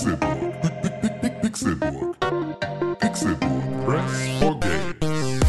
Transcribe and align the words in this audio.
Pixelburg. 0.00 1.42
Pixelburg. 1.42 2.16
Pixelburg. 3.00 3.50
Press 3.84 4.30
for 4.40 4.58
Games. 4.60 5.40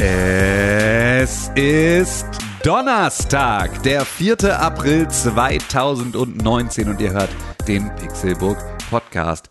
Es 0.00 1.52
ist 1.54 2.26
Donnerstag, 2.64 3.84
der 3.84 4.04
4. 4.04 4.58
April 4.60 5.06
2019 5.08 6.88
und 6.88 7.00
ihr 7.00 7.12
hört 7.12 7.30
den 7.68 7.94
Pixelburg 7.94 8.58
Podcast. 8.90 9.47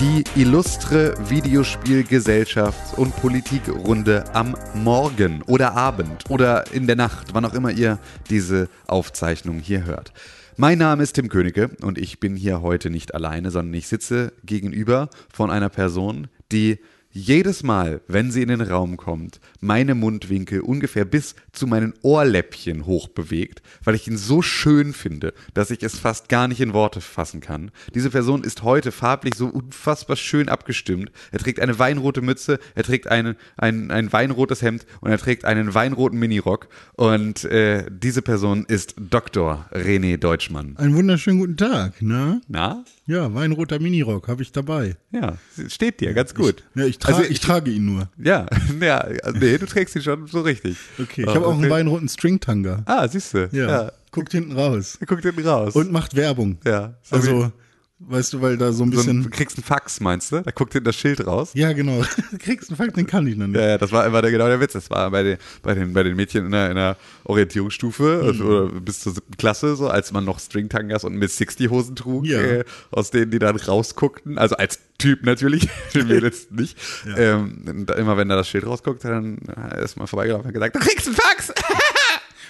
Die 0.00 0.24
illustre 0.34 1.14
Videospielgesellschafts- 1.28 2.94
und 2.96 3.14
Politikrunde 3.16 4.24
am 4.34 4.56
Morgen 4.74 5.42
oder 5.42 5.76
Abend 5.76 6.28
oder 6.28 6.72
in 6.72 6.86
der 6.86 6.96
Nacht, 6.96 7.32
wann 7.32 7.44
auch 7.44 7.54
immer 7.54 7.70
ihr 7.70 8.00
diese 8.28 8.68
Aufzeichnung 8.88 9.60
hier 9.60 9.84
hört. 9.84 10.12
Mein 10.56 10.78
Name 10.78 11.02
ist 11.02 11.14
Tim 11.14 11.28
Königke 11.28 11.70
und 11.80 11.96
ich 11.96 12.18
bin 12.18 12.34
hier 12.34 12.60
heute 12.60 12.90
nicht 12.90 13.14
alleine, 13.14 13.50
sondern 13.50 13.74
ich 13.74 13.86
sitze 13.86 14.32
gegenüber 14.44 15.10
von 15.32 15.50
einer 15.50 15.68
Person, 15.68 16.26
die 16.50 16.78
jedes 17.14 17.62
Mal, 17.62 18.00
wenn 18.08 18.32
sie 18.32 18.42
in 18.42 18.48
den 18.48 18.60
Raum 18.60 18.96
kommt, 18.96 19.40
meine 19.60 19.94
Mundwinkel 19.94 20.60
ungefähr 20.60 21.04
bis 21.04 21.36
zu 21.52 21.68
meinen 21.68 21.94
Ohrläppchen 22.02 22.86
hoch 22.86 23.08
bewegt, 23.08 23.62
weil 23.84 23.94
ich 23.94 24.08
ihn 24.08 24.16
so 24.16 24.42
schön 24.42 24.92
finde, 24.92 25.32
dass 25.54 25.70
ich 25.70 25.84
es 25.84 25.96
fast 25.96 26.28
gar 26.28 26.48
nicht 26.48 26.60
in 26.60 26.72
Worte 26.72 27.00
fassen 27.00 27.40
kann. 27.40 27.70
Diese 27.94 28.10
Person 28.10 28.42
ist 28.42 28.64
heute 28.64 28.90
farblich 28.90 29.36
so 29.36 29.46
unfassbar 29.46 30.16
schön 30.16 30.48
abgestimmt. 30.48 31.12
Er 31.30 31.38
trägt 31.38 31.60
eine 31.60 31.78
weinrote 31.78 32.20
Mütze, 32.20 32.58
er 32.74 32.82
trägt 32.82 33.06
eine, 33.06 33.36
ein, 33.56 33.92
ein 33.92 34.12
weinrotes 34.12 34.60
Hemd 34.60 34.84
und 35.00 35.12
er 35.12 35.18
trägt 35.18 35.44
einen 35.44 35.72
weinroten 35.72 36.18
Minirock. 36.18 36.68
Und 36.94 37.44
äh, 37.44 37.86
diese 37.90 38.22
Person 38.22 38.64
ist 38.66 38.96
Dr. 38.98 39.66
René 39.72 40.16
Deutschmann. 40.16 40.76
Einen 40.78 40.96
wunderschönen 40.96 41.38
guten 41.38 41.56
Tag, 41.56 42.02
ne? 42.02 42.40
Na? 42.48 42.84
Ja, 43.06 43.34
Weinroter 43.34 43.78
Minirock 43.80 44.28
habe 44.28 44.42
ich 44.42 44.50
dabei. 44.52 44.96
Ja, 45.10 45.36
steht 45.68 46.00
dir 46.00 46.14
ganz 46.14 46.34
gut. 46.34 46.64
Ja, 46.74 46.84
ich, 46.86 46.98
tra 46.98 47.12
Also 47.12 47.22
ich, 47.22 47.38
trage 47.40 47.70
ihn 47.70 47.84
nur. 47.84 48.08
Ja, 48.16 48.46
ja, 48.80 48.98
also 48.98 49.38
nee, 49.38 49.58
du 49.58 49.66
trägst 49.66 49.94
ihn 49.96 50.02
schon 50.02 50.26
so 50.26 50.40
richtig. 50.40 50.78
Okay, 50.98 51.22
ich 51.22 51.34
habe 51.34 51.46
auch 51.46 51.54
einen 51.54 51.68
weinroten 51.70 52.08
Stringtanga. 52.08 52.82
Ah, 52.86 53.06
siehst 53.06 53.34
du. 53.34 53.48
Ja, 53.52 53.92
guckt 54.10 54.32
hinten 54.32 54.52
raus. 54.52 54.98
Guckt 55.06 55.22
hinten 55.22 55.46
raus. 55.46 55.74
Und 55.74 55.92
macht 55.92 56.16
Werbung. 56.16 56.56
ja. 56.64 56.94
So 57.02 57.16
Also, 57.16 57.52
weißt 58.00 58.32
du, 58.34 58.42
weil 58.42 58.56
da 58.58 58.72
so 58.72 58.82
ein 58.84 58.90
wie, 58.92 58.96
so 58.96 59.02
bisschen. 59.02 59.20
ein, 59.20 59.22
du 59.24 59.30
kriegst 59.30 59.56
einen 59.56 59.64
Fax, 59.64 60.00
meinst 60.00 60.32
du? 60.32 60.42
Da 60.42 60.50
guckt 60.50 60.72
hinten 60.72 60.86
das 60.86 60.96
Schild 60.96 61.26
raus. 61.26 61.52
ja, 61.54 61.72
genau. 61.72 62.02
Kriegst 62.38 62.68
einen 62.70 62.76
Fakt, 62.76 62.96
den 62.96 63.06
kann 63.06 63.26
ich 63.26 63.36
noch 63.36 63.46
nicht. 63.46 63.56
Ja, 63.60 63.68
ja, 63.70 63.78
das 63.78 63.92
war 63.92 64.04
immer 64.06 64.20
der, 64.20 64.30
genau 64.30 64.46
der 64.48 64.60
Witz. 64.60 64.72
Das 64.72 64.90
war 64.90 65.10
bei 65.10 65.22
den, 65.22 65.38
bei 65.62 65.74
den, 65.74 65.92
bei 65.92 66.02
den 66.02 66.16
Mädchen 66.16 66.46
in 66.46 66.52
der, 66.52 66.70
in 66.70 66.76
der 66.76 66.96
Orientierungsstufe 67.24 68.20
Mhm. 68.22 68.26
also, 68.28 68.44
oder 68.44 68.80
bis 68.80 69.00
zur 69.00 69.14
siebten 69.14 69.36
Klasse, 69.36 69.76
so 69.76 69.88
als 69.88 70.12
man 70.12 70.24
noch 70.24 70.38
Stringtangas 70.40 71.04
und 71.04 71.14
Miss 71.16 71.36
60 71.36 71.70
Hosen 71.70 71.96
trug, 71.96 72.26
Ja. 72.26 72.40
äh, 72.40 72.64
aus 72.90 73.10
denen 73.10 73.30
die 73.30 73.38
dann 73.38 73.56
rausguckten. 73.56 74.38
Also 74.38 74.56
als 74.56 74.80
Typ 74.98 75.24
natürlich, 75.24 75.68
den 75.94 76.08
Mädels 76.08 76.48
nicht. 76.50 76.76
Ähm, 77.16 77.64
und 77.66 77.86
da, 77.86 77.94
immer 77.94 78.16
wenn 78.16 78.28
da 78.28 78.36
das 78.36 78.48
Schild 78.48 78.66
rausguckt, 78.66 79.04
dann 79.04 79.38
ist 79.82 79.96
man 79.96 80.06
vorbeigelaufen 80.06 80.42
und 80.44 80.48
hat 80.48 80.54
gesagt, 80.54 80.76
du 80.76 80.80
kriegst 80.80 81.06
einen 81.06 81.16
Fax! 81.16 81.52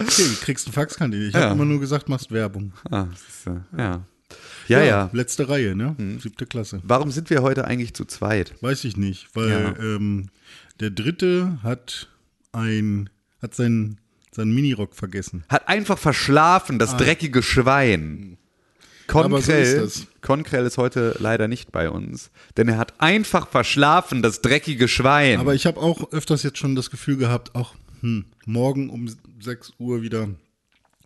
Okay, 0.01 0.25
kriegst 0.42 0.67
einen 0.67 0.73
Fax, 0.75 0.97
kann 0.97 1.12
ich 1.12 1.19
nicht. 1.19 1.29
Ich 1.29 1.34
Ja. 1.34 1.42
habe 1.42 1.55
immer 1.55 1.64
nur 1.64 1.79
gesagt, 1.81 2.08
machst 2.08 2.33
Werbung. 2.33 2.73
ah, 2.91 3.06
siehst 3.14 3.47
du. 3.47 3.61
Ja. 3.79 4.03
Ja, 4.69 4.83
ja. 4.83 5.11
Letzte 5.12 5.48
Reihe, 5.48 5.75
ne? 5.75 5.95
Mhm. 5.98 6.20
Siebte 6.20 6.47
Klasse. 6.47 6.81
Warum 6.83 7.11
sind 7.11 7.31
wir 7.31 7.43
heute 7.43 7.65
eigentlich 7.67 7.95
zu 7.95 8.05
zweit? 8.05 8.55
Weiß 8.62 8.84
ich 8.84 8.97
nicht, 8.97 9.29
weil 9.34 9.51
Ja. 9.51 9.77
ähm, 9.79 10.29
der 10.81 10.91
Dritte 10.91 11.59
hat 11.62 12.09
ein, 12.53 13.11
hat 13.42 13.55
seinen, 13.55 13.98
seinen 14.31 14.55
Minirock 14.55 14.95
vergessen. 14.95 15.45
Hat 15.48 15.69
einfach 15.69 15.98
verschlafen, 15.98 16.79
das 16.79 16.97
dreckige 16.97 17.42
Schwein. 17.42 18.39
So 19.07 19.20
Konkrell, 19.20 19.80
das. 19.80 20.07
Konkrell 20.23 20.64
ist 20.64 20.79
heute 20.79 21.14
leider 21.19 21.47
nicht 21.47 21.73
bei 21.73 21.91
uns, 21.91 22.30
denn 22.57 22.69
er 22.69 22.79
hat 22.79 22.95
einfach 23.03 23.48
verschlafen, 23.48 24.23
das 24.23 24.41
dreckige 24.41 24.89
Schwein. 24.89 25.41
Aber 25.41 25.55
ich 25.55 25.67
habe 25.67 25.79
auch 25.79 26.11
öfters 26.13 26.42
jetzt 26.42 26.57
schon 26.58 26.74
das 26.74 26.91
Gefühl 26.91 27.19
gehabt, 27.19 27.55
auch 27.55 27.74
hm, 28.01 28.24
morgen 28.47 28.89
um 28.89 29.07
6 29.41 29.74
Uhr 29.79 30.01
wieder 30.01 30.29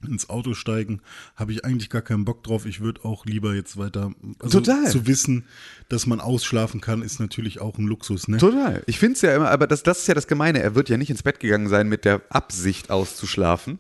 ins 0.07 0.29
Auto 0.29 0.55
steigen, 0.55 1.01
habe 1.37 1.53
ich 1.53 1.65
eigentlich 1.65 1.91
gar 1.91 2.03
keinen 2.03 2.25
Bock 2.25 2.43
drauf. 2.43 2.67
Ich 2.67 2.81
würde 2.81 3.05
auch 3.05 3.27
lieber 3.27 3.55
jetzt 3.55 3.77
weiter. 3.77 4.13
Also 4.39 4.61
Total. 4.61 4.91
Zu 4.91 5.07
wissen, 5.07 5.45
dass 5.89 6.07
man 6.07 6.21
ausschlafen 6.21 6.81
kann, 6.81 7.03
ist 7.03 7.21
natürlich 7.21 7.61
auch 7.61 7.79
ein 7.79 7.87
Luxus, 7.87 8.29
ne? 8.29 8.39
Total. 8.39 8.83
Ich 8.87 8.99
finde 8.99 9.15
es 9.15 9.23
ja 9.23 9.35
immer, 9.35 9.51
aber 9.51 9.67
das, 9.67 9.83
das 9.83 10.01
ist 10.01 10.09
ja 10.09 10.15
das 10.15 10.27
Gemeine. 10.27 10.63
Er 10.63 10.75
wird 10.75 10.89
ja 10.89 10.97
nicht 10.97 11.11
ins 11.11 11.23
Bett 11.23 11.41
gegangen 11.41 11.69
sein 11.69 11.89
mit 11.89 12.05
der 12.05 12.23
Absicht 12.31 12.91
auszuschlafen. 12.91 13.79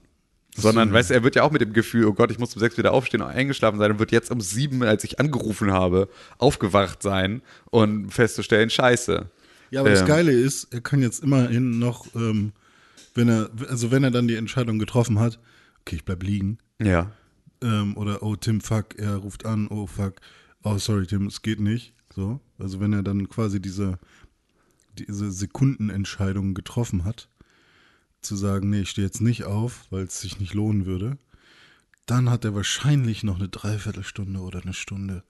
Sondern, 0.57 0.93
weißt 0.93 1.11
du, 1.11 1.15
er 1.15 1.23
wird 1.23 1.37
ja 1.37 1.45
auch 1.45 1.53
mit 1.53 1.61
dem 1.61 1.73
Gefühl, 1.73 2.07
oh 2.07 2.15
Gott, 2.15 2.33
ich 2.33 2.41
muss 2.41 2.53
um 2.53 2.59
sechs 2.59 2.77
wieder 2.77 2.93
aufstehen 2.93 3.23
und 3.23 3.29
eingeschlafen 3.29 3.79
sein 3.79 3.93
und 3.93 4.01
wird 4.01 4.11
jetzt 4.11 4.33
um 4.33 4.41
sieben, 4.41 4.83
als 4.83 5.05
ich 5.05 5.21
angerufen 5.21 5.71
habe, 5.71 6.09
aufgewacht 6.39 7.01
sein 7.01 7.43
und 7.71 8.13
festzustellen, 8.13 8.69
scheiße. 8.69 9.31
Ja, 9.71 9.81
aber 9.81 9.91
das 9.91 10.01
Ähm. 10.01 10.07
Geile 10.07 10.33
ist, 10.33 10.73
er 10.73 10.81
kann 10.81 11.01
jetzt 11.01 11.23
immerhin 11.23 11.79
noch, 11.79 12.07
ähm, 12.17 12.53
wenn 13.15 13.29
er, 13.29 13.51
also 13.69 13.93
wenn 13.93 14.03
er 14.03 14.11
dann 14.11 14.27
die 14.27 14.35
Entscheidung 14.35 14.81
getroffen 14.81 15.21
hat, 15.21 15.39
okay, 15.89 15.97
ich 15.97 16.05
bleib 16.05 16.23
liegen, 16.23 16.59
Ja. 16.81 17.11
ähm, 17.63 17.97
oder 17.97 18.23
oh 18.23 18.37
Tim, 18.37 18.61
fuck, 18.61 18.99
er 18.99 19.17
ruft 19.17 19.47
an, 19.47 19.69
oh 19.69 19.87
fuck, 19.87 20.17
oh 20.63 20.77
sorry 20.77 21.07
Tim, 21.07 21.27
es 21.27 21.41
geht 21.41 21.61
nicht. 21.61 21.95
So, 22.15 22.41
also 22.59 22.79
wenn 22.81 22.93
er 22.93 23.03
dann 23.03 23.29
quasi 23.31 23.59
diese, 23.61 23.99
diese 24.99 25.31
Sekundenentscheidung 25.33 26.53
getroffen 26.53 27.05
hat, 27.05 27.29
zu 28.21 28.37
sagen, 28.37 28.69
nee, 28.71 28.81
ich 28.81 28.91
stehe 28.91 29.07
jetzt 29.07 29.23
nicht 29.23 29.45
auf, 29.45 29.87
weil 29.91 30.05
es 30.05 30.21
sich 30.21 30.39
nicht 30.41 30.53
lohnen 30.53 30.85
würde, 30.85 31.17
dann 32.05 32.29
hat 32.29 32.45
er 32.45 32.55
wahrscheinlich 32.55 33.23
noch 33.23 33.37
eine 33.37 33.49
Dreiviertelstunde 33.49 34.41
oder 34.41 34.61
eine 34.63 34.75
Stunde, 34.75 35.23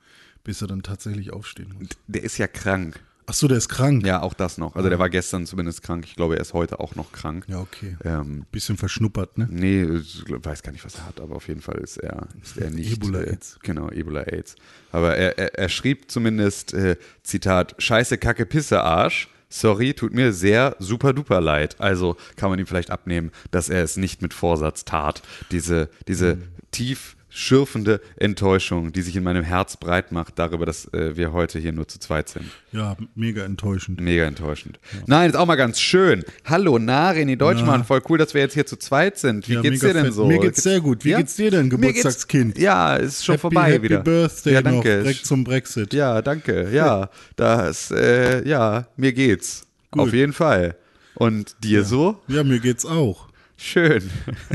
bis 0.43 0.61
er 0.63 0.69
dann 0.69 0.83
tatsächlich 0.83 1.33
aufstehen 1.33 1.75
muss. 1.79 1.89
Der 2.09 2.23
ist 2.25 2.39
ja 2.39 2.47
krank. 2.49 3.01
Ach 3.31 3.35
so, 3.35 3.47
der 3.47 3.59
ist 3.59 3.69
krank. 3.69 4.07
Ja, 4.07 4.23
auch 4.23 4.33
das 4.33 4.57
noch. 4.57 4.75
Also 4.75 4.89
der 4.89 4.99
war 4.99 5.11
gestern 5.11 5.45
zumindest 5.45 5.83
krank. 5.83 6.07
Ich 6.07 6.17
glaube, 6.17 6.37
er 6.37 6.41
ist 6.41 6.55
heute 6.55 6.81
auch 6.81 6.95
noch 6.95 7.13
krank. 7.13 7.45
Ja, 7.47 7.59
okay. 7.61 7.97
Ähm, 8.03 8.47
Bisschen 8.51 8.79
verschnuppert, 8.79 9.37
ne? 9.37 9.47
nee, 9.51 9.85
weiß 9.87 10.63
gar 10.63 10.73
nicht, 10.73 10.83
was 10.85 10.95
er 10.95 11.07
hat, 11.07 11.21
aber 11.21 11.37
auf 11.37 11.47
jeden 11.47 11.61
Fall 11.61 11.77
ist 11.77 11.99
er, 11.99 12.27
ist 12.43 12.57
er 12.57 12.71
nicht. 12.71 12.91
Ebola-Aids. 12.95 13.57
Äh, 13.57 13.67
genau, 13.67 13.91
Ebola-Aids. 13.91 14.55
Aber 14.93 15.15
er, 15.15 15.37
er, 15.39 15.59
er 15.59 15.69
schrieb 15.69 16.11
zumindest, 16.11 16.73
äh, 16.73 16.97
Zitat, 17.23 17.75
Scheiße, 17.77 18.17
Kacke, 18.17 18.47
Pisse, 18.47 18.83
Arsch. 18.83 19.29
Sorry, 19.51 19.93
tut 19.93 20.15
mir 20.15 20.33
sehr 20.33 20.77
super 20.79 21.13
duper 21.13 21.43
leid. 21.43 21.77
Also 21.81 22.17
kann 22.37 22.49
man 22.49 22.59
ihm 22.59 22.67
vielleicht 22.67 22.91
abnehmen, 22.91 23.31
dass 23.51 23.69
er 23.69 23.83
es 23.83 23.99
nicht 23.99 24.23
mit 24.23 24.33
Vorsatz 24.33 24.87
tat. 24.87 25.21
Diese, 25.51 25.91
diese 26.07 26.37
Mhm. 26.37 26.43
tief 26.71 27.17
schürfende 27.31 28.01
Enttäuschung, 28.17 28.93
die 28.93 29.03
sich 29.03 29.15
in 29.17 29.23
meinem 29.23 29.45
Herz 29.45 29.77
breit 29.77 30.13
macht, 30.13 30.39
darüber, 30.39 30.67
dass 30.67 30.93
äh, 30.95 31.17
wir 31.17 31.33
heute 31.33 31.59
hier 31.59 31.73
nur 31.73 31.87
zu 31.87 31.99
zweit 31.99 32.29
sind. 32.29 32.47
Ja, 32.73 32.97
mega 33.15 33.45
enttäuschend. 33.45 34.01
Mega 34.01 34.25
enttäuschend. 34.25 34.79
Nein, 35.07 35.31
ist 35.31 35.37
auch 35.37 35.47
mal 35.47 35.57
ganz 35.57 35.81
schön. 35.81 36.25
Hallo, 36.45 36.79
na, 36.79 37.11
René 37.11 37.37
Deutschmann, 37.37 37.85
voll 37.85 38.03
cool, 38.09 38.19
dass 38.19 38.35
wir 38.35 38.41
jetzt 38.41 38.55
hier 38.55 38.67
zu 38.67 38.77
zweit 38.77 39.19
sind. 39.19 39.49
Wie 39.49 39.55
Ja, 39.55 39.61
geht's 39.61 39.81
dir 39.81 39.93
denn 39.93 40.13
so? 40.13 40.27
Mir 40.27 40.39
geht's 40.39 40.63
sehr 40.63 40.81
gut. 40.81 41.05
Wie 41.05 41.15
geht's 41.15 41.37
dir 41.37 41.51
denn, 41.51 41.71
Geburtstagskind? 41.71 42.59
Ja, 42.59 42.97
ist 42.97 43.25
schon 43.25 43.35
Happy, 43.35 43.41
vorbei 43.43 43.73
Happy 43.73 43.83
wieder. 43.85 44.01
Birthday 44.01 44.55
ja, 44.55 44.61
noch, 44.63 44.71
danke. 44.71 45.03
direkt 45.03 45.27
zum 45.27 45.45
Brexit. 45.45 45.93
Ja, 45.95 46.23
danke. 46.23 46.71
Ja, 46.73 47.11
das, 47.37 47.91
äh, 47.91 48.47
ja, 48.49 48.87
mir 48.97 49.13
geht's. 49.13 49.67
Gut. 49.91 50.03
Auf 50.03 50.13
jeden 50.13 50.33
Fall. 50.33 50.77
Und 51.15 51.57
dir 51.65 51.85
so? 51.85 52.21
Ja, 52.29 52.45
mir 52.45 52.61
geht's 52.61 52.85
auch. 52.85 53.28
Schön. 53.61 54.09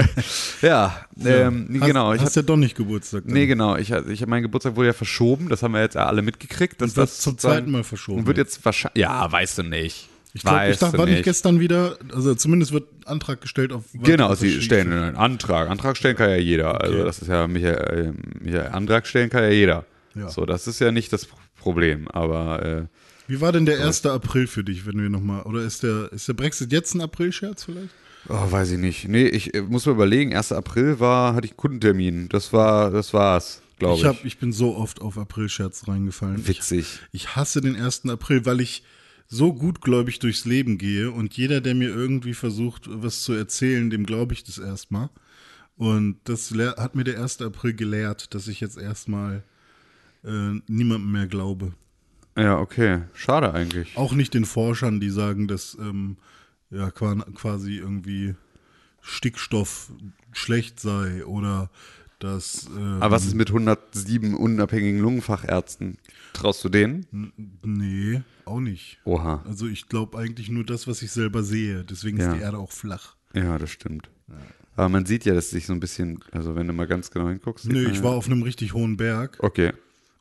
ja, 0.62 1.06
ähm, 1.26 1.68
hast, 1.74 1.88
genau. 1.88 2.14
Ich 2.14 2.22
hast 2.22 2.38
ja 2.38 2.42
doch 2.42 2.56
nicht 2.56 2.76
Geburtstag. 2.76 3.24
dann. 3.26 3.34
nee, 3.34 3.48
genau. 3.48 3.76
Ich, 3.76 3.92
ich, 3.92 4.26
mein 4.26 4.44
Geburtstag 4.44 4.78
wurde 4.78 4.88
ja 4.88 4.94
verschoben. 4.94 5.50
Das 5.50 5.62
haben 5.62 5.74
wir 5.74 5.82
jetzt 5.82 5.96
ja 5.96 6.06
alle 6.06 6.22
mitgekriegt. 6.22 6.82
Und 6.82 6.96
wird 6.96 7.10
das 7.10 7.20
zum 7.20 7.38
zweiten 7.38 7.70
Mal 7.70 7.84
verschoben. 7.84 8.20
Und 8.20 8.28
wird 8.28 8.38
jetzt 8.38 8.64
wahrscheinlich. 8.64 9.02
Ja, 9.02 9.30
weißt 9.30 9.58
du 9.58 9.64
nicht. 9.64 10.08
ich 10.34 10.44
glaube, 10.44 10.70
ich 10.70 10.78
dachte, 10.78 10.98
war 10.98 11.06
nicht 11.06 11.24
gestern 11.24 11.60
wieder, 11.60 11.98
also 12.14 12.34
zumindest 12.34 12.72
wird 12.72 12.88
Antrag 13.06 13.42
gestellt 13.42 13.74
auf 13.74 13.84
Genau, 13.94 14.34
sie 14.36 14.62
stellen 14.62 14.94
einen 14.94 15.18
Antrag. 15.18 15.70
Antrag 15.70 15.98
stellen 15.98 16.16
kann 16.16 16.30
ja 16.30 16.38
jeder. 16.38 16.80
Also 16.80 17.04
das 17.04 17.20
ist 17.20 17.28
ja, 17.28 17.46
Michael, 17.46 18.16
äh, 18.16 18.42
Michael, 18.42 18.70
Antrag 18.72 19.06
stellen 19.06 19.30
kann 19.30 19.44
ja 19.44 19.50
jeder. 19.50 19.86
Ja. 20.16 20.30
So, 20.30 20.46
das 20.46 20.66
ist 20.66 20.80
ja 20.80 20.94
nicht 20.94 21.12
das 21.12 21.28
Problem. 21.58 22.08
Aber 22.08 22.66
äh, 22.66 22.86
Wie 23.28 23.42
war 23.42 23.52
denn 23.52 23.66
der 23.66 23.86
1. 23.86 24.06
April 24.06 24.48
für 24.48 24.64
dich, 24.64 24.86
wenn 24.86 25.02
wir 25.02 25.10
nochmal, 25.10 25.42
oder 25.42 25.62
ist 25.62 25.84
der, 25.84 26.10
ist 26.14 26.30
der 26.30 26.34
Brexit 26.36 26.72
jetzt 26.72 26.96
ein 26.96 27.02
April-Scherz 27.02 27.66
vielleicht? 27.66 27.90
Oh, 28.30 28.52
weiß 28.52 28.72
ich 28.72 28.80
nicht. 28.80 29.08
Nee, 29.08 29.28
ich 29.28 29.54
äh, 29.54 29.62
muss 29.62 29.86
mir 29.86 29.94
überlegen, 29.94 30.36
1. 30.36 30.52
April 30.52 31.00
war, 31.00 31.36
hatte 31.36 31.46
ich 31.46 31.52
einen 31.52 31.58
Kundentermin. 31.58 32.30
Das 32.30 32.54
war, 32.54 32.92
das 32.92 33.14
war's, 33.14 33.62
glaube 33.80 33.96
ich. 33.96 34.02
Ich, 34.02 34.06
hab, 34.08 34.26
ich 34.26 34.38
bin 34.38 34.52
so 34.52 34.76
oft 34.76 35.02
auf 35.02 35.18
April-Scherz 35.18 35.88
reingefallen. 35.88 36.48
Witzig. 36.48 37.00
Ich, 37.12 37.24
ich 37.24 37.36
hasse 37.36 37.62
den 37.62 37.76
1. 37.76 38.10
April, 38.10 38.46
weil 38.46 38.62
ich 38.62 38.84
so 39.28 39.54
gutgläubig 39.54 40.20
durchs 40.20 40.46
Leben 40.46 40.78
gehe 40.78 41.12
und 41.12 41.36
jeder, 41.36 41.62
der 41.62 41.76
mir 41.76 41.90
irgendwie 41.90 42.34
versucht, 42.34 42.84
was 42.88 43.24
zu 43.24 43.34
erzählen, 43.34 43.90
dem 43.90 44.06
glaube 44.06 44.34
ich 44.34 44.44
das 44.44 44.58
erstmal. 44.58 45.10
Und 45.76 46.18
das 46.26 46.52
hat 46.52 46.96
mir 46.96 47.04
der 47.04 47.22
1. 47.22 47.42
April 47.42 47.74
gelehrt, 47.74 48.34
dass 48.36 48.48
ich 48.48 48.60
jetzt 48.60 48.78
erstmal 48.78 49.44
äh, 50.24 50.60
niemandem 50.68 51.12
mehr 51.12 51.28
glaube. 51.28 51.74
Ja, 52.38 52.60
okay. 52.60 53.02
Schade 53.14 53.54
eigentlich. 53.54 53.96
Auch 53.96 54.14
nicht 54.14 54.34
den 54.34 54.46
Forschern, 54.46 55.00
die 55.00 55.10
sagen, 55.10 55.48
dass 55.48 55.78
ähm, 55.80 56.18
ja 56.74 56.92
qua- 56.92 57.26
quasi 57.36 57.78
irgendwie 57.78 58.36
Stickstoff 59.02 59.92
schlecht 60.32 60.80
sei 60.80 61.26
oder 61.26 61.70
dass 62.20 62.68
ähm, 62.76 63.02
Aber 63.02 63.12
was 63.16 63.26
ist 63.26 63.36
mit 63.36 63.50
107 63.50 64.34
unabhängigen 64.34 65.00
Lungenfachärzten? 65.02 65.98
Traust 66.32 66.64
du 66.64 66.70
denen? 66.70 67.06
nee, 67.64 68.22
auch 68.46 68.60
nicht. 68.62 69.00
Oha. 69.04 69.44
Also 69.46 69.68
ich 69.68 69.88
glaube 69.88 70.18
eigentlich 70.18 70.50
nur 70.50 70.64
das, 70.64 70.88
was 70.88 71.02
ich 71.02 71.12
selber 71.12 71.44
sehe. 71.44 71.84
Deswegen 71.84 72.18
Ja. 72.18 72.32
ist 72.32 72.38
die 72.38 72.42
Erde 72.42 72.58
auch 72.58 72.72
flach. 72.72 73.16
Ja, 73.34 73.58
das 73.58 73.72
stimmt. 73.72 74.10
Aber 74.76 74.90
man 74.90 75.06
sieht 75.06 75.26
ja, 75.26 75.34
dass 75.34 75.50
sich 75.50 75.66
so 75.66 75.74
ein 75.74 75.80
bisschen, 75.80 76.24
also 76.32 76.56
wenn 76.56 76.66
du 76.68 76.74
mal 76.74 76.88
ganz 76.88 77.12
genau 77.12 77.28
hinguckst. 77.28 77.66
man 77.66 77.76
ich 77.92 77.98
ja- 77.98 78.04
war 78.04 78.12
auf 78.14 78.26
einem 78.28 78.42
richtig 78.42 78.74
hohen 78.74 78.96
Berg 78.98 79.38
Okay. 79.42 79.74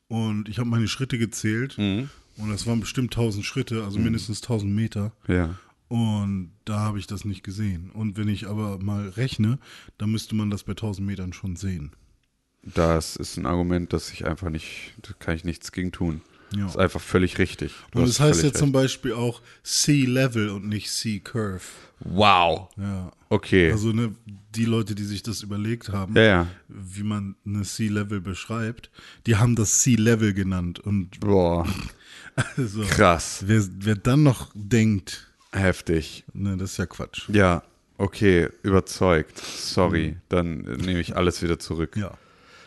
und 0.08 0.48
ich 0.48 0.58
habe 0.58 0.68
meine 0.68 0.88
Schritte 0.88 1.18
gezählt 1.18 1.78
Mhm. 1.78 2.10
und 2.36 2.50
das 2.50 2.66
waren 2.66 2.80
bestimmt 2.80 3.12
1000 3.14 3.44
Schritte, 3.46 3.84
also 3.84 3.98
mindestens 4.00 4.40
1000 4.42 4.74
Meter. 4.74 5.12
Ja. 5.28 5.54
Und 5.92 6.52
da 6.64 6.78
habe 6.78 6.98
ich 6.98 7.06
das 7.06 7.26
nicht 7.26 7.44
gesehen. 7.44 7.90
Und 7.90 8.16
wenn 8.16 8.26
ich 8.26 8.46
aber 8.46 8.78
mal 8.78 9.10
rechne, 9.10 9.58
dann 9.98 10.10
müsste 10.10 10.34
man 10.34 10.48
das 10.48 10.62
bei 10.62 10.72
1000 10.72 11.06
Metern 11.06 11.34
schon 11.34 11.54
sehen. 11.54 11.92
Das 12.62 13.14
ist 13.14 13.36
ein 13.36 13.44
Argument, 13.44 13.92
das 13.92 14.10
ich 14.10 14.24
einfach 14.24 14.48
nicht, 14.48 14.94
da 15.02 15.12
kann 15.18 15.36
ich 15.36 15.44
nichts 15.44 15.70
gegen 15.70 15.92
tun. 15.92 16.22
Ja. 16.54 16.62
Das 16.62 16.76
ist 16.76 16.80
einfach 16.80 17.02
völlig 17.02 17.36
richtig. 17.36 17.74
Du 17.90 17.98
Und 17.98 18.04
es 18.08 18.20
heißt 18.20 18.40
völlig 18.40 18.52
jetzt 18.54 18.58
zum 18.58 18.68
recht. 18.70 18.84
Beispiel 18.84 19.12
auch 19.12 19.42
Sea 19.62 20.08
Level 20.08 20.48
und 20.48 20.66
nicht 20.66 20.90
Sea 20.90 21.20
Curve. 21.22 21.60
Wow. 22.00 22.70
Ja. 22.78 23.12
Okay. 23.28 23.70
Also 23.70 23.92
ne, 23.92 24.14
die 24.54 24.64
Leute, 24.64 24.94
die 24.94 25.04
sich 25.04 25.22
das 25.22 25.42
überlegt 25.42 25.90
haben, 25.90 26.16
ja, 26.16 26.22
ja. 26.22 26.46
wie 26.68 27.02
man 27.02 27.36
eine 27.44 27.64
Sea 27.64 27.92
Level 27.92 28.22
beschreibt, 28.22 28.90
die 29.26 29.36
haben 29.36 29.56
das 29.56 29.82
Sea 29.82 29.98
Level 29.98 30.32
genannt. 30.32 30.80
Und 30.80 31.20
Boah. 31.20 31.68
also, 32.56 32.80
Krass. 32.80 33.44
wer, 33.46 33.62
wer 33.80 33.96
dann 33.96 34.22
noch 34.22 34.50
denkt, 34.54 35.28
Heftig. 35.52 36.24
ne, 36.32 36.56
das 36.56 36.72
ist 36.72 36.76
ja 36.78 36.86
Quatsch. 36.86 37.28
Ja. 37.28 37.62
Okay. 37.98 38.48
Überzeugt. 38.62 39.38
Sorry. 39.38 40.16
Dann 40.28 40.66
äh, 40.66 40.76
nehme 40.76 41.00
ich 41.00 41.14
alles 41.16 41.42
wieder 41.42 41.58
zurück. 41.58 41.96
Ja. 41.96 42.12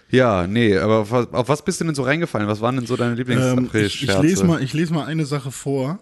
Ja, 0.10 0.46
nee, 0.48 0.78
aber 0.78 1.00
auf 1.00 1.12
was, 1.12 1.34
auf 1.34 1.50
was 1.50 1.66
bist 1.66 1.82
du 1.82 1.86
denn 1.86 1.96
so 1.96 2.04
reingefallen? 2.04 2.48
Was 2.48 2.62
waren 2.62 2.76
denn 2.76 2.86
so 2.86 2.96
deine 2.96 3.14
Ähm, 3.14 3.18
lieblings 3.18 3.74
ich, 3.74 4.04
ich, 4.04 4.18
lese 4.22 4.46
mal, 4.46 4.62
ich 4.62 4.72
lese 4.74 4.94
mal 4.94 5.06
eine 5.06 5.26
Sache 5.26 5.52
vor. 5.52 6.00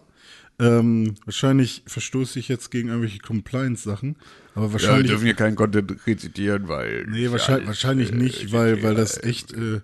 Ähm, 0.59 1.15
wahrscheinlich 1.25 1.83
verstoße 1.87 2.37
ich 2.37 2.47
jetzt 2.47 2.69
gegen 2.69 2.89
irgendwelche 2.89 3.19
Compliance-Sachen, 3.19 4.17
aber 4.53 4.65
Ja, 4.65 4.69
wir 4.69 4.73
wahrscheinlich. 4.73 5.07
dürfen 5.07 5.25
hier 5.25 5.33
keinen 5.33 5.55
Content 5.55 5.95
rezitieren, 6.05 6.67
weil. 6.67 7.05
nee, 7.07 7.31
wahrscheinlich, 7.31 7.67
wahrscheinlich 7.67 8.11
nicht, 8.11 8.51
weil, 8.51 8.83
weil 8.83 8.93
das 8.93 9.23
echt 9.23 9.53
äh, 9.53 9.81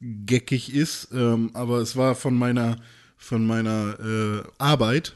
geckig 0.00 0.72
ist. 0.72 1.08
Ähm, 1.12 1.50
aber 1.54 1.78
es 1.78 1.96
war 1.96 2.14
von 2.14 2.38
meiner, 2.38 2.76
von 3.16 3.44
meiner 3.44 3.96
äh, 3.98 4.42
Arbeit. 4.58 5.14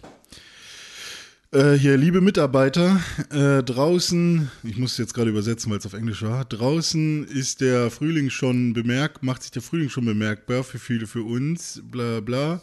Äh, 1.53 1.73
hier, 1.73 1.97
liebe 1.97 2.21
Mitarbeiter, 2.21 3.01
äh, 3.33 3.65
draußen, 3.65 4.49
ich 4.63 4.77
muss 4.77 4.97
jetzt 4.99 5.15
gerade 5.15 5.31
übersetzen, 5.31 5.73
weil 5.73 5.79
es 5.79 5.87
auf 5.87 5.95
Englisch 5.95 6.23
war, 6.23 6.45
draußen 6.45 7.27
ist 7.27 7.61
der 7.61 7.91
Frühling 7.91 8.31
schon 8.31 8.73
bemerkt, 8.73 9.25
macht 9.25 9.43
sich 9.43 9.51
der 9.51 9.61
Frühling 9.61 9.89
schon 9.89 10.05
bemerkbar 10.05 10.63
für 10.63 10.79
viele, 10.79 11.09
für 11.09 11.25
uns, 11.25 11.83
bla 11.91 12.21
bla. 12.21 12.63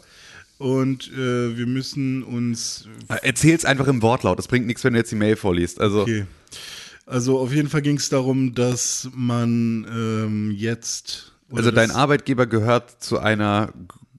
Und 0.56 1.12
äh, 1.12 1.56
wir 1.56 1.66
müssen 1.66 2.22
uns 2.22 2.88
Erzähl's 3.08 3.66
einfach 3.66 3.88
im 3.88 4.00
Wortlaut. 4.00 4.38
Das 4.38 4.48
bringt 4.48 4.66
nichts, 4.66 4.82
wenn 4.84 4.94
du 4.94 4.98
jetzt 4.98 5.12
die 5.12 5.16
Mail 5.16 5.36
vorliest. 5.36 5.80
Also, 5.80 6.02
Okay. 6.02 6.24
Also 7.04 7.38
auf 7.38 7.52
jeden 7.52 7.68
Fall 7.68 7.82
ging 7.82 7.96
es 7.96 8.08
darum, 8.08 8.54
dass 8.54 9.08
man 9.14 9.86
ähm, 9.90 10.50
jetzt. 10.50 11.32
also 11.52 11.70
dein 11.70 11.90
Arbeitgeber 11.90 12.46
gehört 12.46 13.02
zu 13.02 13.18
einer, 13.18 13.72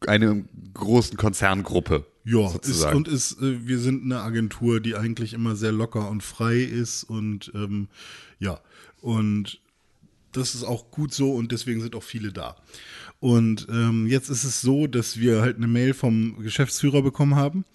einer 0.07 0.37
großen 0.73 1.17
Konzerngruppe. 1.17 2.05
Ja, 2.25 2.53
ist, 2.63 2.83
und 2.85 3.07
ist, 3.07 3.41
äh, 3.41 3.65
wir 3.67 3.79
sind 3.79 4.03
eine 4.03 4.19
Agentur, 4.19 4.79
die 4.79 4.95
eigentlich 4.95 5.33
immer 5.33 5.55
sehr 5.55 5.71
locker 5.71 6.09
und 6.09 6.21
frei 6.21 6.57
ist 6.61 7.03
und 7.03 7.51
ähm, 7.55 7.87
ja, 8.39 8.59
und 9.01 9.61
das 10.31 10.53
ist 10.53 10.63
auch 10.63 10.91
gut 10.91 11.13
so 11.13 11.33
und 11.33 11.51
deswegen 11.51 11.81
sind 11.81 11.95
auch 11.95 12.03
viele 12.03 12.31
da. 12.31 12.55
Und 13.21 13.67
ähm, 13.69 14.07
jetzt 14.07 14.29
ist 14.29 14.43
es 14.43 14.61
so, 14.61 14.87
dass 14.87 15.19
wir 15.19 15.41
halt 15.41 15.57
eine 15.57 15.67
Mail 15.67 15.93
vom 15.93 16.41
Geschäftsführer 16.41 17.01
bekommen 17.01 17.35
haben 17.35 17.65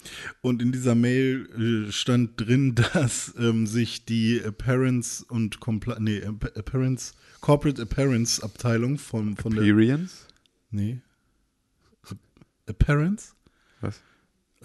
und 0.41 0.63
in 0.63 0.73
dieser 0.73 0.95
Mail 0.95 1.87
äh, 1.89 1.93
stand 1.93 2.41
drin, 2.41 2.75
dass 2.95 3.35
ähm, 3.39 3.67
sich 3.67 4.05
die 4.05 4.39
Appearance 4.41 5.25
und 5.29 5.61
Compli 5.61 5.95
nee, 5.99 6.19
App- 6.19 6.57
Appearance, 6.57 7.13
Corporate 7.41 7.83
Appearance 7.83 8.43
Abteilung 8.43 8.99
von, 8.99 9.37
von 9.37 9.55
der 9.55 9.65
Experience? 9.65 10.27
Nee. 10.71 11.01
Appearance? 12.67 13.34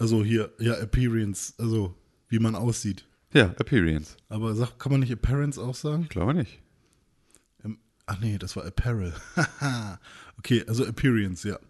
Also 0.00 0.24
hier, 0.24 0.50
ja, 0.58 0.74
Appearance, 0.80 1.52
also 1.58 1.94
wie 2.28 2.38
man 2.38 2.54
aussieht. 2.54 3.06
Ja, 3.32 3.54
Appearance. 3.58 4.16
Aber 4.28 4.54
sag, 4.54 4.78
kann 4.78 4.90
man 4.90 5.00
nicht 5.00 5.12
Appearance 5.12 5.60
auch 5.60 5.74
sagen? 5.74 6.04
Ich 6.04 6.08
glaube 6.08 6.34
nicht. 6.34 6.60
Ach 8.06 8.18
nee, 8.18 8.38
das 8.38 8.56
war 8.56 8.64
Apparel. 8.64 9.12
okay, 10.38 10.64
also 10.66 10.84
Appearance, 10.84 11.46
ja. 11.46 11.60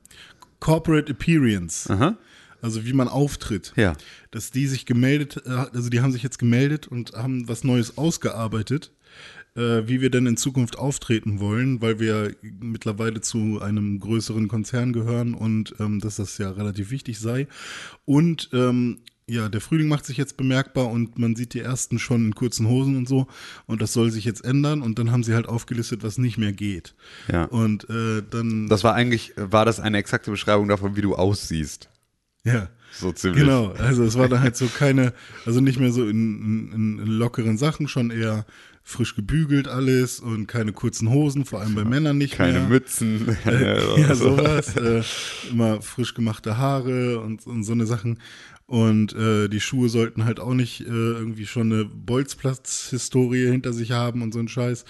Corporate 0.58 1.12
Appearance. 1.12 1.92
Aha. 1.92 2.16
Also 2.62 2.86
wie 2.86 2.94
man 2.94 3.08
auftritt. 3.08 3.74
Ja. 3.76 3.94
Dass 4.30 4.50
die 4.50 4.66
sich 4.66 4.86
gemeldet, 4.86 5.42
äh, 5.44 5.50
also 5.50 5.90
die 5.90 6.00
haben 6.00 6.12
sich 6.12 6.22
jetzt 6.22 6.38
gemeldet 6.38 6.88
und 6.88 7.12
haben 7.12 7.46
was 7.46 7.62
Neues 7.62 7.98
ausgearbeitet, 7.98 8.90
äh, 9.56 9.82
wie 9.86 10.00
wir 10.00 10.10
denn 10.10 10.26
in 10.26 10.36
Zukunft 10.36 10.78
auftreten 10.78 11.40
wollen, 11.40 11.80
weil 11.80 11.98
wir 12.00 12.34
mittlerweile 12.60 13.20
zu 13.20 13.60
einem 13.60 14.00
größeren 14.00 14.48
Konzern 14.48 14.92
gehören 14.92 15.34
und 15.34 15.74
ähm, 15.80 16.00
dass 16.00 16.16
das 16.16 16.38
ja 16.38 16.50
relativ 16.50 16.90
wichtig 16.90 17.18
sei. 17.18 17.46
Und 18.04 18.50
ähm, 18.52 18.98
ja, 19.26 19.48
der 19.48 19.60
Frühling 19.60 19.86
macht 19.86 20.04
sich 20.06 20.16
jetzt 20.16 20.36
bemerkbar 20.36 20.88
und 20.90 21.18
man 21.18 21.36
sieht 21.36 21.54
die 21.54 21.60
ersten 21.60 22.00
schon 22.00 22.26
in 22.26 22.34
kurzen 22.34 22.66
Hosen 22.66 22.96
und 22.96 23.08
so. 23.08 23.28
Und 23.66 23.80
das 23.80 23.92
soll 23.92 24.10
sich 24.10 24.24
jetzt 24.24 24.44
ändern. 24.44 24.82
Und 24.82 24.98
dann 24.98 25.12
haben 25.12 25.22
sie 25.22 25.34
halt 25.34 25.46
aufgelistet, 25.46 26.02
was 26.02 26.18
nicht 26.18 26.36
mehr 26.36 26.52
geht. 26.52 26.96
Ja. 27.30 27.44
Und 27.44 27.88
äh, 27.88 28.22
dann. 28.28 28.66
Das 28.66 28.82
war 28.82 28.94
eigentlich, 28.94 29.32
war 29.36 29.64
das 29.64 29.78
eine 29.78 29.98
exakte 29.98 30.32
Beschreibung 30.32 30.66
davon, 30.66 30.96
wie 30.96 31.02
du 31.02 31.14
aussiehst. 31.14 31.88
ja. 32.44 32.68
So 32.92 33.12
ziemlich. 33.12 33.44
Genau, 33.44 33.68
also 33.78 34.02
es 34.02 34.18
war 34.18 34.28
dann 34.28 34.40
halt 34.40 34.56
so 34.56 34.66
keine, 34.66 35.12
also 35.46 35.60
nicht 35.60 35.78
mehr 35.78 35.92
so 35.92 36.08
in, 36.08 36.72
in, 36.72 36.98
in 36.98 37.06
lockeren 37.06 37.56
Sachen, 37.56 37.88
schon 37.88 38.10
eher 38.10 38.44
frisch 38.82 39.14
gebügelt 39.14 39.68
alles 39.68 40.20
und 40.20 40.46
keine 40.46 40.72
kurzen 40.72 41.10
Hosen, 41.10 41.44
vor 41.44 41.60
allem 41.60 41.74
bei 41.74 41.84
Männern 41.84 42.18
nicht 42.18 42.34
Keine 42.34 42.60
mehr. 42.60 42.68
Mützen. 42.68 43.36
ja, 43.44 44.14
sowas. 44.14 44.76
Äh, 44.76 45.02
immer 45.50 45.80
frisch 45.82 46.14
gemachte 46.14 46.58
Haare 46.58 47.20
und, 47.20 47.46
und 47.46 47.62
so 47.64 47.72
eine 47.72 47.86
Sachen. 47.86 48.18
Und 48.66 49.14
äh, 49.14 49.48
die 49.48 49.58
Schuhe 49.58 49.88
sollten 49.88 50.24
halt 50.24 50.38
auch 50.38 50.54
nicht 50.54 50.82
äh, 50.82 50.84
irgendwie 50.84 51.46
schon 51.46 51.72
eine 51.72 51.84
Bolzplatz-Historie 51.84 53.50
hinter 53.50 53.72
sich 53.72 53.90
haben 53.90 54.22
und 54.22 54.32
so 54.32 54.38
ein 54.38 54.46
Scheiß. 54.46 54.84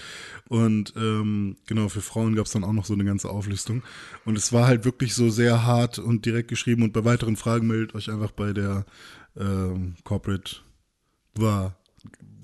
Und 0.48 0.92
ähm, 0.96 1.56
genau, 1.66 1.88
für 1.88 2.02
Frauen 2.02 2.34
gab 2.34 2.44
es 2.44 2.52
dann 2.52 2.62
auch 2.62 2.74
noch 2.74 2.84
so 2.84 2.92
eine 2.92 3.06
ganze 3.06 3.30
Auflistung. 3.30 3.82
Und 4.26 4.36
es 4.36 4.52
war 4.52 4.66
halt 4.66 4.84
wirklich 4.84 5.14
so 5.14 5.30
sehr 5.30 5.64
hart 5.64 5.98
und 5.98 6.26
direkt 6.26 6.48
geschrieben. 6.48 6.82
Und 6.82 6.92
bei 6.92 7.06
weiteren 7.06 7.36
Fragen 7.36 7.68
meldet 7.68 7.94
euch 7.94 8.10
einfach 8.10 8.32
bei 8.32 8.52
der 8.52 8.84
ähm, 9.34 9.94
Corporate 10.04 10.56
war 11.34 11.80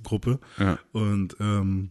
Gruppe. 0.06 0.40
Ja. 0.58 0.78
Und 0.92 1.36
ähm, 1.40 1.90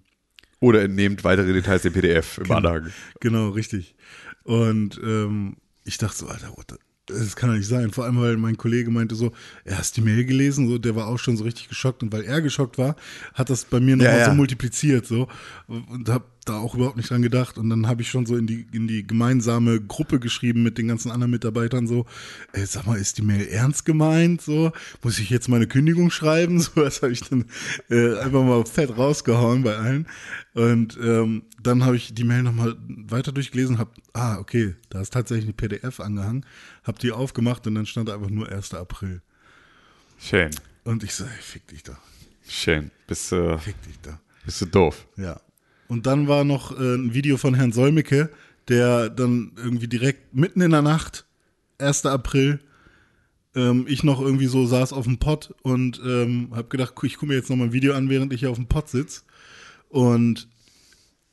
Oder 0.59 0.81
entnehmt 0.83 1.23
weitere 1.23 1.53
Details 1.53 1.85
im 1.85 1.93
PDF 1.93 2.39
im 2.39 2.45
Genau. 2.45 2.55
Anhang. 2.57 2.91
Genau, 3.19 3.49
richtig. 3.49 3.95
Und 4.43 4.99
ähm, 5.03 5.57
ich 5.83 5.97
dachte 5.99 6.17
so, 6.17 6.27
Alter, 6.27 6.49
what 6.55 6.65
the, 6.71 6.75
das 7.07 7.35
kann 7.35 7.49
doch 7.51 7.57
nicht 7.57 7.67
sein. 7.67 7.91
Vor 7.91 8.05
allem, 8.05 8.19
weil 8.19 8.35
mein 8.37 8.57
Kollege 8.57 8.89
meinte 8.89 9.13
so, 9.13 9.31
er 9.63 9.77
hast 9.77 9.95
die 9.97 10.01
Mail 10.01 10.25
gelesen, 10.25 10.67
so, 10.67 10.79
der 10.79 10.95
war 10.95 11.05
auch 11.07 11.19
schon 11.19 11.37
so 11.37 11.43
richtig 11.43 11.67
geschockt. 11.69 12.01
Und 12.01 12.11
weil 12.11 12.23
er 12.23 12.41
geschockt 12.41 12.79
war, 12.79 12.95
hat 13.35 13.49
das 13.51 13.65
bei 13.65 13.79
mir 13.79 13.95
nochmal 13.95 14.13
Ja, 14.13 14.19
ja. 14.21 14.25
so 14.25 14.33
multipliziert 14.33 15.05
so 15.05 15.27
und 15.67 16.09
habe 16.09 16.25
da 16.45 16.57
auch 16.59 16.75
überhaupt 16.75 16.97
nicht 16.97 17.09
dran 17.09 17.21
gedacht. 17.21 17.57
Und 17.57 17.69
dann 17.69 17.87
habe 17.87 18.01
ich 18.01 18.09
schon 18.09 18.25
so 18.25 18.37
in 18.37 18.47
die, 18.47 18.67
in 18.71 18.87
die 18.87 19.05
gemeinsame 19.05 19.81
Gruppe 19.81 20.19
geschrieben 20.19 20.63
mit 20.63 20.77
den 20.77 20.87
ganzen 20.87 21.11
anderen 21.11 21.31
Mitarbeitern 21.31 21.87
so, 21.87 22.05
ey, 22.53 22.65
sag 22.65 22.85
mal, 22.85 22.97
ist 22.97 23.17
die 23.17 23.23
Mail 23.23 23.47
ernst 23.47 23.85
gemeint? 23.85 24.41
So, 24.41 24.71
muss 25.03 25.19
ich 25.19 25.29
jetzt 25.29 25.49
meine 25.49 25.67
Kündigung 25.67 26.09
schreiben? 26.11 26.59
So, 26.65 26.81
das 26.81 27.01
habe 27.01 27.11
ich 27.11 27.21
dann 27.21 27.45
äh, 27.89 28.17
einfach 28.17 28.43
mal 28.43 28.65
fett 28.65 28.97
rausgehauen 28.97 29.63
bei 29.63 29.75
allen. 29.77 30.07
Und 30.53 30.97
ähm, 31.01 31.43
dann 31.61 31.83
habe 31.83 31.95
ich 31.95 32.13
die 32.13 32.23
Mail 32.23 32.43
nochmal 32.43 32.75
weiter 32.87 33.31
durchgelesen, 33.31 33.77
habe, 33.77 33.91
ah, 34.13 34.37
okay, 34.37 34.75
da 34.89 35.01
ist 35.01 35.13
tatsächlich 35.13 35.45
eine 35.45 35.53
PDF 35.53 35.99
angehangen, 35.99 36.45
habe 36.83 36.97
die 36.97 37.11
aufgemacht 37.11 37.67
und 37.67 37.75
dann 37.75 37.85
stand 37.85 38.09
einfach 38.09 38.29
nur 38.29 38.49
1. 38.49 38.73
April. 38.73 39.21
Schön. 40.17 40.51
Und 40.83 41.03
ich 41.03 41.13
so, 41.13 41.25
ey, 41.25 41.41
fick 41.41 41.67
dich 41.67 41.83
da, 41.83 41.97
Schön. 42.47 42.91
Bist 43.07 43.31
du, 43.31 43.57
fick 43.57 43.81
dich 43.83 43.99
da. 44.01 44.19
bist 44.45 44.61
du 44.61 44.65
doof. 44.65 45.07
Ja. 45.17 45.39
Und 45.87 46.05
dann 46.05 46.27
war 46.27 46.43
noch 46.43 46.77
äh, 46.77 46.95
ein 46.95 47.13
Video 47.13 47.37
von 47.37 47.53
Herrn 47.53 47.71
Solmecke, 47.71 48.29
der 48.67 49.09
dann 49.09 49.51
irgendwie 49.57 49.87
direkt 49.87 50.33
mitten 50.33 50.61
in 50.61 50.71
der 50.71 50.81
Nacht, 50.81 51.25
1. 51.77 52.05
April, 52.05 52.59
ähm, 53.55 53.85
ich 53.87 54.03
noch 54.03 54.21
irgendwie 54.21 54.47
so 54.47 54.65
saß 54.65 54.93
auf 54.93 55.05
dem 55.05 55.17
Pott 55.17 55.53
und 55.61 56.01
ähm, 56.05 56.49
habe 56.51 56.67
gedacht, 56.67 56.93
ich 57.03 57.15
gucke 57.15 57.27
mir 57.27 57.35
jetzt 57.35 57.49
noch 57.49 57.55
mal 57.55 57.65
ein 57.65 57.73
Video 57.73 57.93
an, 57.93 58.09
während 58.09 58.33
ich 58.33 58.41
hier 58.41 58.49
auf 58.49 58.57
dem 58.57 58.67
Pott 58.67 58.89
sitz. 58.89 59.23
Und 59.89 60.47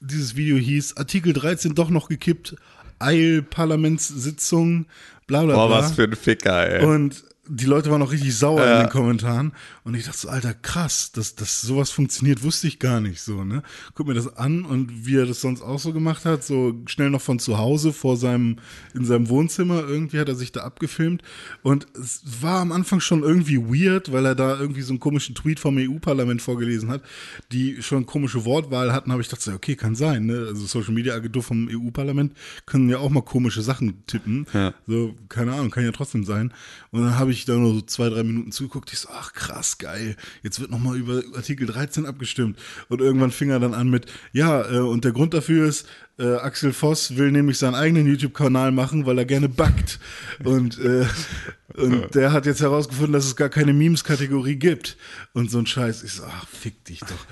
dieses 0.00 0.36
Video 0.36 0.56
hieß 0.56 0.96
Artikel 0.96 1.32
13 1.32 1.74
doch 1.74 1.90
noch 1.90 2.08
gekippt. 2.08 2.56
Eilparlamentssitzung, 2.98 4.86
bla 5.26 5.42
bla 5.44 5.54
Boah, 5.54 5.68
bla. 5.68 5.78
was 5.78 5.92
für 5.92 6.04
ein 6.04 6.14
Ficker, 6.14 6.68
ey. 6.68 6.84
Und 6.84 7.24
die 7.54 7.66
Leute 7.66 7.90
waren 7.90 8.00
auch 8.00 8.12
richtig 8.12 8.34
sauer 8.34 8.64
Ja. 8.64 8.76
in 8.80 8.86
den 8.86 8.90
Kommentaren. 8.90 9.52
Und 9.84 9.94
ich 9.94 10.06
dachte 10.06 10.16
so, 10.18 10.28
Alter, 10.30 10.54
krass, 10.54 11.12
dass, 11.12 11.34
dass 11.34 11.60
sowas 11.60 11.90
funktioniert, 11.90 12.42
wusste 12.42 12.66
ich 12.66 12.78
gar 12.78 13.00
nicht 13.02 13.20
so, 13.20 13.44
ne? 13.44 13.62
Guck 13.94 14.06
mir 14.06 14.14
das 14.14 14.36
an 14.38 14.64
und 14.64 15.04
wie 15.06 15.16
er 15.16 15.26
das 15.26 15.42
sonst 15.42 15.60
auch 15.60 15.78
so 15.78 15.92
gemacht 15.92 16.24
hat, 16.24 16.42
so 16.44 16.80
schnell 16.86 17.10
noch 17.10 17.20
von 17.20 17.38
zu 17.38 17.58
Hause 17.58 17.92
vor 17.92 18.16
seinem, 18.16 18.56
in 18.94 19.04
seinem 19.04 19.28
Wohnzimmer, 19.28 19.84
irgendwie 19.86 20.18
hat 20.18 20.28
er 20.28 20.34
sich 20.34 20.52
da 20.52 20.62
abgefilmt. 20.62 21.22
Und 21.62 21.86
es 21.94 22.22
war 22.40 22.60
am 22.60 22.72
Anfang 22.72 23.00
schon 23.00 23.22
irgendwie 23.22 23.58
weird, 23.58 24.12
weil 24.12 24.24
er 24.24 24.34
da 24.34 24.58
irgendwie 24.58 24.82
so 24.82 24.92
einen 24.92 25.00
komischen 25.00 25.34
Tweet 25.34 25.60
vom 25.60 25.76
EU-Parlament 25.76 26.40
vorgelesen 26.40 26.88
hat, 26.88 27.02
die 27.52 27.82
schon 27.82 28.06
komische 28.06 28.46
Wortwahl 28.46 28.94
hatten, 28.94 29.12
habe 29.12 29.20
ich 29.20 29.28
gedacht, 29.28 29.42
so, 29.42 29.52
okay, 29.52 29.76
kann 29.76 29.94
sein, 29.94 30.24
ne? 30.24 30.46
Also 30.48 30.64
Social 30.64 30.94
Media 30.94 31.12
Agentur 31.14 31.42
vom 31.42 31.68
EU-Parlament 31.70 32.32
können 32.64 32.88
ja 32.88 32.96
auch 32.96 33.10
mal 33.10 33.20
komische 33.22 33.60
Sachen 33.60 34.06
tippen. 34.06 34.46
Ja. 34.54 34.72
So, 34.86 35.14
keine 35.28 35.52
Ahnung, 35.52 35.70
kann 35.70 35.84
ja 35.84 35.92
trotzdem 35.92 36.24
sein. 36.24 36.54
Und 36.92 37.02
dann 37.02 37.18
habe 37.18 37.30
ich 37.32 37.41
da 37.44 37.54
nur 37.54 37.74
so 37.74 37.80
zwei, 37.82 38.08
drei 38.08 38.22
Minuten 38.22 38.52
zugeguckt. 38.52 38.92
Ich 38.92 39.00
so, 39.00 39.08
ach 39.12 39.32
krass, 39.32 39.78
geil. 39.78 40.16
Jetzt 40.42 40.60
wird 40.60 40.70
nochmal 40.70 40.96
über 40.96 41.22
Artikel 41.34 41.66
13 41.66 42.06
abgestimmt. 42.06 42.58
Und 42.88 43.00
irgendwann 43.00 43.30
fing 43.30 43.50
er 43.50 43.60
dann 43.60 43.74
an 43.74 43.90
mit, 43.90 44.06
ja, 44.32 44.70
äh, 44.70 44.78
und 44.78 45.04
der 45.04 45.12
Grund 45.12 45.34
dafür 45.34 45.66
ist, 45.66 45.86
äh, 46.18 46.36
Axel 46.36 46.72
Voss 46.72 47.16
will 47.16 47.32
nämlich 47.32 47.58
seinen 47.58 47.74
eigenen 47.74 48.06
YouTube-Kanal 48.06 48.72
machen, 48.72 49.06
weil 49.06 49.18
er 49.18 49.24
gerne 49.24 49.48
backt. 49.48 49.98
Und, 50.44 50.78
äh, 50.78 51.06
und 51.74 52.14
der 52.14 52.32
hat 52.32 52.46
jetzt 52.46 52.60
herausgefunden, 52.60 53.12
dass 53.12 53.26
es 53.26 53.36
gar 53.36 53.48
keine 53.48 53.72
Memes-Kategorie 53.72 54.56
gibt. 54.56 54.96
Und 55.32 55.50
so 55.50 55.58
ein 55.58 55.66
Scheiß. 55.66 56.02
Ich 56.02 56.12
so, 56.14 56.24
ach, 56.24 56.46
fick 56.48 56.84
dich 56.84 57.00
doch. 57.00 57.26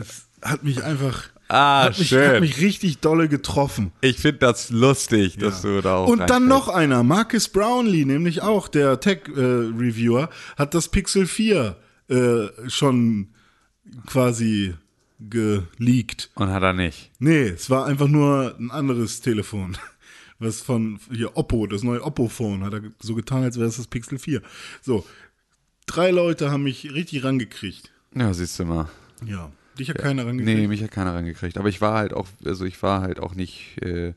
Es 0.00 0.26
hat 0.42 0.62
mich 0.62 0.84
einfach, 0.84 1.24
Ah, 1.48 1.84
hat 1.84 1.98
mich, 1.98 2.08
schön. 2.08 2.28
hat 2.34 2.40
mich 2.40 2.60
richtig 2.60 2.98
dolle 2.98 3.28
getroffen. 3.28 3.92
Ich 4.02 4.18
finde 4.18 4.38
das 4.40 4.70
lustig, 4.70 5.38
dass 5.38 5.62
Ja. 5.62 5.70
du 5.70 5.80
da 5.80 5.96
auch 5.96 6.08
Und 6.08 6.28
dann 6.28 6.46
noch 6.46 6.68
einer, 6.68 7.02
Marcus 7.02 7.48
Brownlee, 7.48 8.04
nämlich 8.04 8.42
auch 8.42 8.68
der 8.68 9.00
Tech-Reviewer, 9.00 10.28
hat 10.56 10.74
das 10.74 10.88
Pixel 10.88 11.26
4 11.26 11.76
äh, 12.08 12.46
schon 12.68 13.28
quasi 14.06 14.74
geleakt. 15.20 16.30
Und 16.34 16.50
hat 16.50 16.62
er 16.62 16.72
nicht. 16.72 17.10
Nee, 17.18 17.48
es 17.48 17.70
war 17.70 17.86
einfach 17.86 18.08
nur 18.08 18.54
ein 18.58 18.70
anderes 18.70 19.20
Telefon. 19.20 19.76
Was 20.40 20.60
von 20.60 21.00
hier 21.10 21.36
Oppo, 21.36 21.66
das 21.66 21.82
neue 21.82 22.02
Oppo-Phone, 22.04 22.62
hat 22.62 22.72
er 22.72 22.82
so 23.00 23.14
getan, 23.16 23.42
als 23.42 23.56
wäre 23.58 23.66
es 23.68 23.76
das 23.76 23.88
Pixel 23.88 24.18
4. 24.20 24.40
So, 24.82 25.04
drei 25.86 26.10
Leute 26.12 26.52
haben 26.52 26.62
mich 26.62 26.92
richtig 26.94 27.24
rangekriegt. 27.24 27.90
Ja, 28.14 28.32
siehst 28.32 28.56
du 28.60 28.64
mal. 28.64 28.88
Ja, 29.26 29.50
dich 29.78 29.90
hat 29.90 29.98
keiner 29.98 30.26
rangekriegt. 30.26 30.58
Nee, 30.58 30.66
mich 30.66 30.82
hat 30.82 30.90
keiner 30.90 31.14
rangekriegt. 31.14 31.58
Aber 31.58 31.68
ich 31.68 31.80
war 31.80 31.94
halt 31.94 32.12
auch, 32.12 32.26
also 32.44 32.64
ich 32.64 32.82
war 32.82 33.00
halt 33.00 33.20
auch 33.20 33.34
nicht, 33.34 33.82
äh, 33.82 34.14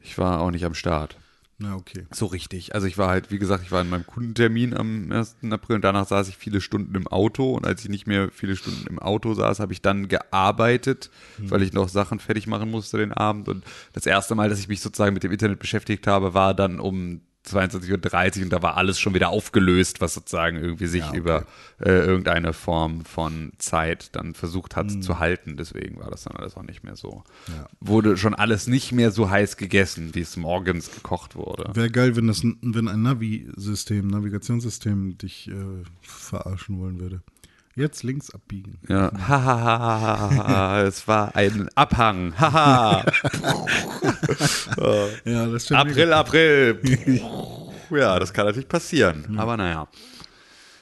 ich 0.00 0.18
war 0.18 0.40
auch 0.40 0.50
nicht 0.50 0.64
am 0.64 0.74
Start. 0.74 1.16
Na, 1.58 1.76
okay. 1.76 2.06
So 2.10 2.26
richtig. 2.26 2.74
Also 2.74 2.88
ich 2.88 2.98
war 2.98 3.08
halt, 3.08 3.30
wie 3.30 3.38
gesagt, 3.38 3.62
ich 3.64 3.70
war 3.70 3.82
in 3.82 3.88
meinem 3.88 4.06
Kundentermin 4.06 4.74
am 4.74 5.12
1. 5.12 5.36
April 5.50 5.76
und 5.76 5.84
danach 5.84 6.08
saß 6.08 6.28
ich 6.28 6.36
viele 6.36 6.60
Stunden 6.60 6.94
im 6.96 7.06
Auto 7.06 7.52
und 7.52 7.64
als 7.64 7.84
ich 7.84 7.88
nicht 7.88 8.06
mehr 8.06 8.30
viele 8.32 8.56
Stunden 8.56 8.86
im 8.88 8.98
Auto 8.98 9.34
saß, 9.34 9.60
habe 9.60 9.72
ich 9.72 9.80
dann 9.80 10.08
gearbeitet, 10.08 11.10
weil 11.38 11.62
ich 11.62 11.72
noch 11.72 11.88
Sachen 11.88 12.18
fertig 12.18 12.48
machen 12.48 12.70
musste 12.70 12.98
den 12.98 13.12
Abend 13.12 13.48
und 13.48 13.64
das 13.92 14.06
erste 14.06 14.34
Mal, 14.34 14.48
dass 14.48 14.58
ich 14.58 14.68
mich 14.68 14.80
sozusagen 14.80 15.14
mit 15.14 15.22
dem 15.22 15.30
Internet 15.30 15.60
beschäftigt 15.60 16.06
habe, 16.08 16.34
war 16.34 16.52
dann 16.52 16.80
um 16.80 17.20
22.30 17.46 18.38
Uhr 18.38 18.44
und 18.44 18.52
da 18.52 18.62
war 18.62 18.76
alles 18.76 19.00
schon 19.00 19.14
wieder 19.14 19.30
aufgelöst, 19.30 20.00
was 20.00 20.14
sozusagen 20.14 20.56
irgendwie 20.56 20.86
sich 20.86 21.04
okay. 21.04 21.16
über 21.16 21.46
äh, 21.80 21.90
irgendeine 21.90 22.52
Form 22.52 23.04
von 23.04 23.52
Zeit 23.58 24.14
dann 24.14 24.34
versucht 24.34 24.76
hat 24.76 24.90
zu 25.02 25.18
halten. 25.18 25.56
Deswegen 25.56 25.98
war 25.98 26.10
das 26.10 26.24
dann 26.24 26.36
alles 26.36 26.56
auch 26.56 26.62
nicht 26.62 26.84
mehr 26.84 26.94
so. 26.94 27.24
Ja. 27.48 27.66
Wurde 27.80 28.16
schon 28.16 28.34
alles 28.34 28.68
nicht 28.68 28.92
mehr 28.92 29.10
so 29.10 29.28
heiß 29.28 29.56
gegessen, 29.56 30.14
wie 30.14 30.20
es 30.20 30.36
morgens 30.36 30.92
gekocht 30.92 31.34
wurde. 31.34 31.70
Wäre 31.74 31.90
geil, 31.90 32.14
wenn 32.16 32.28
das, 32.28 32.44
wenn 32.44 32.88
ein 32.88 33.02
Navi-System, 33.02 34.06
Navigationssystem 34.06 35.18
dich 35.18 35.48
äh, 35.48 35.54
verarschen 36.00 36.78
wollen 36.78 37.00
würde. 37.00 37.22
Jetzt 37.74 38.02
links 38.02 38.30
abbiegen. 38.30 38.78
Ja, 38.86 40.82
es 40.82 41.08
war 41.08 41.34
ein 41.34 41.68
Abhang, 41.74 42.34
haha, 42.38 43.04
Ja, 45.24 45.46
das 45.46 45.64
stimmt. 45.64 45.80
April, 45.80 46.12
April. 46.12 47.20
Ja, 47.90 48.18
das 48.18 48.32
kann 48.32 48.46
natürlich 48.46 48.68
passieren, 48.68 49.38
aber 49.38 49.56
naja. 49.56 49.88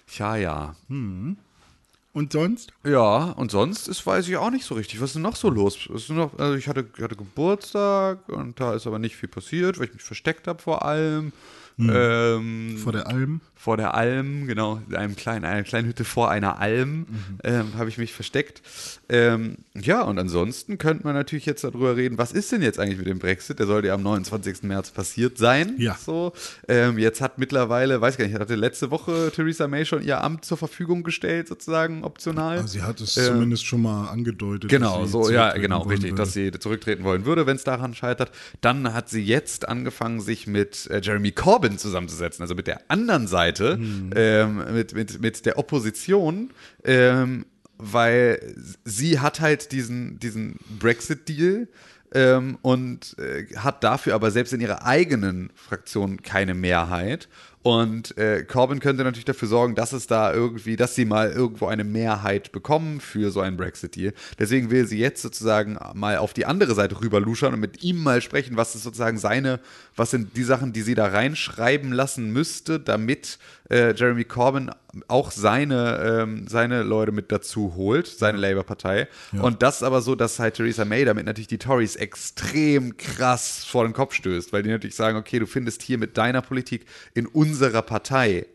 Tja, 0.09 0.35
ja. 0.37 0.75
Und 0.88 2.32
sonst? 2.32 2.73
Ja, 2.85 3.30
und 3.32 3.52
sonst 3.52 3.87
ist, 3.87 4.04
weiß 4.04 4.26
ich 4.28 4.37
auch 4.37 4.50
nicht 4.50 4.64
so 4.64 4.75
richtig. 4.75 5.00
Was 5.00 5.11
ist 5.11 5.14
denn 5.14 5.23
noch 5.23 5.37
so 5.37 5.49
los? 5.49 5.88
Noch, 6.09 6.37
also 6.38 6.54
ich 6.56 6.66
hatte, 6.66 6.85
hatte 7.00 7.14
Geburtstag 7.14 8.28
und 8.28 8.59
da 8.59 8.75
ist 8.75 8.88
aber 8.88 8.99
nicht 8.99 9.14
viel 9.14 9.28
passiert, 9.28 9.78
weil 9.78 9.87
ich 9.87 9.92
mich 9.94 10.02
versteckt 10.02 10.49
habe 10.49 10.61
vor 10.61 10.85
allem. 10.85 11.32
Ähm, 11.78 12.76
Vor 12.82 12.92
der 12.92 13.06
Alm? 13.06 13.40
Vor 13.61 13.76
der 13.76 13.93
Alm, 13.93 14.47
genau, 14.47 14.81
in 14.88 14.97
einem 14.97 15.17
kleinen, 15.17 15.45
einer 15.45 15.64
kleinen 15.64 15.87
Hütte 15.87 16.07
vor 16.07 16.31
einer 16.31 16.61
Alm 16.61 17.05
ähm, 17.45 17.75
habe 17.76 17.90
ich 17.90 17.99
mich 17.99 18.14
versteckt. 18.14 18.62
Ähm, 19.11 19.59
ja, 19.75 20.00
und 20.00 20.19
ansonsten 20.19 20.79
könnte 20.79 21.05
man 21.05 21.14
natürlich 21.14 21.45
jetzt 21.45 21.62
darüber 21.62 21.95
reden, 21.95 22.17
was 22.17 22.33
ist 22.33 22.50
denn 22.52 22.62
jetzt 22.62 22.81
eigentlich 22.81 22.97
mit 22.97 23.07
dem 23.07 23.19
Brexit? 23.19 23.59
Der 23.59 23.67
sollte 23.67 23.88
ja 23.88 23.95
am 23.95 24.02
29. 24.02 24.62
März 24.62 24.93
passiert 24.93 25.37
sein. 25.37 25.75
Ja. 25.76 25.95
So. 25.95 26.33
Ähm, 26.69 26.99
jetzt 26.99 27.21
hat 27.21 27.37
mittlerweile, 27.37 28.00
weiß 28.00 28.17
gar 28.17 28.25
nicht, 28.25 28.38
hatte 28.38 28.55
letzte 28.55 28.90
Woche 28.90 29.31
Theresa 29.31 29.69
May 29.69 29.85
schon 29.85 30.02
ihr 30.02 30.25
Amt 30.25 30.47
zur 30.47 30.57
Verfügung 30.57 31.02
gestellt, 31.02 31.49
sozusagen 31.49 32.02
optional. 32.02 32.57
Also 32.57 32.69
sie 32.69 32.81
hat 32.81 32.99
es 33.02 33.19
Ähm, 33.19 33.26
zumindest 33.26 33.67
schon 33.67 33.83
mal 33.83 34.09
angedeutet. 34.09 34.71
Genau, 34.71 35.05
so, 35.05 35.29
ja, 35.29 35.52
genau, 35.52 35.83
richtig, 35.83 36.12
würde. 36.12 36.23
dass 36.23 36.33
sie 36.33 36.50
zurücktreten 36.50 37.05
wollen 37.05 37.26
würde, 37.26 37.45
wenn 37.45 37.57
es 37.57 37.64
daran 37.64 37.95
scheitert. 37.95 38.33
Dann 38.62 38.95
hat 38.95 39.11
sie 39.11 39.23
jetzt 39.23 39.69
angefangen, 39.69 40.23
sich 40.23 40.47
mit 40.47 40.88
äh, 40.90 41.02
Jeremy 41.02 41.33
Corbyn 41.33 41.76
zusammenzusetzen, 41.76 42.43
also 42.43 42.55
mit 42.55 42.67
der 42.67 42.81
anderen 42.88 43.26
Seite, 43.26 43.50
Hm. 43.59 44.11
ähm, 44.14 44.64
mit, 44.73 44.95
mit, 44.95 45.21
mit 45.21 45.47
der 45.47 45.59
Opposition, 45.59 46.50
ähm, 46.85 47.47
weil 47.78 48.54
sie 48.85 49.21
hat 49.21 49.40
halt 49.40 49.73
diesen, 49.73 50.19
diesen 50.19 50.57
Brexit-Deal. 50.78 51.69
Ähm, 52.12 52.59
und 52.62 53.16
äh, 53.21 53.47
hat 53.54 53.85
dafür 53.85 54.16
aber 54.16 54.33
selbst 54.33 54.52
in 54.52 54.61
ihrer 54.61 54.85
eigenen 54.85 55.52
Fraktion 55.54 56.23
keine 56.23 56.54
Mehrheit. 56.54 57.28
Und 57.62 58.17
äh, 58.17 58.43
Corbyn 58.45 58.81
könnte 58.81 59.05
natürlich 59.05 59.26
dafür 59.26 59.47
sorgen, 59.47 59.75
dass 59.75 59.93
es 59.93 60.07
da 60.07 60.33
irgendwie, 60.33 60.76
dass 60.76 60.95
sie 60.95 61.05
mal 61.05 61.31
irgendwo 61.31 61.67
eine 61.67 61.85
Mehrheit 61.85 62.52
bekommen 62.52 63.00
für 63.00 63.31
so 63.31 63.40
einen 63.40 63.59
Brexit-Deal. 63.59 64.14
Deswegen 64.38 64.71
will 64.71 64.87
sie 64.87 64.99
jetzt 64.99 65.21
sozusagen 65.21 65.79
mal 65.93 66.17
auf 66.17 66.33
die 66.33 66.47
andere 66.47 66.75
Seite 66.75 66.99
rüber 67.02 67.21
luschern 67.21 67.52
und 67.52 67.61
mit 67.61 67.83
ihm 67.83 68.02
mal 68.02 68.23
sprechen, 68.23 68.57
was 68.57 68.75
ist 68.75 68.85
sozusagen 68.85 69.19
seine, 69.19 69.61
was 69.95 70.11
sind 70.11 70.38
die 70.38 70.43
Sachen, 70.43 70.73
die 70.73 70.81
sie 70.81 70.95
da 70.95 71.09
reinschreiben 71.09 71.93
lassen 71.93 72.33
müsste, 72.33 72.81
damit 72.81 73.38
äh, 73.71 73.95
Jeremy 73.95 74.25
Corbyn 74.25 74.71
auch 75.09 75.31
seine, 75.31 76.23
ähm, 76.23 76.47
seine 76.49 76.83
Leute 76.83 77.12
mit 77.12 77.31
dazu 77.31 77.75
holt, 77.77 78.07
seine 78.07 78.39
Labour-Partei. 78.39 79.09
Und 79.41 79.62
das 79.62 79.83
aber 79.83 80.03
so, 80.03 80.15
dass 80.15 80.39
halt 80.39 80.55
Theresa 80.55 80.85
May 80.85 81.05
damit 81.05 81.27
natürlich 81.27 81.49
die 81.49 81.59
Tories 81.59 81.97
extrem 81.97 82.97
krass 82.97 83.65
vor 83.65 83.85
den 83.85 83.93
Kopf 83.93 84.15
stößt, 84.15 84.53
weil 84.53 84.62
die 84.62 84.71
natürlich 84.71 84.97
sagen, 84.97 85.17
okay, 85.17 85.39
du 85.39 85.47
findest 85.47 85.83
hier 85.83 85.99
mit 85.99 86.17
deiner 86.17 86.43
Politik 86.43 86.85
in 87.15 87.27
unserer 87.27 87.83
Partei 87.83 88.47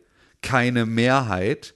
keine 0.41 0.85
Mehrheit, 0.85 1.73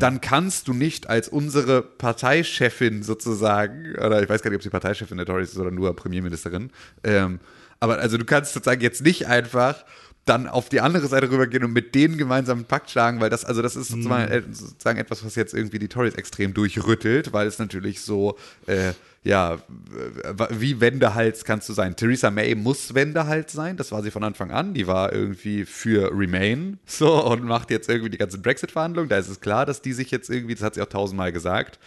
dann 0.00 0.20
kannst 0.20 0.66
du 0.66 0.72
nicht 0.72 1.08
als 1.08 1.28
unsere 1.28 1.82
Parteichefin 1.82 3.04
sozusagen, 3.04 3.94
oder 3.94 4.20
ich 4.20 4.28
weiß 4.28 4.42
gar 4.42 4.50
nicht, 4.50 4.56
ob 4.56 4.62
sie 4.64 4.70
Parteichefin 4.70 5.18
der 5.18 5.26
Tories 5.26 5.50
ist 5.50 5.58
oder 5.58 5.70
nur 5.70 5.94
Premierministerin, 5.94 6.70
ähm, 7.04 7.38
aber 7.78 7.98
also 7.98 8.18
du 8.18 8.24
kannst 8.24 8.54
sozusagen 8.54 8.80
jetzt 8.80 9.02
nicht 9.02 9.28
einfach 9.28 9.84
dann 10.28 10.46
auf 10.46 10.68
die 10.68 10.80
andere 10.80 11.06
Seite 11.08 11.30
rübergehen 11.30 11.64
und 11.64 11.72
mit 11.72 11.94
denen 11.94 12.18
gemeinsam 12.18 12.58
einen 12.58 12.66
Pakt 12.66 12.90
schlagen, 12.90 13.20
weil 13.20 13.30
das, 13.30 13.44
also 13.44 13.62
das 13.62 13.76
ist 13.76 13.88
sozusagen, 13.88 14.30
äh, 14.30 14.42
sozusagen 14.50 14.98
etwas, 14.98 15.24
was 15.24 15.34
jetzt 15.34 15.54
irgendwie 15.54 15.78
die 15.78 15.88
Tories 15.88 16.14
extrem 16.14 16.54
durchrüttelt, 16.54 17.32
weil 17.32 17.46
es 17.46 17.58
natürlich 17.58 18.00
so, 18.00 18.36
äh, 18.66 18.92
ja, 19.24 19.58
wie 20.50 20.80
Wendehals 20.80 21.44
kannst 21.44 21.68
du 21.68 21.72
sein. 21.72 21.96
Theresa 21.96 22.30
May 22.30 22.54
muss 22.54 22.94
Wendehals 22.94 23.52
sein, 23.52 23.76
das 23.76 23.90
war 23.92 24.02
sie 24.02 24.10
von 24.10 24.24
Anfang 24.24 24.50
an, 24.50 24.74
die 24.74 24.86
war 24.86 25.12
irgendwie 25.12 25.64
für 25.64 26.10
Remain, 26.12 26.78
so, 26.86 27.24
und 27.24 27.44
macht 27.44 27.70
jetzt 27.70 27.88
irgendwie 27.88 28.10
die 28.10 28.18
ganzen 28.18 28.42
Brexit-Verhandlungen, 28.42 29.08
da 29.08 29.18
ist 29.18 29.28
es 29.28 29.40
klar, 29.40 29.66
dass 29.66 29.82
die 29.82 29.92
sich 29.92 30.10
jetzt 30.10 30.30
irgendwie, 30.30 30.54
das 30.54 30.62
hat 30.62 30.74
sie 30.74 30.82
auch 30.82 30.86
tausendmal 30.86 31.32
gesagt, 31.32 31.78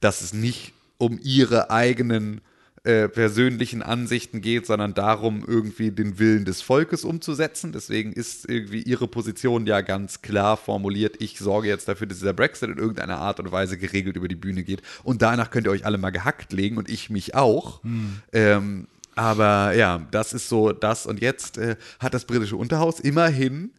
dass 0.00 0.20
es 0.20 0.32
nicht 0.32 0.72
um 0.98 1.18
ihre 1.22 1.70
eigenen 1.70 2.40
äh, 2.84 3.08
persönlichen 3.08 3.82
Ansichten 3.82 4.42
geht, 4.42 4.66
sondern 4.66 4.92
darum, 4.92 5.42
irgendwie 5.46 5.90
den 5.90 6.18
Willen 6.18 6.44
des 6.44 6.60
Volkes 6.60 7.04
umzusetzen. 7.04 7.72
Deswegen 7.72 8.12
ist 8.12 8.46
irgendwie 8.46 8.82
ihre 8.82 9.08
Position 9.08 9.66
ja 9.66 9.80
ganz 9.80 10.20
klar 10.20 10.58
formuliert. 10.58 11.16
Ich 11.18 11.38
sorge 11.38 11.68
jetzt 11.68 11.88
dafür, 11.88 12.06
dass 12.06 12.18
dieser 12.18 12.34
Brexit 12.34 12.68
in 12.68 12.76
irgendeiner 12.76 13.16
Art 13.16 13.40
und 13.40 13.50
Weise 13.50 13.78
geregelt 13.78 14.16
über 14.16 14.28
die 14.28 14.36
Bühne 14.36 14.64
geht. 14.64 14.82
Und 15.02 15.22
danach 15.22 15.50
könnt 15.50 15.66
ihr 15.66 15.70
euch 15.70 15.86
alle 15.86 15.96
mal 15.96 16.10
gehackt 16.10 16.52
legen 16.52 16.76
und 16.76 16.90
ich 16.90 17.08
mich 17.08 17.34
auch. 17.34 17.80
Ähm, 18.34 18.86
aber 19.16 19.74
ja, 19.74 20.06
das 20.10 20.34
ist 20.34 20.50
so 20.50 20.72
das. 20.72 21.06
Und 21.06 21.22
jetzt 21.22 21.56
äh, 21.56 21.76
hat 22.00 22.12
das 22.12 22.26
britische 22.26 22.56
Unterhaus 22.56 23.00
immerhin 23.00 23.70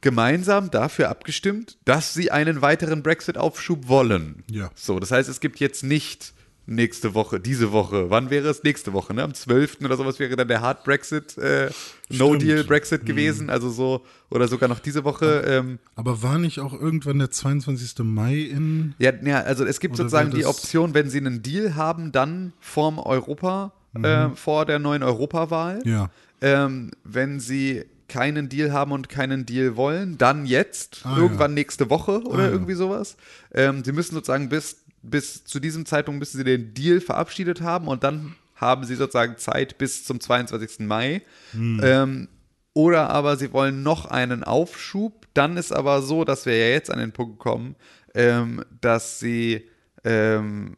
gemeinsam 0.00 0.70
dafür 0.70 1.10
abgestimmt, 1.10 1.76
dass 1.84 2.14
sie 2.14 2.30
einen 2.30 2.62
weiteren 2.62 3.02
Brexit-Aufschub 3.02 3.86
wollen. 3.88 4.44
Ja. 4.50 4.70
So, 4.74 4.98
das 4.98 5.10
heißt, 5.10 5.28
es 5.28 5.40
gibt 5.40 5.60
jetzt 5.60 5.84
nicht 5.84 6.32
nächste 6.70 7.14
Woche, 7.14 7.40
diese 7.40 7.72
Woche, 7.72 8.10
wann 8.10 8.30
wäre 8.30 8.48
es 8.48 8.62
nächste 8.62 8.92
Woche, 8.92 9.12
ne? 9.12 9.22
Am 9.24 9.34
12. 9.34 9.78
oder 9.84 9.96
sowas 9.96 10.18
wäre 10.18 10.36
dann 10.36 10.48
der 10.48 10.60
Hard 10.60 10.84
Brexit, 10.84 11.36
äh, 11.36 11.70
No 12.08 12.28
Stimmt. 12.28 12.42
Deal 12.42 12.64
Brexit 12.64 13.04
gewesen, 13.04 13.50
also 13.50 13.70
so, 13.70 14.02
oder 14.30 14.48
sogar 14.48 14.68
noch 14.68 14.78
diese 14.78 15.04
Woche. 15.04 15.42
Ähm, 15.46 15.78
Aber 15.96 16.22
war 16.22 16.38
nicht 16.38 16.60
auch 16.60 16.72
irgendwann 16.72 17.18
der 17.18 17.30
22. 17.30 17.98
Mai 18.04 18.36
in. 18.36 18.94
ja, 18.98 19.12
ja, 19.24 19.40
also 19.40 19.64
es 19.64 19.80
gibt 19.80 19.96
sozusagen 19.96 20.30
die 20.30 20.46
Option, 20.46 20.94
wenn 20.94 21.10
sie 21.10 21.18
einen 21.18 21.42
Deal 21.42 21.74
haben, 21.74 22.12
dann 22.12 22.52
vorm 22.60 22.98
Europa, 22.98 23.72
äh, 24.00 24.28
vor 24.36 24.64
der 24.66 24.78
neuen 24.78 25.02
Europawahl. 25.02 25.80
Mhm. 25.84 25.90
Ja. 25.90 26.10
Ähm, 26.40 26.90
wenn 27.04 27.40
sie 27.40 27.84
keinen 28.08 28.48
Deal 28.48 28.72
haben 28.72 28.90
und 28.90 29.08
keinen 29.08 29.46
Deal 29.46 29.76
wollen, 29.76 30.18
dann 30.18 30.44
jetzt, 30.44 31.02
Ah, 31.04 31.16
irgendwann 31.16 31.54
nächste 31.54 31.90
Woche 31.90 32.22
oder 32.24 32.42
Ah, 32.42 32.46
ja. 32.46 32.50
irgendwie 32.50 32.74
sowas. 32.74 33.16
Ähm, 33.54 33.84
sie 33.84 33.92
müssen 33.92 34.14
sozusagen 34.14 34.48
bis, 34.48 34.79
bis 35.02 35.44
zu 35.44 35.60
diesem 35.60 35.86
Zeitpunkt 35.86 36.18
müssen 36.18 36.38
sie 36.38 36.44
den 36.44 36.74
Deal 36.74 37.00
verabschiedet 37.00 37.60
haben 37.60 37.88
und 37.88 38.04
dann 38.04 38.34
haben 38.54 38.84
sie 38.84 38.94
sozusagen 38.94 39.38
Zeit 39.38 39.78
bis 39.78 40.04
zum 40.04 40.20
22. 40.20 40.80
Mai. 40.80 41.22
Hm. 41.52 41.80
Ähm, 41.82 42.28
oder 42.74 43.10
aber 43.10 43.36
sie 43.36 43.52
wollen 43.52 43.82
noch 43.82 44.06
einen 44.06 44.44
Aufschub. 44.44 45.26
Dann 45.34 45.56
ist 45.56 45.72
aber 45.72 46.02
so, 46.02 46.24
dass 46.24 46.46
wir 46.46 46.56
ja 46.56 46.72
jetzt 46.72 46.90
an 46.90 46.98
den 46.98 47.12
Punkt 47.12 47.38
kommen, 47.38 47.74
ähm, 48.14 48.64
dass 48.80 49.18
sie 49.18 49.68
ähm, 50.04 50.76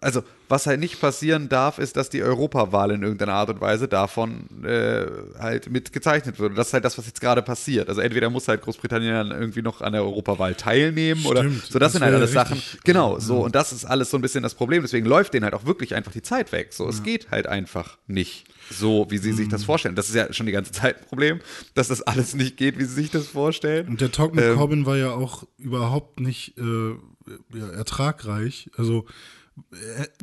also 0.00 0.22
was 0.52 0.66
halt 0.66 0.80
nicht 0.80 1.00
passieren 1.00 1.48
darf, 1.48 1.78
ist, 1.78 1.96
dass 1.96 2.10
die 2.10 2.22
Europawahl 2.22 2.90
in 2.90 3.02
irgendeiner 3.02 3.32
Art 3.32 3.48
und 3.48 3.60
Weise 3.62 3.88
davon 3.88 4.44
äh, 4.64 5.06
halt 5.38 5.70
mit 5.70 5.92
gezeichnet 5.94 6.38
wird. 6.38 6.50
Und 6.50 6.56
das 6.56 6.68
ist 6.68 6.74
halt 6.74 6.84
das, 6.84 6.98
was 6.98 7.06
jetzt 7.06 7.22
gerade 7.22 7.40
passiert. 7.40 7.88
Also 7.88 8.02
entweder 8.02 8.28
muss 8.28 8.48
halt 8.48 8.60
Großbritannien 8.60 9.14
dann 9.14 9.30
irgendwie 9.30 9.62
noch 9.62 9.80
an 9.80 9.94
der 9.94 10.02
Europawahl 10.02 10.54
teilnehmen 10.54 11.24
oder 11.24 11.40
Stimmt, 11.40 11.64
so. 11.64 11.78
Das, 11.78 11.86
das 11.86 11.92
sind 11.94 12.02
halt 12.04 12.14
alles 12.14 12.32
Sachen. 12.32 12.62
Genau, 12.84 13.18
so 13.18 13.38
und 13.40 13.54
das 13.54 13.72
ist 13.72 13.86
alles 13.86 14.10
so 14.10 14.18
ein 14.18 14.20
bisschen 14.20 14.42
das 14.42 14.54
Problem. 14.54 14.82
Deswegen 14.82 15.06
läuft 15.06 15.32
denen 15.32 15.44
halt 15.44 15.54
auch 15.54 15.64
wirklich 15.64 15.94
einfach 15.94 16.12
die 16.12 16.22
Zeit 16.22 16.52
weg. 16.52 16.74
So, 16.74 16.86
es 16.86 17.02
geht 17.02 17.30
halt 17.30 17.46
einfach 17.46 17.96
nicht 18.06 18.44
so, 18.70 19.06
wie 19.08 19.16
sie 19.18 19.32
sich 19.32 19.46
Mhm. 19.46 19.50
das 19.52 19.64
vorstellen. 19.64 19.94
Das 19.96 20.10
ist 20.10 20.14
ja 20.14 20.32
schon 20.34 20.44
die 20.46 20.52
ganze 20.52 20.72
Zeit 20.72 20.98
ein 20.98 21.04
Problem, 21.06 21.40
dass 21.74 21.88
das 21.88 22.02
alles 22.02 22.34
nicht 22.34 22.58
geht, 22.58 22.78
wie 22.78 22.84
sie 22.84 22.94
sich 22.94 23.10
das 23.10 23.26
vorstellen. 23.26 23.88
Und 23.88 24.00
der 24.02 24.12
Talk 24.12 24.34
mit 24.34 24.44
Ähm, 24.44 24.56
Corbyn 24.56 24.84
war 24.84 24.98
ja 24.98 25.10
auch 25.12 25.44
überhaupt 25.56 26.20
nicht 26.20 26.58
äh, 26.58 26.90
ja, 27.58 27.68
ertragreich. 27.70 28.70
Also, 28.76 29.06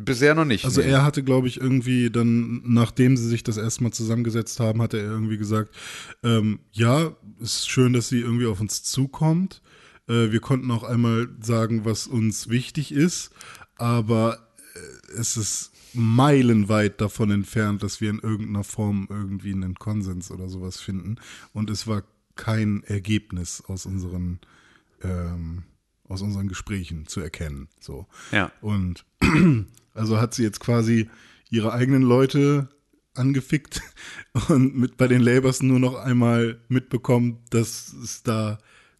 Bisher 0.01 0.33
noch 0.33 0.45
nicht. 0.45 0.65
also 0.65 0.81
nee. 0.81 0.87
er 0.87 1.03
hatte, 1.03 1.23
glaube 1.23 1.47
ich, 1.47 1.61
irgendwie 1.61 2.09
dann, 2.09 2.61
nachdem 2.65 3.15
sie 3.15 3.27
sich 3.27 3.43
das 3.43 3.57
erste 3.57 3.83
Mal 3.83 3.91
zusammengesetzt 3.91 4.59
haben, 4.59 4.81
hatte 4.81 4.97
er 4.97 5.05
irgendwie 5.05 5.37
gesagt, 5.37 5.75
ähm, 6.23 6.59
ja, 6.71 7.15
ist 7.39 7.69
schön, 7.69 7.93
dass 7.93 8.09
sie 8.09 8.19
irgendwie 8.19 8.47
auf 8.47 8.59
uns 8.59 8.83
zukommt. 8.83 9.61
Äh, 10.07 10.31
wir 10.31 10.39
konnten 10.39 10.71
auch 10.71 10.83
einmal 10.83 11.29
sagen, 11.41 11.85
was 11.85 12.07
uns 12.07 12.49
wichtig 12.49 12.91
ist, 12.91 13.31
aber 13.75 14.49
äh, 14.75 15.19
es 15.19 15.37
ist 15.37 15.71
meilenweit 15.93 17.01
davon 17.01 17.31
entfernt, 17.31 17.83
dass 17.83 18.01
wir 18.01 18.09
in 18.09 18.19
irgendeiner 18.19 18.63
Form 18.63 19.07
irgendwie 19.09 19.53
einen 19.53 19.75
Konsens 19.75 20.31
oder 20.31 20.49
sowas 20.49 20.79
finden. 20.79 21.17
Und 21.53 21.69
es 21.69 21.87
war 21.87 22.03
kein 22.35 22.83
Ergebnis 22.83 23.63
aus 23.67 23.85
unseren 23.85 24.39
ähm, 25.03 25.63
aus 26.09 26.21
unseren 26.21 26.49
Gesprächen 26.49 27.07
zu 27.07 27.21
erkennen. 27.21 27.69
So. 27.79 28.07
Ja. 28.31 28.51
Und 28.59 29.05
also 29.93 30.19
hat 30.19 30.33
sie 30.33 30.43
jetzt 30.43 30.59
quasi 30.59 31.09
ihre 31.49 31.71
eigenen 31.71 32.01
Leute 32.01 32.67
angefickt 33.13 33.81
und 34.49 34.75
mit 34.75 34.97
bei 34.97 35.07
den 35.07 35.21
Labours 35.21 35.61
nur 35.61 35.79
noch 35.79 35.95
einmal 35.95 36.59
mitbekommen, 36.67 37.39
dass 37.51 37.93
es 37.93 38.23
da 38.23 38.57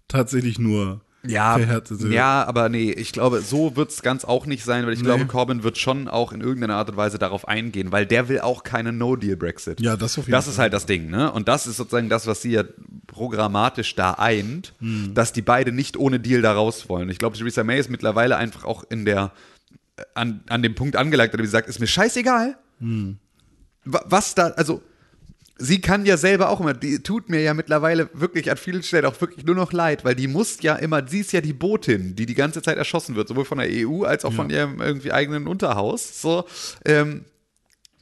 tatsächlich 0.07 0.59
nur 0.59 1.01
Ja, 1.23 1.55
verhärtete 1.57 2.07
ja, 2.07 2.45
aber 2.45 2.69
nee, 2.69 2.91
ich 2.91 3.11
glaube, 3.11 3.41
so 3.41 3.75
wird 3.75 3.91
es 3.91 4.01
ganz 4.01 4.23
auch 4.23 4.45
nicht 4.45 4.63
sein, 4.63 4.85
weil 4.85 4.93
ich 4.93 5.03
glaube, 5.03 5.25
Corbyn 5.25 5.63
wird 5.63 5.77
schon 5.77 6.07
auch 6.07 6.31
in 6.31 6.39
irgendeiner 6.39 6.75
Art 6.75 6.89
und 6.89 6.95
Weise 6.95 7.19
darauf 7.19 7.45
eingehen, 7.45 7.91
weil 7.91 8.05
der 8.05 8.29
will 8.29 8.39
auch 8.39 8.63
keinen 8.63 8.97
No-Deal-Brexit. 8.97 9.81
Ja, 9.81 9.97
das 9.97 10.17
auf 10.17 10.25
jeden 10.27 10.31
Das 10.31 10.45
Fall. 10.45 10.53
ist 10.53 10.59
halt 10.59 10.73
das 10.73 10.85
Ding, 10.85 11.09
ne? 11.09 11.29
Und 11.33 11.49
das 11.49 11.67
ist 11.67 11.75
sozusagen 11.75 12.07
das, 12.07 12.25
was 12.25 12.41
sie 12.41 12.51
ja 12.51 12.63
programmatisch 13.07 13.95
da 13.95 14.13
eint, 14.13 14.73
Hm. 14.79 15.13
dass 15.13 15.33
die 15.33 15.41
beide 15.41 15.71
nicht 15.73 15.97
ohne 15.97 16.19
Deal 16.21 16.41
da 16.41 16.53
raus 16.53 16.87
wollen. 16.87 17.09
Ich 17.09 17.17
glaube, 17.19 17.37
Theresa 17.37 17.63
May 17.65 17.79
ist 17.79 17.89
mittlerweile 17.89 18.37
einfach 18.37 18.63
auch 18.63 18.85
in 18.89 19.03
der, 19.03 19.31
an, 20.13 20.41
an 20.47 20.63
dem 20.63 20.75
Punkt 20.75 20.95
angelangt, 20.95 21.33
dass 21.33 21.41
sie 21.41 21.47
sagt, 21.47 21.67
ist 21.67 21.79
mir 21.81 21.87
scheißegal, 21.87 22.57
Hm. 22.79 23.17
wa- 23.83 24.05
was 24.05 24.35
da, 24.35 24.47
also 24.51 24.81
sie 25.59 25.81
kann 25.81 26.05
ja 26.05 26.17
selber 26.17 26.49
auch 26.49 26.59
immer, 26.59 26.73
die 26.73 26.99
tut 26.99 27.29
mir 27.29 27.41
ja 27.41 27.53
mittlerweile 27.53 28.09
wirklich 28.13 28.49
an 28.49 28.57
vielen 28.57 28.81
Stellen 28.81 29.05
auch 29.05 29.19
wirklich 29.21 29.45
nur 29.45 29.55
noch 29.55 29.73
leid, 29.73 30.05
weil 30.05 30.15
die 30.15 30.27
muss 30.27 30.61
ja 30.61 30.75
immer, 30.75 31.07
sie 31.07 31.19
ist 31.19 31.33
ja 31.33 31.41
die 31.41 31.53
Botin, 31.53 32.15
die 32.15 32.25
die 32.25 32.33
ganze 32.33 32.61
Zeit 32.61 32.77
erschossen 32.77 33.15
wird, 33.15 33.27
sowohl 33.27 33.45
von 33.45 33.59
der 33.59 33.67
EU 33.69 34.03
als 34.03 34.25
auch 34.25 34.33
von 34.33 34.49
ihrem 34.49 34.81
irgendwie 34.81 35.11
eigenen 35.11 35.47
Unterhaus. 35.47 36.21
So, 36.21 36.45
ähm, 36.85 37.25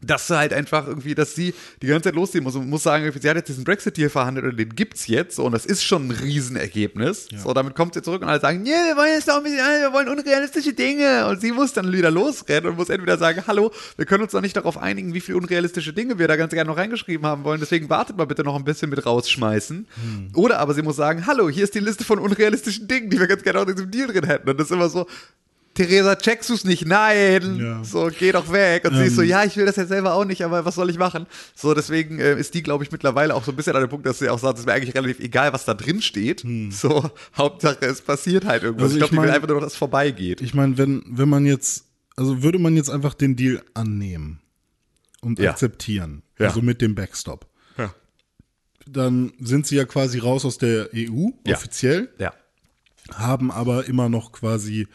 dass 0.02 0.28
sie 0.28 0.38
halt 0.38 0.54
einfach 0.54 0.88
irgendwie, 0.88 1.16
dass 1.16 1.34
sie 1.34 1.56
die 1.82 1.88
ganze 1.88 2.04
Zeit 2.10 2.16
losziehen 2.16 2.44
muss 2.44 2.56
und 2.56 2.70
muss 2.70 2.84
sagen, 2.84 3.12
sie 3.20 3.30
hat 3.30 3.36
jetzt 3.36 3.50
diesen 3.50 3.64
Brexit-Deal 3.64 4.10
verhandelt 4.10 4.46
und 4.46 4.58
den 4.58 4.76
gibt's 4.76 5.08
jetzt 5.08 5.36
so, 5.36 5.46
und 5.46 5.54
das 5.54 5.66
ist 5.66 5.84
schon 5.84 6.08
ein 6.08 6.12
Riesenergebnis. 6.12 7.28
So, 7.36 7.54
damit 7.54 7.76
kommt 7.76 7.96
sie 7.96 8.04
zurück 8.04 8.22
und 8.22 8.28
alle 8.28 8.40
sagen, 8.40 8.66
yeah, 8.66 8.86
wir 8.86 8.98
wollen 8.98 9.14
jetzt 9.14 9.28
doch 9.28 9.38
ein 9.38 9.44
bisschen, 9.44 9.58
wir 9.58 9.92
wollen 9.94 10.08
unrealistische 10.08 10.74
Dinge. 10.74 11.28
Und 11.28 11.42
sie 11.42 11.52
muss 11.52 11.74
dann 11.74 11.92
wieder 11.92 12.12
losrennen 12.12 12.70
und 12.70 12.78
muss 12.78 12.90
entweder 12.90 13.18
sagen, 13.18 13.44
hallo, 13.48 13.72
wir 13.96 14.06
können 14.06 14.24
uns 14.24 14.34
doch 14.34 14.42
nicht 14.42 14.56
darauf 14.56 14.78
einigen, 14.78 15.16
wie 15.16 15.20
viele 15.20 15.38
unrealistische 15.38 15.94
Dinge 15.94 16.20
wir 16.20 16.28
da 16.28 16.36
ganz 16.36 16.54
gerne 16.54 16.70
noch 16.70 16.78
reingeschrieben 16.78 17.26
haben 17.26 17.44
wollen, 17.44 17.60
deswegen 17.60 17.90
wartet 17.90 18.18
mal 18.18 18.26
bitte 18.26 18.44
noch 18.44 18.56
ein 18.56 18.64
bisschen 18.64 18.90
mit 18.92 19.04
rausschmeißen. 19.04 19.88
Oder 20.36 20.60
aber 20.60 20.76
sie 20.76 20.84
muss 20.84 20.96
sagen, 20.96 21.26
hallo, 21.26 21.50
hier 21.50 21.64
ist 21.64 21.74
die 21.74 21.80
Liste 21.80 22.04
von 22.04 22.20
unrealistischen 22.20 22.88
Dingen, 22.88 23.10
die 23.10 23.20
wir 23.20 23.28
ganz 23.28 23.42
gerne 23.42 23.60
auch 23.60 23.68
in 23.68 23.76
diesem 23.76 23.90
Deal 23.90 24.08
drin 24.08 24.26
hätten. 24.26 24.48
Und 24.50 24.60
das 24.60 24.68
ist 24.68 24.74
immer 24.74 24.90
so, 24.90 25.08
Theresa, 25.78 26.16
checkst 26.16 26.50
du's 26.50 26.64
nicht? 26.66 26.86
Nein! 26.88 27.58
Ja. 27.60 27.84
So, 27.84 28.10
geh 28.18 28.32
doch 28.32 28.52
weg. 28.52 28.84
Und 28.86 28.96
sie 28.98 29.06
ist 29.06 29.16
so, 29.16 29.22
Ähm. 29.22 29.30
ja, 29.30 29.44
ich 29.46 29.56
will 29.58 29.66
das 29.66 29.76
ja 29.76 29.86
selber 29.86 30.14
auch 30.16 30.26
nicht, 30.26 30.44
aber 30.44 30.66
was 30.66 30.76
soll 30.76 30.90
ich 30.90 30.98
machen? 30.98 31.28
So, 31.56 31.74
deswegen 31.74 32.20
äh, 32.20 32.38
ist 32.40 32.54
die, 32.56 32.64
glaube 32.64 32.84
ich, 32.84 32.92
mittlerweile 32.92 33.36
auch 33.36 33.44
so 33.44 33.52
ein 33.52 33.56
bisschen 33.56 33.76
an 33.76 33.82
dem 33.84 33.90
Punkt, 33.90 34.06
dass 34.06 34.20
sie 34.20 34.30
auch 34.30 34.40
sagt, 34.40 34.56
es 34.56 34.62
ist 34.62 34.66
mir 34.66 34.74
eigentlich 34.74 34.96
relativ 34.96 35.20
egal, 35.20 35.54
was 35.54 35.66
da 35.66 35.74
drin 35.76 36.02
steht. 36.02 36.44
So, 36.72 37.10
Hauptsache, 37.38 37.86
es 37.86 38.02
passiert 38.02 38.46
halt 38.46 38.64
irgendwas. 38.64 38.86
Also 38.92 38.96
ich 38.98 39.00
glaube, 39.02 39.16
die 39.16 39.22
will 39.22 39.30
einfach 39.36 39.48
nur, 39.48 39.62
dass 39.62 39.74
es 39.74 39.78
vorbeigeht. 39.78 40.42
Ich 40.42 40.54
meine, 40.54 40.78
wenn, 40.78 41.04
wenn 41.08 41.30
man 41.30 41.46
jetzt, 41.46 41.86
also 42.16 42.42
würde 42.44 42.60
man 42.60 42.76
jetzt 42.76 42.90
einfach 42.90 43.14
den 43.14 43.36
Deal 43.36 43.62
annehmen 43.76 44.40
und 45.22 45.40
Ja. 45.40 45.52
akzeptieren, 45.52 46.24
Ja. 46.40 46.48
also 46.48 46.62
mit 46.62 46.82
dem 46.82 46.96
Backstop, 46.96 47.46
Ja. 47.78 47.94
dann 48.90 49.34
sind 49.40 49.68
sie 49.68 49.76
ja 49.76 49.86
quasi 49.86 50.20
raus 50.20 50.44
aus 50.46 50.58
der 50.58 50.90
EU, 50.96 51.30
offiziell, 51.48 52.10
Ja. 52.18 52.34
haben 53.14 53.52
aber 53.52 53.86
immer 53.88 54.10
noch 54.10 54.32
quasi 54.32 54.88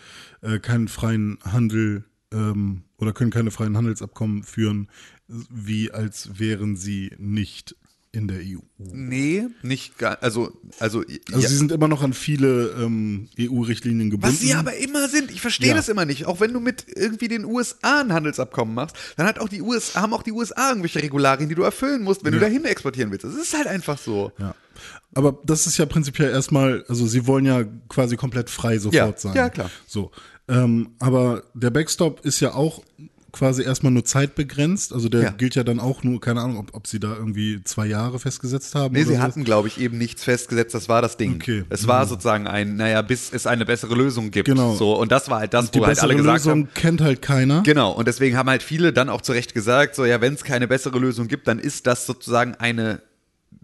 äh, 0.43 0.59
keinen 0.59 0.89
freien 0.89 1.39
Handel 1.45 2.05
ähm, 2.33 2.83
oder 2.99 3.13
können 3.13 3.31
keine 3.31 3.51
freien 3.51 3.77
Handelsabkommen 3.77 4.43
führen, 4.43 4.89
wie 5.29 5.91
als 5.91 6.39
wären 6.39 6.77
sie 6.77 7.13
nicht 7.19 7.77
in 8.15 8.29
der 8.29 8.41
EU. 8.41 8.59
Nee, 8.77 9.47
nicht 9.63 9.97
gar, 9.97 10.23
also, 10.23 10.53
also, 10.79 10.99
Also 11.01 11.05
ja. 11.31 11.49
sie 11.49 11.57
sind 11.57 11.73
immer 11.73 11.89
noch 11.89 12.03
an 12.03 12.13
viele 12.13 12.75
ähm, 12.79 13.31
EU-Richtlinien 13.41 14.11
gebunden. 14.11 14.35
Was 14.35 14.41
sie 14.43 14.53
aber 14.53 14.77
immer 14.77 15.09
sind, 15.09 15.31
ich 15.31 15.41
verstehe 15.41 15.69
Ja. 15.71 15.75
das 15.75 15.89
immer 15.89 16.05
nicht. 16.05 16.27
Auch 16.27 16.39
wenn 16.39 16.53
du 16.53 16.61
mit 16.61 16.85
irgendwie 16.95 17.29
den 17.29 17.47
USA 17.47 18.03
ein 18.03 18.13
Handelsabkommen 18.13 18.75
machst, 18.75 18.97
dann 19.17 19.27
hat 19.27 19.39
auch 19.39 19.49
die 19.49 19.63
USA, 19.63 20.03
haben 20.03 20.13
auch 20.13 20.23
die 20.23 20.33
USA 20.33 20.69
irgendwelche 20.69 21.03
Regularien, 21.03 21.49
die 21.49 21.55
du 21.55 21.63
erfüllen 21.63 22.03
musst, 22.03 22.23
wenn 22.23 22.33
du 22.33 22.39
Ja. 22.39 22.45
dahin 22.45 22.67
exportieren 22.67 23.11
willst. 23.11 23.25
Das 23.25 23.35
ist 23.35 23.55
halt 23.57 23.67
einfach 23.67 23.97
so. 23.97 24.31
Ja. 24.39 24.55
Aber 25.15 25.39
das 25.45 25.67
ist 25.67 25.79
ja 25.79 25.87
prinzipiell 25.87 26.31
erstmal, 26.31 26.85
also 26.89 27.07
sie 27.07 27.27
wollen 27.27 27.47
ja 27.47 27.65
quasi 27.89 28.17
komplett 28.17 28.51
frei 28.51 28.77
sofort 28.79 29.21
sein. 29.21 29.35
ja, 29.35 29.49
klar. 29.49 29.71
So. 29.87 30.11
Ähm, 30.53 30.91
aber 30.99 31.43
der 31.55 31.71
Backstop 31.71 32.21
ist 32.25 32.41
ja 32.41 32.55
auch 32.55 32.83
quasi 33.33 33.63
erstmal 33.63 33.91
nur 33.93 34.05
zeitbegrenzt. 34.05 34.93
Also 34.93 35.09
der 35.09 35.23
Ja. 35.23 35.31
gilt 35.31 35.55
ja 35.55 35.65
dann 35.65 35.81
auch 35.81 36.03
nur, 36.05 36.21
keine 36.21 36.43
Ahnung, 36.43 36.59
ob, 36.59 36.75
ob 36.75 36.87
sie 36.87 37.01
da 37.01 37.15
irgendwie 37.17 37.65
zwei 37.65 37.87
Jahre 37.87 38.19
festgesetzt 38.19 38.75
haben. 38.75 38.93
Nee, 38.95 39.05
sie 39.05 39.19
hatten, 39.21 39.43
glaube 39.45 39.69
ich, 39.69 39.81
eben 39.81 39.97
nichts 39.97 40.23
festgesetzt. 40.25 40.75
Das 40.75 40.91
war 40.91 41.01
das 41.01 41.17
Ding. 41.17 41.37
Okay. 41.37 41.65
Es 41.71 41.87
war 41.87 42.07
sozusagen 42.07 42.47
ein, 42.47 42.77
naja, 42.77 43.01
bis 43.01 43.33
es 43.33 43.47
eine 43.47 43.65
bessere 43.65 43.95
Lösung 43.95 44.31
gibt. 44.33 44.47
Genau. 44.49 44.75
So, 44.75 44.95
und 45.01 45.11
das 45.11 45.31
war 45.31 45.39
halt 45.41 45.55
das, 45.55 45.71
Die 45.71 45.81
wo 45.81 45.87
halt 45.87 45.99
alle 46.01 46.15
gesagt 46.15 46.45
Lösung 46.45 46.65
haben. 46.67 46.75
kennt 46.75 47.01
halt 47.01 47.23
keiner. 47.23 47.63
Genau, 47.63 47.93
und 47.93 48.07
deswegen 48.07 48.37
haben 48.37 48.51
halt 48.51 48.63
viele 48.63 48.93
dann 48.93 49.09
auch 49.09 49.23
zu 49.23 49.33
Recht 49.33 49.55
gesagt, 49.55 49.95
so 49.95 50.05
ja, 50.05 50.21
wenn 50.21 50.35
es 50.35 50.45
keine 50.45 50.69
bessere 50.69 50.99
Lösung 50.99 51.27
gibt, 51.29 51.49
dann 51.49 51.59
ist 51.59 51.87
das 51.87 52.05
sozusagen 52.05 52.55
eine 52.57 53.01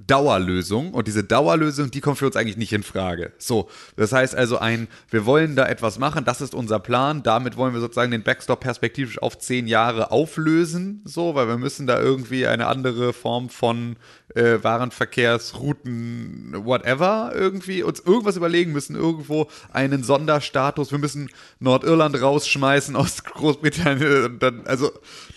Dauerlösung 0.07 0.95
und 0.95 1.09
diese 1.09 1.25
Dauerlösung, 1.25 1.91
die 1.91 2.01
kommt 2.01 2.19
für 2.19 2.27
uns 2.27 2.37
eigentlich 2.37 2.57
nicht 2.57 2.73
in 2.73 2.83
Frage. 2.83 3.33
So, 3.39 3.69
das 3.97 4.13
heißt 4.13 4.35
also 4.35 4.59
ein, 4.59 4.89
wir 5.11 5.27
wollen 5.27 5.57
da 5.57 5.67
etwas 5.67 5.99
machen, 5.99 6.25
das 6.25 6.41
ist 6.41 6.55
unser 6.55 6.79
Plan, 6.79 7.23
damit 7.23 7.57
wollen 7.57 7.75
wir 7.75 7.81
sozusagen 7.81 8.11
den 8.11 8.23
Backstop 8.23 8.61
perspektivisch 8.61 9.21
auf 9.21 9.39
zehn 9.39 9.67
Jahre 9.67 10.11
auflösen, 10.11 11.03
so, 11.05 11.35
weil 11.35 11.49
wir 11.49 11.59
müssen 11.59 11.87
da 11.87 12.01
irgendwie 12.01 12.47
eine 12.47 12.69
andere 12.69 13.13
Form 13.13 13.49
von 13.49 13.97
äh, 14.35 14.63
Warenverkehrsrouten, 14.63 16.53
whatever, 16.65 17.33
irgendwie 17.35 17.83
uns 17.83 18.01
irgendwas 18.01 18.37
überlegen 18.37 18.73
müssen, 18.73 18.95
irgendwo 18.95 19.49
einen 19.73 20.03
Sonderstatus, 20.03 20.93
wir 20.93 20.99
müssen 20.99 21.31
Nordirland 21.61 22.21
rausschmeißen 22.21 22.95
aus 22.97 23.25
Großbritannien. 23.25 24.39
Dann, 24.39 24.67
also 24.67 24.91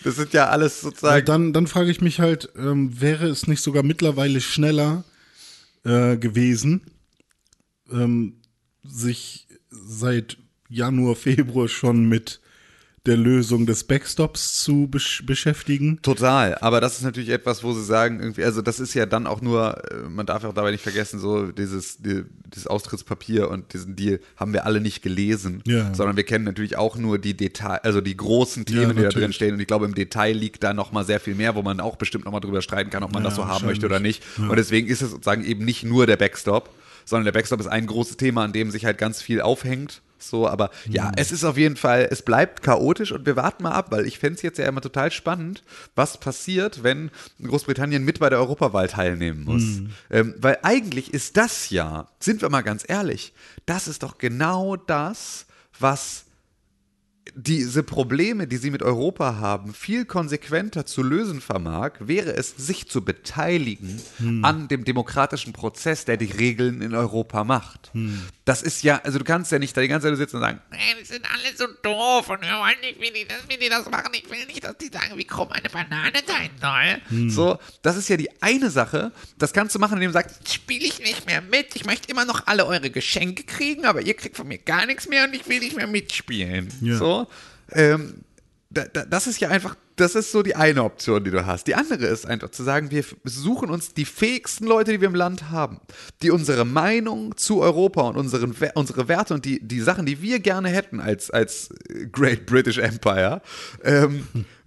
das 0.03 0.17
sind 0.17 0.33
ja 0.33 0.49
alles 0.49 0.81
sozusagen 0.81 1.25
dann, 1.25 1.53
dann 1.53 1.67
frage 1.67 1.89
ich 1.89 2.01
mich 2.01 2.19
halt, 2.19 2.49
ähm, 2.57 2.99
wäre 2.99 3.27
es 3.27 3.47
nicht 3.47 3.61
sogar 3.61 3.83
mittlerweile 3.83 4.41
schneller 4.41 5.03
äh, 5.83 6.17
gewesen, 6.17 6.81
ähm, 7.91 8.41
sich 8.83 9.47
seit 9.69 10.37
Januar, 10.69 11.15
Februar 11.15 11.67
schon 11.67 12.05
mit 12.05 12.40
der 13.07 13.17
Lösung 13.17 13.65
des 13.65 13.85
Backstops 13.85 14.61
zu 14.61 14.87
besch 14.87 15.25
beschäftigen. 15.25 15.99
Total, 16.03 16.55
aber 16.59 16.79
das 16.81 16.97
ist 16.97 17.03
natürlich 17.03 17.29
etwas, 17.29 17.63
wo 17.63 17.73
sie 17.73 17.83
sagen, 17.83 18.19
irgendwie, 18.19 18.43
also 18.43 18.61
das 18.61 18.79
ist 18.79 18.93
ja 18.93 19.07
dann 19.07 19.25
auch 19.25 19.41
nur, 19.41 19.81
äh, 19.91 20.07
man 20.07 20.27
darf 20.27 20.43
auch 20.43 20.53
dabei 20.53 20.69
nicht 20.69 20.83
vergessen, 20.83 21.19
so 21.19 21.47
dieses, 21.51 21.97
die, 21.97 22.23
dieses 22.53 22.67
Austrittspapier 22.67 23.49
und 23.49 23.73
diesen 23.73 23.95
Deal 23.95 24.19
haben 24.37 24.53
wir 24.53 24.67
alle 24.67 24.81
nicht 24.81 25.01
gelesen, 25.01 25.63
Ja. 25.65 25.91
sondern 25.95 26.15
wir 26.15 26.23
kennen 26.25 26.45
natürlich 26.45 26.77
auch 26.77 26.95
nur 26.95 27.17
die 27.17 27.35
Detail, 27.35 27.79
also 27.81 28.01
die 28.01 28.15
großen 28.15 28.65
Themen, 28.65 28.89
Ja, 28.89 28.93
die 28.93 29.01
da 29.01 29.09
drin 29.09 29.33
stehen 29.33 29.55
und 29.55 29.59
ich 29.59 29.67
glaube, 29.67 29.85
im 29.85 29.95
Detail 29.95 30.33
liegt 30.33 30.61
da 30.63 30.73
nochmal 30.73 31.03
sehr 31.03 31.19
viel 31.19 31.33
mehr, 31.33 31.55
wo 31.55 31.63
man 31.63 31.79
auch 31.79 31.95
bestimmt 31.95 32.25
nochmal 32.25 32.41
drüber 32.41 32.61
streiten 32.61 32.91
kann, 32.91 33.01
ob 33.01 33.13
man 33.13 33.23
Ja, 33.23 33.29
das 33.29 33.35
so 33.35 33.47
haben 33.47 33.65
möchte 33.65 33.87
oder 33.87 33.99
nicht 33.99 34.21
und 34.37 34.55
deswegen 34.57 34.87
ist 34.87 35.01
es 35.01 35.09
sozusagen 35.09 35.43
eben 35.43 35.65
nicht 35.65 35.83
nur 35.83 36.05
der 36.05 36.17
Backstop, 36.17 36.69
sondern 37.05 37.25
der 37.25 37.31
Backstop 37.31 37.59
ist 37.59 37.65
ein 37.67 37.87
großes 37.87 38.17
Thema, 38.17 38.43
an 38.43 38.53
dem 38.53 38.69
sich 38.69 38.85
halt 38.85 38.99
ganz 38.99 39.23
viel 39.23 39.41
aufhängt. 39.41 40.03
So, 40.21 40.47
aber 40.47 40.69
ja, 40.87 41.05
Mhm. 41.05 41.11
es 41.17 41.31
ist 41.31 41.43
auf 41.43 41.57
jeden 41.57 41.75
Fall, 41.75 42.07
es 42.11 42.21
bleibt 42.21 42.61
chaotisch 42.63 43.11
und 43.11 43.25
wir 43.25 43.35
warten 43.35 43.63
mal 43.63 43.71
ab, 43.71 43.87
weil 43.91 44.05
ich 44.05 44.19
fände 44.19 44.35
es 44.35 44.41
jetzt 44.41 44.57
ja 44.59 44.65
immer 44.67 44.81
total 44.81 45.11
spannend, 45.11 45.63
was 45.95 46.19
passiert, 46.19 46.83
wenn 46.83 47.11
Großbritannien 47.43 48.03
mit 48.03 48.19
bei 48.19 48.29
der 48.29 48.39
Europawahl 48.39 48.87
teilnehmen 48.87 49.43
muss. 49.43 49.63
Mhm. 49.63 49.89
Ähm, 50.09 50.35
weil 50.37 50.59
eigentlich 50.63 51.13
ist 51.13 51.37
das 51.37 51.69
ja, 51.69 52.07
sind 52.19 52.41
wir 52.41 52.49
mal 52.49 52.61
ganz 52.61 52.83
ehrlich, 52.87 53.33
das 53.65 53.87
ist 53.87 54.03
doch 54.03 54.17
genau 54.17 54.75
das, 54.75 55.45
was 55.79 56.25
diese 57.35 57.83
Probleme, 57.83 58.47
die 58.47 58.57
sie 58.57 58.71
mit 58.71 58.81
Europa 58.81 59.35
haben, 59.35 59.73
viel 59.73 60.05
konsequenter 60.05 60.85
zu 60.85 61.03
lösen 61.03 61.39
vermag, 61.39 61.93
wäre 61.99 62.33
es, 62.33 62.55
sich 62.57 62.89
zu 62.89 63.05
beteiligen 63.05 64.01
an 64.41 64.67
dem 64.67 64.83
demokratischen 64.83 65.53
Prozess, 65.53 66.05
der 66.05 66.17
die 66.17 66.31
Regeln 66.31 66.81
in 66.81 66.95
Europa 66.95 67.43
macht. 67.43 67.91
Das 68.43 68.63
ist 68.63 68.83
ja, 68.83 69.01
also 69.03 69.19
du 69.19 69.23
kannst 69.23 69.51
ja 69.51 69.59
nicht 69.59 69.77
da 69.77 69.81
die 69.81 69.87
ganze 69.87 70.07
Zeit 70.09 70.17
sitzen 70.17 70.37
und 70.37 70.41
sagen, 70.41 70.61
Nein, 70.71 70.79
die 70.99 71.05
sind 71.05 71.25
alle 71.31 71.55
so 71.55 71.67
doof 71.83 72.29
und 72.29 72.41
wir 72.41 72.57
wollen 72.57 72.79
nicht, 72.81 72.99
wie 72.99 73.11
die, 73.11 73.27
das, 73.27 73.37
wie 73.47 73.57
die 73.57 73.69
das 73.69 73.89
machen. 73.89 74.11
Ich 74.13 74.29
will 74.29 74.45
nicht, 74.47 74.63
dass 74.63 74.77
die 74.77 74.87
sagen, 74.87 75.15
wie 75.15 75.25
krumm 75.25 75.51
eine 75.51 75.69
Banane 75.69 76.19
sein 76.25 76.49
soll. 76.59 77.29
so, 77.29 77.59
das 77.83 77.97
ist 77.97 78.09
ja 78.09 78.17
die 78.17 78.29
eine 78.41 78.69
Sache, 78.71 79.11
das 79.37 79.53
kannst 79.53 79.75
du 79.75 79.79
machen, 79.79 79.93
indem 79.93 80.09
du 80.09 80.13
sagst, 80.13 80.51
Spiele 80.51 80.85
ich 80.85 80.99
nicht 80.99 81.27
mehr 81.27 81.41
mit. 81.41 81.75
Ich 81.75 81.85
möchte 81.85 82.09
immer 82.11 82.25
noch 82.25 82.47
alle 82.47 82.65
eure 82.65 82.89
Geschenke 82.89 83.43
kriegen, 83.43 83.85
aber 83.85 84.01
ihr 84.01 84.15
kriegt 84.15 84.37
von 84.37 84.47
mir 84.47 84.57
gar 84.57 84.85
nichts 84.85 85.07
mehr 85.07 85.25
und 85.25 85.35
ich 85.35 85.47
will 85.47 85.59
nicht 85.59 85.75
mehr 85.75 85.87
mitspielen. 85.87 86.67
Ja. 86.81 86.97
So, 86.97 87.10
ähm, 87.71 88.23
da, 88.71 88.85
da, 88.85 89.05
das 89.05 89.27
ist 89.27 89.39
ja 89.41 89.49
einfach, 89.49 89.75
das 89.97 90.15
ist 90.15 90.31
so 90.31 90.41
die 90.43 90.55
eine 90.55 90.83
Option, 90.83 91.23
die 91.23 91.31
du 91.31 91.45
hast. 91.45 91.67
Die 91.67 91.75
andere 91.75 92.05
ist 92.05 92.25
einfach 92.25 92.49
zu 92.49 92.63
sagen, 92.63 92.89
wir 92.89 93.03
suchen 93.25 93.69
uns 93.69 93.93
die 93.93 94.05
fähigsten 94.05 94.65
Leute, 94.65 94.91
die 94.91 95.01
wir 95.01 95.09
im 95.09 95.15
Land 95.15 95.51
haben, 95.51 95.79
die 96.21 96.31
unsere 96.31 96.65
Meinung 96.65 97.35
zu 97.37 97.61
Europa 97.61 98.01
und 98.01 98.17
unseren, 98.17 98.55
unsere 98.75 99.07
Werte 99.07 99.33
und 99.33 99.45
die, 99.45 99.59
die 99.61 99.81
Sachen, 99.81 100.05
die 100.05 100.21
wir 100.21 100.39
gerne 100.39 100.69
hätten 100.69 100.99
als, 101.01 101.29
als 101.29 101.69
Great 102.11 102.45
British 102.45 102.77
Empire, 102.77 103.41
ähm, 103.83 104.25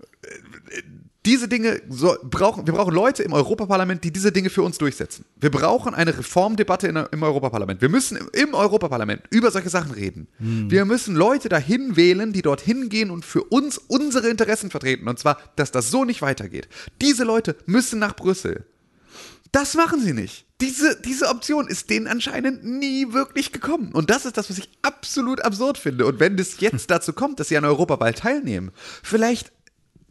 diese 1.27 1.49
Dinge 1.49 1.81
so, 1.89 2.17
brauchen, 2.23 2.67
wir 2.67 2.75
brauchen 2.75 2.95
Leute 2.95 3.23
im 3.23 3.33
Europaparlament, 3.33 4.05
die 4.05 4.13
diese 4.13 4.31
Dinge 4.31 4.51
für 4.51 4.63
uns 4.63 4.79
durchsetzen. 4.79 5.25
Wir 5.41 5.51
brauchen 5.51 5.95
eine 5.95 6.17
Reformdebatte 6.17 6.87
in, 6.87 6.97
im 6.97 7.23
Europaparlament. 7.23 7.81
Wir 7.81 7.89
müssen 7.89 8.17
im, 8.17 8.29
im 8.33 8.55
Europaparlament 8.55 9.23
über 9.31 9.51
solche 9.51 9.71
Sachen 9.71 9.93
reden. 9.93 10.29
Wir 10.39 10.85
müssen 10.85 11.15
Leute 11.15 11.49
dahin 11.49 11.97
wählen, 11.97 12.33
die 12.33 12.43
dorthin 12.43 12.89
gehen 12.89 13.11
und 13.11 13.25
für 13.25 13.43
uns 13.45 13.79
unsere 13.79 14.29
Interessen 14.29 14.71
vertreten. 14.71 15.09
Und 15.09 15.19
zwar, 15.19 15.39
dass 15.57 15.71
das 15.71 15.91
so 15.91 16.05
nicht 16.05 16.23
weitergeht. 16.23 16.69
Diese 17.01 17.25
Leute 17.25 17.57
müssen 17.67 17.99
nach 17.99 18.17
Brüssel. 18.17 18.67
Das 19.53 19.75
machen 19.75 20.01
sie 20.01 20.13
nicht. 20.13 20.47
Diese, 20.61 21.01
diese 21.01 21.29
Option 21.29 21.69
ist 21.69 21.89
denen 21.89 22.09
anscheinend 22.09 22.65
nie 22.65 23.13
wirklich 23.13 23.53
gekommen. 23.53 23.93
Und 23.93 24.11
das 24.11 24.27
ist 24.27 24.37
das, 24.37 24.51
was 24.51 24.59
ich 24.59 24.69
absolut 24.83 25.43
absurd 25.43 25.79
finde. 25.79 26.07
Und 26.07 26.19
wenn 26.21 26.39
es 26.39 26.61
jetzt 26.61 26.91
dazu 26.91 27.13
kommt, 27.13 27.39
dass 27.39 27.49
sie 27.49 27.57
an 27.57 27.65
Europawahl 27.65 28.15
teilnehmen, 28.15 28.73
vielleicht, 29.03 29.53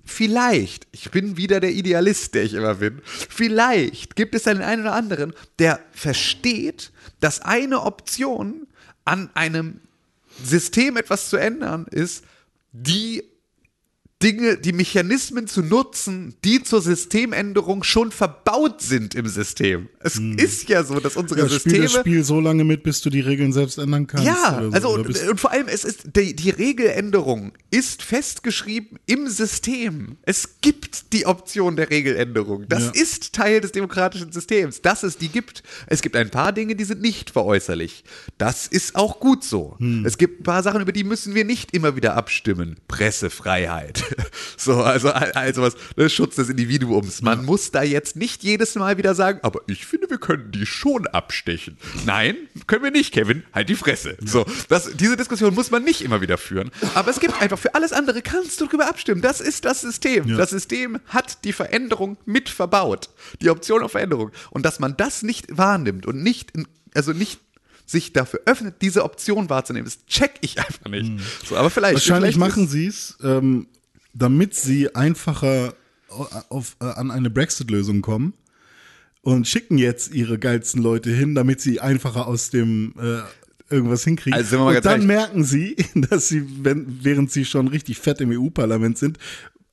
vielleicht, 0.04 0.88
ich 0.92 1.12
bin 1.12 1.38
wieder 1.38 1.60
der 1.60 1.72
Idealist, 1.72 2.34
der 2.34 2.44
ich 2.44 2.54
immer 2.54 2.76
bin, 2.76 3.02
vielleicht 3.04 4.16
gibt 4.16 4.36
es 4.36 4.44
den 4.44 4.62
einen 4.62 4.82
oder 4.82 4.94
anderen, 4.94 5.34
der 5.60 5.80
versteht, 5.92 6.92
dass 7.20 7.42
eine 7.42 7.82
Option 7.82 8.68
an 9.06 9.30
einem 9.34 9.82
System 10.44 10.98
etwas 10.98 11.30
zu 11.30 11.38
ändern 11.38 11.86
ist, 11.90 12.24
die 12.72 13.24
Dinge, 14.24 14.58
die 14.58 14.72
Mechanismen 14.72 15.48
zu 15.48 15.62
nutzen, 15.62 16.36
die 16.46 16.64
zur 16.64 16.82
Systemänderung 16.82 17.84
schon 17.84 18.12
verbaut 18.12 18.82
sind 18.82 19.16
im 19.16 19.28
System. 19.28 19.90
Es 20.00 20.18
ist 20.18 20.70
ja 20.70 20.84
so, 20.84 21.00
dass 21.00 21.18
unsere 21.18 21.42
Ja, 21.42 21.46
spiel 21.48 21.60
Systeme. 21.60 21.84
das 21.84 21.94
Spiel 21.94 22.24
so 22.24 22.40
lange 22.40 22.64
mit, 22.64 22.84
bis 22.84 23.02
du 23.02 23.10
die 23.10 23.20
Regeln 23.20 23.52
selbst 23.52 23.78
ändern 23.78 24.08
kannst. 24.08 24.26
Ja, 24.26 24.60
so. 24.64 24.70
also 24.72 24.90
und, 24.94 25.08
und 25.28 25.40
vor 25.40 25.52
allem, 25.52 25.68
es 25.68 25.84
ist 25.84 26.16
die, 26.16 26.36
die 26.36 26.50
Regeländerung 26.50 27.52
ist 27.70 28.02
festgeschrieben 28.04 28.98
im 29.06 29.28
System. 29.28 30.18
Es 30.24 30.62
gibt 30.62 31.12
die 31.14 31.26
Option 31.26 31.76
der 31.76 31.90
Regeländerung. 31.90 32.66
Das 32.70 32.86
Ja. 32.86 32.92
ist 33.02 33.34
Teil 33.34 33.60
des 33.62 33.72
demokratischen 33.74 34.32
Systems, 34.32 34.82
dass 34.82 35.04
es 35.04 35.18
die 35.18 35.30
gibt. 35.30 35.64
Es 35.88 36.02
gibt 36.02 36.16
ein 36.16 36.30
paar 36.30 36.54
Dinge, 36.54 36.76
die 36.76 36.84
sind 36.86 37.02
nicht 37.02 37.30
veräußerlich. 37.32 38.04
Das 38.38 38.68
ist 38.68 38.96
auch 38.96 39.20
gut 39.20 39.44
so. 39.44 39.76
Hm. 39.80 40.06
Es 40.06 40.18
gibt 40.18 40.40
ein 40.42 40.44
paar 40.44 40.64
Sachen, 40.64 40.82
über 40.82 40.92
die 40.94 41.04
müssen 41.04 41.36
wir 41.36 41.44
nicht 41.46 41.74
immer 41.74 41.96
wieder 41.96 42.16
abstimmen. 42.16 42.78
Pressefreiheit. 42.88 44.04
So, 44.58 44.82
also, 44.82 45.10
also 45.10 45.62
was, 45.62 45.76
ne, 45.98 46.10
Schutz 46.10 46.36
des 46.36 46.50
Individuums. 46.50 47.22
Man 47.22 47.44
muss 47.44 47.72
da 47.72 47.84
jetzt 47.84 48.16
nicht 48.16 48.44
jedes 48.44 48.76
Mal 48.76 48.98
wieder 48.98 49.14
sagen, 49.14 49.40
aber 49.42 49.62
ich 49.68 49.86
finde, 49.86 50.10
wir 50.10 50.18
können 50.18 50.52
die 50.52 50.66
schon 50.66 51.08
abstechen. 51.08 51.78
Nein, 52.06 52.38
können 52.68 52.84
wir 52.84 52.92
nicht, 52.92 53.14
Kevin. 53.14 53.44
Halt 53.52 53.68
die 53.70 53.76
Fresse. 53.76 54.16
So, 54.24 54.46
das, 54.70 54.92
diese 54.96 55.18
Diskussion 55.18 55.54
muss 55.54 55.72
man 55.72 55.84
nicht 55.84 56.02
immer 56.02 56.22
wieder 56.22 56.38
führen. 56.38 56.72
Aber 56.94 57.12
es 57.12 57.20
gibt 57.20 57.42
einfach 57.42 57.60
für 57.60 57.76
alles 57.76 57.94
andere 57.94 58.22
kannst 58.22 58.62
du 58.62 58.68
drüber 58.68 58.88
abstimmen. 58.88 59.22
Das 59.22 59.42
ist 59.42 59.66
das 59.66 59.82
System. 59.82 60.28
Ja. 60.28 60.38
Das 60.38 60.52
System 60.52 61.00
hat 61.08 61.44
die 61.44 61.54
Veränderung 61.54 62.18
mit 62.26 62.50
verbaut. 62.50 63.10
Die 63.42 63.50
Option 63.50 63.84
auf 63.84 63.92
Veränderung. 63.92 64.32
Und 64.50 64.66
dass 64.66 64.80
man 64.80 64.96
das 64.98 65.24
nicht 65.24 65.58
wahrnimmt 65.58 66.06
und 66.06 66.24
nicht, 66.24 66.52
in, 66.52 66.68
also 66.94 67.12
nicht 67.12 67.40
sich 67.86 68.14
dafür 68.14 68.42
öffnet, 68.46 68.76
diese 68.82 69.04
Option 69.04 69.50
wahrzunehmen, 69.50 69.86
das 69.86 70.06
check 70.06 70.34
ich 70.42 70.58
einfach 70.58 70.90
nicht. 70.90 71.12
So, 71.46 71.56
aber 71.56 71.70
vielleicht. 71.70 71.96
Wahrscheinlich 71.96 72.36
vielleicht 72.36 72.38
machen 72.38 72.68
sie 72.68 72.88
es, 72.88 73.18
ähm, 73.24 73.68
damit 74.14 74.56
sie 74.56 74.96
einfacher 74.96 75.74
auf, 76.50 76.78
äh, 76.80 76.86
an 76.86 77.12
eine 77.12 77.30
Brexit-Lösung 77.30 78.02
kommen 78.02 78.34
und 79.22 79.48
schicken 79.48 79.78
jetzt 79.78 80.14
ihre 80.14 80.38
geilsten 80.38 80.82
Leute 80.82 81.10
hin, 81.10 81.36
damit 81.36 81.62
sie 81.62 81.80
einfacher 81.80 82.28
aus 82.28 82.50
dem 82.50 82.94
äh, 83.00 83.74
irgendwas 83.74 84.04
hinkriegen. 84.04 84.38
Also 84.38 84.68
und 84.68 84.86
dann 84.86 85.02
ehrlich. 85.02 85.08
merken 85.08 85.44
sie, 85.44 85.76
dass 85.96 86.28
sie, 86.28 86.46
wenn, 86.64 87.00
während 87.04 87.32
sie 87.32 87.46
schon 87.46 87.68
richtig 87.68 88.00
fett 88.00 88.22
im 88.22 88.32
EU-Parlament 88.32 88.98
sind, 88.98 89.18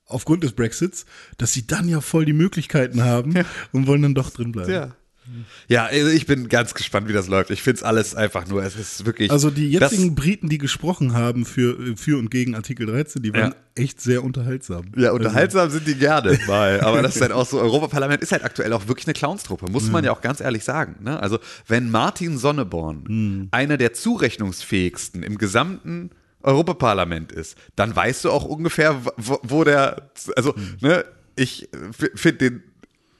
aufgrund 0.05 0.43
des 0.43 0.53
Brexits, 0.53 1.05
dass 1.37 1.53
sie 1.53 1.67
dann 1.67 1.87
ja 1.87 2.01
voll 2.01 2.25
die 2.25 2.33
Möglichkeiten 2.33 3.03
haben 3.03 3.33
und 3.71 3.87
wollen 3.87 4.01
dann 4.01 4.15
doch 4.15 4.29
drin 4.29 4.51
bleiben. 4.51 4.71
Ja. 4.71 4.95
Ja, 5.67 5.85
also 5.85 6.09
ich 6.09 6.25
bin 6.25 6.49
ganz 6.49 6.73
gespannt, 6.73 7.07
wie 7.07 7.13
das 7.13 7.27
läuft. 7.27 7.49
Ich 7.51 7.61
finde 7.61 7.77
es 7.77 7.83
alles 7.83 8.15
einfach 8.15 8.47
nur, 8.47 8.63
es 8.63 8.75
ist 8.75 9.05
wirklich. 9.05 9.31
Also 9.31 9.49
die 9.49 9.69
jetzigen 9.71 10.15
Briten, 10.15 10.49
die 10.49 10.57
gesprochen 10.57 11.13
haben 11.13 11.45
für, 11.45 11.95
für 11.97 12.17
und 12.19 12.29
gegen 12.31 12.55
Artikel 12.55 12.85
13, 12.87 13.21
die 13.21 13.33
waren 13.33 13.51
Ja. 13.51 13.55
echt 13.75 14.01
sehr 14.01 14.23
unterhaltsam. 14.23 14.85
Ja, 14.95 15.11
unterhaltsam 15.11 15.69
sind 15.69 15.87
die 15.87 15.95
gerne 15.95 16.37
mal. 16.47 16.81
Aber 16.81 17.01
das 17.01 17.15
ist 17.15 17.21
halt 17.21 17.31
auch 17.31 17.45
so, 17.45 17.59
Europaparlament 17.61 18.21
ist 18.21 18.31
halt 18.31 18.43
aktuell 18.43 18.73
auch 18.73 18.87
wirklich 18.87 19.07
eine 19.07 19.13
Clownstruppe, 19.13 19.71
muss 19.71 19.89
man 19.89 20.03
ja 20.03 20.11
auch 20.11 20.21
ganz 20.21 20.39
ehrlich 20.41 20.63
sagen. 20.63 20.95
Ne? 21.03 21.19
Also, 21.21 21.39
wenn 21.67 21.89
Martin 21.91 22.37
Sonneborn 22.37 23.47
einer 23.51 23.77
der 23.77 23.93
zurechnungsfähigsten 23.93 25.23
im 25.23 25.37
gesamten 25.37 26.11
Europaparlament 26.43 27.31
ist, 27.31 27.55
dann 27.75 27.95
weißt 27.95 28.25
du 28.25 28.31
auch 28.31 28.45
ungefähr, 28.45 28.99
wo, 29.17 29.39
wo 29.43 29.63
der, 29.63 30.11
also, 30.35 30.55
ne, 30.81 31.05
ich 31.35 31.69
finde 32.15 32.49
den 32.49 32.63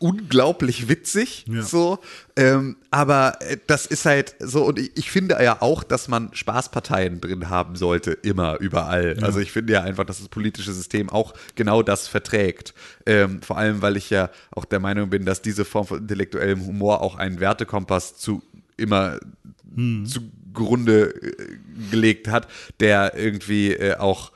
unglaublich 0.02 0.90
witzig, 0.90 1.46
Ja. 1.48 1.62
so, 1.62 2.00
ähm, 2.36 2.78
aber 2.90 3.38
äh, 3.42 3.58
das 3.68 3.86
ist 3.86 4.06
halt 4.06 4.36
so, 4.40 4.66
und 4.66 4.80
ich, 4.80 4.92
ich 4.96 5.12
finde 5.12 5.42
ja 5.42 5.62
auch, 5.62 5.84
dass 5.84 6.08
man 6.08 6.34
Spaßparteien 6.34 7.22
drin 7.22 7.50
haben 7.50 7.76
sollte, 7.76 8.12
immer, 8.12 8.60
überall. 8.60 9.18
Also 9.22 9.40
ich 9.40 9.52
finde 9.52 9.74
ja 9.74 9.82
einfach, 9.84 10.06
dass 10.06 10.18
das 10.20 10.28
politische 10.30 10.74
System 10.74 11.10
auch 11.10 11.34
genau 11.56 11.84
das 11.84 12.08
verträgt. 12.08 12.74
Ähm, 13.06 13.42
vor 13.42 13.58
allem, 13.58 13.82
weil 13.82 13.96
ich 13.96 14.10
ja 14.10 14.30
auch 14.52 14.66
der 14.66 14.80
Meinung 14.80 15.10
bin, 15.10 15.26
dass 15.26 15.42
diese 15.42 15.66
Form 15.66 15.86
von 15.86 16.00
intellektuellem 16.00 16.66
Humor 16.66 17.02
auch 17.02 17.16
einen 17.16 17.40
Wertekompass 17.40 18.18
zu 18.18 18.42
immer 18.78 19.20
zugrunde 20.06 21.14
äh, 21.22 21.58
gelegt 21.92 22.28
hat, 22.28 22.48
der 22.80 23.14
irgendwie 23.16 23.74
äh, 23.74 23.96
auch 23.98 24.32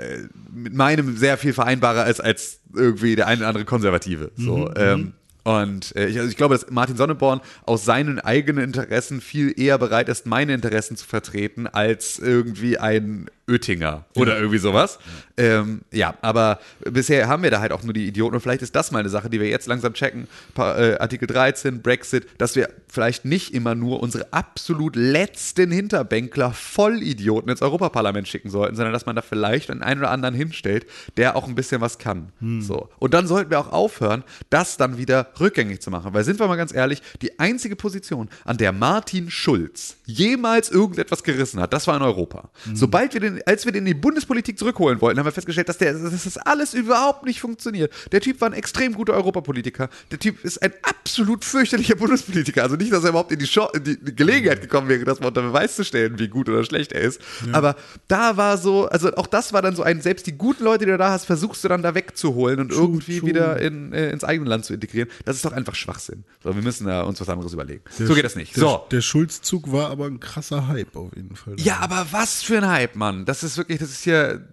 äh, 0.00 0.28
mit 0.52 0.74
meinem 0.74 1.16
sehr 1.16 1.38
viel 1.38 1.52
vereinbarer 1.52 2.06
ist 2.06 2.20
als 2.20 2.60
irgendwie 2.74 3.16
der 3.16 3.26
eine 3.26 3.40
oder 3.40 3.48
andere 3.48 3.64
Konservative. 3.64 4.30
So, 4.36 4.70
ähm, 4.76 5.12
und 5.42 5.94
äh, 5.96 6.06
ich, 6.06 6.18
also 6.18 6.30
ich 6.30 6.36
glaube, 6.36 6.54
dass 6.54 6.70
Martin 6.70 6.96
Sonneborn 6.96 7.40
aus 7.64 7.84
seinen 7.84 8.18
eigenen 8.18 8.64
Interessen 8.64 9.20
viel 9.20 9.58
eher 9.58 9.78
bereit 9.78 10.08
ist, 10.08 10.26
meine 10.26 10.54
Interessen 10.54 10.96
zu 10.96 11.06
vertreten, 11.06 11.66
als 11.66 12.18
irgendwie 12.18 12.78
ein 12.78 13.30
Oettinger 13.50 14.04
oder 14.14 14.36
irgendwie 14.36 14.58
sowas. 14.58 14.98
Ähm, 15.36 15.82
ja, 15.90 16.14
aber 16.20 16.60
bisher 16.80 17.28
haben 17.28 17.42
wir 17.42 17.50
da 17.50 17.60
halt 17.60 17.72
auch 17.72 17.82
nur 17.82 17.94
die 17.94 18.06
Idioten 18.06 18.34
und 18.34 18.40
vielleicht 18.40 18.62
ist 18.62 18.76
das 18.76 18.90
mal 18.90 18.98
eine 18.98 19.08
Sache, 19.08 19.30
die 19.30 19.40
wir 19.40 19.48
jetzt 19.48 19.66
langsam 19.66 19.94
checken. 19.94 20.28
Pa 20.54 20.76
äh, 20.78 20.98
Artikel 20.98 21.26
13, 21.26 21.82
Brexit, 21.82 22.26
dass 22.38 22.56
wir 22.56 22.68
vielleicht 22.88 23.24
nicht 23.24 23.54
immer 23.54 23.74
nur 23.74 24.00
unsere 24.00 24.32
absolut 24.32 24.96
letzten 24.96 25.70
Hinterbänkler 25.70 26.52
Vollidioten 26.52 27.50
ins 27.50 27.62
Europaparlament 27.62 28.28
schicken 28.28 28.50
sollten, 28.50 28.76
sondern 28.76 28.92
dass 28.92 29.06
man 29.06 29.16
da 29.16 29.22
vielleicht 29.22 29.70
einen, 29.70 29.82
einen 29.82 30.00
oder 30.00 30.10
anderen 30.10 30.34
hinstellt, 30.34 30.86
der 31.16 31.36
auch 31.36 31.48
ein 31.48 31.54
bisschen 31.54 31.80
was 31.80 31.98
kann. 31.98 32.32
So. 32.60 32.88
Und 32.98 33.14
dann 33.14 33.26
sollten 33.26 33.50
wir 33.50 33.60
auch 33.60 33.72
aufhören, 33.72 34.24
das 34.50 34.76
dann 34.76 34.98
wieder 34.98 35.30
rückgängig 35.40 35.80
zu 35.80 35.90
machen. 35.90 36.12
Weil 36.12 36.24
sind 36.24 36.38
wir 36.38 36.46
mal 36.48 36.56
ganz 36.56 36.74
ehrlich, 36.74 37.02
die 37.22 37.38
einzige 37.38 37.76
Position, 37.76 38.28
an 38.44 38.56
der 38.58 38.72
Martin 38.72 39.30
Schulz 39.30 39.96
jemals 40.04 40.70
irgendetwas 40.70 41.22
gerissen 41.22 41.60
hat, 41.60 41.72
das 41.72 41.86
war 41.86 41.96
in 41.96 42.02
Europa. 42.02 42.50
Sobald 42.74 43.14
wir 43.14 43.20
den, 43.20 43.39
als 43.46 43.64
wir 43.64 43.72
den 43.72 43.80
in 43.80 43.86
die 43.86 43.94
Bundespolitik 43.94 44.58
zurückholen 44.58 45.00
wollten, 45.00 45.18
haben 45.18 45.26
wir 45.26 45.32
festgestellt, 45.32 45.68
dass, 45.68 45.78
der, 45.78 45.94
dass 45.94 46.24
das 46.24 46.36
alles 46.38 46.74
überhaupt 46.74 47.24
nicht 47.24 47.40
funktioniert. 47.40 47.92
Der 48.12 48.20
Typ 48.20 48.40
war 48.40 48.48
ein 48.48 48.54
extrem 48.54 48.94
guter 48.94 49.14
Europapolitiker. 49.14 49.88
Der 50.10 50.18
Typ 50.18 50.44
ist 50.44 50.62
ein 50.62 50.72
absolut 50.82 51.44
fürchterlicher 51.44 51.96
Bundespolitiker. 51.96 52.62
Also 52.62 52.76
nicht, 52.76 52.92
dass 52.92 53.04
er 53.04 53.10
überhaupt 53.10 53.32
in 53.32 53.38
die, 53.38 53.46
Show, 53.46 53.68
in 53.74 53.84
die, 53.84 53.98
Gelegenheit 54.14 54.60
gekommen 54.60 54.88
wäre, 54.88 55.04
das 55.04 55.20
mal 55.20 55.28
unter 55.28 55.42
Beweis 55.42 55.76
zu 55.76 55.84
stellen, 55.84 56.18
wie 56.18 56.28
gut 56.28 56.48
oder 56.48 56.64
schlecht 56.64 56.92
er 56.92 57.02
ist. 57.02 57.20
Aber 57.52 57.76
da 58.08 58.36
war 58.36 58.58
so, 58.58 58.86
also 58.86 59.12
auch 59.14 59.26
das 59.26 59.52
war 59.52 59.62
dann 59.62 59.74
so 59.74 59.82
ein, 59.82 60.00
selbst 60.00 60.26
die 60.26 60.32
guten 60.32 60.64
Leute, 60.64 60.84
die 60.84 60.90
du 60.90 60.98
da 60.98 61.10
hast, 61.10 61.26
versuchst 61.26 61.64
du 61.64 61.68
dann 61.68 61.82
da 61.82 61.94
wegzuholen 61.94 62.60
und 62.60 62.72
irgendwie 62.72 63.18
true. 63.18 63.28
wieder 63.28 63.60
in, 63.60 63.92
äh, 63.92 64.10
ins 64.10 64.24
eigene 64.24 64.48
Land 64.48 64.64
zu 64.64 64.74
integrieren. 64.74 65.08
Das 65.24 65.36
ist 65.36 65.44
doch 65.44 65.52
einfach 65.52 65.74
Schwachsinn. 65.74 66.24
So, 66.42 66.54
wir 66.54 66.62
müssen 66.62 66.86
da 66.86 67.02
uns 67.02 67.20
was 67.20 67.28
anderes 67.28 67.52
überlegen. 67.52 67.82
so 67.96 68.14
geht 68.14 68.24
das 68.24 68.36
nicht. 68.36 68.56
Der, 68.56 68.62
So. 68.62 68.86
Der 68.90 69.00
Schulzzug 69.00 69.72
war 69.72 69.90
aber 69.90 70.06
ein 70.06 70.20
krasser 70.20 70.68
Hype 70.68 70.96
auf 70.96 71.10
jeden 71.14 71.36
Fall. 71.36 71.54
Ja, 71.58 71.78
aber 71.80 72.06
was 72.10 72.42
für 72.42 72.58
ein 72.58 72.68
Hype, 72.68 72.96
Mann. 72.96 73.24
Das 73.30 73.44
ist 73.44 73.56
wirklich, 73.56 73.78
das 73.78 73.90
ist 73.90 74.02
hier, 74.02 74.44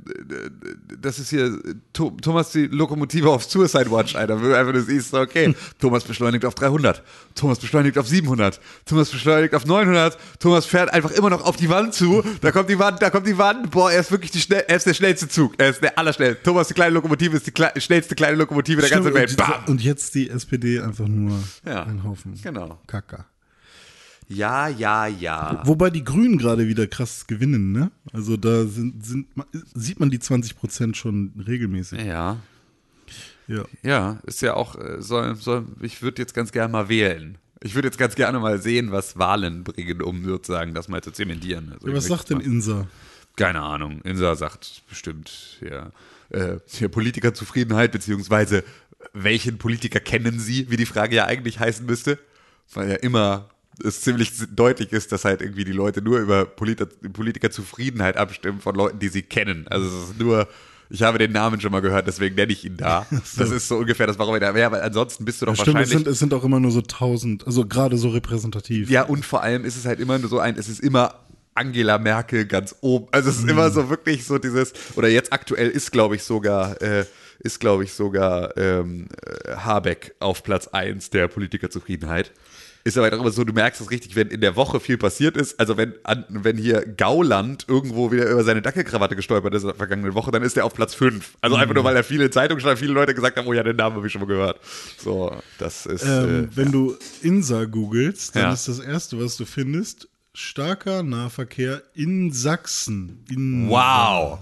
das 1.01 1.17
ist 1.17 1.31
hier 1.31 1.59
Tho- 1.93 2.15
Thomas 2.21 2.51
die 2.51 2.67
Lokomotive 2.67 3.27
auf 3.27 3.43
Suicide 3.43 3.89
Watch, 3.89 4.15
Alter. 4.15 4.39
Wenn 4.39 4.49
du 4.51 4.55
einfach 4.55 4.71
nur 4.71 4.83
siehst, 4.83 5.15
okay, 5.15 5.55
Thomas 5.79 6.03
beschleunigt 6.03 6.45
auf 6.45 6.53
300, 6.53 7.01
Thomas 7.33 7.57
beschleunigt 7.57 7.97
auf 7.97 8.07
700, 8.07 8.59
Thomas 8.85 9.09
beschleunigt 9.09 9.55
auf 9.55 9.65
900, 9.65 10.15
Thomas 10.39 10.67
fährt 10.67 10.93
einfach 10.93 11.09
immer 11.09 11.31
noch 11.31 11.43
auf 11.43 11.55
die 11.55 11.69
Wand 11.69 11.95
zu, 11.95 12.23
da 12.41 12.51
kommt 12.51 12.69
die 12.69 12.77
Wand, 12.77 13.01
da 13.01 13.09
kommt 13.09 13.25
die 13.25 13.39
Wand, 13.39 13.71
boah, 13.71 13.91
er 13.91 14.01
ist 14.01 14.11
wirklich 14.11 14.29
die 14.29 14.41
schnell, 14.41 14.63
er 14.67 14.75
ist 14.77 14.85
der 14.85 14.93
schnellste 14.93 15.27
Zug, 15.27 15.55
er 15.57 15.69
ist 15.69 15.81
der 15.81 15.97
allerschnellste. 15.97 16.43
Thomas, 16.43 16.67
die 16.67 16.75
kleine 16.75 16.93
Lokomotive, 16.93 17.35
ist 17.35 17.47
die 17.47 17.51
klei 17.51 17.71
schnellste 17.79 18.13
kleine 18.13 18.37
Lokomotive 18.37 18.81
der 18.81 18.91
ganzen 18.91 19.11
Stimmt, 19.11 19.39
Welt. 19.39 19.59
und, 19.65 19.69
und 19.69 19.81
jetzt 19.81 20.13
die 20.13 20.29
SPD 20.29 20.79
einfach 20.81 21.07
nur 21.07 21.39
Ja, 21.65 21.81
ein 21.83 22.03
Haufen 22.03 22.39
genau. 22.43 22.79
Kacker. 22.85 23.25
Ja, 24.29 24.67
ja, 24.67 25.07
ja. 25.07 25.61
Wobei 25.65 25.89
die 25.89 26.03
Grünen 26.03 26.37
gerade 26.37 26.67
wieder 26.67 26.85
krass 26.87 27.27
gewinnen, 27.27 27.71
ne? 27.71 27.91
Also 28.11 28.35
da 28.35 28.65
sind, 28.65 29.05
sind, 29.05 29.27
sieht 29.73 29.99
man 29.99 30.09
die 30.09 30.19
20 30.19 30.57
Prozent 30.57 30.97
schon 30.97 31.31
regelmäßig. 31.47 32.03
Ja. 32.03 32.37
Ja. 33.47 33.63
Ja, 33.81 34.19
ist 34.25 34.41
ja 34.41 34.55
auch, 34.55 34.75
äh, 34.75 35.01
soll, 35.01 35.35
soll, 35.35 35.65
ich 35.81 36.01
würde 36.01 36.21
jetzt 36.21 36.33
ganz 36.33 36.51
gerne 36.51 36.71
mal 36.71 36.89
wählen. 36.89 37.37
Ich 37.63 37.73
würde 37.73 37.87
jetzt 37.87 37.97
ganz 37.97 38.15
gerne 38.15 38.39
mal 38.39 38.61
sehen, 38.61 38.91
was 38.91 39.17
Wahlen 39.17 39.63
bringen, 39.63 40.01
um 40.01 40.23
sozusagen 40.25 40.73
das 40.73 40.89
mal 40.89 41.01
zu 41.01 41.11
zementieren. 41.11 41.71
Also 41.73 41.87
Ja, 41.87 41.95
was 41.95 42.05
sagt 42.05 42.29
denn 42.29 42.41
Insa? 42.41 42.87
Keine 43.37 43.61
Ahnung. 43.61 44.01
Insa 44.01 44.35
sagt 44.35 44.83
bestimmt, 44.89 45.59
ja, 45.61 45.91
äh, 46.29 46.59
Politikerzufriedenheit, 46.89 47.93
beziehungsweise 47.93 48.63
welchen 49.13 49.57
Politiker 49.57 49.99
kennen 49.99 50.39
Sie, 50.39 50.69
wie 50.69 50.77
die 50.77 50.85
Frage 50.85 51.15
ja 51.15 51.25
eigentlich 51.25 51.59
heißen 51.59 51.85
müsste. 51.85 52.19
Weil 52.73 52.89
ja 52.89 52.95
immer 52.97 53.49
es 53.83 54.01
ziemlich 54.01 54.31
deutlich 54.55 54.91
ist, 54.91 55.11
dass 55.11 55.25
halt 55.25 55.41
irgendwie 55.41 55.65
die 55.65 55.71
Leute 55.71 56.01
nur 56.01 56.19
über 56.19 56.45
Politi 56.45 56.85
Politikerzufriedenheit 57.13 58.17
abstimmen 58.17 58.59
von 58.59 58.75
Leuten, 58.75 58.99
die 58.99 59.09
sie 59.09 59.21
kennen. 59.21 59.67
Also 59.69 59.87
es 59.87 60.09
ist 60.09 60.19
nur, 60.19 60.47
ich 60.89 61.03
habe 61.03 61.17
den 61.17 61.31
Namen 61.31 61.61
schon 61.61 61.71
mal 61.71 61.81
gehört, 61.81 62.07
deswegen 62.07 62.35
nenne 62.35 62.51
ich 62.53 62.65
ihn 62.65 62.77
da. 62.77 63.05
Das 63.37 63.51
ist 63.51 63.67
so 63.67 63.77
ungefähr 63.77 64.07
das, 64.07 64.17
warum 64.17 64.33
er 64.33 64.39
da 64.39 64.53
wäre, 64.55 64.71
weil 64.71 64.81
ansonsten 64.81 65.25
bist 65.25 65.41
du 65.41 65.45
doch 65.45 65.55
Ja, 65.55 65.61
stimmt, 65.61 65.75
es 65.75 65.81
wahrscheinlich. 65.81 66.05
sind, 66.05 66.11
es 66.11 66.19
sind 66.19 66.33
auch 66.33 66.43
immer 66.43 66.59
nur 66.59 66.71
so 66.71 66.79
1000, 66.79 67.45
also 67.45 67.65
gerade 67.65 67.97
so 67.97 68.09
repräsentativ. 68.09 68.89
Ja, 68.89 69.03
und 69.03 69.25
vor 69.25 69.43
allem 69.43 69.65
ist 69.65 69.77
es 69.77 69.85
halt 69.85 69.99
immer 69.99 70.17
nur 70.17 70.29
so 70.29 70.39
ein, 70.39 70.57
es 70.57 70.69
ist 70.69 70.79
immer 70.79 71.15
Angela 71.53 71.97
Merkel 71.97 72.45
ganz 72.45 72.75
oben. 72.81 73.07
Also 73.11 73.29
es 73.29 73.39
ist 73.39 73.49
immer 73.49 73.69
so 73.71 73.89
wirklich 73.89 74.25
so 74.25 74.37
dieses, 74.37 74.73
oder 74.95 75.07
jetzt 75.09 75.33
aktuell 75.33 75.69
ist, 75.69 75.91
glaube 75.91 76.15
ich, 76.15 76.23
sogar, 76.23 76.79
äh, 76.81 77.05
ist, 77.39 77.59
glaube 77.59 77.83
ich, 77.83 77.93
sogar 77.93 78.55
ähm, 78.57 79.07
äh, 79.25 79.55
Habeck 79.55 80.15
auf 80.19 80.43
Platz 80.43 80.67
1 80.67 81.09
der 81.09 81.27
Politikerzufriedenheit. 81.27 82.31
Ist 82.87 82.97
aber 82.97 83.07
auch 83.13 83.19
immer 83.19 83.31
so, 83.31 83.43
du 83.43 83.51
merkst 83.51 83.81
es 83.81 83.91
richtig, 83.91 84.15
wenn 84.15 84.29
in 84.29 84.39
der 84.39 84.55
Woche 84.55 84.79
viel 84.79 84.97
passiert 84.97 85.35
ist, 85.35 85.59
also 85.59 85.75
wenn, 85.75 85.93
an, 86.03 86.23
wenn 86.29 86.55
hier 86.57 86.85
Gauland 86.85 87.65
irgendwo 87.67 88.13
wieder 88.13 88.29
über 88.29 88.45
seine 88.45 88.61
Dackelkrawatte 88.61 89.17
gestolpert 89.17 89.53
ist 89.55 89.63
in 89.63 89.67
der 89.67 89.75
vergangenen 89.75 90.13
Woche, 90.13 90.31
dann 90.31 90.41
ist 90.41 90.55
er 90.55 90.63
auf 90.63 90.73
Platz 90.73 90.95
5. 90.95 91.37
Also 91.41 91.57
einfach 91.57 91.73
nur, 91.75 91.83
weil 91.83 91.97
er 91.97 92.05
viele 92.05 92.29
Zeitungen 92.29 92.61
stand, 92.61 92.79
viele 92.79 92.93
Leute 92.93 93.13
gesagt 93.13 93.35
haben, 93.35 93.45
oh 93.45 93.51
ja, 93.51 93.61
den 93.63 93.75
Namen 93.75 93.97
habe 93.97 94.07
ich 94.07 94.13
schon 94.13 94.21
mal 94.21 94.27
gehört. 94.27 94.61
So, 94.97 95.35
das 95.57 95.85
ist. 95.85 96.05
Ähm, 96.05 96.45
äh, 96.45 96.55
wenn 96.55 96.71
du 96.71 96.95
Insa 97.21 97.65
googelst, 97.65 98.37
dann 98.37 98.43
Ja. 98.43 98.53
ist 98.53 98.69
das 98.69 98.79
erste, 98.79 99.19
was 99.21 99.35
du 99.35 99.43
findest, 99.45 100.07
starker 100.33 101.03
Nahverkehr 101.03 101.81
in 101.93 102.31
Sachsen. 102.31 103.25
In 103.29 103.67
wow. 103.69 104.39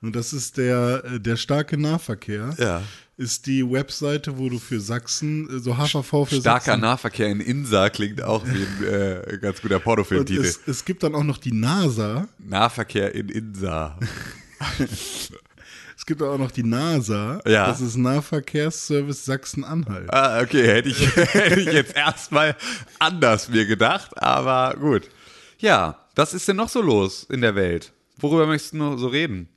Und 0.00 0.16
das 0.16 0.32
ist 0.32 0.56
der, 0.56 1.02
äh, 1.04 1.20
der 1.20 1.36
starke 1.36 1.76
Nahverkehr. 1.76 2.54
Ja. 2.58 2.82
Ist 3.18 3.46
die 3.46 3.70
Webseite, 3.70 4.38
wo 4.38 4.48
du 4.48 4.58
für 4.58 4.80
Sachsen, 4.80 5.48
äh, 5.48 5.58
so 5.58 5.76
HVV 5.76 6.24
für 6.24 6.40
Starker 6.40 6.64
Sachsen. 6.64 6.80
Nahverkehr 6.80 7.28
in 7.28 7.40
Insa 7.40 7.90
klingt 7.90 8.22
auch 8.22 8.44
wie 8.46 8.62
ein 8.62 8.84
äh, 8.84 9.38
ganz 9.38 9.60
guter 9.60 9.78
Pornofilmtitel. 9.78 10.40
es, 10.40 10.60
es 10.66 10.84
gibt 10.84 11.02
dann 11.02 11.14
auch 11.14 11.22
noch 11.22 11.38
die 11.38 11.52
NASA. 11.52 12.26
Nahverkehr 12.38 13.14
in 13.14 13.28
Insa. 13.28 13.98
Es 16.02 16.06
gibt 16.06 16.20
auch 16.20 16.36
noch 16.36 16.50
die 16.50 16.64
NASA. 16.64 17.40
Ja. 17.46 17.68
Das 17.68 17.80
ist 17.80 17.94
Nahverkehrsservice 17.96 19.24
Sachsen-Anhalt. 19.24 20.12
Ah, 20.12 20.40
okay, 20.40 20.66
hätte 20.66 20.88
ich, 20.88 21.16
hätte 21.16 21.60
ich 21.60 21.72
jetzt 21.72 21.94
erstmal 21.94 22.56
anders 22.98 23.48
mir 23.48 23.66
gedacht, 23.66 24.20
aber 24.20 24.76
gut. 24.80 25.08
Ja, 25.58 26.00
was 26.16 26.34
ist 26.34 26.48
denn 26.48 26.56
noch 26.56 26.68
so 26.68 26.82
los 26.82 27.22
in 27.30 27.40
der 27.40 27.54
Welt? 27.54 27.92
Worüber 28.18 28.48
möchtest 28.48 28.72
du 28.72 28.78
noch 28.78 28.96
so 28.96 29.06
reden? 29.06 29.48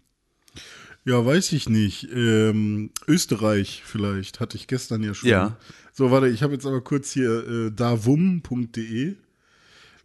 Ja, 1.06 1.24
weiß 1.24 1.52
ich 1.52 1.70
nicht. 1.70 2.10
Ähm, 2.12 2.90
Österreich 3.08 3.84
vielleicht, 3.86 4.40
hatte 4.40 4.58
ich 4.58 4.66
gestern 4.68 5.04
ja 5.04 5.14
schon. 5.14 5.30
Ja. 5.30 5.56
So, 5.94 6.10
warte, 6.10 6.28
ich 6.28 6.42
habe 6.42 6.54
jetzt 6.54 6.66
aber 6.66 6.82
kurz 6.82 7.12
hier 7.12 7.48
äh, 7.48 7.72
davum.de. 7.72 9.16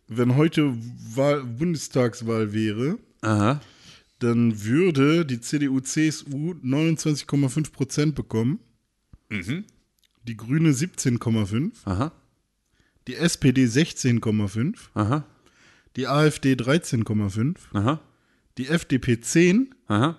Wenn 0.09 0.37
heute 0.37 0.75
Wahl, 1.15 1.43
Bundestagswahl 1.45 2.53
wäre, 2.53 2.99
Aha. 3.23 3.61
dann 4.19 4.63
würde 4.63 5.25
die 5.25 5.41
CDU-CSU 5.41 6.55
29,5 6.63 7.73
Prozent 7.73 8.15
bekommen. 8.15 8.59
Mhm. 9.31 9.65
Die 10.25 10.37
Grüne 10.37 10.73
17,5. 10.73 11.71
Aha. 11.85 12.13
Die 13.07 13.15
SPD 13.15 13.65
16,5. 13.65 14.75
Aha. 14.95 15.25
Die 15.97 16.07
AfD 16.07 16.55
13,5. 16.55 17.57
Aha. 17.73 18.01
Die 18.59 18.69
FDP 18.69 19.21
10 19.21 19.75
Aha. 19.87 20.19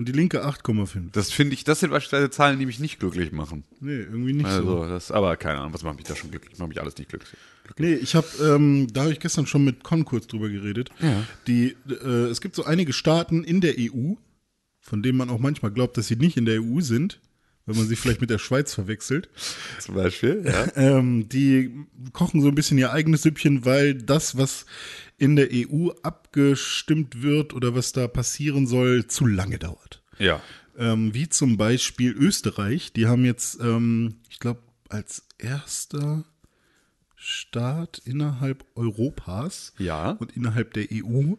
Und 0.00 0.08
die 0.08 0.12
Linke 0.12 0.46
8,5. 0.46 1.10
Das 1.12 1.30
finde 1.30 1.52
ich, 1.52 1.62
das 1.64 1.80
sind 1.80 1.90
beispielsweise 1.90 2.30
Zahlen, 2.30 2.58
die 2.58 2.64
mich 2.64 2.80
nicht 2.80 2.98
glücklich 2.98 3.32
machen. 3.32 3.64
Nee, 3.80 3.98
irgendwie 3.98 4.32
nicht 4.32 4.48
so. 4.48 4.80
Also, 4.80 4.86
das, 4.86 5.10
aber 5.10 5.36
keine 5.36 5.58
Ahnung, 5.58 5.74
was 5.74 5.82
macht 5.82 5.96
mich 5.96 6.06
da 6.06 6.16
schon 6.16 6.30
glücklich? 6.30 6.58
Macht 6.58 6.70
mich 6.70 6.80
alles 6.80 6.96
nicht 6.96 7.10
glücklich. 7.10 7.38
Nee, 7.76 7.92
ich 7.96 8.14
habe, 8.14 8.26
ähm, 8.42 8.86
da 8.90 9.02
habe 9.02 9.12
ich 9.12 9.20
gestern 9.20 9.46
schon 9.46 9.62
mit 9.62 9.84
Con 9.84 10.06
kurz 10.06 10.26
drüber 10.26 10.48
geredet. 10.48 10.88
Ja. 11.00 11.22
Die, 11.46 11.76
äh, 11.86 12.28
es 12.30 12.40
gibt 12.40 12.56
so 12.56 12.64
einige 12.64 12.94
Staaten 12.94 13.44
in 13.44 13.60
der 13.60 13.74
EU, 13.78 14.14
von 14.80 15.02
denen 15.02 15.18
man 15.18 15.28
auch 15.28 15.38
manchmal 15.38 15.70
glaubt, 15.70 15.98
dass 15.98 16.06
sie 16.06 16.16
nicht 16.16 16.38
in 16.38 16.46
der 16.46 16.62
EU 16.62 16.80
sind, 16.80 17.20
wenn 17.66 17.76
man 17.76 17.86
sie 17.86 17.94
vielleicht 17.94 18.22
mit 18.22 18.30
der 18.30 18.38
Schweiz 18.38 18.72
verwechselt. 18.72 19.28
Zum 19.80 19.96
Beispiel, 19.96 20.44
ja. 20.46 20.66
Ähm, 20.76 21.28
die 21.28 21.72
kochen 22.14 22.40
so 22.40 22.48
ein 22.48 22.54
bisschen 22.54 22.78
ihr 22.78 22.94
eigenes 22.94 23.20
Süppchen, 23.20 23.66
weil 23.66 23.92
das, 23.92 24.38
was 24.38 24.64
in 25.20 25.36
der 25.36 25.48
EU 25.52 25.90
abgestimmt 26.02 27.22
wird 27.22 27.52
oder 27.52 27.74
was 27.74 27.92
da 27.92 28.08
passieren 28.08 28.66
soll, 28.66 29.06
zu 29.06 29.26
lange 29.26 29.58
dauert. 29.58 30.02
Ja. 30.18 30.40
Ähm, 30.78 31.12
wie 31.14 31.28
zum 31.28 31.56
Beispiel 31.58 32.12
Österreich, 32.12 32.92
die 32.94 33.06
haben 33.06 33.24
jetzt, 33.24 33.60
ähm, 33.60 34.14
ich 34.30 34.40
glaube, 34.40 34.60
als 34.88 35.24
erster 35.38 36.24
Staat 37.16 38.00
innerhalb 38.04 38.64
Europas 38.74 39.74
Ja. 39.78 40.12
und 40.12 40.34
innerhalb 40.36 40.72
der 40.72 40.86
EU 40.90 41.34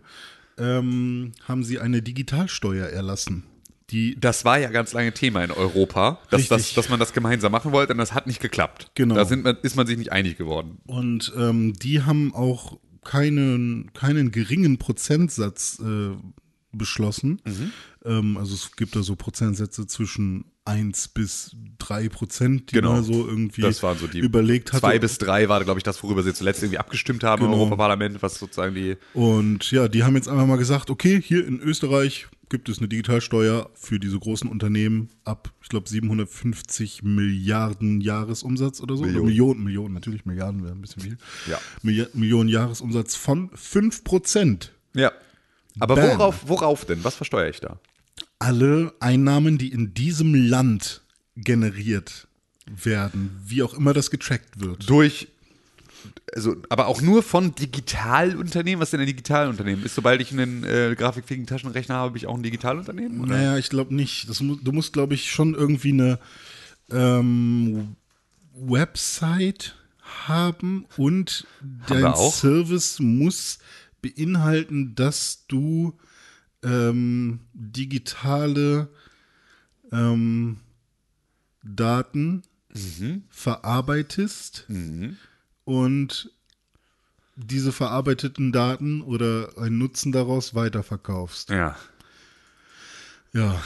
ähm, 0.60 1.32
haben 1.48 1.64
sie 1.64 1.80
eine 1.80 2.04
Digitalsteuer 2.04 2.86
erlassen. 2.88 3.46
Die 3.90 4.16
Das 4.20 4.46
war 4.46 4.60
ja 4.60 4.70
ganz 4.70 4.94
lange 4.94 5.12
Thema 5.12 5.44
in 5.44 5.50
Europa, 5.52 6.20
dass, 6.30 6.48
das, 6.48 6.74
dass 6.76 6.90
man 6.90 7.00
das 7.00 7.14
gemeinsam 7.14 7.52
machen 7.52 7.72
wollte 7.72 7.94
und 7.94 7.98
das 7.98 8.14
hat 8.14 8.28
nicht 8.28 8.42
geklappt. 8.42 8.92
Genau. 8.94 9.16
Da 9.16 9.26
sind 9.26 9.46
ist 9.48 9.76
man 9.76 9.88
sich 9.88 9.98
nicht 9.98 10.12
einig 10.12 10.38
geworden. 10.38 10.78
Und 10.86 11.34
ähm, 11.36 11.74
die 11.74 12.04
haben 12.04 12.34
auch 12.34 12.80
keinen, 13.04 13.92
keinen 13.94 14.32
geringen 14.32 14.78
Prozentsatz 14.78 15.80
äh, 15.80 16.16
beschlossen. 16.72 17.42
Ähm, 18.06 18.38
also 18.38 18.54
es 18.54 18.76
gibt 18.76 18.96
da 18.96 19.04
so 19.04 19.16
Prozentsätze 19.16 19.88
zwischen 19.88 20.46
1 20.66 21.08
bis 21.10 21.56
3 21.80 22.10
Prozent, 22.10 22.70
die 22.72 22.76
Genau. 22.76 22.94
man 22.94 23.04
so 23.04 23.28
irgendwie 23.28 23.62
Das 23.62 23.82
waren 23.82 23.98
so 23.98 24.08
die 24.08 24.20
überlegt 24.20 24.72
hatte. 24.72 24.82
Zwei 24.82 25.00
bis 25.00 25.18
drei 25.18 25.50
war, 25.50 25.64
glaube 25.64 25.80
ich, 25.80 25.84
das, 25.84 26.02
worüber 26.04 26.22
sie 26.24 26.34
zuletzt 26.34 26.62
irgendwie 26.62 26.78
abgestimmt 26.78 27.24
haben 27.24 27.44
im 27.44 27.50
Genau. 27.52 27.62
Europaparlament, 27.64 28.22
was 28.22 28.36
sozusagen 28.36 28.76
die. 28.76 28.98
Und 29.14 29.72
ja, 29.72 29.88
die 29.88 30.04
haben 30.04 30.16
jetzt 30.16 30.28
einfach 30.28 30.46
mal 30.46 30.58
gesagt, 30.58 30.90
okay, 30.90 31.20
hier 31.22 31.46
in 31.48 31.60
Österreich 31.60 32.28
gibt 32.50 32.68
es 32.70 32.80
eine 32.80 32.90
Digitalsteuer 32.90 33.70
für 33.74 33.98
diese 34.00 34.20
großen 34.20 34.50
Unternehmen 34.50 35.10
ab, 35.24 35.52
ich 35.64 35.70
glaube, 35.70 35.88
750 35.90 37.02
Milliarden 37.02 38.02
Jahresumsatz 38.02 38.82
oder 38.82 38.98
so. 38.98 39.04
Millionen. 39.04 39.22
Oder 39.22 39.30
Millionen, 39.30 39.64
Millionen, 39.64 39.94
natürlich 39.94 40.26
Milliarden 40.26 40.64
wäre 40.64 40.74
ein 40.76 40.82
bisschen 40.82 41.02
viel. 41.02 41.18
Ja. 41.50 41.58
Milli 41.82 42.06
Millionen 42.14 42.50
Jahresumsatz 42.50 43.16
von 43.16 43.50
5 43.56 44.04
Prozent. 44.04 44.74
Ja. 44.94 45.12
Aber 45.80 45.96
Bam. 45.96 46.20
worauf, 46.20 46.48
worauf 46.48 46.86
denn? 46.86 47.04
Was 47.04 47.16
versteuere 47.16 47.50
ich 47.50 47.62
da? 47.62 47.80
Alle 48.42 48.94
Einnahmen, 49.00 49.58
die 49.58 49.72
in 49.72 49.94
diesem 49.94 50.34
Land 50.34 51.02
generiert 51.36 52.28
werden, 52.66 53.40
wie 53.46 53.62
auch 53.62 53.74
immer 53.74 53.94
das 53.94 54.10
getrackt 54.10 54.60
wird. 54.60 54.90
Durch. 54.90 55.28
Also, 56.34 56.56
aber 56.70 56.88
auch 56.88 57.02
nur 57.02 57.22
von 57.22 57.54
Digitalunternehmen. 57.54 58.82
Was 58.82 58.88
ist 58.88 58.94
denn 58.94 59.02
ein 59.02 59.08
Digitalunternehmen? 59.08 59.86
Ist, 59.86 59.94
sobald 59.94 60.22
ich 60.22 60.32
einen 60.32 60.64
äh, 60.64 60.96
grafikfähigen 60.98 61.46
Taschenrechner 61.46 61.96
habe, 61.96 62.10
habe 62.10 62.18
ich 62.18 62.26
auch 62.26 62.36
ein 62.36 62.42
Digitalunternehmen? 62.42 63.22
Oder? 63.22 63.36
Naja, 63.36 63.58
ich 63.58 63.70
glaube 63.70 63.94
nicht. 63.94 64.28
Das, 64.28 64.40
du 64.40 64.72
musst, 64.72 64.94
glaube 64.94 65.14
ich, 65.14 65.30
schon 65.30 65.54
irgendwie 65.54 65.92
eine 65.92 66.20
ähm, 66.90 67.96
Website 68.56 69.76
haben 70.26 70.86
und 70.98 71.46
dein 71.88 72.02
wir 72.02 72.16
auch. 72.16 72.34
Service 72.34 73.00
muss 73.00 73.60
beinhalten, 74.02 74.96
dass 74.96 75.46
du 75.48 75.94
ähm, 76.64 77.40
digitale 77.54 78.90
ähm, 79.92 80.58
Daten 81.64 82.44
Mhm. 82.74 83.24
verarbeitest 83.30 84.66
und 85.66 86.32
diese 87.36 87.72
verarbeiteten 87.74 88.54
Daten 88.54 89.02
oder 89.02 89.50
einen 89.58 89.78
Nutzen 89.78 90.14
daraus 90.14 90.56
weiterverkaufst. 90.56 91.50
Ja. 91.50 91.76
Ja, 93.34 93.62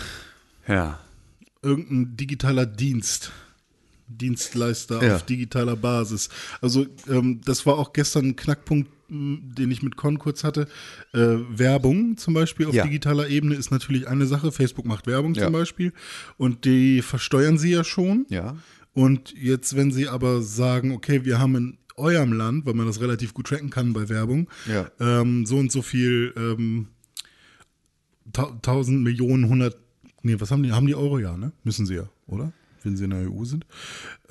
Ja. 0.67 0.99
irgendein 1.61 2.17
digitaler 2.17 2.65
Dienst. 2.65 3.31
Dienstleister 4.07 5.03
Ja. 5.03 5.15
auf 5.15 5.23
digitaler 5.25 5.75
Basis. 5.75 6.29
Also 6.61 6.85
ähm, 7.09 7.41
das 7.45 7.65
war 7.65 7.77
auch 7.77 7.93
gestern 7.93 8.25
ein 8.29 8.35
Knackpunkt, 8.35 8.89
den 9.09 9.69
ich 9.71 9.83
mit 9.83 9.95
Con 9.97 10.17
kurz 10.19 10.43
hatte. 10.43 10.67
Äh, 11.13 11.19
Werbung 11.49 12.17
zum 12.17 12.33
Beispiel 12.33 12.67
auf 12.67 12.73
Ja. 12.73 12.83
digitaler 12.83 13.27
Ebene 13.29 13.55
ist 13.55 13.71
natürlich 13.71 14.07
eine 14.07 14.25
Sache. 14.25 14.51
Facebook 14.51 14.85
macht 14.85 15.05
Werbung 15.07 15.33
Ja. 15.35 15.43
zum 15.45 15.53
Beispiel 15.53 15.93
und 16.37 16.65
die 16.65 17.01
versteuern 17.01 17.57
sie 17.57 17.71
ja 17.71 17.83
schon. 17.83 18.25
Ja. 18.29 18.55
Und 18.93 19.33
jetzt, 19.37 19.75
wenn 19.75 19.91
sie 19.91 20.07
aber 20.07 20.41
sagen, 20.41 20.91
okay, 20.91 21.25
wir 21.25 21.37
haben 21.39 21.55
in 21.55 21.77
eurem 21.97 22.33
Land, 22.33 22.65
weil 22.65 22.73
man 22.73 22.87
das 22.87 22.99
relativ 23.01 23.33
gut 23.33 23.47
tracken 23.47 23.69
kann 23.69 23.93
bei 23.93 24.09
Werbung, 24.09 24.49
Ja. 24.67 24.89
ähm, 24.99 25.45
so 25.45 25.57
und 25.57 25.71
so 25.71 25.81
viel 25.81 26.33
ähm, 26.37 26.87
ta- 28.33 28.51
1000 28.61 29.01
Millionen, 29.03 29.45
100, 29.45 29.77
nee, 30.23 30.35
was 30.39 30.51
haben 30.51 30.63
die? 30.63 30.71
Haben 30.71 30.87
die 30.87 30.95
Euro 30.95 31.19
ja, 31.19 31.37
ne? 31.37 31.51
Müssen 31.63 31.85
sie 31.85 31.95
ja, 31.95 32.09
oder? 32.27 32.51
Wenn 32.85 32.95
sie 32.95 33.05
in 33.05 33.09
der 33.09 33.31
EU 33.31 33.43
sind. 33.43 33.65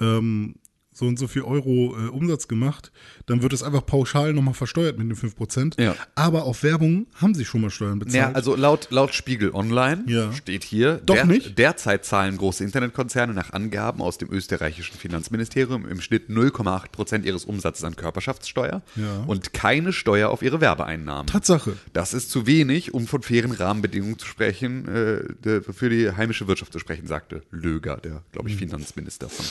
Ähm, 0.01 0.55
so 0.95 1.07
und 1.07 1.19
so 1.19 1.27
viel 1.27 1.43
Euro 1.43 1.95
äh, 1.99 2.09
Umsatz 2.09 2.49
gemacht, 2.49 2.91
dann 3.27 3.43
wird 3.43 3.53
es 3.53 3.63
einfach 3.63 3.85
pauschal 3.85 4.33
nochmal 4.33 4.55
versteuert 4.55 4.97
mit 4.97 5.09
den 5.11 5.17
5%. 5.17 5.79
Ja. 5.83 5.95
Aber 6.15 6.45
auf 6.45 6.63
Werbung 6.63 7.07
haben 7.17 7.35
sie 7.35 7.45
schon 7.45 7.61
mal 7.61 7.71
Steuern 7.71 7.99
bezahlt. 7.99 8.15
Ja, 8.15 8.33
also 8.33 8.55
laut, 8.57 8.89
laut 8.91 9.13
Spiegel 9.13 9.51
Online 9.55 10.05
Ja. 10.07 10.33
steht 10.33 10.65
hier, 10.65 11.01
Doch 11.05 11.17
der, 11.17 11.27
nicht? 11.27 11.59
derzeit 11.59 12.05
zahlen 12.05 12.37
große 12.37 12.63
Internetkonzerne 12.65 13.35
nach 13.35 13.53
Angaben 13.53 14.01
aus 14.01 14.19
dem 14.19 14.31
österreichischen 14.33 14.97
Finanzministerium 14.97 15.87
im 15.89 16.01
Schnitt 16.01 16.31
0,8 16.31 16.89
Prozent 16.93 17.25
ihres 17.27 17.45
Umsatzes 17.45 17.83
an 17.85 17.97
Körperschaftssteuer 17.97 18.83
Ja. 18.97 19.25
und 19.27 19.53
keine 19.53 19.93
Steuer 19.93 20.31
auf 20.31 20.43
ihre 20.43 20.61
Werbeeinnahmen. 20.61 21.27
Tatsache. 21.27 21.77
Das 21.93 22.15
ist 22.15 22.31
zu 22.31 22.47
wenig, 22.47 22.95
um 22.95 23.09
von 23.09 23.23
fairen 23.23 23.51
Rahmenbedingungen 23.53 24.19
zu 24.19 24.27
sprechen, 24.27 24.87
äh, 24.89 25.61
für 25.73 25.89
die 25.91 26.11
heimische 26.13 26.47
Wirtschaft 26.47 26.73
zu 26.73 26.79
sprechen, 26.79 27.07
sagte 27.09 27.43
Löger, 27.51 27.97
der, 27.97 28.23
glaube 28.33 28.49
ich, 28.49 28.57
Finanzminister 28.57 29.29
von 29.29 29.45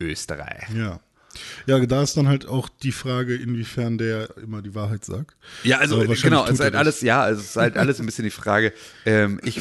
Österreich. 0.00 0.64
Ja. 0.74 0.85
Ja, 1.66 1.78
da 1.84 2.02
ist 2.02 2.16
dann 2.16 2.28
halt 2.28 2.46
auch 2.46 2.68
die 2.68 2.92
Frage, 2.92 3.34
inwiefern 3.34 3.98
der 3.98 4.36
immer 4.38 4.62
die 4.62 4.74
Wahrheit 4.74 5.04
sagt. 5.04 5.36
Ja, 5.62 5.78
also 5.78 5.98
genau, 6.22 6.44
es 6.44 6.52
ist 6.52 6.60
halt 6.60 6.74
alles, 6.74 7.00
ja, 7.00 7.22
also 7.22 7.40
es 7.40 7.50
ist 7.50 7.56
halt 7.56 7.76
alles 7.76 8.00
ein 8.00 8.06
bisschen 8.06 8.24
die 8.24 8.30
Frage. 8.30 8.72
Ähm, 9.04 9.40
ich 9.44 9.60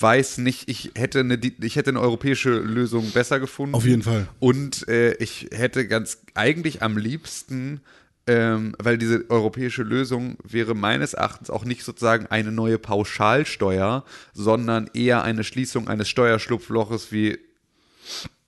weiß 0.00 0.38
nicht, 0.38 0.68
ich 0.68 0.92
hätte 0.94 1.20
eine, 1.20 1.38
ich 1.60 1.76
hätte 1.76 1.90
eine 1.90 2.00
europäische 2.00 2.50
Lösung 2.50 3.10
besser 3.10 3.40
gefunden. 3.40 3.74
Auf 3.74 3.84
jeden 3.84 4.02
Fall. 4.02 4.28
Und 4.40 4.88
äh, 4.88 5.14
ich 5.14 5.48
hätte 5.52 5.86
ganz 5.86 6.18
eigentlich 6.34 6.82
am 6.82 6.96
liebsten, 6.96 7.80
ähm, 8.26 8.74
weil 8.78 8.98
diese 8.98 9.28
europäische 9.30 9.82
Lösung 9.82 10.36
wäre 10.44 10.74
meines 10.74 11.14
Erachtens 11.14 11.50
auch 11.50 11.64
nicht 11.64 11.82
sozusagen 11.82 12.26
eine 12.26 12.52
neue 12.52 12.78
Pauschalsteuer, 12.78 14.04
sondern 14.32 14.88
eher 14.94 15.24
eine 15.24 15.44
Schließung 15.44 15.88
eines 15.88 16.08
Steuerschlupfloches 16.08 17.10
wie 17.10 17.38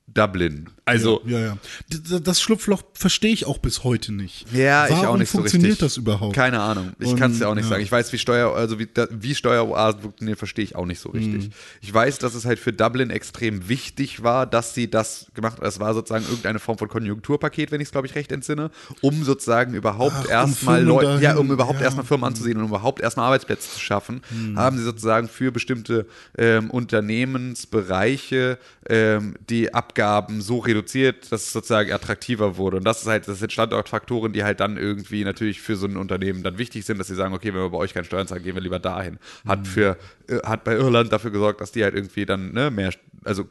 Dublin. 0.07 0.69
Also 0.85 1.23
Ja, 1.25 1.38
ja. 1.40 1.59
D- 1.88 2.21
Das 2.23 2.40
Schlupfloch 2.43 2.83
verstehe 2.93 3.33
ich 3.33 3.47
auch 3.47 3.57
bis 3.57 3.85
heute 3.85 4.12
nicht. 4.12 4.45
Ja, 4.53 4.85
ich 4.85 4.93
Warum 4.93 5.07
auch 5.07 5.17
nicht 5.17 5.31
so 5.31 5.38
funktioniert 5.38 5.71
richtig. 5.73 5.87
das 5.88 5.97
überhaupt? 5.97 6.35
Keine 6.37 6.61
Ahnung. 6.61 6.93
Ich 6.99 7.17
kann 7.17 7.33
es 7.33 7.38
ja 7.38 7.49
auch 7.49 7.55
nicht 7.55 7.64
ja. 7.64 7.71
sagen. 7.71 7.83
Ich 7.83 7.90
weiß, 7.90 8.12
wie 8.12 8.19
Steuer, 8.19 8.55
also 8.55 8.79
wie, 8.79 8.87
wie 9.11 9.35
Steueroasen 9.35 10.03
funktionieren, 10.03 10.37
verstehe 10.37 10.62
ich 10.62 10.77
auch 10.77 10.85
nicht 10.85 11.01
so 11.01 11.09
richtig. 11.09 11.47
Mhm. 11.49 11.53
Ich 11.81 11.93
weiß, 11.93 12.19
dass 12.19 12.35
es 12.35 12.45
halt 12.45 12.59
für 12.59 12.75
Dublin 12.75 13.09
extrem 13.09 13.67
wichtig 13.71 14.23
war, 14.23 14.45
dass 14.47 14.75
sie 14.75 14.90
das 14.90 15.29
gemacht 15.33 15.57
haben. 15.57 15.67
Es 15.67 15.81
war 15.81 15.95
sozusagen 15.95 16.25
irgendeine 16.27 16.59
Form 16.59 16.77
von 16.77 16.88
Konjunkturpaket, 16.88 17.73
wenn 17.73 17.81
ich 17.81 17.87
es, 17.88 17.93
glaube 17.93 18.07
ich, 18.07 18.14
recht 18.14 18.31
entsinne, 18.31 18.71
um 19.01 19.25
sozusagen 19.25 19.73
überhaupt 19.73 20.27
um 20.27 20.31
erstmal 20.31 20.81
Firmen 20.81 20.88
Leute, 21.07 21.23
ja, 21.23 21.35
um 21.37 21.51
überhaupt 21.51 21.77
ja. 21.77 21.81
Mhm. 21.81 21.85
erstmal 21.85 22.05
Firmen 22.05 22.25
anzusehen 22.27 22.59
und 22.59 22.64
um 22.64 22.69
überhaupt 22.69 23.01
erstmal 23.01 23.25
Arbeitsplätze 23.27 23.71
zu 23.71 23.81
schaffen, 23.81 24.21
haben 24.55 24.77
sie 24.77 24.85
sozusagen 24.85 25.29
für 25.29 25.51
bestimmte 25.51 26.07
ähm, 26.37 26.71
Unternehmensbereiche 26.71 28.59
ähm, 28.88 29.35
die 29.49 29.73
Abgaben 29.94 30.40
so 30.40 30.59
reduziert, 30.59 31.30
dass 31.30 31.42
es 31.42 31.52
sozusagen 31.52 31.92
attraktiver 31.92 32.57
wurde. 32.57 32.78
Und 32.78 32.85
das 32.85 33.02
ist 33.02 33.07
halt, 33.07 33.28
das 33.28 33.38
sind 33.38 33.52
Standortfaktoren, 33.52 34.33
die 34.33 34.42
halt 34.42 34.59
dann 34.59 34.76
irgendwie 34.76 35.22
natürlich 35.22 35.61
für 35.61 35.76
so 35.76 35.87
ein 35.87 35.96
Unternehmen 35.96 36.42
dann 36.42 36.59
wichtig 36.59 36.85
sind, 36.85 36.98
dass 36.98 37.07
sie 37.07 37.14
sagen, 37.14 37.33
okay, 37.33 37.54
wenn 37.54 37.61
wir 37.61 37.70
bei 37.70 37.78
euch 37.78 37.94
keine 37.94 38.04
Steuern 38.04 38.26
zahlen, 38.26 38.42
gehen 38.42 38.57
wir 38.57 38.62
lieber 38.62 38.80
dahin. 38.80 39.18
Hat 39.46 39.68
für, 39.68 39.96
äh, 40.26 40.38
hat 40.44 40.64
bei 40.64 40.74
Irland 40.74 41.12
dafür 41.12 41.30
gesorgt, 41.30 41.61
dass 41.61 41.70
die 41.70 41.85
halt 41.85 41.94
irgendwie 41.94 42.26
dann 42.26 42.52
ne, 42.52 42.72
mehr, 42.72 42.92
also 43.22 43.44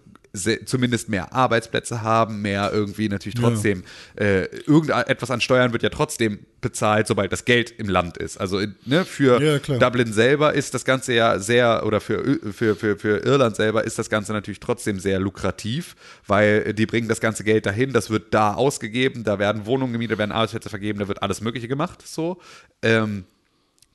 zumindest 0.66 1.10
mehr 1.10 1.32
Arbeitsplätze 1.32 2.02
haben, 2.02 2.42
mehr 2.42 2.72
irgendwie 2.74 3.08
natürlich 3.08 3.36
trotzdem, 3.36 3.84
äh, 4.16 4.46
irgendetwas 4.66 5.30
an 5.30 5.42
Steuern 5.42 5.74
wird 5.74 5.84
ja 5.84 5.90
trotzdem 5.90 6.40
bezahlt, 6.60 7.06
sobald 7.06 7.32
das 7.32 7.46
Geld 7.46 7.70
im 7.70 7.88
Land 7.88 8.18
ist. 8.18 8.38
Also 8.38 8.58
in- 8.58 8.76
ne, 8.84 9.06
für 9.06 9.40
Ja. 9.40 9.60
Dublin 9.78 10.12
selber 10.12 10.54
ist 10.56 10.74
das 10.74 10.86
Ganze 10.86 11.14
ja 11.14 11.38
sehr, 11.38 11.86
oder 11.86 12.02
für, 12.02 12.40
für, 12.52 12.76
für, 12.76 12.98
für 12.98 13.18
Irland 13.24 13.56
selber 13.56 13.84
ist 13.84 14.00
das 14.00 14.10
Ganze 14.10 14.34
natürlich 14.34 14.60
trotzdem 14.60 15.00
sehr 15.00 15.20
lukrativ, 15.20 15.96
weil 16.26 16.64
äh, 16.68 16.74
die 16.74 16.88
bringen 16.88 17.08
das 17.08 17.20
ganze 17.22 17.44
Geld 17.44 17.68
dahin, 17.68 17.94
das 17.94 18.10
wird 18.10 18.34
da 18.34 18.56
ausgegeben, 18.56 19.24
da 19.24 19.38
werden 19.38 19.68
Wohnungen 19.68 19.94
gemietet, 19.94 20.18
werden 20.18 20.32
Arbeitsplätze 20.32 20.72
vergeben, 20.72 20.98
da 20.98 21.08
wird 21.08 21.22
alles 21.22 21.42
Mögliche 21.42 21.68
gemacht, 21.68 22.02
so. 22.08 22.42
Ähm, 22.82 23.26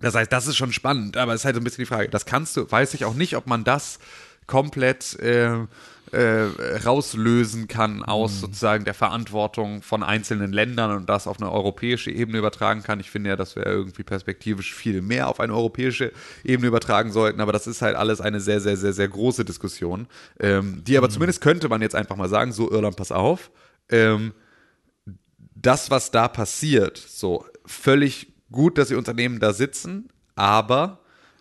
das 0.01 0.15
heißt, 0.15 0.33
das 0.33 0.47
ist 0.47 0.57
schon 0.57 0.73
spannend, 0.73 1.17
aber 1.17 1.35
es 1.35 1.41
ist 1.41 1.45
halt 1.47 1.57
so 1.57 1.61
ein 1.61 1.65
bisschen 1.65 1.83
die 1.83 1.87
Frage, 1.89 2.09
das 2.09 2.27
kannst 2.27 2.57
du, 2.57 2.71
weiß 2.71 2.95
ich 2.95 3.05
auch 3.05 3.15
nicht, 3.15 3.35
ob 3.37 3.49
man 3.49 3.65
das 3.65 3.99
komplett 4.47 5.19
äh, 5.19 5.67
äh, 6.13 6.79
rauslösen 6.85 7.69
kann 7.69 8.03
aus 8.03 8.41
sozusagen 8.41 8.85
der 8.85 8.95
Verantwortung 8.95 9.83
von 9.83 10.03
einzelnen 10.03 10.53
Ländern 10.53 10.97
und 10.97 11.09
das 11.09 11.27
auf 11.27 11.41
eine 11.41 11.51
europäische 11.51 12.11
Ebene 12.11 12.39
übertragen 12.39 12.83
kann. 12.83 13.01
Ich 13.01 13.11
finde 13.11 13.31
ja, 13.31 13.37
dass 13.37 13.57
wir 13.57 13.67
irgendwie 13.67 14.03
perspektivisch 14.03 14.75
viel 14.75 15.03
mehr 15.03 15.29
auf 15.29 15.41
eine 15.41 15.55
europäische 15.55 16.13
Ebene 16.45 16.69
übertragen 16.69 17.13
sollten, 17.13 17.41
aber 17.41 17.53
das 17.53 17.67
ist 17.67 17.83
halt 17.83 17.97
alles 17.97 18.21
eine 18.21 18.41
sehr, 18.41 18.61
sehr, 18.61 18.77
sehr, 18.77 18.93
sehr 18.93 19.09
große 19.09 19.45
Diskussion, 19.45 20.07
ähm, 20.41 20.83
die 20.87 20.97
aber 20.97 21.11
zumindest 21.11 21.41
könnte 21.41 21.69
man 21.69 21.83
jetzt 21.83 21.95
einfach 21.95 22.17
mal 22.17 22.29
sagen, 22.29 22.53
so 22.53 22.71
Irland, 22.71 22.97
pass 22.97 23.13
auf, 23.13 23.51
ähm, 23.91 24.33
das, 25.55 25.91
was 25.91 26.11
da 26.11 26.29
passiert, 26.29 26.97
so 26.97 27.45
völlig 27.67 28.33
gut, 28.51 28.79
dass 28.79 28.89
die 28.89 28.95
Unternehmen 28.95 29.41
da 29.41 29.53
sitzen, 29.53 30.09
aber 30.35 31.01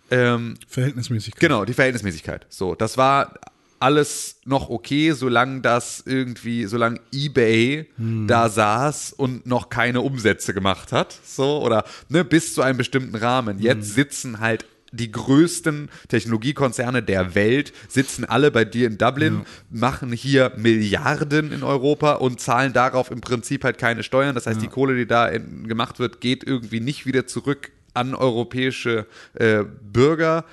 ähm, 0.10 0.56
Verhältnismäßig. 0.68 1.36
genau, 1.36 1.66
die 1.66 1.74
Verhältnismäßigkeit. 1.74 2.46
So, 2.50 2.76
das 2.76 2.98
war 2.98 3.40
alles 3.80 4.38
noch 4.46 4.70
okay, 4.70 5.12
solange 5.12 5.62
das 5.62 6.04
irgendwie, 6.06 6.66
solange 6.66 7.00
eBay 7.14 7.88
da 8.28 8.50
saß 8.50 9.14
und 9.14 9.46
noch 9.46 9.70
keine 9.70 10.02
Umsätze 10.02 10.54
gemacht 10.54 10.92
hat, 10.92 11.18
so, 11.24 11.62
oder 11.62 11.84
ne, 12.10 12.24
bis 12.24 12.54
zu 12.54 12.62
einem 12.62 12.78
bestimmten 12.78 13.16
Rahmen. 13.16 13.60
Jetzt 13.60 13.94
sitzen 13.94 14.40
halt 14.40 14.66
die 14.92 15.12
größten 15.12 15.90
Technologiekonzerne 16.08 17.04
der 17.04 17.36
Welt 17.36 17.74
sitzen 17.88 18.26
alle 18.26 18.52
bei 18.52 18.66
dir 18.66 18.88
in 18.88 18.98
Dublin, 18.98 19.42
machen 19.70 20.12
hier 20.12 20.54
Milliarden 20.56 21.52
in 21.52 21.64
Europa 21.64 22.14
und 22.14 22.40
zahlen 22.40 22.74
darauf 22.74 23.12
im 23.12 23.22
Prinzip 23.22 23.64
halt 23.64 23.78
keine 23.78 24.04
Steuern. 24.04 24.36
Das 24.36 24.48
heißt, 24.48 24.62
die 24.62 24.68
Kohle, 24.68 24.96
die 24.96 25.06
da 25.06 25.28
in, 25.28 25.68
gemacht 25.68 26.00
wird, 26.00 26.22
geht 26.22 26.46
irgendwie 26.46 26.80
nicht 26.80 27.06
wieder 27.06 27.28
zurück 27.28 27.72
an 27.94 28.16
europäische 28.16 29.08
äh, 29.34 29.64
Bürger. 29.64 30.46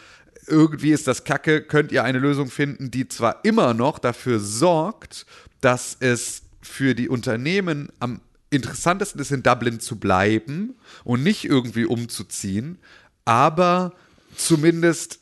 Irgendwie 0.46 0.92
ist 0.92 1.06
das 1.06 1.24
Kacke, 1.24 1.62
könnt 1.62 1.92
ihr 1.92 2.04
eine 2.04 2.18
Lösung 2.18 2.50
finden, 2.50 2.90
die 2.90 3.08
zwar 3.08 3.44
immer 3.44 3.74
noch 3.74 3.98
dafür 3.98 4.38
sorgt, 4.38 5.26
dass 5.60 5.96
es 6.00 6.42
für 6.60 6.94
die 6.94 7.08
Unternehmen 7.08 7.90
am 8.00 8.20
interessantesten 8.50 9.20
ist, 9.20 9.32
in 9.32 9.42
Dublin 9.42 9.80
zu 9.80 9.96
bleiben 9.96 10.74
und 11.02 11.22
nicht 11.22 11.44
irgendwie 11.44 11.84
umzuziehen, 11.84 12.78
aber 13.24 13.92
zumindest 14.36 15.18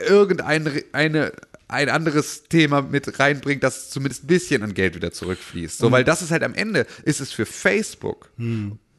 irgendein 0.00 0.82
eine, 0.92 1.32
ein 1.68 1.88
anderes 1.88 2.44
Thema 2.44 2.82
mit 2.82 3.18
reinbringt, 3.18 3.62
das 3.62 3.90
zumindest 3.90 4.24
ein 4.24 4.28
bisschen 4.28 4.62
an 4.62 4.74
Geld 4.74 4.94
wieder 4.94 5.12
zurückfließt. 5.12 5.78
So, 5.78 5.90
weil 5.90 6.04
das 6.04 6.22
ist 6.22 6.30
halt 6.30 6.42
am 6.42 6.54
Ende, 6.54 6.86
ist 7.04 7.20
es 7.20 7.32
für 7.32 7.46
Facebook 7.46 8.30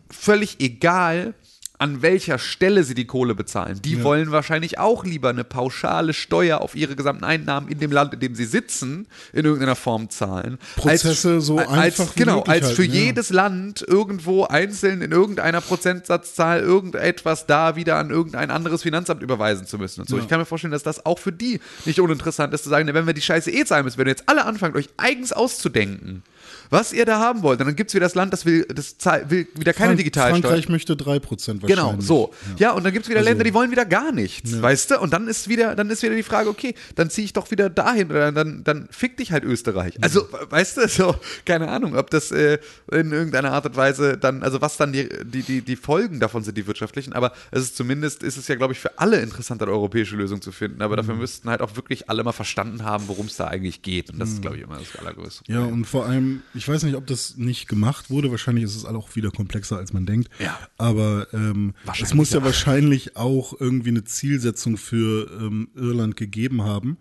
völlig 0.09 0.59
egal, 0.59 1.33
an 1.79 2.01
welcher 2.01 2.39
Stelle 2.39 2.83
sie 2.83 2.95
die 2.95 3.05
Kohle 3.05 3.35
bezahlen. 3.35 3.79
Die 3.83 4.03
wollen 4.03 4.31
wahrscheinlich 4.31 4.79
auch 4.79 5.03
lieber 5.03 5.29
eine 5.29 5.43
pauschale 5.43 6.13
Steuer 6.13 6.61
auf 6.61 6.75
ihre 6.75 6.95
gesamten 6.95 7.23
Einnahmen 7.23 7.67
in 7.67 7.79
dem 7.79 7.91
Land, 7.91 8.15
in 8.15 8.19
dem 8.19 8.33
sie 8.33 8.45
sitzen, 8.45 9.07
in 9.31 9.45
irgendeiner 9.45 9.75
Form 9.75 10.09
zahlen. 10.09 10.57
Prozesse 10.75 11.39
so 11.39 11.59
als, 11.59 11.69
einfach 11.69 12.15
wie 12.15 12.19
Genau, 12.19 12.41
als 12.41 12.71
für 12.71 12.81
halten, 12.83 12.93
ja. 12.93 13.01
jedes 13.01 13.29
Land 13.29 13.85
irgendwo 13.87 14.45
einzeln 14.45 15.03
in 15.03 15.11
irgendeiner 15.11 15.61
Prozentsatzzahl 15.61 16.61
irgendetwas 16.61 17.45
da 17.45 17.75
wieder 17.75 17.97
an 17.97 18.09
irgendein 18.09 18.49
anderes 18.49 18.81
Finanzamt 18.81 19.21
überweisen 19.21 19.67
zu 19.67 19.77
müssen 19.77 20.01
und 20.01 20.09
so. 20.09 20.17
Ich 20.17 20.27
kann 20.27 20.39
mir 20.39 20.45
vorstellen, 20.45 20.71
dass 20.71 20.83
das 20.83 21.05
auch 21.05 21.19
für 21.19 21.31
die 21.31 21.59
nicht 21.85 21.99
uninteressant 21.99 22.53
ist, 22.55 22.63
zu 22.63 22.69
sagen, 22.69 22.91
wenn 22.91 23.05
wir 23.05 23.13
die 23.13 23.21
Scheiße 23.21 23.51
eh 23.51 23.65
zahlen 23.65 23.85
müssen, 23.85 23.99
wenn 23.99 24.07
ihr 24.07 24.11
jetzt 24.11 24.27
alle 24.27 24.45
anfangt, 24.45 24.75
euch 24.75 24.89
eigens 24.97 25.31
auszudenken, 25.31 26.23
was 26.69 26.93
ihr 26.93 27.05
da 27.05 27.19
haben 27.19 27.41
wollt, 27.43 27.59
dann 27.59 27.75
gibt 27.75 27.89
es 27.89 27.93
wieder 27.95 28.05
das 28.05 28.15
Land, 28.15 28.33
das 28.33 28.45
will, 28.45 28.65
das 28.73 28.95
will 29.29 29.47
wieder 29.55 29.73
keine 29.73 29.89
Frank- 29.89 29.97
Digitalsteuer. 29.99 30.41
Frankreich 30.41 30.69
möchte 30.69 30.93
3% 30.95 31.61
wahrscheinlich. 31.61 31.67
Genau, 31.67 31.95
so. 31.99 32.33
Ja, 32.57 32.71
und 32.71 32.83
dann 32.83 32.93
gibt 32.93 33.05
es 33.05 33.09
wieder 33.09 33.19
Also- 33.19 33.29
Länder, 33.29 33.43
die 33.43 33.53
wollen 33.53 33.71
wieder 33.71 33.85
gar 33.85 34.11
nichts, 34.11 34.61
weißt 34.61 34.91
du? 34.91 34.99
Und 34.99 35.13
dann 35.13 35.27
ist 35.27 35.47
wieder, 35.47 35.75
dann 35.75 35.89
ist 35.89 36.03
wieder 36.03 36.15
die 36.15 36.23
Frage, 36.23 36.49
okay, 36.49 36.75
dann 36.95 37.09
ziehe 37.09 37.25
ich 37.25 37.33
doch 37.33 37.51
wieder 37.51 37.69
dahin 37.69 38.09
oder 38.09 38.31
dann, 38.31 38.63
dann 38.63 38.87
fick 38.91 39.17
dich 39.17 39.31
halt 39.31 39.43
Österreich. 39.43 39.97
Also, 40.01 40.27
weißt 40.49 40.77
du, 40.77 40.87
so, 40.87 41.15
keine 41.45 41.67
Ahnung, 41.69 41.95
ob 41.97 42.09
das 42.09 42.31
äh, 42.31 42.59
in 42.91 43.11
irgendeiner 43.11 43.51
Art 43.51 43.65
und 43.65 43.75
Weise 43.75 44.17
dann, 44.17 44.43
also 44.43 44.61
was 44.61 44.77
dann 44.77 44.91
die, 44.93 45.07
die, 45.23 45.43
die, 45.43 45.61
die 45.61 45.75
Folgen 45.75 46.19
davon 46.19 46.43
sind, 46.43 46.57
die 46.57 46.67
wirtschaftlichen, 46.67 47.13
aber 47.13 47.31
es 47.51 47.61
ist 47.63 47.77
zumindest, 47.77 48.23
ist 48.23 48.37
es 48.37 48.47
ja, 48.47 48.55
glaube 48.55 48.73
ich, 48.73 48.79
für 48.79 48.97
alle 48.99 49.19
interessant, 49.21 49.61
eine 49.61 49.71
europäische 49.71 50.15
Lösung 50.15 50.41
zu 50.41 50.51
finden. 50.51 50.81
Aber 50.81 50.95
dafür 50.95 51.15
müssten 51.15 51.49
halt 51.49 51.61
auch 51.61 51.75
wirklich 51.75 52.09
alle 52.09 52.23
mal 52.23 52.31
verstanden 52.31 52.83
haben, 52.83 53.07
worum 53.07 53.27
es 53.27 53.35
da 53.37 53.47
eigentlich 53.47 53.81
geht. 53.81 54.09
Und 54.11 54.19
das 54.19 54.29
ist, 54.29 54.41
glaube 54.41 54.57
ich, 54.57 54.63
immer 54.63 54.77
das 54.77 54.95
Allergrößte. 54.99 55.43
Ja, 55.51 55.61
und 55.61 55.85
vor 55.85 56.05
allem, 56.05 56.41
ich 56.57 56.67
weiß 56.67 56.83
nicht, 56.83 56.95
ob 56.95 57.07
das 57.07 57.37
nicht 57.37 57.67
gemacht 57.67 58.09
wurde. 58.09 58.31
Wahrscheinlich 58.31 58.65
ist 58.65 58.75
es 58.75 58.85
auch 58.85 59.15
wieder 59.15 59.31
komplexer, 59.31 59.77
als 59.77 59.93
man 59.93 60.05
denkt. 60.05 60.29
Ja. 60.39 60.57
Aber 60.77 61.27
ähm, 61.33 61.73
es 62.01 62.13
muss 62.13 62.31
ja, 62.31 62.39
ja. 62.39 62.45
wahrscheinlich 62.45 63.15
auch 63.15 63.59
irgendwie 63.59 63.89
eine 63.89 64.03
Zielsetzung 64.03 64.77
für 64.77 65.29
ähm, 65.39 65.69
Irland 65.75 66.15
gegeben 66.17 66.63
haben. 66.63 66.97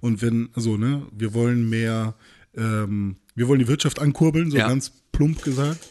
Und 0.00 0.22
wenn, 0.22 0.50
also, 0.54 0.76
ne, 0.76 1.02
wir 1.12 1.34
wollen 1.34 1.68
mehr, 1.68 2.14
ähm, 2.56 3.16
wir 3.34 3.48
wollen 3.48 3.58
die 3.60 3.68
Wirtschaft 3.68 3.98
ankurbeln, 4.00 4.50
so 4.50 4.58
Ja. 4.58 4.68
ganz 4.68 4.92
plump 5.12 5.42
gesagt. 5.42 5.88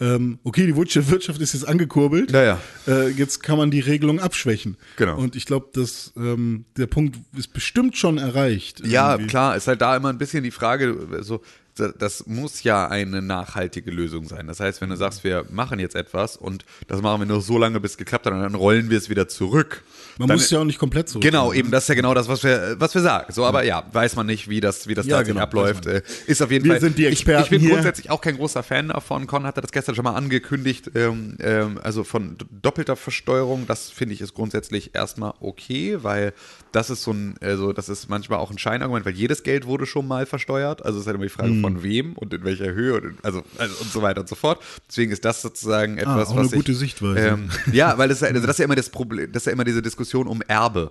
Ähm, 0.00 0.40
okay, 0.42 0.66
die 0.66 0.74
Wirtschaft 0.74 1.40
ist 1.40 1.52
jetzt 1.52 1.68
angekurbelt. 1.68 2.32
Ja, 2.32 2.42
ja. 2.42 2.60
Äh, 2.88 3.10
jetzt 3.10 3.44
kann 3.44 3.58
man 3.58 3.70
die 3.70 3.78
Regelung 3.78 4.18
abschwächen. 4.18 4.76
Genau. 4.96 5.16
Und 5.16 5.36
ich 5.36 5.46
glaube, 5.46 5.68
dass 5.72 6.12
ähm, 6.16 6.64
der 6.76 6.86
Punkt 6.88 7.16
ist 7.36 7.52
bestimmt 7.52 7.96
schon 7.96 8.18
erreicht. 8.18 8.84
Ja, 8.84 9.12
irgendwie. 9.12 9.28
klar, 9.28 9.56
ist 9.56 9.68
halt 9.68 9.80
da 9.80 9.96
immer 9.96 10.08
ein 10.08 10.18
bisschen 10.18 10.42
die 10.42 10.50
Frage, 10.50 11.20
so, 11.20 11.42
das 11.74 12.26
muss 12.26 12.62
ja 12.62 12.88
eine 12.88 13.20
nachhaltige 13.22 13.90
Lösung 13.90 14.26
sein. 14.28 14.46
Das 14.46 14.60
heißt, 14.60 14.80
wenn 14.80 14.90
du 14.90 14.96
sagst, 14.96 15.24
wir 15.24 15.44
machen 15.50 15.78
jetzt 15.78 15.96
etwas 15.96 16.36
und 16.36 16.64
das 16.86 17.02
machen 17.02 17.20
wir 17.20 17.26
nur 17.26 17.40
so 17.40 17.58
lange, 17.58 17.80
bis 17.80 17.92
es 17.92 17.96
geklappt 17.96 18.26
hat 18.26 18.32
und 18.32 18.40
dann 18.40 18.54
rollen 18.54 18.90
wir 18.90 18.98
es 18.98 19.08
wieder 19.08 19.28
zurück. 19.28 19.82
Man 20.18 20.28
dann, 20.28 20.36
muss 20.36 20.44
es 20.44 20.50
ja 20.50 20.60
auch 20.60 20.64
nicht 20.64 20.78
komplett 20.78 21.08
so. 21.08 21.18
Genau, 21.20 21.52
eben, 21.52 21.70
das 21.70 21.84
ist 21.84 21.88
ja 21.88 21.94
genau 21.96 22.14
das, 22.14 22.28
was 22.28 22.44
wir, 22.44 22.76
was 22.78 22.94
wir 22.94 23.02
sagen. 23.02 23.32
So, 23.32 23.44
aber 23.44 23.64
ja, 23.64 23.84
weiß 23.92 24.14
man 24.16 24.26
nicht, 24.26 24.48
wie 24.48 24.60
das, 24.60 24.86
wie 24.86 24.94
das 24.94 25.06
Ja, 25.06 25.16
tatsächlich 25.16 25.34
genau, 25.34 25.44
abläuft. 25.44 25.86
Ist 26.26 26.42
auf 26.42 26.50
jeden 26.50 26.64
Wir 26.64 26.72
Fall. 26.72 26.80
sind 26.80 26.98
die 26.98 27.06
ich, 27.06 27.12
ich 27.12 27.20
Experten 27.20 27.50
bin 27.50 27.60
hier. 27.60 27.70
grundsätzlich 27.70 28.10
auch 28.10 28.20
kein 28.20 28.36
großer 28.36 28.62
Fan 28.62 28.88
davon. 28.88 29.26
Con 29.26 29.44
hatte 29.44 29.60
das 29.60 29.72
gestern 29.72 29.94
schon 29.94 30.04
mal 30.04 30.14
angekündigt, 30.14 30.92
ähm, 30.94 31.36
ähm, 31.40 31.80
also 31.82 32.04
von 32.04 32.36
doppelter 32.62 32.96
Versteuerung. 32.96 33.66
Das 33.66 33.90
finde 33.90 34.14
ich 34.14 34.20
ist 34.20 34.34
grundsätzlich 34.34 34.94
erstmal 34.94 35.34
okay, 35.40 35.98
weil 36.02 36.32
das 36.74 36.90
ist 36.90 37.02
so 37.02 37.12
ein, 37.12 37.36
also 37.40 37.72
das 37.72 37.88
ist 37.88 38.08
manchmal 38.10 38.38
auch 38.38 38.50
ein 38.50 38.58
Scheinargument, 38.58 39.06
weil 39.06 39.14
jedes 39.14 39.42
Geld 39.42 39.66
wurde 39.66 39.86
schon 39.86 40.06
mal 40.08 40.26
versteuert. 40.26 40.84
Also 40.84 40.98
es 40.98 41.02
ist 41.02 41.06
halt 41.06 41.14
immer 41.16 41.24
die 41.24 41.30
Frage 41.30 41.50
Mhm. 41.52 41.60
von 41.60 41.82
wem 41.82 42.12
und 42.14 42.34
in 42.34 42.44
welcher 42.44 42.72
Höhe 42.72 42.94
und 42.94 43.04
in, 43.04 43.16
also, 43.22 43.42
also 43.58 43.74
und 43.80 43.92
so 43.92 44.02
weiter 44.02 44.20
und 44.20 44.28
so 44.28 44.34
fort. 44.34 44.60
Deswegen 44.88 45.12
ist 45.12 45.24
das 45.24 45.40
sozusagen 45.42 45.98
etwas, 45.98 46.28
Ah, 46.28 46.32
auch 46.32 46.36
was 46.36 46.38
eine 46.38 46.46
ich, 46.46 46.52
gute 46.54 46.74
Sichtweise. 46.74 47.18
Ähm, 47.28 47.50
ja, 47.72 47.96
weil 47.98 48.08
das, 48.08 48.18
ist 48.18 48.22
ja- 48.22 48.28
also 48.28 48.40
das 48.42 48.50
ist 48.56 48.58
ja 48.58 48.64
immer 48.64 48.74
das 48.76 48.90
Problem, 48.90 49.30
das 49.32 49.42
ist 49.42 49.46
ja 49.46 49.52
immer 49.52 49.64
diese 49.64 49.82
Diskussion 49.82 50.26
um 50.26 50.42
Erbe. 50.42 50.90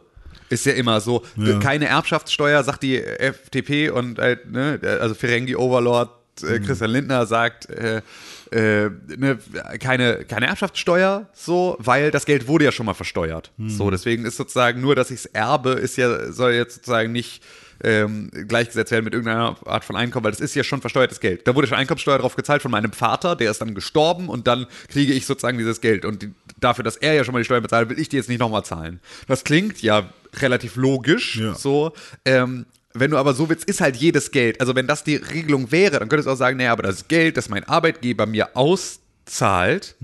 Ist 0.50 0.66
ja 0.66 0.74
immer 0.74 1.00
so, 1.02 1.24
Ja. 1.36 1.60
keine 1.60 1.88
Erbschaftssteuer, 1.88 2.64
sagt 2.64 2.84
die 2.84 2.98
FDP 3.02 3.90
und 3.90 4.20
halt, 4.20 4.52
ne, 4.52 4.80
also 5.02 5.16
Ferengi 5.16 5.56
Overlord 5.56 6.10
äh, 6.42 6.60
Mhm. 6.60 6.64
Christian 6.66 6.90
Lindner 6.92 7.26
sagt, 7.28 7.70
äh, 7.70 8.02
äh, 8.54 8.90
ne, 9.18 9.38
keine, 9.80 10.26
keine 10.26 10.48
Erbschaftssteuer, 10.48 11.28
so, 11.34 11.76
weil 11.80 12.12
das 12.12 12.26
Geld 12.26 12.48
wurde 12.48 12.66
ja 12.66 12.72
schon 12.72 12.86
mal 12.86 12.94
versteuert. 12.94 13.52
Mhm. 13.58 13.70
So, 13.70 13.90
deswegen 13.90 14.26
ist 14.26 14.38
sozusagen 14.38 14.80
nur, 14.82 14.96
dass 14.96 15.10
ich 15.12 15.22
es 15.22 15.26
erbe, 15.26 15.72
ist 15.72 15.98
ja, 15.98 16.32
soll 16.32 16.54
jetzt 16.54 16.76
sozusagen 16.76 17.12
nicht 17.12 17.44
ähm, 17.84 18.30
gleichgesetzt 18.48 18.92
werden 18.92 19.04
mit 19.06 19.14
irgendeiner 19.14 19.58
Art 19.66 19.84
von 19.84 19.96
Einkommen, 19.96 20.24
weil 20.24 20.32
das 20.32 20.40
ist 20.40 20.56
ja 20.56 20.64
schon 20.64 20.80
versteuertes 20.82 21.20
Geld. 21.20 21.48
Da 21.48 21.56
wurde 21.56 21.68
schon 21.68 21.78
Einkommensteuer 21.78 22.20
drauf 22.20 22.36
gezahlt 22.36 22.62
von 22.62 22.72
meinem 22.72 22.94
Vater, 22.94 23.36
der 23.36 23.52
ist 23.52 23.60
dann 23.60 23.74
gestorben 23.74 24.30
und 24.30 24.48
dann 24.48 24.68
kriege 24.88 25.12
ich 25.14 25.26
sozusagen 25.26 25.58
dieses 25.58 25.82
Geld. 25.82 26.06
Und 26.06 26.22
die, 26.22 26.32
dafür, 26.60 26.84
dass 26.84 26.96
er 26.96 27.14
ja 27.14 27.24
schon 27.24 27.34
mal 27.34 27.40
die 27.40 27.46
Steuern 27.46 27.64
bezahlt, 27.64 27.90
will 27.90 28.00
ich 28.00 28.08
die 28.10 28.16
jetzt 28.18 28.30
nicht 28.30 28.40
nochmal 28.40 28.64
zahlen. 28.64 29.00
Das 29.28 29.44
klingt 29.44 29.82
ja 29.82 30.08
relativ 30.40 30.76
logisch, 30.76 31.38
Ja. 31.38 31.56
so. 31.56 31.92
Ähm, 32.26 32.66
wenn 32.94 33.12
du 33.12 33.18
aber 33.18 33.34
so 33.34 33.50
willst, 33.50 33.66
ist 33.66 33.82
halt 33.82 33.96
jedes 33.96 34.32
Geld. 34.32 34.60
Also 34.62 34.76
wenn 34.76 34.88
das 34.88 35.04
die 35.04 35.16
Regelung 35.16 35.72
wäre, 35.72 36.00
dann 36.00 36.10
könntest 36.10 36.28
du 36.28 36.32
auch 36.32 36.38
sagen, 36.38 36.58
naja, 36.58 36.72
aber 36.72 36.84
das 36.84 37.08
Geld, 37.08 37.38
das 37.38 37.50
mein 37.50 37.64
Arbeitgeber 37.64 38.26
mir 38.26 38.56
auszahlt, 38.56 39.96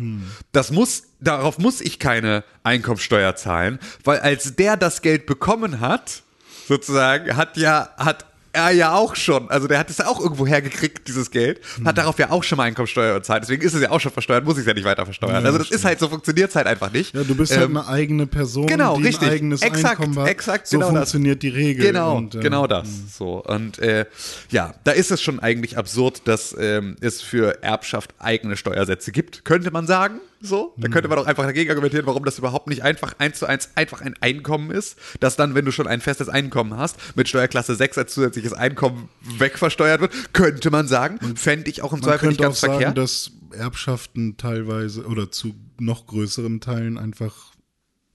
das 0.51 0.71
muss, 0.71 1.03
darauf 1.19 1.57
muss 1.57 1.81
ich 1.81 1.99
keine 1.99 2.43
Einkommensteuer 2.63 3.35
zahlen, 3.35 3.79
weil 4.03 4.19
als 4.19 4.55
der 4.55 4.77
das 4.77 5.01
Geld 5.01 5.25
bekommen 5.25 5.79
hat, 5.79 6.23
sozusagen, 6.67 7.35
hat 7.35 7.57
ja, 7.57 7.89
hat 7.97 8.25
er 8.51 8.71
ja 8.71 8.93
auch 8.95 9.15
schon, 9.15 9.49
also 9.49 9.67
der 9.67 9.79
hat 9.79 9.89
es 9.89 9.97
ja 9.99 10.07
auch 10.07 10.19
irgendwo 10.19 10.47
hergekriegt, 10.47 11.07
dieses 11.07 11.31
Geld, 11.31 11.61
hat 11.85 11.97
darauf 11.97 12.17
ja 12.19 12.31
auch 12.31 12.43
schon 12.43 12.57
mal 12.57 12.63
Einkommensteuer 12.63 13.13
bezahlt, 13.15 13.43
deswegen 13.43 13.61
ist 13.61 13.73
es 13.73 13.81
ja 13.81 13.91
auch 13.91 13.99
schon 13.99 14.11
versteuert, 14.11 14.43
muss 14.45 14.55
ich 14.55 14.61
es 14.61 14.65
ja 14.67 14.73
nicht 14.73 14.85
weiter 14.85 15.05
versteuern. 15.05 15.33
Ja, 15.41 15.45
also 15.45 15.57
das 15.57 15.67
stimmt. 15.67 15.79
ist 15.79 15.85
halt, 15.85 15.99
so 15.99 16.09
funktioniert 16.09 16.49
es 16.49 16.55
halt 16.55 16.67
einfach 16.67 16.91
nicht. 16.91 17.13
Ja, 17.13 17.23
du 17.23 17.35
bist 17.35 17.51
halt 17.55 17.69
Ähm, 17.69 17.77
eine 17.77 17.87
eigene 17.87 18.25
Person, 18.27 18.67
genau, 18.67 18.97
die 18.97 19.03
richtig. 19.03 19.27
ein 19.27 19.33
eigenes 19.35 19.61
Exakt, 19.61 19.99
Einkommen 19.99 20.19
hat. 20.19 20.27
exakt, 20.29 20.67
so 20.67 20.77
genau 20.77 20.87
das. 20.91 21.11
funktioniert 21.11 21.43
die 21.43 21.49
Regel. 21.49 21.85
Genau, 21.87 22.17
Und, 22.17 22.35
äh, 22.35 22.39
genau 22.39 22.67
das. 22.67 22.87
So 23.17 23.43
und 23.43 23.79
äh, 23.79 24.05
ja, 24.49 24.73
da 24.83 24.91
ist 24.91 25.11
es 25.11 25.21
schon 25.21 25.39
eigentlich 25.39 25.77
absurd, 25.77 26.21
dass 26.27 26.55
ähm, 26.59 26.95
es 27.01 27.21
für 27.21 27.61
Erbschaft 27.63 28.13
eigene 28.19 28.57
Steuersätze 28.57 29.11
gibt, 29.11 29.45
könnte 29.45 29.71
man 29.71 29.85
sagen. 29.87 30.19
So, 30.41 30.73
da 30.77 30.87
könnte 30.87 31.09
man 31.09 31.17
doch 31.17 31.25
einfach 31.25 31.43
dagegen 31.43 31.69
argumentieren, 31.69 32.05
warum 32.05 32.23
das 32.23 32.37
überhaupt 32.37 32.67
nicht 32.67 32.81
einfach 32.83 33.13
eins 33.19 33.39
zu 33.39 33.45
eins 33.45 33.71
einfach 33.75 33.99
ein 34.01 34.15
Einkommen 34.21 34.71
ist, 34.71 34.95
dass 35.19 35.35
dann, 35.35 35.53
wenn 35.53 35.65
du 35.65 35.71
schon 35.71 35.85
ein 35.87 35.99
festes 35.99 36.29
Einkommen 36.29 36.77
hast, 36.77 36.95
mit 37.17 37.27
Steuerklasse 37.27 37.75
6 37.75 37.97
als 37.97 38.13
zusätzliches 38.13 38.53
Einkommen 38.53 39.09
wegversteuert 39.37 39.99
wird, 40.01 40.13
könnte 40.33 40.71
man 40.71 40.87
sagen, 40.87 41.19
fände 41.35 41.69
ich 41.69 41.81
auch 41.81 41.91
im 41.91 41.99
Man 41.99 42.09
Zweifel 42.09 42.29
nicht 42.29 42.37
könnte 42.37 42.47
auch 42.47 42.51
ganz 42.51 42.61
sagen, 42.61 42.73
verkehrt. 42.73 42.97
dass 42.97 43.31
Erbschaften 43.51 44.37
teilweise 44.37 45.05
oder 45.05 45.29
zu 45.29 45.55
noch 45.77 46.05
größeren 46.07 46.61
Teilen 46.61 46.97
einfach 46.97 47.33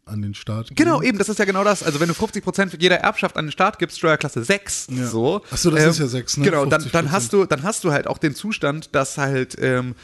an 0.07 0.21
den 0.21 0.35
Staat 0.35 0.69
gehen. 0.69 0.77
Genau, 0.77 1.01
eben, 1.03 1.17
das 1.19 1.29
ist 1.31 1.39
ja 1.39 1.45
genau 1.47 1.65
das. 1.65 1.83
Also 1.83 1.99
wenn 1.99 2.09
du 2.09 2.15
50% 2.15 2.69
für 2.71 2.79
jeder 2.79 2.97
Erbschaft 3.01 3.37
an 3.39 3.47
den 3.47 3.53
Staat 3.53 3.79
gibst, 3.79 3.99
Steuerklasse 3.99 4.45
6, 4.45 4.89
Ja. 4.91 5.07
so. 5.07 5.43
Ach 5.51 5.57
so, 5.57 5.71
das 5.71 5.85
ist 5.85 5.99
ja 5.99 6.07
6, 6.07 6.37
ne? 6.39 6.45
Genau, 6.45 6.67
dann, 6.67 6.83
50%. 6.83 6.91
dann, 6.93 7.11
hast 7.11 7.33
du, 7.33 7.45
dann 7.47 7.63
hast 7.63 7.85
du 7.85 7.93
halt 7.93 8.07
auch 8.07 8.19
den 8.19 8.35
Zustand, 8.35 8.95
dass 8.95 9.17
halt, 9.17 9.57
ähm, 9.59 9.95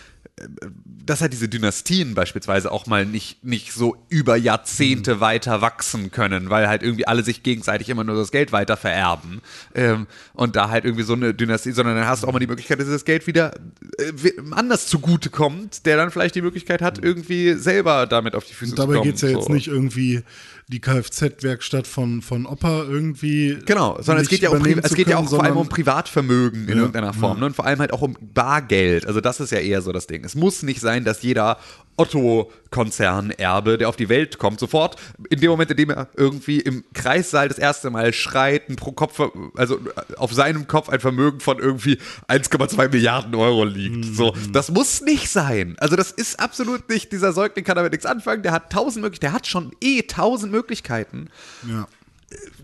dass 1.07 1.21
halt 1.21 1.33
diese 1.33 1.49
Dynastien 1.49 2.15
beispielsweise 2.15 2.73
auch 2.73 2.87
mal 2.87 3.05
nicht, 3.05 3.45
nicht 3.45 3.73
so 3.73 3.97
über 4.09 4.37
Jahrzehnte 4.37 5.17
Mhm. 5.17 5.21
weiter 5.21 5.61
wachsen 5.61 6.11
können, 6.11 6.49
weil 6.51 6.67
halt 6.69 6.83
irgendwie 6.83 7.07
alle 7.07 7.23
sich 7.23 7.43
gegenseitig 7.43 7.89
immer 7.91 8.05
nur 8.05 8.17
das 8.17 8.31
Geld 8.31 8.53
weiter 8.53 8.77
vererben. 8.77 9.43
Ähm, 9.75 10.07
und 10.33 10.57
da 10.57 10.71
halt 10.71 10.85
irgendwie 10.85 11.05
so 11.05 11.13
eine 11.13 11.35
Dynastie, 11.35 11.73
sondern 11.73 11.97
dann 11.97 12.07
hast 12.07 12.23
du 12.23 12.27
auch 12.27 12.33
mal 12.33 12.39
die 12.39 12.47
Möglichkeit, 12.47 12.81
dass 12.81 12.89
das 12.89 13.05
Geld 13.05 13.27
wieder 13.27 13.53
äh, 13.99 14.13
anders 14.53 14.87
zugutekommt, 14.87 15.85
der 15.85 15.97
dann 15.97 16.11
vielleicht 16.11 16.35
die 16.35 16.43
Möglichkeit 16.43 16.81
hat, 16.81 17.03
irgendwie 17.03 17.55
selber 17.55 18.07
damit 18.07 18.35
auf 18.35 18.45
die 18.45 18.55
Füße 18.55 18.73
Und 18.73 18.77
zu 18.77 18.83
dabei 18.83 18.95
kommen. 18.95 19.05
geht 19.05 19.17
es 19.17 19.21
ja 19.23 19.29
jetzt 19.31 19.47
so. 19.47 19.53
nicht 19.53 19.69
irgendwie 19.69 20.23
die 20.71 20.81
Kfz-Werkstatt 20.81 21.87
von, 21.89 22.23
von 22.23 22.47
Opa 22.47 22.85
irgendwie. 22.85 23.59
Genau, 23.67 24.01
sondern 24.01 24.23
es 24.23 24.31
geht 24.31 24.41
ja, 24.41 24.51
um, 24.51 24.65
es 24.65 24.95
geht 24.95 25.09
ja 25.09 25.19
auch 25.19 25.29
vor 25.29 25.43
allem 25.43 25.57
um 25.57 25.69
Privatvermögen 25.69 26.63
in 26.63 26.69
Ja, 26.69 26.77
irgendeiner 26.77 27.13
Form 27.13 27.35
ja. 27.35 27.41
ne? 27.41 27.47
und 27.47 27.57
vor 27.57 27.67
allem 27.67 27.81
halt 27.81 27.93
auch 27.93 28.03
um 28.03 28.17
Bargeld. 28.21 29.05
Also 29.05 29.21
das 29.21 29.41
ist 29.41 29.51
ja 29.51 29.59
eher 29.59 29.83
so 29.83 29.91
das 29.91 30.07
Ding. 30.07 30.25
Es 30.25 30.37
muss 30.37 30.63
nicht 30.63 30.81
sein, 30.81 31.05
dass 31.05 31.23
jeder 31.23 31.59
Otto-Konzern-Erbe, 32.01 33.79
der 33.79 33.89
auf 33.89 33.97
die 33.97 34.09
Welt 34.09 34.39
kommt, 34.39 34.61
sofort 34.61 34.97
in 35.29 35.41
dem 35.41 35.51
Moment, 35.51 35.71
in 35.71 35.77
dem 35.77 35.91
er 35.91 36.09
irgendwie 36.17 36.61
im 36.61 36.85
Kreissaal 36.95 37.49
das 37.49 37.59
erste 37.59 37.91
Mal 37.91 38.13
schreit, 38.13 38.69
ein 38.69 38.77
pro 38.77 38.93
Kopf, 38.93 39.21
also 39.57 39.79
auf 40.17 40.33
seinem 40.33 40.67
Kopf 40.67 40.89
ein 40.89 41.01
Vermögen 41.01 41.41
von 41.41 41.59
irgendwie 41.59 41.99
1,2 42.29 42.89
Milliarden 42.91 43.35
Euro 43.35 43.65
liegt. 43.65 43.97
Mhm. 44.07 44.15
So, 44.15 44.35
das 44.53 44.71
muss 44.71 45.01
nicht 45.03 45.29
sein. 45.29 45.77
Also 45.79 45.97
das 45.97 46.11
ist 46.11 46.41
absolut 46.41 46.89
nicht, 46.89 47.13
dieser 47.13 47.33
Säugling 47.33 47.65
kann 47.65 47.77
damit 47.77 47.93
nichts 47.93 48.07
anfangen, 48.07 48.43
der 48.43 48.53
hat 48.53 48.73
tausend 48.73 49.03
Möglichkeiten, 49.03 49.31
der 49.31 49.33
hat 49.33 49.47
schon 49.47 49.73
eh 49.81 50.03
tausend 50.03 50.53
Möglichkeiten 50.53 51.29
Ja. 51.69 51.87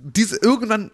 diese 0.02 0.36
irgendwann 0.36 0.90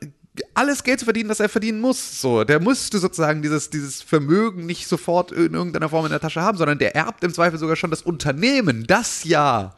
alles 0.54 0.82
Geld 0.82 1.00
zu 1.00 1.04
verdienen, 1.04 1.28
das 1.28 1.40
er 1.40 1.48
verdienen 1.48 1.80
muss. 1.80 2.20
So, 2.20 2.44
der 2.44 2.60
müsste 2.60 2.98
sozusagen 2.98 3.42
dieses, 3.42 3.70
dieses 3.70 4.02
Vermögen 4.02 4.66
nicht 4.66 4.88
sofort 4.88 5.32
in 5.32 5.54
irgendeiner 5.54 5.88
Form 5.88 6.06
in 6.06 6.10
der 6.10 6.20
Tasche 6.20 6.40
haben, 6.40 6.56
sondern 6.56 6.78
der 6.78 6.96
erbt 6.96 7.22
im 7.24 7.34
Zweifel 7.34 7.58
sogar 7.58 7.76
schon 7.76 7.90
das 7.90 8.02
Unternehmen, 8.02 8.86
das 8.86 9.24
ja 9.24 9.74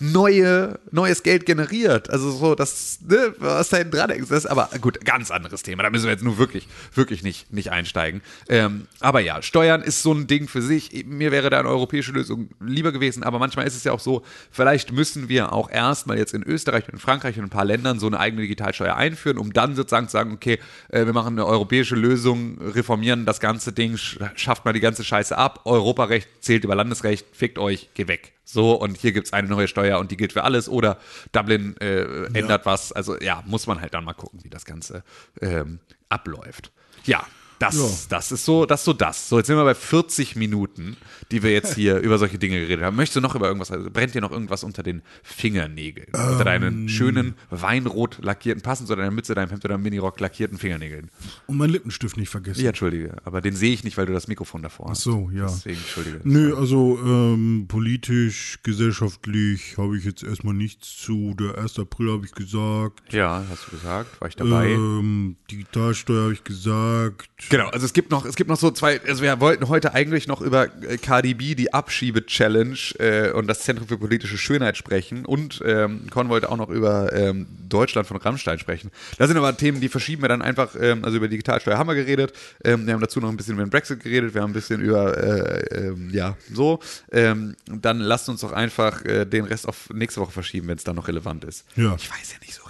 neue, 0.00 0.78
neues 0.90 1.22
Geld 1.22 1.46
generiert. 1.46 2.10
Also 2.10 2.30
so, 2.30 2.54
das, 2.54 2.98
ne, 3.06 3.34
was 3.38 3.68
da 3.68 3.78
hinten 3.78 3.96
dran 3.96 4.10
ist. 4.10 4.30
Das 4.30 4.44
ist 4.44 4.46
aber 4.46 4.68
gut, 4.80 5.04
ganz 5.04 5.30
anderes 5.30 5.62
Thema. 5.62 5.82
Da 5.82 5.90
müssen 5.90 6.04
wir 6.04 6.12
jetzt 6.12 6.24
nur 6.24 6.38
wirklich, 6.38 6.68
wirklich 6.94 7.22
nicht, 7.22 7.52
nicht 7.52 7.70
einsteigen. 7.70 8.22
Ähm, 8.48 8.86
aber 9.00 9.20
ja, 9.20 9.42
Steuern 9.42 9.82
ist 9.82 10.02
so 10.02 10.12
ein 10.12 10.26
Ding 10.26 10.48
für 10.48 10.62
sich. 10.62 11.04
Mir 11.06 11.32
wäre 11.32 11.50
da 11.50 11.60
eine 11.60 11.68
europäische 11.68 12.12
Lösung 12.12 12.48
lieber 12.60 12.92
gewesen, 12.92 13.22
aber 13.22 13.38
manchmal 13.38 13.66
ist 13.66 13.76
es 13.76 13.84
ja 13.84 13.92
auch 13.92 14.00
so, 14.00 14.22
vielleicht 14.50 14.92
müssen 14.92 15.28
wir 15.28 15.52
auch 15.52 15.70
erstmal 15.70 16.18
jetzt 16.18 16.34
in 16.34 16.42
Österreich 16.42 16.86
und 16.86 16.94
in 16.94 17.00
Frankreich 17.00 17.38
und 17.38 17.44
ein 17.44 17.50
paar 17.50 17.64
Ländern 17.64 17.98
so 17.98 18.06
eine 18.06 18.18
eigene 18.18 18.42
Digitalsteuer 18.42 18.96
einführen, 18.96 19.38
um 19.38 19.52
dann 19.52 19.74
sozusagen 19.74 20.08
zu 20.08 20.12
sagen, 20.12 20.32
okay, 20.32 20.58
äh, 20.88 21.06
wir 21.06 21.12
machen 21.12 21.34
eine 21.34 21.46
europäische 21.46 21.94
Lösung, 21.94 22.58
reformieren 22.60 23.26
das 23.26 23.40
ganze 23.40 23.72
Ding, 23.72 23.96
sch 23.96 24.18
schafft 24.34 24.64
mal 24.64 24.72
die 24.72 24.80
ganze 24.80 25.04
Scheiße 25.04 25.36
ab, 25.36 25.60
Europarecht 25.64 26.28
zählt 26.40 26.64
über 26.64 26.74
Landesrecht, 26.74 27.26
fickt 27.32 27.58
euch, 27.58 27.90
geh 27.94 28.08
weg. 28.08 28.32
So, 28.44 28.72
und 28.74 28.98
hier 28.98 29.12
gibt 29.12 29.28
es 29.28 29.32
eine 29.32 29.48
neue 29.48 29.68
Steuer 29.68 29.81
und 29.98 30.10
die 30.10 30.16
gilt 30.16 30.32
für 30.32 30.44
alles. 30.44 30.68
Oder 30.68 30.98
Dublin 31.32 31.76
äh, 31.78 32.24
ändert 32.32 32.66
was. 32.66 32.92
Also 32.92 33.18
ja, 33.20 33.42
muss 33.46 33.66
man 33.66 33.80
halt 33.80 33.94
dann 33.94 34.04
mal 34.04 34.14
gucken, 34.14 34.40
wie 34.42 34.50
das 34.50 34.64
Ganze 34.64 35.02
ähm, 35.40 35.80
abläuft. 36.08 36.72
Ja, 37.04 37.26
das, 37.62 37.76
Ja. 37.76 37.88
das 38.10 38.32
ist 38.32 38.44
so, 38.44 38.66
das 38.66 38.80
ist 38.80 38.84
so 38.84 38.92
das. 38.92 39.28
So, 39.28 39.38
jetzt 39.38 39.46
sind 39.46 39.56
wir 39.56 39.64
bei 39.64 39.74
40 39.74 40.36
Minuten, 40.36 40.96
die 41.30 41.42
wir 41.42 41.52
jetzt 41.52 41.74
hier 41.74 41.96
über 42.00 42.18
solche 42.18 42.38
Dinge 42.38 42.60
geredet 42.60 42.84
haben. 42.84 42.96
Möchtest 42.96 43.16
du 43.16 43.20
noch 43.20 43.34
über 43.34 43.46
irgendwas, 43.46 43.70
also 43.70 43.90
brennt 43.90 44.14
dir 44.14 44.20
noch 44.20 44.32
irgendwas 44.32 44.64
unter 44.64 44.82
den 44.82 45.02
Fingernägeln? 45.22 46.08
unter 46.12 46.38
Ähm. 46.40 46.44
deinen 46.44 46.88
schönen, 46.88 47.34
weinrot 47.50 48.18
lackierten, 48.22 48.62
passend 48.62 48.88
zu 48.88 48.96
deiner 48.96 49.10
Mütze, 49.10 49.34
deinem 49.34 49.48
Hemd 49.50 49.64
oder 49.64 49.74
deinem 49.74 49.82
Minirock 49.84 50.18
lackierten 50.20 50.58
Fingernägeln? 50.58 51.10
Und 51.46 51.56
meinen 51.56 51.70
Lippenstift 51.70 52.16
nicht 52.16 52.28
vergessen. 52.28 52.60
Ja, 52.62 52.68
entschuldige, 52.68 53.16
aber 53.24 53.40
den 53.40 53.54
sehe 53.54 53.72
ich 53.72 53.84
nicht, 53.84 53.96
weil 53.96 54.06
du 54.06 54.12
das 54.12 54.28
Mikrofon 54.28 54.62
davor 54.62 54.90
hast. 54.90 55.00
Ach 55.00 55.02
so, 55.12 55.30
ja. 55.32 55.46
Deswegen, 55.46 55.76
entschuldige. 55.78 56.20
Nö, 56.24 56.56
also 56.56 56.98
ähm, 57.04 57.66
politisch, 57.68 58.58
gesellschaftlich 58.62 59.76
habe 59.78 59.96
ich 59.96 60.04
jetzt 60.04 60.22
erstmal 60.22 60.54
nichts 60.54 60.96
zu. 60.96 61.34
Der 61.38 61.58
1. 61.58 61.78
April 61.78 62.12
habe 62.12 62.26
ich 62.26 62.32
gesagt. 62.32 63.12
Ja, 63.12 63.44
hast 63.50 63.66
du 63.66 63.70
gesagt, 63.72 64.20
war 64.20 64.28
ich 64.28 64.36
dabei. 64.36 64.70
Ähm, 64.70 65.36
Digitalsteuer 65.50 66.24
habe 66.24 66.32
ich 66.34 66.44
gesagt. 66.44 67.28
Genau, 67.52 67.68
also 67.68 67.84
es 67.84 67.92
gibt 67.92 68.10
noch, 68.10 68.24
es 68.24 68.34
gibt 68.34 68.48
noch 68.48 68.56
so 68.56 68.70
zwei, 68.70 68.98
also 69.06 69.22
wir 69.22 69.38
wollten 69.40 69.68
heute 69.68 69.92
eigentlich 69.92 70.26
noch 70.26 70.40
über 70.40 70.68
äh, 70.88 70.96
KDB, 70.96 71.54
die 71.54 71.74
Abschiebe-Challenge 71.74 72.78
äh, 72.98 73.30
und 73.32 73.46
das 73.46 73.60
Zentrum 73.60 73.86
für 73.86 73.98
politische 73.98 74.38
Schönheit 74.38 74.78
sprechen 74.78 75.26
und 75.26 75.60
ähm, 75.62 76.06
Con 76.10 76.30
wollte 76.30 76.50
auch 76.50 76.56
noch 76.56 76.70
über 76.70 77.12
ähm, 77.12 77.46
Deutschland 77.68 78.08
von 78.08 78.16
Rammstein 78.16 78.58
sprechen. 78.58 78.90
Das 79.18 79.28
sind 79.28 79.36
aber 79.36 79.54
Themen, 79.54 79.82
die 79.82 79.90
verschieben 79.90 80.22
wir 80.22 80.30
dann 80.30 80.40
einfach, 80.40 80.74
ähm, 80.80 81.04
also 81.04 81.18
über 81.18 81.28
Digitalsteuer 81.28 81.76
haben 81.76 81.88
wir 81.88 81.94
geredet, 81.94 82.32
ähm, 82.64 82.86
wir 82.86 82.94
haben 82.94 83.02
dazu 83.02 83.20
noch 83.20 83.28
ein 83.28 83.36
bisschen 83.36 83.52
über 83.52 83.64
den 83.64 83.70
Brexit 83.70 84.02
geredet, 84.02 84.32
wir 84.32 84.40
haben 84.40 84.52
ein 84.52 84.54
bisschen 84.54 84.80
über, 84.80 85.18
äh, 85.18 85.88
ähm, 85.88 86.08
ja, 86.10 86.38
so, 86.50 86.80
ähm, 87.10 87.54
dann 87.66 87.98
lasst 87.98 88.30
uns 88.30 88.40
doch 88.40 88.52
einfach 88.52 89.04
äh, 89.04 89.26
den 89.26 89.44
Rest 89.44 89.68
auf 89.68 89.90
nächste 89.92 90.22
Woche 90.22 90.32
verschieben, 90.32 90.68
wenn 90.68 90.78
es 90.78 90.84
dann 90.84 90.96
noch 90.96 91.06
relevant 91.06 91.44
ist. 91.44 91.66
Ja. 91.76 91.94
Ich 91.98 92.10
weiß 92.10 92.32
ja 92.32 92.38
nicht 92.40 92.54
so 92.54 92.61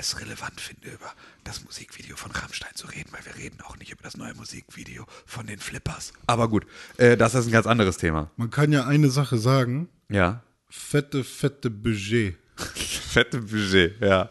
es 0.00 0.20
relevant 0.20 0.60
finde, 0.60 0.90
über 0.90 1.12
das 1.44 1.64
Musikvideo 1.64 2.16
von 2.16 2.32
Rammstein 2.32 2.74
zu 2.74 2.86
reden, 2.86 3.10
weil 3.12 3.24
wir 3.24 3.36
reden 3.36 3.60
auch 3.62 3.76
nicht 3.76 3.92
über 3.92 4.02
das 4.02 4.16
neue 4.16 4.34
Musikvideo 4.34 5.06
von 5.26 5.46
den 5.46 5.58
Flippers. 5.58 6.12
Aber 6.26 6.48
gut, 6.48 6.66
äh, 6.96 7.16
das 7.16 7.34
ist 7.34 7.46
ein 7.46 7.52
ganz 7.52 7.66
anderes 7.66 7.96
Thema. 7.96 8.30
Man 8.36 8.50
kann 8.50 8.72
ja 8.72 8.86
eine 8.86 9.10
Sache 9.10 9.38
sagen. 9.38 9.88
Ja. 10.08 10.42
Fette, 10.68 11.24
fette 11.24 11.70
Budget. 11.70 12.36
Fette 12.74 13.40
Budget, 13.40 14.00
ja. 14.00 14.30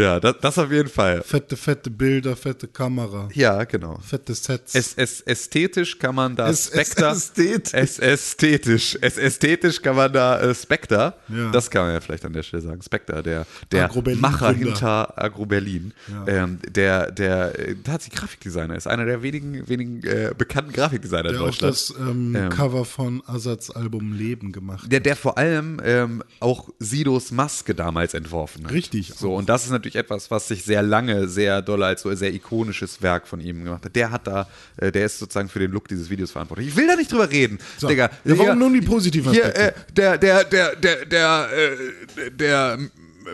Ja, 0.00 0.20
das, 0.20 0.36
das 0.40 0.58
auf 0.58 0.70
jeden 0.72 0.88
Fall. 0.88 1.22
Fette, 1.22 1.56
fette 1.56 1.90
Bilder, 1.90 2.36
fette 2.36 2.66
Kamera. 2.68 3.28
Ja, 3.34 3.64
genau. 3.64 3.98
Fette 4.06 4.34
Sets. 4.34 4.74
Es, 4.74 4.94
es, 4.94 5.20
ästhetisch 5.22 5.98
kann 5.98 6.14
man 6.14 6.36
da 6.36 6.48
Es- 6.48 6.68
es- 6.68 6.72
Spectre. 6.88 7.10
ästhetisch. 7.10 7.72
Es 7.72 7.98
ästhetisch. 7.98 8.98
Es 9.00 9.18
ästhetisch 9.18 9.82
kann 9.82 9.96
man 9.96 10.12
da 10.12 10.40
äh, 10.40 10.54
Spectre. 10.54 11.14
Ja. 11.28 11.50
Das 11.50 11.70
kann 11.70 11.84
man 11.84 11.94
ja 11.94 12.00
vielleicht 12.00 12.24
an 12.24 12.32
der 12.32 12.42
Stelle 12.42 12.62
sagen. 12.62 12.82
Spectre, 12.82 13.22
der, 13.22 13.46
der 13.72 13.84
Agro-Berlin 13.84 14.20
Macher 14.20 14.52
hinter 14.52 15.22
Agro 15.22 15.46
Berlin. 15.46 15.92
Ähm, 16.26 16.58
der, 16.68 17.10
der, 17.10 17.58
äh, 17.58 17.74
tatsächlich 17.84 18.20
Grafikdesigner 18.20 18.76
ist. 18.76 18.86
Einer 18.86 19.04
der 19.04 19.22
wenigen, 19.22 19.68
wenigen 19.68 20.02
äh, 20.04 20.32
bekannten 20.36 20.72
Grafikdesigner 20.72 21.26
in 21.30 21.32
der 21.34 21.40
auch 21.42 21.46
Deutschland. 21.46 21.72
das 21.72 21.94
ähm, 21.98 22.48
Cover 22.50 22.84
von 22.84 23.22
Asats 23.26 23.70
Album 23.70 24.12
Leben 24.12 24.52
gemacht. 24.52 24.90
Der, 24.90 25.00
der 25.00 25.16
vor 25.16 25.38
allem 25.38 25.80
ähm, 25.84 26.22
auch 26.40 26.68
Sidos 26.78 27.30
Maske 27.32 27.74
damals 27.74 28.14
entworfen 28.14 28.64
hat. 28.64 28.72
Richtig. 28.72 29.12
So, 29.16 29.34
und 29.34 29.48
das 29.48 29.64
ist 29.64 29.70
natürlich 29.70 29.89
etwas, 29.96 30.30
was 30.30 30.48
sich 30.48 30.64
sehr 30.64 30.82
lange, 30.82 31.28
sehr 31.28 31.62
doll 31.62 31.82
als 31.82 32.02
so 32.02 32.08
ein 32.08 32.16
sehr 32.16 32.32
ikonisches 32.34 33.02
Werk 33.02 33.26
von 33.26 33.40
ihm 33.40 33.64
gemacht 33.64 33.84
hat. 33.84 33.94
Der 33.96 34.10
hat 34.10 34.26
da, 34.26 34.48
äh, 34.76 34.90
der 34.92 35.06
ist 35.06 35.18
sozusagen 35.18 35.48
für 35.48 35.58
den 35.58 35.70
Look 35.70 35.88
dieses 35.88 36.10
Videos 36.10 36.30
verantwortlich. 36.30 36.68
Ich 36.68 36.76
will 36.76 36.86
da 36.86 36.96
nicht 36.96 37.10
drüber 37.12 37.30
reden, 37.30 37.58
So. 37.78 37.88
Digga. 37.88 38.10
Ja, 38.24 38.38
warum 38.38 38.58
nur 38.58 38.70
die 38.72 38.80
positiven 38.80 39.32
Hier, 39.32 39.46
Aspekte? 39.46 39.74
äh, 39.74 39.92
der, 39.94 40.18
der, 40.18 40.44
der, 40.44 40.76
der, 40.76 41.06
der, 41.06 41.48
äh, 41.52 42.30
der 42.30 42.78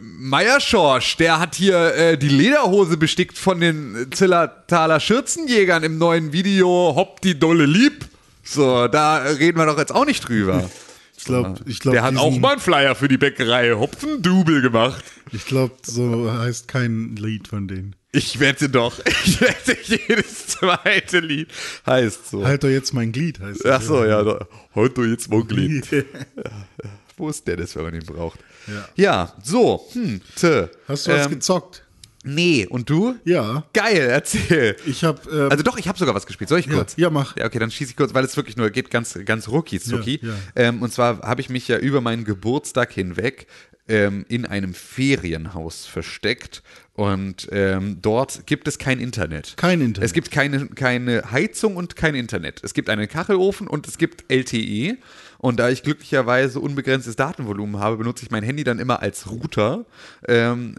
Meierschorsch, 0.00 1.16
der 1.16 1.38
hat 1.40 1.54
hier 1.54 1.94
äh, 1.94 2.18
die 2.18 2.28
Lederhose 2.28 2.96
bestickt 2.96 3.38
von 3.38 3.60
den 3.60 4.08
Zillertaler 4.12 5.00
Schürzenjägern 5.00 5.82
im 5.84 5.98
neuen 5.98 6.32
Video 6.32 6.92
Hopp 6.96 7.20
die 7.20 7.38
Dolle 7.38 7.66
Lieb. 7.66 8.04
So, 8.42 8.88
da 8.88 9.18
reden 9.18 9.58
wir 9.58 9.66
doch 9.66 9.78
jetzt 9.78 9.94
auch 9.94 10.04
nicht 10.04 10.28
drüber. 10.28 10.68
Ich 11.26 11.32
glaube, 11.32 11.60
ich 11.66 11.80
glaube, 11.80 11.94
Der 11.96 12.04
hat 12.04 12.16
auch 12.16 12.38
mal 12.38 12.52
einen 12.52 12.60
Flyer 12.60 12.94
für 12.94 13.08
die 13.08 13.18
Bäckerei 13.18 13.72
Hopfendubel 13.72 14.62
gemacht. 14.62 15.02
Ich 15.32 15.44
glaube, 15.46 15.74
so 15.82 16.30
heißt 16.32 16.68
kein 16.68 17.16
Lied 17.16 17.48
von 17.48 17.66
denen. 17.66 17.96
Ich 18.12 18.38
wette 18.38 18.68
doch. 18.68 19.00
Ich 19.24 19.40
wette, 19.40 19.76
jedes 19.84 20.46
zweite 20.46 21.18
Lied 21.18 21.48
heißt 21.84 22.30
so. 22.30 22.44
Halt 22.46 22.62
doch 22.62 22.68
jetzt 22.68 22.94
mein 22.94 23.10
Glied, 23.12 23.40
heißt 23.40 23.66
Ach 23.66 23.80
es. 23.80 23.86
so, 23.88 24.04
ja. 24.04 24.22
Da, 24.22 24.46
heute 24.76 25.02
jetzt 25.02 25.28
mal 25.30 25.42
Glied. 25.42 25.86
Wo 27.16 27.28
ist 27.28 27.46
der 27.48 27.56
das, 27.56 27.74
wenn 27.76 27.82
man 27.84 27.94
ihn 27.94 28.04
braucht? 28.06 28.38
Ja. 28.68 28.88
Ja, 28.94 29.32
so. 29.42 29.84
Hm, 29.92 30.20
tö. 30.36 30.68
Hast 30.86 31.06
du 31.06 31.12
was 31.12 31.24
Ähm, 31.26 31.32
gezockt? 31.32 31.82
Nee, 32.26 32.66
und 32.68 32.90
du? 32.90 33.14
Ja. 33.24 33.64
Geil, 33.72 34.08
erzähl. 34.10 34.76
Ich 34.84 35.04
habe 35.04 35.20
ähm, 35.30 35.48
Also 35.50 35.62
doch, 35.62 35.78
ich 35.78 35.88
habe 35.88 35.98
sogar 35.98 36.14
was 36.14 36.26
gespielt. 36.26 36.48
Soll 36.48 36.58
ich 36.58 36.66
Ja, 36.66 36.74
kurz? 36.74 36.94
ja, 36.96 37.08
mach. 37.08 37.36
Ja, 37.36 37.46
okay, 37.46 37.58
dann 37.58 37.70
schieße 37.70 37.90
ich 37.90 37.96
kurz, 37.96 38.12
weil 38.14 38.24
es 38.24 38.36
wirklich 38.36 38.56
nur 38.56 38.70
geht 38.70 38.90
ganz, 38.90 39.18
ganz 39.24 39.48
rucki 39.48 39.80
zucki. 39.80 40.18
Ja, 40.22 40.28
ja. 40.28 40.34
Ähm, 40.56 40.82
und 40.82 40.92
zwar 40.92 41.20
habe 41.22 41.40
ich 41.40 41.48
mich 41.48 41.68
ja 41.68 41.78
über 41.78 42.00
meinen 42.00 42.24
Geburtstag 42.24 42.92
hinweg 42.92 43.46
ähm, 43.88 44.24
in 44.28 44.44
einem 44.44 44.74
Ferienhaus 44.74 45.86
versteckt 45.86 46.62
und 46.94 47.48
ähm, 47.52 47.98
dort 48.02 48.46
gibt 48.46 48.66
es 48.66 48.78
kein 48.78 48.98
Internet. 48.98 49.54
Kein 49.56 49.80
Internet. 49.80 50.06
Es 50.06 50.12
gibt 50.12 50.30
keine, 50.30 50.66
keine 50.68 51.30
Heizung 51.30 51.76
und 51.76 51.94
kein 51.94 52.14
Internet. 52.14 52.60
Es 52.64 52.74
gibt 52.74 52.88
einen 52.90 53.06
Kachelofen 53.08 53.68
und 53.68 53.86
es 53.86 53.98
gibt 53.98 54.24
LTE. 54.32 54.96
Und 55.38 55.58
da 55.60 55.68
ich 55.68 55.82
glücklicherweise 55.82 56.60
unbegrenztes 56.60 57.16
Datenvolumen 57.16 57.78
habe, 57.80 57.96
benutze 57.98 58.24
ich 58.24 58.30
mein 58.30 58.42
Handy 58.42 58.64
dann 58.64 58.78
immer 58.78 59.02
als 59.02 59.30
Router, 59.30 59.84
ähm, 60.26 60.74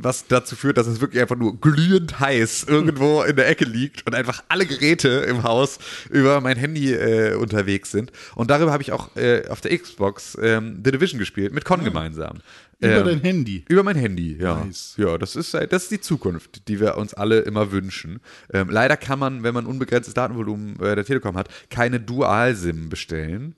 was 0.00 0.26
dazu 0.26 0.54
führt, 0.56 0.76
dass 0.76 0.86
es 0.86 1.00
wirklich 1.00 1.20
einfach 1.22 1.36
nur 1.36 1.58
glühend 1.60 2.20
heiß 2.20 2.64
irgendwo 2.68 3.22
in 3.22 3.36
der 3.36 3.48
Ecke 3.48 3.64
liegt 3.64 4.06
und 4.06 4.14
einfach 4.14 4.42
alle 4.48 4.66
Geräte 4.66 5.08
im 5.08 5.42
Haus 5.42 5.78
über 6.10 6.40
mein 6.40 6.56
Handy 6.56 6.92
äh, 6.92 7.34
unterwegs 7.34 7.90
sind. 7.90 8.12
Und 8.34 8.50
darüber 8.50 8.72
habe 8.72 8.82
ich 8.82 8.92
auch 8.92 9.14
äh, 9.16 9.48
auf 9.48 9.60
der 9.60 9.76
Xbox 9.78 10.36
ähm, 10.40 10.80
The 10.84 10.92
Division 10.92 11.18
gespielt, 11.18 11.52
mit 11.52 11.64
Con 11.64 11.82
gemeinsam. 11.84 12.38
über 12.80 12.98
Ähm, 12.98 13.04
dein 13.06 13.20
Handy. 13.20 13.64
über 13.68 13.82
mein 13.82 13.96
Handy, 13.96 14.36
ja. 14.40 14.64
Nice. 14.64 14.94
Ja, 14.98 15.16
das 15.18 15.36
ist, 15.36 15.54
halt- 15.54 15.72
das 15.72 15.84
ist 15.84 15.90
die 15.92 16.00
Zukunft, 16.00 16.68
die 16.68 16.80
wir 16.80 16.96
uns 16.98 17.14
alle 17.14 17.40
immer 17.40 17.72
wünschen. 17.72 18.20
Ähm, 18.52 18.68
leider 18.70 18.96
kann 18.96 19.18
man, 19.18 19.42
wenn 19.42 19.54
man 19.54 19.66
unbegrenztes 19.66 20.14
Datenvolumen 20.14 20.76
bei 20.78 20.94
der 20.94 21.04
Telekom 21.04 21.36
hat, 21.36 21.48
keine 21.70 22.00
Dual-SIM 22.00 22.88
bestellen. 22.88 23.54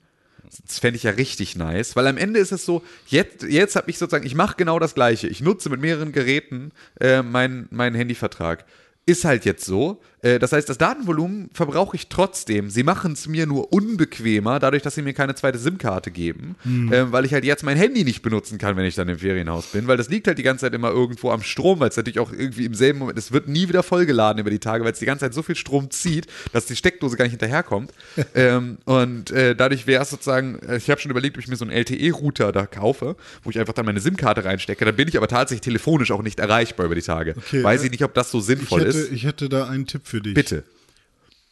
Das 0.65 0.79
fände 0.79 0.97
ich 0.97 1.03
ja 1.03 1.11
richtig 1.11 1.55
nice, 1.55 1.95
weil 1.95 2.07
am 2.07 2.17
Ende 2.17 2.39
ist 2.39 2.51
es 2.51 2.65
so, 2.65 2.83
jetzt, 3.07 3.43
jetzt 3.43 3.75
habe 3.75 3.89
ich 3.89 3.97
sozusagen, 3.97 4.25
ich 4.25 4.35
mache 4.35 4.55
genau 4.57 4.79
das 4.79 4.95
Gleiche. 4.95 5.27
Ich 5.27 5.41
nutze 5.41 5.69
mit 5.69 5.81
mehreren 5.81 6.11
Geräten 6.11 6.71
äh, 6.99 7.21
meinen 7.21 7.67
meinen 7.71 7.95
Handyvertrag. 7.95 8.65
Ist 9.05 9.23
halt 9.25 9.45
jetzt 9.45 9.65
so. 9.65 10.01
Äh, 10.25 10.39
das 10.39 10.51
heißt, 10.51 10.67
das 10.67 10.77
Datenvolumen 10.77 11.49
verbrauche 11.53 11.95
ich 11.95 12.07
trotzdem. 12.07 12.69
Sie 12.69 12.83
machen 12.83 13.13
es 13.13 13.27
mir 13.27 13.45
nur 13.45 13.71
unbequemer, 13.71 14.59
dadurch, 14.59 14.81
dass 14.81 14.95
sie 14.95 15.03
mir 15.03 15.13
keine 15.13 15.35
zweite 15.35 15.59
SIM-Karte 15.59 16.09
geben, 16.09 16.55
ähm, 16.65 17.11
weil 17.11 17.25
ich 17.25 17.33
halt 17.33 17.45
jetzt 17.45 17.63
mein 17.63 17.77
Handy 17.77 18.03
nicht 18.03 18.23
benutzen 18.23 18.57
kann, 18.57 18.75
wenn 18.75 18.85
ich 18.85 18.95
dann 18.95 19.07
im 19.07 19.19
Ferienhaus 19.19 19.67
bin, 19.67 19.87
weil 19.87 19.97
das 19.97 20.09
liegt 20.09 20.27
halt 20.27 20.37
die 20.39 20.43
ganze 20.43 20.65
Zeit 20.65 20.73
immer 20.73 20.89
irgendwo 20.89 21.29
am 21.29 21.43
Strom, 21.43 21.79
weil 21.79 21.89
es 21.89 21.97
natürlich 21.97 22.19
auch 22.19 22.31
irgendwie 22.31 22.65
im 22.65 22.73
selben 22.73 22.99
Moment, 22.99 23.19
es 23.19 23.31
wird 23.31 23.47
nie 23.47 23.69
wieder 23.69 23.83
vollgeladen 23.83 24.39
über 24.39 24.49
die 24.49 24.59
Tage, 24.59 24.83
weil 24.83 24.93
es 24.93 24.99
die 24.99 25.05
ganze 25.05 25.25
Zeit 25.25 25.33
so 25.33 25.43
viel 25.43 25.55
Strom 25.55 25.91
zieht, 25.91 26.27
dass 26.53 26.65
die 26.65 26.75
Steckdose 26.75 27.17
gar 27.17 27.25
nicht 27.25 27.33
hinterherkommt. 27.33 27.91
ähm, 28.35 28.77
und 28.85 29.29
äh, 29.31 29.55
dadurch 29.55 29.85
wäre 29.85 30.01
es 30.01 30.09
sozusagen, 30.09 30.59
äh, 30.67 30.77
ich 30.77 30.89
habe 30.89 30.99
schon 30.99 31.11
überlegt, 31.11 31.37
ob 31.37 31.43
ich 31.43 31.47
mir 31.47 31.55
so 31.55 31.65
einen 31.65 31.71
LTE-Router 31.71 32.51
da 32.51 32.65
kaufe, 32.65 33.15
wo 33.43 33.51
ich 33.51 33.59
einfach 33.59 33.73
dann 33.73 33.85
meine 33.85 33.99
SIM-Karte 33.99 34.43
reinstecke. 34.43 34.85
Dann 34.85 34.95
bin 34.95 35.07
ich 35.07 35.17
aber 35.17 35.27
tatsächlich 35.27 35.61
telefonisch 35.61 36.11
auch 36.11 36.23
nicht 36.23 36.39
erreichbar 36.39 36.87
über 36.87 36.95
die 36.95 37.01
Tage. 37.01 37.35
Okay, 37.37 37.63
Weiß 37.63 37.83
äh, 37.83 37.85
ich 37.85 37.91
nicht, 37.91 38.03
ob 38.03 38.13
das 38.13 38.31
so 38.31 38.39
Ich 38.39 38.45
sinnvoll 38.45 38.81
hätte, 38.81 38.97
ist. 38.97 39.11
ich 39.11 39.25
hätte 39.25 39.49
da 39.49 39.67
einen 39.67 39.85
Tipp 39.85 40.01
für 40.05 40.14
dich. 40.21 40.33
Bitte. 40.33 40.63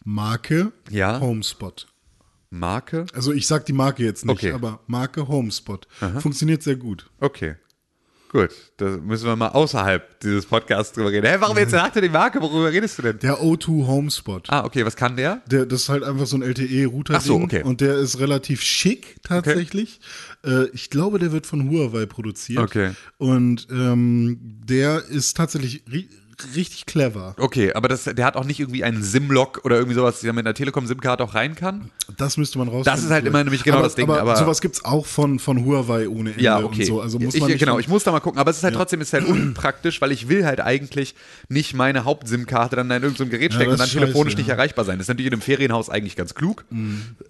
Marke 0.04 0.72
Ja. 0.90 1.20
Homespot. 1.20 1.88
Marke? 2.50 3.06
Also 3.14 3.32
ich 3.34 3.48
sag 3.48 3.66
die 3.66 3.74
Marke 3.74 4.04
jetzt 4.04 4.26
nicht, 4.26 4.36
Okay. 4.38 4.52
aber 4.52 4.80
Marke 4.88 5.28
Homespot. 5.28 5.88
Funktioniert 6.20 6.62
sehr 6.62 6.76
gut. 6.76 7.10
Okay. 7.20 7.56
Gut, 8.30 8.50
da 8.78 8.86
müssen 8.98 9.26
wir 9.28 9.36
mal 9.36 9.50
außerhalb 9.50 10.20
dieses 10.22 10.48
Podcasts 10.48 10.92
drüber 10.94 11.12
reden. 11.12 11.28
Hä, 11.28 11.36
warum 11.40 11.56
jetzt 11.56 11.70
sagte 11.70 12.02
die 12.02 12.10
Marke? 12.10 12.42
Worüber 12.42 12.72
redest 12.72 12.98
du 12.98 13.04
denn? 13.04 13.20
Der 13.20 13.36
O2 13.44 13.86
Homespot. 13.86 14.50
Ah, 14.50 14.66
okay, 14.66 14.84
was 14.88 14.96
kann 14.96 15.16
der? 15.16 15.44
Der, 15.46 15.68
das 15.68 15.82
ist 15.84 15.90
halt 15.90 16.04
einfach 16.04 16.26
so 16.26 16.38
ein 16.38 16.42
LTE-Router. 16.42 17.14
Ach 17.18 17.22
so, 17.22 17.36
okay. 17.36 17.62
Und 17.62 17.80
der 17.80 17.96
ist 18.00 18.20
relativ 18.20 18.64
schick 18.64 19.18
tatsächlich. 19.22 20.00
Äh, 20.44 20.66
ich 20.74 20.90
glaube, 20.90 21.20
der 21.20 21.32
wird 21.32 21.46
von 21.46 21.70
Huawei 21.70 22.08
produziert. 22.08 22.58
Okay. 22.64 22.94
Und 23.20 23.68
ähm, 23.70 24.40
der 24.66 25.06
ist 25.06 25.38
tatsächlich 25.38 25.84
richtig 26.56 26.86
clever. 26.86 27.36
Okay, 27.38 27.74
aber 27.74 27.88
das, 27.88 28.04
der 28.04 28.26
hat 28.26 28.36
auch 28.36 28.46
nicht 28.46 28.60
irgendwie 28.60 28.84
einen 28.84 29.04
SIM-Lock 29.04 29.62
oder 29.64 29.78
irgendwie 29.78 29.96
sowas, 29.96 30.22
der 30.22 30.34
mit 30.34 30.46
einer 30.46 30.54
Telekom-SIM-Karte 30.54 31.24
auch 31.24 31.36
rein 31.36 31.56
kann? 31.56 31.90
Das 32.18 32.38
müsste 32.38 32.58
man 32.58 32.68
raus. 32.68 32.86
Das 32.86 33.04
ist 33.04 33.10
halt 33.10 33.26
immer 33.26 33.44
nämlich 33.44 33.64
genau 33.64 33.78
aber, 33.78 33.86
das 33.88 33.96
Ding, 33.96 34.10
Aber, 34.10 34.22
aber- 34.22 34.36
sowas 34.36 34.62
gibt's 34.62 34.84
auch 34.86 35.06
von, 35.06 35.40
von 35.40 35.66
Huawei 35.66 36.08
ohne 36.08 36.32
Ende 36.32 36.44
Ja, 36.44 36.60
okay. 36.60 36.82
und 36.82 36.86
so. 36.86 37.02
Also 37.02 37.20
muss 37.20 37.34
ich, 37.36 37.42
man 37.42 37.50
nicht 37.50 37.60
genau, 37.60 37.80
ich 37.80 37.88
muss 37.88 38.04
da 38.04 38.12
mal 38.12 38.20
gucken, 38.20 38.40
aber 38.40 38.52
es 38.52 38.58
ist 38.58 38.64
halt 38.64 38.76
trotzdem 38.76 39.02
ist 39.02 39.14
halt 39.14 39.26
unpraktisch, 39.26 40.02
weil 40.02 40.12
ich 40.12 40.28
will 40.30 40.46
halt 40.46 40.60
eigentlich 40.62 41.16
nicht 41.50 41.74
meine 41.74 42.06
Haupt-SIM-Karte 42.06 42.76
dann 42.76 42.92
in 42.92 43.04
irgendein 43.04 43.30
Gerät 43.30 43.52
Ja, 43.52 43.56
stecken 43.58 43.72
und 43.72 43.80
das 43.80 43.92
dann 43.92 44.00
telefonisch 44.02 44.34
scheiße, 44.34 44.38
nicht 44.42 44.48
ja. 44.50 44.56
erreichbar 44.56 44.86
sein. 44.86 44.98
Das 44.98 45.06
ist 45.06 45.10
natürlich 45.10 45.28
in 45.28 45.34
einem 45.34 45.42
Ferienhaus 45.42 45.90
eigentlich 45.90 46.16
ganz 46.16 46.36
klug, 46.36 46.66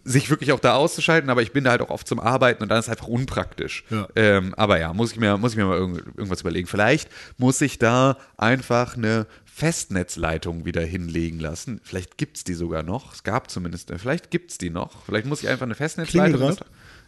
sich 0.03 0.29
wirklich 0.29 0.51
auch 0.51 0.59
da 0.59 0.75
auszuschalten, 0.75 1.29
aber 1.29 1.41
ich 1.41 1.51
bin 1.51 1.63
da 1.63 1.71
halt 1.71 1.81
auch 1.81 1.89
oft 1.89 2.07
zum 2.07 2.19
Arbeiten 2.19 2.63
und 2.63 2.69
dann 2.69 2.79
ist 2.79 2.85
es 2.85 2.89
einfach 2.91 3.07
unpraktisch. 3.07 3.83
Ja. 3.89 4.07
Ähm, 4.15 4.53
aber 4.55 4.79
ja, 4.79 4.93
muss 4.93 5.11
ich 5.11 5.19
mir, 5.19 5.37
muss 5.37 5.51
ich 5.51 5.57
mir 5.57 5.65
mal 5.65 5.77
irgend, 5.77 5.99
irgendwas 6.17 6.41
überlegen. 6.41 6.67
Vielleicht 6.67 7.09
muss 7.37 7.61
ich 7.61 7.79
da 7.79 8.17
einfach 8.37 8.95
eine 9.03 9.27
Festnetzleitung 9.45 10.65
wieder 10.65 10.81
hinlegen 10.81 11.39
lassen. 11.39 11.79
Vielleicht 11.83 12.17
gibt 12.17 12.37
es 12.37 12.43
die 12.43 12.53
sogar 12.53 12.83
noch. 12.83 13.13
Es 13.13 13.23
gab 13.23 13.49
zumindest, 13.49 13.91
vielleicht 13.97 14.31
gibt 14.31 14.51
es 14.51 14.57
die 14.57 14.69
noch. 14.69 15.05
Vielleicht 15.05 15.27
muss 15.27 15.43
ich 15.43 15.49
einfach 15.49 15.65
eine 15.65 15.75
Festnetzleitung. 15.75 16.57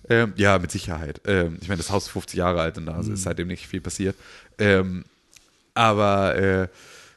Ähm, 0.08 0.34
ja, 0.36 0.60
mit 0.60 0.72
Sicherheit. 0.72 1.22
Ähm, 1.26 1.58
ich 1.62 1.68
meine, 1.68 1.80
das 1.80 1.90
Haus 1.90 2.06
ist 2.06 2.12
50 2.12 2.38
Jahre 2.38 2.62
alt 2.62 2.78
und 2.78 2.86
da 2.86 3.00
ist 3.00 3.24
seitdem 3.24 3.48
nicht 3.48 3.68
viel 3.68 3.82
passiert. 3.82 4.16
Ähm, 4.60 5.04
aber 5.74 6.36
äh, 6.36 6.68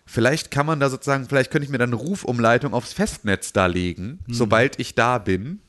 vielleicht 0.07 0.51
kann 0.51 0.65
man 0.65 0.81
da 0.81 0.89
sozusagen, 0.89 1.27
vielleicht 1.27 1.51
könnte 1.51 1.67
ich 1.67 1.71
mir 1.71 1.79
dann 1.79 1.91
eine 1.91 2.01
Rufumleitung 2.01 2.73
aufs 2.73 2.95
Festnetz 2.95 3.53
da 3.53 3.67
legen, 3.67 4.21
sobald 4.29 4.81
ich 4.81 4.95
da 4.95 5.19
bin. 5.19 5.61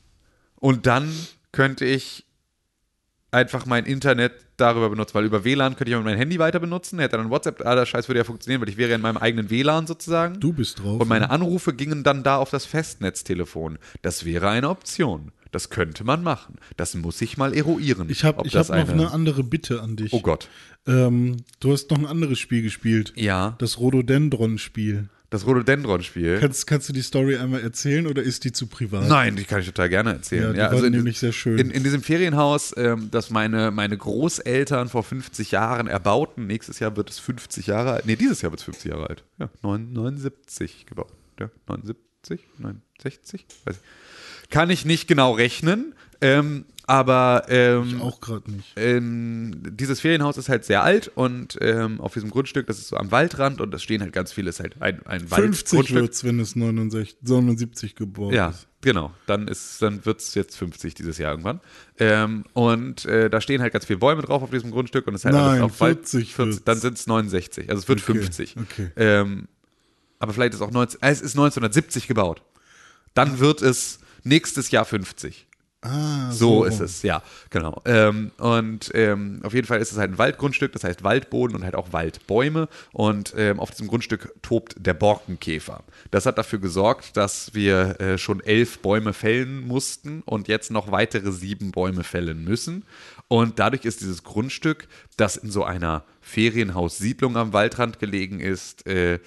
Und 0.56 0.86
dann 0.86 1.12
könnte 1.52 1.84
ich 1.84 2.24
einfach 3.30 3.66
mein 3.66 3.86
Internet 3.86 4.32
darüber 4.56 4.90
benutzen, 4.90 5.14
weil 5.14 5.24
über 5.24 5.44
WLAN 5.44 5.76
könnte 5.76 5.90
ich 5.90 5.96
auch 5.96 6.02
mein 6.02 6.16
Handy 6.16 6.38
weiter 6.38 6.60
benutzen, 6.60 6.98
hätte 6.98 7.16
dann 7.16 7.30
WhatsApp, 7.30 7.64
ah, 7.64 7.74
der 7.74 7.86
Scheiß 7.86 8.08
würde 8.08 8.18
ja 8.18 8.24
funktionieren, 8.24 8.60
weil 8.60 8.68
ich 8.68 8.76
wäre 8.76 8.90
ja 8.90 8.96
in 8.96 9.02
meinem 9.02 9.16
eigenen 9.16 9.50
WLAN 9.50 9.86
sozusagen. 9.86 10.38
Du 10.40 10.52
bist 10.52 10.80
drauf. 10.80 11.00
Und 11.00 11.08
meine 11.08 11.30
Anrufe 11.30 11.72
gingen 11.72 12.02
dann 12.02 12.22
da 12.22 12.36
auf 12.36 12.50
das 12.50 12.66
Festnetztelefon. 12.66 13.78
Das 14.02 14.24
wäre 14.24 14.48
eine 14.48 14.68
Option. 14.68 15.32
Das 15.52 15.70
könnte 15.70 16.04
man 16.04 16.22
machen. 16.22 16.56
Das 16.76 16.94
muss 16.94 17.20
ich 17.20 17.36
mal 17.36 17.54
eruieren. 17.54 18.08
Ich 18.08 18.24
habe 18.24 18.48
hab 18.48 18.68
noch 18.68 18.88
eine 18.88 19.10
andere 19.10 19.42
Bitte 19.42 19.82
an 19.82 19.96
dich. 19.96 20.12
Oh 20.12 20.20
Gott. 20.20 20.48
Ähm, 20.86 21.38
du 21.58 21.72
hast 21.72 21.90
noch 21.90 21.98
ein 21.98 22.06
anderes 22.06 22.38
Spiel 22.38 22.62
gespielt. 22.62 23.12
Ja. 23.16 23.56
Das 23.58 23.78
Rhododendron-Spiel. 23.78 25.08
Das 25.30 25.46
Rhododendron-Spiel. 25.46 26.38
Kannst, 26.40 26.66
kannst 26.66 26.88
du 26.88 26.92
die 26.92 27.02
Story 27.02 27.36
einmal 27.36 27.60
erzählen 27.60 28.08
oder 28.08 28.20
ist 28.20 28.42
die 28.42 28.50
zu 28.50 28.66
privat? 28.66 29.08
Nein, 29.08 29.36
die 29.36 29.44
kann 29.44 29.60
ich 29.60 29.66
total 29.66 29.88
gerne 29.88 30.14
erzählen. 30.14 30.56
Ja, 30.56 30.68
die 30.68 30.76
war 30.76 30.84
in, 30.84 30.92
nämlich 30.92 31.20
sehr 31.20 31.30
schön. 31.30 31.56
In, 31.56 31.70
in 31.70 31.84
diesem 31.84 32.02
Ferienhaus, 32.02 32.74
ähm, 32.76 33.10
das 33.12 33.30
meine, 33.30 33.70
meine 33.70 33.96
Großeltern 33.96 34.88
vor 34.88 35.04
50 35.04 35.52
Jahren 35.52 35.86
erbauten. 35.86 36.48
Nächstes 36.48 36.80
Jahr 36.80 36.96
wird 36.96 37.10
es 37.10 37.20
50 37.20 37.68
Jahre 37.68 37.92
alt. 37.92 38.06
Nee, 38.06 38.16
dieses 38.16 38.42
Jahr 38.42 38.50
wird 38.50 38.58
es 38.58 38.64
50 38.64 38.90
Jahre 38.90 39.08
alt. 39.08 39.22
Ja, 39.38 39.48
9, 39.62 39.92
79 39.92 40.86
gebaut. 40.86 41.12
Ja, 41.38 41.48
79, 41.68 42.40
69? 42.58 43.46
Weiß 43.64 43.76
ich. 43.76 44.50
Kann 44.50 44.68
ich 44.68 44.84
nicht 44.84 45.06
genau 45.06 45.32
rechnen. 45.32 45.94
Ähm, 46.20 46.64
aber 46.90 47.44
ähm, 47.48 48.02
Auch 48.02 48.20
gerade 48.20 48.50
nicht. 48.50 48.72
ähm, 48.74 49.62
dieses 49.70 50.00
Ferienhaus 50.00 50.36
ist 50.36 50.48
halt 50.48 50.64
sehr 50.64 50.82
alt 50.82 51.06
und 51.14 51.56
ähm, 51.60 52.00
auf 52.00 52.14
diesem 52.14 52.30
Grundstück, 52.30 52.66
das 52.66 52.78
ist 52.78 52.88
so 52.88 52.96
am 52.96 53.12
Waldrand 53.12 53.60
und 53.60 53.70
da 53.70 53.78
stehen 53.78 54.00
halt 54.02 54.12
ganz 54.12 54.32
viele, 54.32 54.50
ist 54.50 54.58
halt 54.58 54.82
ein, 54.82 55.06
ein 55.06 55.20
50 55.28 55.30
Waldgrundstück. 55.30 55.96
wird's, 56.02 56.24
wenn 56.24 56.40
es 56.40 56.56
69, 56.56 57.18
79 57.22 57.94
geboren 57.94 58.34
Ja, 58.34 58.48
ist. 58.48 58.66
genau. 58.80 59.12
Dann 59.26 59.46
ist, 59.46 59.80
dann 59.80 60.04
wird 60.04 60.20
es 60.20 60.34
jetzt 60.34 60.56
50 60.56 60.94
dieses 60.94 61.16
Jahr 61.18 61.30
irgendwann. 61.30 61.60
Ähm, 62.00 62.44
und 62.54 63.04
äh, 63.04 63.30
da 63.30 63.40
stehen 63.40 63.62
halt 63.62 63.72
ganz 63.72 63.84
viele 63.84 64.00
Bäume 64.00 64.22
drauf 64.22 64.42
auf 64.42 64.50
diesem 64.50 64.72
Grundstück 64.72 65.06
und 65.06 65.14
es 65.14 65.20
ist 65.20 65.26
halt 65.26 65.36
Nein, 65.36 65.44
alles 65.44 65.62
auf 65.62 65.80
Wald- 65.80 66.08
40 66.08 66.34
40 66.34 66.64
Dann 66.64 66.78
sind 66.80 66.98
es 66.98 67.06
69. 67.06 67.70
Also 67.70 67.82
es 67.82 67.88
wird 67.88 68.00
Okay, 68.02 68.14
50. 68.18 68.56
okay. 68.58 68.90
Ähm, 68.96 69.46
aber 70.18 70.32
vielleicht 70.32 70.54
ist 70.54 70.60
auch 70.60 70.72
19, 70.72 71.00
äh, 71.02 71.10
es 71.10 71.20
ist 71.20 71.34
1970 71.36 72.08
gebaut. 72.08 72.42
Dann 73.14 73.38
wird 73.38 73.62
es 73.62 74.00
nächstes 74.24 74.72
Jahr 74.72 74.84
50. 74.84 75.46
Ah, 75.82 76.30
So 76.30 76.64
ist 76.64 76.80
es, 76.80 77.02
ja, 77.02 77.22
genau. 77.48 77.80
Ähm, 77.86 78.32
und 78.36 78.90
ähm, 78.92 79.40
auf 79.44 79.54
jeden 79.54 79.66
Fall 79.66 79.80
ist 79.80 79.92
es 79.92 79.96
halt 79.96 80.10
ein 80.12 80.18
Waldgrundstück, 80.18 80.72
das 80.72 80.84
heißt 80.84 81.04
Waldboden 81.04 81.56
und 81.56 81.64
halt 81.64 81.74
auch 81.74 81.94
Waldbäume. 81.94 82.68
Und 82.92 83.32
ähm, 83.38 83.58
auf 83.58 83.70
diesem 83.70 83.88
Grundstück 83.88 84.34
tobt 84.42 84.74
der 84.78 84.92
Borkenkäfer. 84.92 85.82
Das 86.10 86.26
hat 86.26 86.36
dafür 86.36 86.58
gesorgt, 86.58 87.16
dass 87.16 87.54
wir 87.54 87.98
äh, 87.98 88.18
schon 88.18 88.40
elf 88.40 88.80
Bäume 88.80 89.14
fällen 89.14 89.66
mussten 89.66 90.20
und 90.26 90.48
jetzt 90.48 90.70
noch 90.70 90.92
weitere 90.92 91.32
sieben 91.32 91.70
Bäume 91.70 92.04
fällen 92.04 92.44
müssen. 92.44 92.84
Und 93.28 93.58
dadurch 93.58 93.86
ist 93.86 94.02
dieses 94.02 94.22
Grundstück, 94.22 94.86
das 95.16 95.38
in 95.38 95.50
so 95.50 95.64
einer 95.64 96.04
Ferienhaussiedlung 96.20 97.38
am 97.38 97.54
Waldrand 97.54 97.98
gelegen 97.98 98.40
ist, 98.40 98.86
äh, 98.86 99.18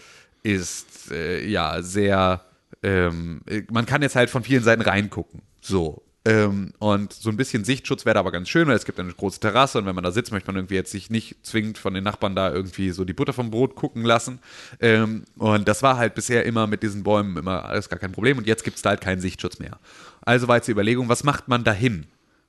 ist 0.43 1.09
äh, 1.11 1.43
ja 1.47 1.81
sehr 1.81 2.41
ähm, 2.83 3.41
man 3.71 3.85
kann 3.85 4.01
jetzt 4.01 4.15
halt 4.15 4.29
von 4.29 4.43
vielen 4.43 4.63
Seiten 4.63 4.81
reingucken. 4.81 5.41
So. 5.61 6.03
Ähm, 6.25 6.71
und 6.79 7.11
so 7.11 7.29
ein 7.29 7.35
bisschen 7.35 7.65
Sichtschutz 7.65 8.05
wäre 8.05 8.17
aber 8.17 8.31
ganz 8.31 8.47
schön, 8.47 8.67
weil 8.67 8.77
es 8.77 8.85
gibt 8.85 8.97
eine 8.97 9.11
große 9.11 9.41
Terrasse 9.41 9.77
und 9.77 9.85
wenn 9.85 9.95
man 9.95 10.05
da 10.05 10.11
sitzt, 10.11 10.31
möchte 10.31 10.47
man 10.47 10.55
irgendwie 10.55 10.75
jetzt 10.75 10.91
sich 10.91 11.09
nicht 11.09 11.35
zwingend 11.45 11.77
von 11.77 11.93
den 11.93 12.03
Nachbarn 12.03 12.33
da 12.33 12.51
irgendwie 12.51 12.91
so 12.91 13.03
die 13.03 13.11
Butter 13.13 13.33
vom 13.33 13.51
Brot 13.51 13.75
gucken 13.75 14.03
lassen. 14.03 14.39
Ähm, 14.79 15.25
und 15.37 15.67
das 15.67 15.83
war 15.83 15.97
halt 15.97 16.15
bisher 16.15 16.45
immer 16.45 16.65
mit 16.65 16.81
diesen 16.81 17.03
Bäumen 17.03 17.35
immer 17.35 17.65
alles 17.65 17.89
gar 17.89 17.99
kein 17.99 18.13
Problem 18.13 18.37
und 18.37 18.47
jetzt 18.47 18.63
gibt 18.63 18.77
es 18.77 18.81
da 18.81 18.91
halt 18.91 19.01
keinen 19.01 19.19
Sichtschutz 19.19 19.59
mehr. 19.59 19.79
Also 20.21 20.47
war 20.47 20.55
jetzt 20.55 20.67
die 20.67 20.71
Überlegung, 20.71 21.09
was 21.09 21.25
macht 21.25 21.49
man 21.49 21.65
dahin? 21.65 22.05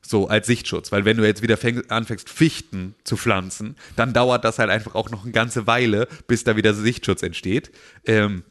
So 0.07 0.29
als 0.29 0.47
Sichtschutz, 0.47 0.93
weil 0.93 1.07
wenn 1.07 1.17
du 1.17 1.27
jetzt 1.27 1.41
wieder 1.41 1.57
fäng, 1.57 1.83
anfängst, 1.89 2.29
Fichten 2.29 2.95
zu 3.05 3.17
pflanzen, 3.17 3.75
dann 3.97 4.13
dauert 4.13 4.45
das 4.45 4.59
halt 4.59 4.69
einfach 4.69 4.95
auch 4.95 5.09
noch 5.09 5.25
eine 5.25 5.33
ganze 5.33 5.67
Weile, 5.67 6.07
bis 6.27 6.45
da 6.45 6.57
wieder 6.57 6.75
Sichtschutz 6.75 7.23
entsteht. 7.23 7.73
Ähm, 8.05 8.45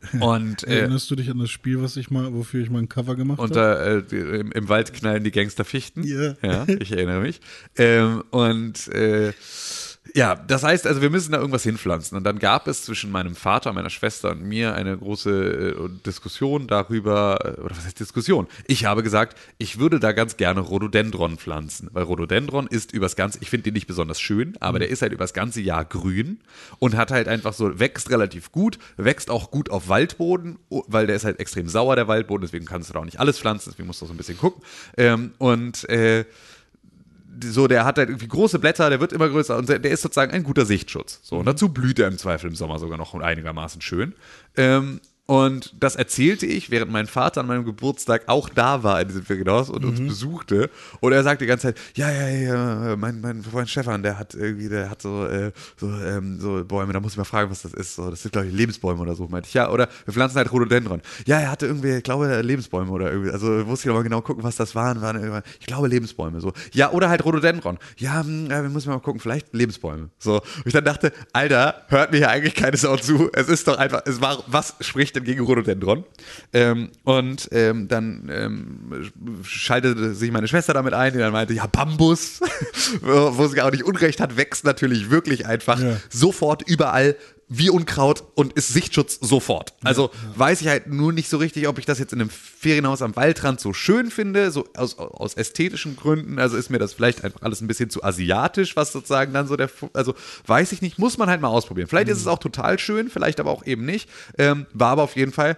und 0.20 0.66
äh, 0.66 0.80
Erinnerst 0.80 1.10
du 1.10 1.16
dich 1.16 1.30
an 1.30 1.38
das 1.38 1.50
Spiel, 1.50 1.82
was 1.82 1.96
ich 1.96 2.10
mal, 2.10 2.32
wofür 2.32 2.62
ich 2.62 2.70
mal 2.70 2.78
ein 2.78 2.88
Cover 2.88 3.16
gemacht 3.16 3.38
habe? 3.38 3.52
da, 3.52 3.84
äh, 3.84 4.40
im, 4.40 4.52
im 4.52 4.68
Wald 4.68 4.94
knallen 4.94 5.24
die 5.24 5.30
Gangster 5.30 5.64
Fichten. 5.64 6.02
Ja. 6.04 6.34
Ja, 6.42 6.66
ich 6.68 6.92
erinnere 6.92 7.20
mich. 7.20 7.40
Ähm, 7.76 8.24
und 8.30 8.88
äh, 8.88 9.32
ja, 10.14 10.34
das 10.34 10.62
heißt 10.62 10.86
also, 10.86 11.02
wir 11.02 11.10
müssen 11.10 11.32
da 11.32 11.38
irgendwas 11.38 11.62
hinpflanzen. 11.62 12.16
Und 12.16 12.24
dann 12.24 12.38
gab 12.38 12.66
es 12.66 12.84
zwischen 12.84 13.10
meinem 13.10 13.36
Vater, 13.36 13.72
meiner 13.72 13.90
Schwester 13.90 14.30
und 14.30 14.42
mir 14.42 14.74
eine 14.74 14.96
große 14.96 15.30
äh, 15.30 15.88
Diskussion 16.04 16.66
darüber, 16.66 17.38
äh, 17.44 17.60
oder 17.60 17.76
was 17.76 17.84
heißt 17.84 18.00
Diskussion? 18.00 18.48
Ich 18.66 18.86
habe 18.86 19.02
gesagt, 19.02 19.36
ich 19.58 19.78
würde 19.78 20.00
da 20.00 20.12
ganz 20.12 20.36
gerne 20.36 20.60
Rhododendron 20.60 21.36
pflanzen, 21.36 21.90
weil 21.92 22.04
Rhododendron 22.04 22.66
ist 22.66 22.92
übers 22.92 23.14
ganze, 23.14 23.38
ich 23.42 23.50
finde 23.50 23.64
den 23.64 23.74
nicht 23.74 23.86
besonders 23.86 24.20
schön, 24.20 24.56
aber 24.60 24.78
der 24.78 24.88
ist 24.88 25.02
halt 25.02 25.12
übers 25.12 25.34
ganze 25.34 25.60
Jahr 25.60 25.84
grün 25.84 26.40
und 26.78 26.96
hat 26.96 27.10
halt 27.10 27.28
einfach 27.28 27.52
so, 27.52 27.78
wächst 27.78 28.10
relativ 28.10 28.52
gut, 28.52 28.78
wächst 28.96 29.30
auch 29.30 29.50
gut 29.50 29.70
auf 29.70 29.88
Waldboden, 29.88 30.58
weil 30.68 31.06
der 31.06 31.16
ist 31.16 31.24
halt 31.24 31.38
extrem 31.38 31.68
sauer, 31.68 31.94
der 31.94 32.08
Waldboden, 32.08 32.42
deswegen 32.42 32.64
kannst 32.64 32.88
du 32.88 32.94
da 32.94 33.00
auch 33.00 33.04
nicht 33.04 33.20
alles 33.20 33.38
pflanzen, 33.38 33.70
deswegen 33.70 33.86
musst 33.86 34.00
du 34.00 34.06
auch 34.06 34.08
so 34.08 34.14
ein 34.14 34.18
bisschen 34.18 34.38
gucken. 34.38 34.62
Ähm, 34.96 35.32
und 35.38 35.88
äh, 35.88 36.24
so, 37.42 37.68
der 37.68 37.84
hat 37.84 37.98
halt 37.98 38.08
irgendwie 38.08 38.28
große 38.28 38.58
Blätter, 38.58 38.90
der 38.90 39.00
wird 39.00 39.12
immer 39.12 39.28
größer 39.28 39.56
und 39.56 39.68
der 39.68 39.84
ist 39.84 40.02
sozusagen 40.02 40.32
ein 40.32 40.42
guter 40.42 40.66
Sichtschutz. 40.66 41.20
So, 41.22 41.38
und 41.38 41.46
dazu 41.46 41.68
blüht 41.70 41.98
er 41.98 42.08
im 42.08 42.18
Zweifel 42.18 42.48
im 42.48 42.56
Sommer 42.56 42.78
sogar 42.78 42.98
noch 42.98 43.14
einigermaßen 43.14 43.80
schön. 43.80 44.14
Ähm, 44.56 45.00
und 45.30 45.72
das 45.78 45.94
erzählte 45.94 46.44
ich, 46.44 46.72
während 46.72 46.90
mein 46.90 47.06
Vater 47.06 47.42
an 47.42 47.46
meinem 47.46 47.64
Geburtstag 47.64 48.24
auch 48.26 48.48
da 48.48 48.82
war 48.82 49.00
in 49.00 49.06
diesem 49.06 49.24
Ferienhaus 49.24 49.70
und 49.70 49.84
uns 49.84 50.00
besuchte. 50.00 50.70
Und 50.98 51.12
er 51.12 51.22
sagte 51.22 51.44
die 51.44 51.48
ganze 51.48 51.68
Zeit, 51.68 51.78
ja, 51.94 52.10
ja, 52.10 52.28
ja, 52.28 52.96
mein, 52.96 53.20
mein 53.20 53.44
Freund 53.44 53.70
Stefan, 53.70 54.02
der 54.02 54.18
hat 54.18 54.34
irgendwie, 54.34 54.68
der 54.68 54.90
hat 54.90 55.00
so, 55.00 55.24
äh, 55.26 55.52
so, 55.76 55.86
ähm, 55.86 56.40
so 56.40 56.64
Bäume, 56.64 56.92
da 56.92 56.98
muss 56.98 57.12
ich 57.12 57.16
mal 57.16 57.22
fragen, 57.22 57.48
was 57.48 57.62
das 57.62 57.74
ist. 57.74 57.94
So, 57.94 58.10
das 58.10 58.22
sind, 58.22 58.32
glaube 58.32 58.48
ich, 58.48 58.52
Lebensbäume 58.52 59.00
oder 59.00 59.14
so, 59.14 59.28
meinte 59.28 59.46
ich. 59.46 59.54
Ja, 59.54 59.70
oder 59.70 59.88
wir 60.04 60.12
pflanzen 60.12 60.36
halt 60.36 60.50
Rhododendron. 60.50 61.00
Ja, 61.26 61.38
er 61.38 61.52
hatte 61.52 61.66
irgendwie, 61.66 61.98
ich 61.98 62.02
glaube, 62.02 62.40
Lebensbäume 62.42 62.90
oder 62.90 63.12
irgendwie. 63.12 63.30
Also 63.30 63.46
musste 63.46 63.88
ich 63.88 63.94
mal 63.94 64.02
genau 64.02 64.22
gucken, 64.22 64.42
was 64.42 64.56
das 64.56 64.74
waren. 64.74 65.00
waren 65.00 65.44
ich 65.60 65.66
glaube, 65.66 65.86
Lebensbäume. 65.86 66.40
So. 66.40 66.52
Ja, 66.72 66.90
oder 66.90 67.08
halt 67.08 67.24
Rhododendron. 67.24 67.78
Ja, 67.98 68.24
hm, 68.24 68.50
ja, 68.50 68.62
wir 68.62 68.68
müssen 68.68 68.90
mal 68.90 68.98
gucken, 68.98 69.20
vielleicht 69.20 69.54
Lebensbäume. 69.54 70.10
So. 70.18 70.38
Und 70.38 70.66
ich 70.66 70.72
dann 70.72 70.84
dachte, 70.84 71.12
Alter, 71.32 71.84
hört 71.86 72.10
mir 72.10 72.16
hier 72.16 72.30
eigentlich 72.30 72.56
keine 72.56 72.76
Sau 72.76 72.96
zu. 72.96 73.30
Es 73.32 73.48
ist 73.48 73.68
doch 73.68 73.78
einfach, 73.78 74.02
es 74.06 74.20
war, 74.20 74.42
was 74.48 74.74
spricht 74.80 75.19
denn 75.19 75.19
gegen 75.24 75.44
Rhododendron? 75.44 76.04
Ähm, 76.52 76.90
und 77.04 77.48
ähm, 77.52 77.88
dann 77.88 78.30
ähm, 78.32 79.10
schaltete 79.42 80.14
sich 80.14 80.30
meine 80.30 80.48
Schwester 80.48 80.74
damit 80.74 80.94
ein, 80.94 81.12
die 81.12 81.18
dann 81.18 81.32
meinte, 81.32 81.54
ja, 81.54 81.66
Bambus, 81.66 82.40
wo 83.02 83.46
sie 83.46 83.60
auch 83.62 83.70
nicht 83.70 83.84
Unrecht 83.84 84.20
hat, 84.20 84.36
wächst 84.36 84.64
natürlich 84.64 85.10
wirklich 85.10 85.46
einfach 85.46 85.80
Ja. 85.80 85.96
sofort 86.08 86.62
überall 86.68 87.16
wie 87.52 87.68
Unkraut 87.68 88.22
und 88.36 88.52
ist 88.52 88.68
Sichtschutz 88.68 89.18
sofort. 89.20 89.74
Also 89.82 90.10
weiß 90.36 90.60
ich 90.60 90.68
halt 90.68 90.86
nur 90.86 91.12
nicht 91.12 91.28
so 91.28 91.36
richtig, 91.36 91.66
ob 91.66 91.78
ich 91.78 91.84
das 91.84 91.98
jetzt 91.98 92.12
in 92.12 92.20
einem 92.20 92.30
Ferienhaus 92.30 93.02
am 93.02 93.16
Waldrand 93.16 93.58
so 93.58 93.72
schön 93.72 94.12
finde, 94.12 94.52
so 94.52 94.68
aus, 94.76 94.96
aus 94.98 95.34
ästhetischen 95.34 95.96
Gründen. 95.96 96.38
Also 96.38 96.56
ist 96.56 96.70
mir 96.70 96.78
das 96.78 96.94
vielleicht 96.94 97.24
einfach 97.24 97.42
alles 97.42 97.60
ein 97.60 97.66
bisschen 97.66 97.90
zu 97.90 98.04
asiatisch, 98.04 98.76
was 98.76 98.92
sozusagen 98.92 99.32
dann 99.32 99.48
so 99.48 99.56
der, 99.56 99.68
also 99.94 100.14
weiß 100.46 100.70
ich 100.70 100.80
nicht, 100.80 101.00
muss 101.00 101.18
man 101.18 101.28
halt 101.28 101.40
mal 101.40 101.48
ausprobieren. 101.48 101.88
Vielleicht 101.88 102.08
ist 102.08 102.18
es 102.18 102.28
auch 102.28 102.38
total 102.38 102.78
schön, 102.78 103.10
vielleicht 103.10 103.40
aber 103.40 103.50
auch 103.50 103.66
eben 103.66 103.84
nicht. 103.84 104.08
Ähm, 104.38 104.66
war 104.72 104.90
aber 104.90 105.02
auf 105.02 105.16
jeden 105.16 105.32
Fall 105.32 105.56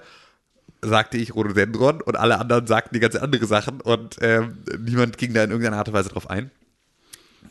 sagte 0.80 1.18
ich 1.18 1.34
Rhododendron 1.34 2.00
und 2.00 2.16
alle 2.16 2.38
anderen 2.38 2.66
sagten 2.66 2.94
die 2.94 3.00
ganz 3.00 3.16
andere 3.16 3.44
Sachen 3.46 3.82
und 3.82 4.16
ähm, 4.22 4.64
niemand 4.80 5.18
ging 5.18 5.34
da 5.34 5.44
in 5.44 5.50
irgendeiner 5.50 5.76
Art 5.76 5.88
und 5.88 5.94
Weise 5.94 6.08
drauf 6.08 6.28
ein. 6.28 6.50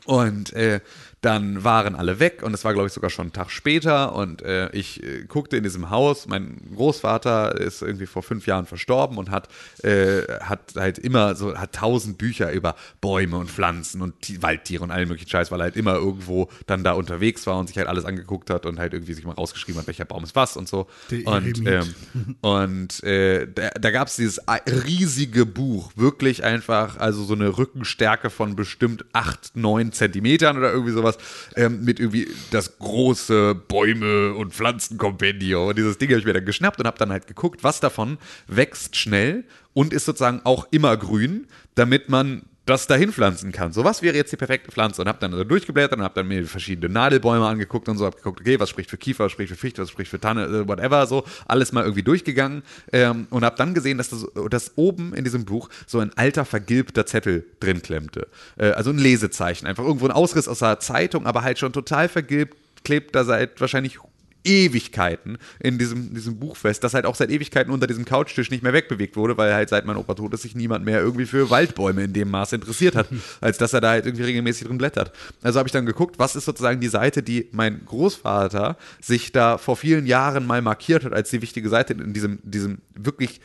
Und 0.05 0.51
äh, 0.53 0.81
dann 1.21 1.63
waren 1.63 1.95
alle 1.95 2.19
weg 2.19 2.41
und 2.41 2.53
es 2.53 2.65
war, 2.65 2.73
glaube 2.73 2.87
ich, 2.87 2.93
sogar 2.93 3.11
schon 3.11 3.25
einen 3.27 3.33
Tag 3.33 3.51
später 3.51 4.15
und 4.15 4.41
äh, 4.41 4.71
ich 4.71 5.03
äh, 5.03 5.23
guckte 5.27 5.55
in 5.55 5.63
diesem 5.63 5.91
Haus, 5.91 6.27
mein 6.27 6.59
Großvater 6.75 7.59
ist 7.61 7.83
irgendwie 7.83 8.07
vor 8.07 8.23
fünf 8.23 8.47
Jahren 8.47 8.65
verstorben 8.65 9.17
und 9.19 9.29
hat, 9.29 9.47
äh, 9.83 10.23
hat 10.41 10.73
halt 10.75 10.97
immer 10.97 11.35
so, 11.35 11.55
hat 11.55 11.73
tausend 11.73 12.17
Bücher 12.17 12.51
über 12.51 12.75
Bäume 13.01 13.37
und 13.37 13.51
Pflanzen 13.51 14.01
und 14.01 14.19
Ti- 14.21 14.41
Waldtiere 14.41 14.83
und 14.83 14.89
allen 14.89 15.07
möglichen 15.07 15.29
Scheiß, 15.29 15.51
weil 15.51 15.61
er 15.61 15.65
halt 15.65 15.75
immer 15.75 15.93
irgendwo 15.93 16.49
dann 16.65 16.83
da 16.83 16.93
unterwegs 16.93 17.45
war 17.45 17.59
und 17.59 17.67
sich 17.67 17.77
halt 17.77 17.87
alles 17.87 18.05
angeguckt 18.05 18.49
hat 18.49 18.65
und 18.65 18.79
halt 18.79 18.93
irgendwie 18.93 19.13
sich 19.13 19.23
mal 19.23 19.33
rausgeschrieben 19.33 19.79
hat, 19.79 19.87
welcher 19.87 20.05
Baum 20.05 20.23
ist 20.23 20.35
was 20.35 20.57
und 20.57 20.67
so. 20.67 20.87
Der 21.11 21.27
und 21.27 21.67
ähm, 21.67 21.95
und 22.41 23.03
äh, 23.03 23.47
da, 23.53 23.69
da 23.69 23.91
gab 23.91 24.07
es 24.07 24.15
dieses 24.15 24.39
riesige 24.67 25.45
Buch, 25.45 25.91
wirklich 25.95 26.43
einfach, 26.43 26.97
also 26.97 27.23
so 27.23 27.33
eine 27.35 27.57
Rückenstärke 27.57 28.29
von 28.29 28.55
bestimmt 28.55 29.05
8, 29.13 29.51
9 29.55 29.91
Zentimetern 29.91 30.57
oder 30.57 30.71
irgendwie 30.71 30.93
sowas, 30.93 31.10
ähm, 31.55 31.83
mit 31.83 31.99
irgendwie 31.99 32.27
das 32.51 32.77
große 32.79 33.55
Bäume- 33.55 34.33
und 34.33 34.53
Pflanzenkompendium. 34.53 35.69
Und 35.69 35.77
dieses 35.77 35.97
Ding 35.97 36.09
habe 36.09 36.19
ich 36.19 36.25
mir 36.25 36.33
dann 36.33 36.45
geschnappt 36.45 36.79
und 36.79 36.87
habe 36.87 36.97
dann 36.97 37.11
halt 37.11 37.27
geguckt, 37.27 37.63
was 37.63 37.79
davon 37.79 38.17
wächst 38.47 38.95
schnell 38.95 39.43
und 39.73 39.93
ist 39.93 40.05
sozusagen 40.05 40.41
auch 40.43 40.67
immer 40.71 40.95
grün, 40.97 41.47
damit 41.75 42.09
man 42.09 42.43
das 42.65 42.85
dahin 42.85 43.11
pflanzen 43.11 43.51
kann. 43.51 43.73
So, 43.73 43.83
was 43.83 44.01
wäre 44.01 44.15
jetzt 44.15 44.31
die 44.31 44.37
perfekte 44.37 44.71
Pflanze? 44.71 45.01
Und 45.01 45.07
habe 45.07 45.17
dann 45.19 45.31
so 45.31 45.43
durchgeblättert 45.43 45.97
und 45.97 46.03
habe 46.03 46.13
dann 46.13 46.27
mir 46.27 46.45
verschiedene 46.45 46.93
Nadelbäume 46.93 47.45
angeguckt 47.45 47.89
und 47.89 47.97
so, 47.97 48.05
habe 48.05 48.17
geguckt, 48.17 48.41
okay, 48.41 48.59
was 48.59 48.69
spricht 48.69 48.89
für 48.89 48.97
Kiefer, 48.97 49.25
was 49.25 49.31
spricht 49.31 49.49
für 49.49 49.57
Fichte, 49.57 49.81
was 49.81 49.89
spricht 49.89 50.11
für 50.11 50.19
Tanne, 50.19 50.45
äh, 50.45 50.67
whatever, 50.67 51.07
so, 51.07 51.25
alles 51.47 51.71
mal 51.71 51.81
irgendwie 51.81 52.03
durchgegangen 52.03 52.61
ähm, 52.93 53.25
und 53.31 53.43
habe 53.43 53.55
dann 53.55 53.73
gesehen, 53.73 53.97
dass, 53.97 54.09
das, 54.09 54.27
dass 54.49 54.73
oben 54.75 55.13
in 55.15 55.23
diesem 55.23 55.45
Buch 55.45 55.69
so 55.87 55.99
ein 55.99 56.11
alter, 56.15 56.45
vergilbter 56.45 57.05
Zettel 57.07 57.45
drin 57.59 57.81
klemmte. 57.81 58.27
Äh, 58.57 58.71
also 58.71 58.91
ein 58.91 58.99
Lesezeichen, 58.99 59.65
einfach 59.65 59.83
irgendwo 59.83 60.05
ein 60.05 60.11
Ausriss 60.11 60.47
aus 60.47 60.59
der 60.59 60.79
Zeitung, 60.79 61.25
aber 61.25 61.41
halt 61.41 61.57
schon 61.57 61.73
total 61.73 62.09
vergilbt, 62.09 62.55
klebt 62.83 63.15
da 63.15 63.23
seit 63.23 63.59
wahrscheinlich 63.59 63.99
Ewigkeiten 64.43 65.37
in 65.59 65.77
diesem, 65.77 66.13
diesem 66.13 66.39
Buch 66.39 66.55
fest, 66.55 66.83
das 66.83 66.93
halt 66.93 67.05
auch 67.05 67.15
seit 67.15 67.29
Ewigkeiten 67.29 67.71
unter 67.71 67.87
diesem 67.87 68.05
Couchtisch 68.05 68.49
nicht 68.51 68.63
mehr 68.63 68.73
wegbewegt 68.73 69.15
wurde, 69.15 69.37
weil 69.37 69.53
halt 69.53 69.69
seit 69.69 69.85
mein 69.85 69.97
Opa 69.97 70.15
tot 70.15 70.33
ist, 70.33 70.41
sich 70.41 70.55
niemand 70.55 70.85
mehr 70.85 70.99
irgendwie 70.99 71.25
für 71.25 71.49
Waldbäume 71.49 72.03
in 72.03 72.13
dem 72.13 72.29
Maße 72.29 72.55
interessiert 72.55 72.95
hat, 72.95 73.07
als 73.41 73.57
dass 73.57 73.73
er 73.73 73.81
da 73.81 73.91
halt 73.91 74.05
irgendwie 74.05 74.25
regelmäßig 74.25 74.67
drin 74.67 74.77
blättert. 74.77 75.11
Also 75.41 75.59
habe 75.59 75.67
ich 75.67 75.73
dann 75.73 75.85
geguckt, 75.85 76.19
was 76.19 76.35
ist 76.35 76.45
sozusagen 76.45 76.79
die 76.79 76.87
Seite, 76.87 77.23
die 77.23 77.49
mein 77.51 77.85
Großvater 77.85 78.77
sich 78.99 79.31
da 79.31 79.57
vor 79.57 79.77
vielen 79.77 80.05
Jahren 80.05 80.45
mal 80.45 80.61
markiert 80.61 81.05
hat 81.05 81.13
als 81.13 81.29
die 81.29 81.41
wichtige 81.41 81.69
Seite 81.69 81.93
in 81.93 82.13
diesem, 82.13 82.39
diesem 82.43 82.79
wirklich 82.95 83.41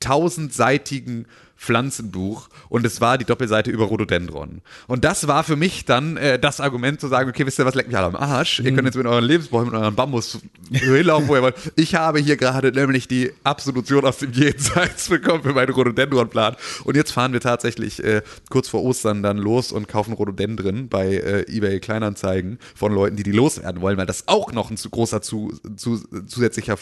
tausendseitigen 0.00 1.26
Pflanzenbuch 1.56 2.48
und 2.68 2.84
es 2.84 3.00
war 3.00 3.18
die 3.18 3.24
Doppelseite 3.24 3.70
über 3.70 3.84
Rhododendron. 3.84 4.60
Und 4.86 5.04
das 5.04 5.26
war 5.28 5.44
für 5.44 5.56
mich 5.56 5.84
dann 5.84 6.16
äh, 6.16 6.38
das 6.38 6.60
Argument 6.60 7.00
zu 7.00 7.08
sagen, 7.08 7.30
okay, 7.30 7.46
wisst 7.46 7.58
ihr 7.58 7.64
was, 7.64 7.74
leckt 7.74 7.88
mich 7.88 7.96
alle 7.96 8.06
am 8.06 8.16
Arsch. 8.16 8.60
Ihr 8.60 8.72
könnt 8.72 8.86
jetzt 8.86 8.96
mit 8.96 9.06
euren 9.06 9.24
Lebensbäumen 9.24 9.72
und 9.72 9.80
euren 9.80 9.94
Bambus 9.94 10.38
hinlaufen, 10.70 11.28
wo 11.28 11.36
ihr 11.36 11.42
wollt. 11.42 11.56
Ich 11.76 11.94
habe 11.94 12.18
hier 12.18 12.36
gerade 12.36 12.72
nämlich 12.72 13.08
die 13.08 13.32
Absolution 13.44 14.04
aus 14.04 14.18
dem 14.18 14.32
Jenseits 14.32 15.08
bekommen 15.08 15.42
für 15.42 15.52
meinen 15.52 15.72
Rhododendron-Plan. 15.72 16.56
Und 16.84 16.96
jetzt 16.96 17.12
fahren 17.12 17.32
wir 17.32 17.40
tatsächlich 17.40 18.02
äh, 18.02 18.22
kurz 18.50 18.68
vor 18.68 18.82
Ostern 18.82 19.22
dann 19.22 19.38
los 19.38 19.72
und 19.72 19.88
kaufen 19.88 20.12
Rhododendron 20.12 20.88
bei 20.88 21.14
äh, 21.14 21.56
eBay 21.56 21.80
Kleinanzeigen 21.80 22.58
von 22.74 22.92
Leuten, 22.92 23.16
die 23.16 23.22
die 23.22 23.32
loswerden 23.32 23.80
wollen, 23.80 23.96
weil 23.96 24.06
das 24.06 24.28
auch 24.28 24.52
noch 24.52 24.70
ein 24.70 24.76
zu 24.76 24.90
großer 24.90 25.22
zu, 25.22 25.58
zu, 25.76 26.02
zusätzlicher 26.26 26.76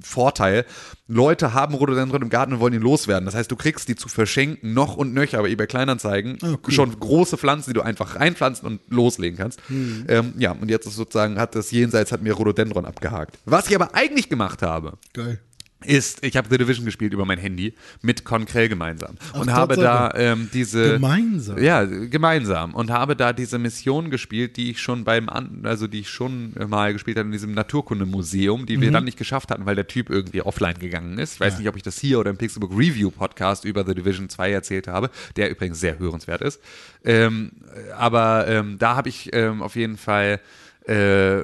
Vorteil. 0.00 0.64
Leute 1.08 1.52
haben 1.52 1.74
Rhododendron 1.74 2.22
im 2.22 2.30
Garten 2.30 2.54
und 2.54 2.60
wollen 2.60 2.74
ihn 2.74 2.82
loswerden. 2.82 3.26
Das 3.26 3.34
heißt, 3.34 3.50
du 3.50 3.56
kriegst 3.56 3.88
die 3.88 3.96
zu 3.96 4.08
verschenken, 4.12 4.74
noch 4.74 4.96
und 4.96 5.14
nöcher 5.14 5.42
bei 5.42 5.48
eBay 5.48 5.66
Kleinanzeigen. 5.66 6.38
Ah, 6.42 6.56
cool. 6.64 6.72
Schon 6.72 6.98
große 6.98 7.36
Pflanzen, 7.36 7.70
die 7.70 7.74
du 7.74 7.82
einfach 7.82 8.16
reinpflanzen 8.16 8.66
und 8.66 8.80
loslegen 8.88 9.38
kannst. 9.38 9.60
Hm. 9.68 10.04
Ähm, 10.08 10.34
ja, 10.38 10.52
und 10.52 10.70
jetzt 10.70 10.86
ist 10.86 10.96
sozusagen, 10.96 11.38
hat 11.38 11.54
das 11.54 11.70
Jenseits, 11.70 12.12
hat 12.12 12.22
mir 12.22 12.34
Rhododendron 12.34 12.84
abgehakt. 12.84 13.38
Was 13.44 13.68
ich 13.68 13.74
aber 13.74 13.94
eigentlich 13.94 14.28
gemacht 14.28 14.62
habe, 14.62 14.98
Geil. 15.12 15.40
Ist, 15.84 16.24
ich 16.24 16.36
habe 16.36 16.48
The 16.50 16.58
Division 16.58 16.84
gespielt 16.84 17.12
über 17.12 17.24
mein 17.24 17.38
Handy 17.38 17.74
mit 18.02 18.24
Konkrell 18.24 18.68
gemeinsam 18.68 19.16
und 19.34 19.48
Ach, 19.48 19.54
habe 19.54 19.76
da 19.76 20.12
ähm, 20.14 20.48
diese 20.52 20.94
Gemeinsam? 20.94 21.58
ja 21.62 21.84
gemeinsam 21.84 22.74
und 22.74 22.90
habe 22.90 23.16
da 23.16 23.32
diese 23.32 23.58
Mission 23.58 24.10
gespielt, 24.10 24.56
die 24.56 24.70
ich 24.70 24.80
schon 24.80 25.04
beim 25.04 25.28
also 25.64 25.86
die 25.86 26.00
ich 26.00 26.10
schon 26.10 26.54
mal 26.68 26.92
gespielt 26.92 27.16
habe 27.18 27.26
in 27.26 27.32
diesem 27.32 27.52
Naturkundemuseum, 27.52 28.66
die 28.66 28.80
wir 28.80 28.88
Mhm. 28.88 28.92
dann 28.94 29.04
nicht 29.04 29.18
geschafft 29.18 29.50
hatten, 29.50 29.66
weil 29.66 29.74
der 29.76 29.86
Typ 29.86 30.10
irgendwie 30.10 30.42
offline 30.42 30.78
gegangen 30.78 31.18
ist. 31.18 31.34
Ich 31.34 31.40
weiß 31.40 31.58
nicht, 31.58 31.68
ob 31.68 31.76
ich 31.76 31.82
das 31.82 31.98
hier 31.98 32.18
oder 32.18 32.30
im 32.30 32.36
Pixelbook 32.36 32.72
Review 32.72 33.10
Podcast 33.10 33.64
über 33.64 33.84
The 33.86 33.94
Division 33.94 34.28
2 34.28 34.50
erzählt 34.52 34.88
habe, 34.88 35.10
der 35.36 35.50
übrigens 35.50 35.80
sehr 35.80 35.98
hörenswert 35.98 36.42
ist. 36.42 36.60
Ähm, 37.04 37.52
aber 37.96 38.46
ähm, 38.48 38.76
da 38.78 38.96
habe 38.96 39.08
ich 39.08 39.30
ähm, 39.32 39.62
auf 39.62 39.76
jeden 39.76 39.96
Fall 39.96 40.40
äh, 40.86 41.42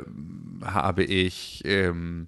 habe 0.65 1.05
ich 1.05 1.63
ähm, 1.65 2.27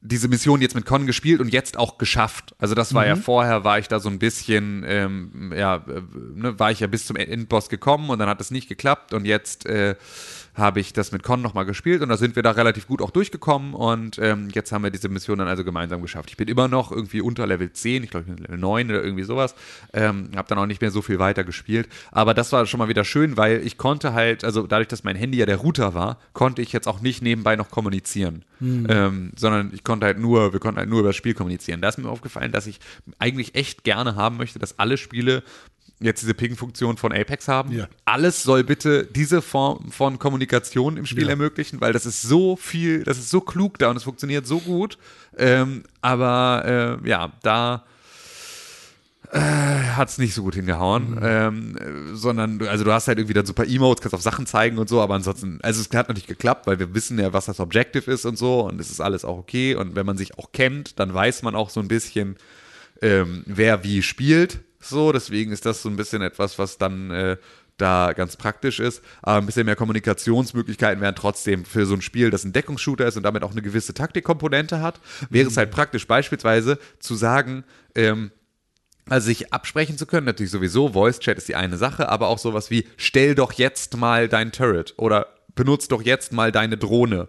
diese 0.00 0.28
Mission 0.28 0.60
jetzt 0.60 0.74
mit 0.74 0.86
Con 0.86 1.06
gespielt 1.06 1.40
und 1.40 1.48
jetzt 1.48 1.76
auch 1.76 1.98
geschafft. 1.98 2.54
Also 2.58 2.74
das 2.74 2.94
war 2.94 3.06
ja 3.06 3.16
vorher, 3.16 3.64
war 3.64 3.78
ich 3.78 3.88
da 3.88 3.98
so 3.98 4.08
ein 4.08 4.18
bisschen, 4.18 4.84
ähm, 4.86 5.52
ja, 5.56 5.76
äh, 5.76 6.02
ne, 6.34 6.58
war 6.58 6.70
ich 6.70 6.80
ja 6.80 6.86
bis 6.86 7.06
zum 7.06 7.16
Endboss 7.16 7.68
gekommen 7.68 8.10
und 8.10 8.18
dann 8.18 8.28
hat 8.28 8.40
es 8.40 8.50
nicht 8.50 8.68
geklappt 8.68 9.14
und 9.14 9.24
jetzt 9.24 9.66
äh, 9.66 9.96
habe 10.56 10.80
ich 10.80 10.92
das 10.92 11.12
mit 11.12 11.22
Con 11.22 11.42
nochmal 11.42 11.66
gespielt 11.66 12.00
und 12.02 12.08
da 12.08 12.16
sind 12.16 12.34
wir 12.34 12.42
da 12.42 12.52
relativ 12.52 12.86
gut 12.86 13.02
auch 13.02 13.10
durchgekommen 13.10 13.74
und 13.74 14.18
ähm, 14.18 14.48
jetzt 14.52 14.72
haben 14.72 14.82
wir 14.82 14.90
diese 14.90 15.08
Mission 15.08 15.38
dann 15.38 15.48
also 15.48 15.64
gemeinsam 15.64 16.00
geschafft. 16.00 16.30
Ich 16.30 16.36
bin 16.36 16.48
immer 16.48 16.66
noch 16.66 16.90
irgendwie 16.90 17.20
unter 17.20 17.46
Level 17.46 17.70
10, 17.70 18.04
ich 18.04 18.10
glaube 18.10 18.24
ich 18.26 18.34
bin 18.34 18.42
Level 18.42 18.58
9 18.58 18.90
oder 18.90 19.04
irgendwie 19.04 19.24
sowas, 19.24 19.54
ähm, 19.92 20.30
habe 20.34 20.48
dann 20.48 20.58
auch 20.58 20.66
nicht 20.66 20.80
mehr 20.80 20.90
so 20.90 21.02
viel 21.02 21.18
weiter 21.18 21.44
gespielt, 21.44 21.88
aber 22.10 22.32
das 22.32 22.52
war 22.52 22.64
schon 22.66 22.78
mal 22.78 22.88
wieder 22.88 23.04
schön, 23.04 23.36
weil 23.36 23.64
ich 23.66 23.76
konnte 23.76 24.14
halt, 24.14 24.44
also 24.44 24.66
dadurch, 24.66 24.88
dass 24.88 25.04
mein 25.04 25.16
Handy 25.16 25.38
ja 25.38 25.46
der 25.46 25.56
Router 25.58 25.94
war, 25.94 26.18
konnte 26.32 26.62
ich 26.62 26.72
jetzt 26.72 26.88
auch 26.88 27.00
nicht 27.00 27.22
nebenbei 27.22 27.56
noch 27.56 27.70
kommunizieren, 27.70 28.44
ähm, 28.88 29.32
sondern 29.36 29.70
ich 29.74 29.84
konnte 29.84 30.06
halt 30.06 30.18
nur, 30.18 30.54
wir 30.54 30.60
konnten 30.60 30.78
halt 30.78 30.88
nur 30.88 31.00
über 31.00 31.10
das 31.10 31.16
Spiel 31.16 31.34
kommunizieren. 31.34 31.82
Da 31.82 31.88
ist 31.88 31.98
mir 31.98 32.08
aufgefallen, 32.08 32.52
dass 32.52 32.66
ich 32.66 32.80
eigentlich 33.18 33.54
echt 33.54 33.84
gerne 33.84 34.16
haben 34.16 34.38
möchte, 34.38 34.58
dass 34.58 34.78
alle 34.78 34.96
Spiele 34.96 35.42
jetzt 36.00 36.20
diese 36.22 36.34
Ping-Funktion 36.34 36.96
von 36.96 37.12
Apex 37.12 37.48
haben. 37.48 37.72
Ja. 37.72 37.88
Alles 38.04 38.42
soll 38.42 38.64
bitte 38.64 39.06
diese 39.06 39.40
Form 39.42 39.90
von 39.90 40.18
Kommunikation 40.18 40.96
im 40.96 41.06
Spiel 41.06 41.24
Ja. 41.24 41.30
ermöglichen, 41.30 41.80
weil 41.80 41.92
das 41.92 42.04
ist 42.06 42.22
so 42.22 42.56
viel, 42.56 43.02
das 43.04 43.18
ist 43.18 43.30
so 43.30 43.40
klug 43.40 43.78
da 43.78 43.90
und 43.90 43.96
es 43.96 44.04
funktioniert 44.04 44.46
so 44.46 44.58
gut. 44.60 44.98
Ähm, 45.38 45.84
aber 46.02 46.98
äh, 47.02 47.08
ja, 47.08 47.32
da 47.42 47.84
hat 49.32 50.08
es 50.08 50.18
nicht 50.18 50.34
so 50.34 50.42
gut 50.44 50.54
hingehauen, 50.54 51.18
ähm, 51.20 51.76
äh, 51.76 52.14
sondern 52.14 52.62
also 52.68 52.84
du 52.84 52.92
hast 52.92 53.08
halt 53.08 53.18
irgendwie 53.18 53.34
dann 53.34 53.44
super 53.44 53.66
Emotes, 53.66 54.00
kannst 54.00 54.14
auf 54.14 54.22
Sachen 54.22 54.46
zeigen 54.46 54.78
und 54.78 54.88
so, 54.88 55.00
aber 55.00 55.14
ansonsten, 55.14 55.58
also 55.62 55.80
es 55.80 55.86
hat 55.96 56.08
natürlich 56.08 56.28
geklappt, 56.28 56.68
weil 56.68 56.78
wir 56.78 56.94
wissen 56.94 57.18
ja, 57.18 57.32
was 57.32 57.46
das 57.46 57.58
Objective 57.58 58.08
ist 58.10 58.24
und 58.24 58.38
so 58.38 58.60
und 58.60 58.80
es 58.80 58.88
ist 58.90 59.00
alles 59.00 59.24
auch 59.24 59.36
okay 59.36 59.74
und 59.74 59.96
wenn 59.96 60.06
man 60.06 60.16
sich 60.16 60.38
auch 60.38 60.52
kennt, 60.52 61.00
dann 61.00 61.12
weiß 61.12 61.42
man 61.42 61.56
auch 61.56 61.70
so 61.70 61.80
ein 61.80 61.88
bisschen, 61.88 62.36
ähm, 63.02 63.42
wer 63.46 63.82
wie 63.82 64.00
spielt, 64.02 64.60
so, 64.80 65.12
deswegen 65.12 65.52
ist 65.52 65.66
das 65.66 65.82
so 65.82 65.88
ein 65.88 65.96
bisschen 65.96 66.22
etwas, 66.22 66.58
was 66.58 66.78
dann 66.78 67.10
äh, 67.10 67.36
da 67.76 68.12
ganz 68.12 68.36
praktisch 68.36 68.80
ist, 68.80 69.02
aber 69.22 69.38
ein 69.38 69.46
bisschen 69.46 69.66
mehr 69.66 69.76
Kommunikationsmöglichkeiten 69.76 71.00
wären 71.00 71.14
trotzdem 71.14 71.64
für 71.64 71.84
so 71.86 71.94
ein 71.94 72.02
Spiel, 72.02 72.30
das 72.30 72.44
ein 72.44 72.52
Deckungsshooter 72.52 73.06
ist 73.06 73.16
und 73.16 73.22
damit 73.22 73.42
auch 73.42 73.52
eine 73.52 73.62
gewisse 73.62 73.94
Taktikkomponente 73.94 74.80
hat, 74.80 75.00
wäre 75.28 75.48
es 75.48 75.56
halt 75.56 75.70
praktisch 75.70 76.06
beispielsweise 76.06 76.78
zu 76.98 77.14
sagen, 77.14 77.64
ähm, 77.94 78.30
also 79.08 79.26
sich 79.26 79.52
absprechen 79.52 79.98
zu 79.98 80.06
können, 80.06 80.26
natürlich 80.26 80.50
sowieso, 80.50 80.92
Voice 80.92 81.20
Chat 81.20 81.38
ist 81.38 81.48
die 81.48 81.54
eine 81.54 81.76
Sache, 81.76 82.08
aber 82.08 82.28
auch 82.28 82.38
sowas 82.38 82.70
wie, 82.70 82.86
stell 82.96 83.34
doch 83.34 83.52
jetzt 83.52 83.96
mal 83.96 84.28
dein 84.28 84.52
Turret 84.52 84.94
oder 84.96 85.28
benutzt 85.54 85.92
doch 85.92 86.02
jetzt 86.02 86.32
mal 86.32 86.50
deine 86.50 86.76
Drohne 86.76 87.28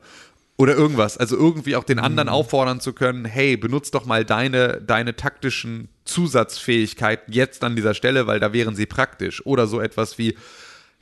oder 0.57 0.75
irgendwas. 0.75 1.17
Also 1.17 1.37
irgendwie 1.37 1.75
auch 1.75 1.83
den 1.83 1.99
anderen 1.99 2.29
auffordern 2.29 2.79
zu 2.79 2.93
können, 2.93 3.25
hey, 3.25 3.57
benutzt 3.57 3.93
doch 3.93 4.05
mal 4.05 4.25
deine, 4.25 4.81
deine 4.81 5.15
taktischen 5.15 5.89
Zusatzfähigkeiten 6.07 7.33
jetzt 7.33 7.63
an 7.63 7.75
dieser 7.75 7.93
Stelle, 7.93 8.27
weil 8.27 8.39
da 8.39 8.53
wären 8.53 8.75
sie 8.75 8.85
praktisch. 8.85 9.45
Oder 9.45 9.67
so 9.67 9.79
etwas 9.79 10.17
wie, 10.17 10.37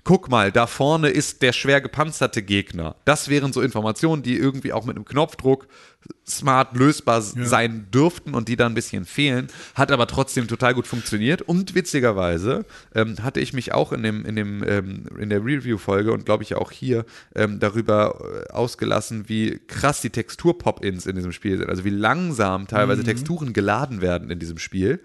guck 0.06 0.30
mal, 0.30 0.51
da 0.51 0.68
vorne 0.68 1.10
ist 1.10 1.41
der 1.41 1.51
schwer 1.51 1.82
gepanzerte 1.82 2.43
Gegner. 2.43 2.95
Das 3.06 3.28
wären 3.28 3.51
so 3.51 3.62
Informationen, 3.62 4.22
die 4.22 4.38
irgendwie 4.38 4.72
auch 4.72 4.86
mit 4.86 4.95
einem 4.95 5.03
Knopfdruck 5.03 5.68
smart 6.28 6.78
lösbar 6.78 7.22
sein 7.22 7.88
dürften 7.91 8.36
und 8.36 8.47
die 8.47 8.56
dann 8.56 8.74
ein 8.74 8.76
bisschen 8.76 9.06
fehlen, 9.06 9.47
hat 9.74 9.91
aber 9.91 10.06
trotzdem 10.06 10.47
total 10.47 10.76
gut 10.76 10.86
funktioniert. 10.86 11.41
Und 11.41 11.74
witzigerweise 11.74 12.66
ähm, 12.93 13.16
hatte 13.24 13.39
ich 13.39 13.53
mich 13.53 13.74
auch 13.74 13.91
in 13.91 14.03
dem 14.03 14.24
in 14.26 14.36
dem 14.36 14.64
ähm, 14.64 15.06
in 15.18 15.32
der 15.32 15.43
Review-Folge 15.43 16.14
und 16.14 16.24
glaube 16.24 16.43
ich 16.43 16.53
auch 16.53 16.72
hier 16.72 17.06
ähm, 17.34 17.60
darüber 17.60 18.45
äh, 18.47 18.53
ausgelassen, 18.53 19.28
wie 19.28 19.60
krass 19.68 20.01
die 20.01 20.12
Textur-Pop-ins 20.12 21.08
in 21.08 21.16
diesem 21.16 21.32
Spiel 21.32 21.58
sind, 21.58 21.70
also 21.70 21.84
wie 21.84 21.89
langsam 21.89 22.68
teilweise 22.68 23.03
Texturen 23.03 23.53
geladen 23.53 24.01
werden 24.01 24.30
in 24.30 24.38
diesem 24.38 24.60
Spiel. 24.60 24.99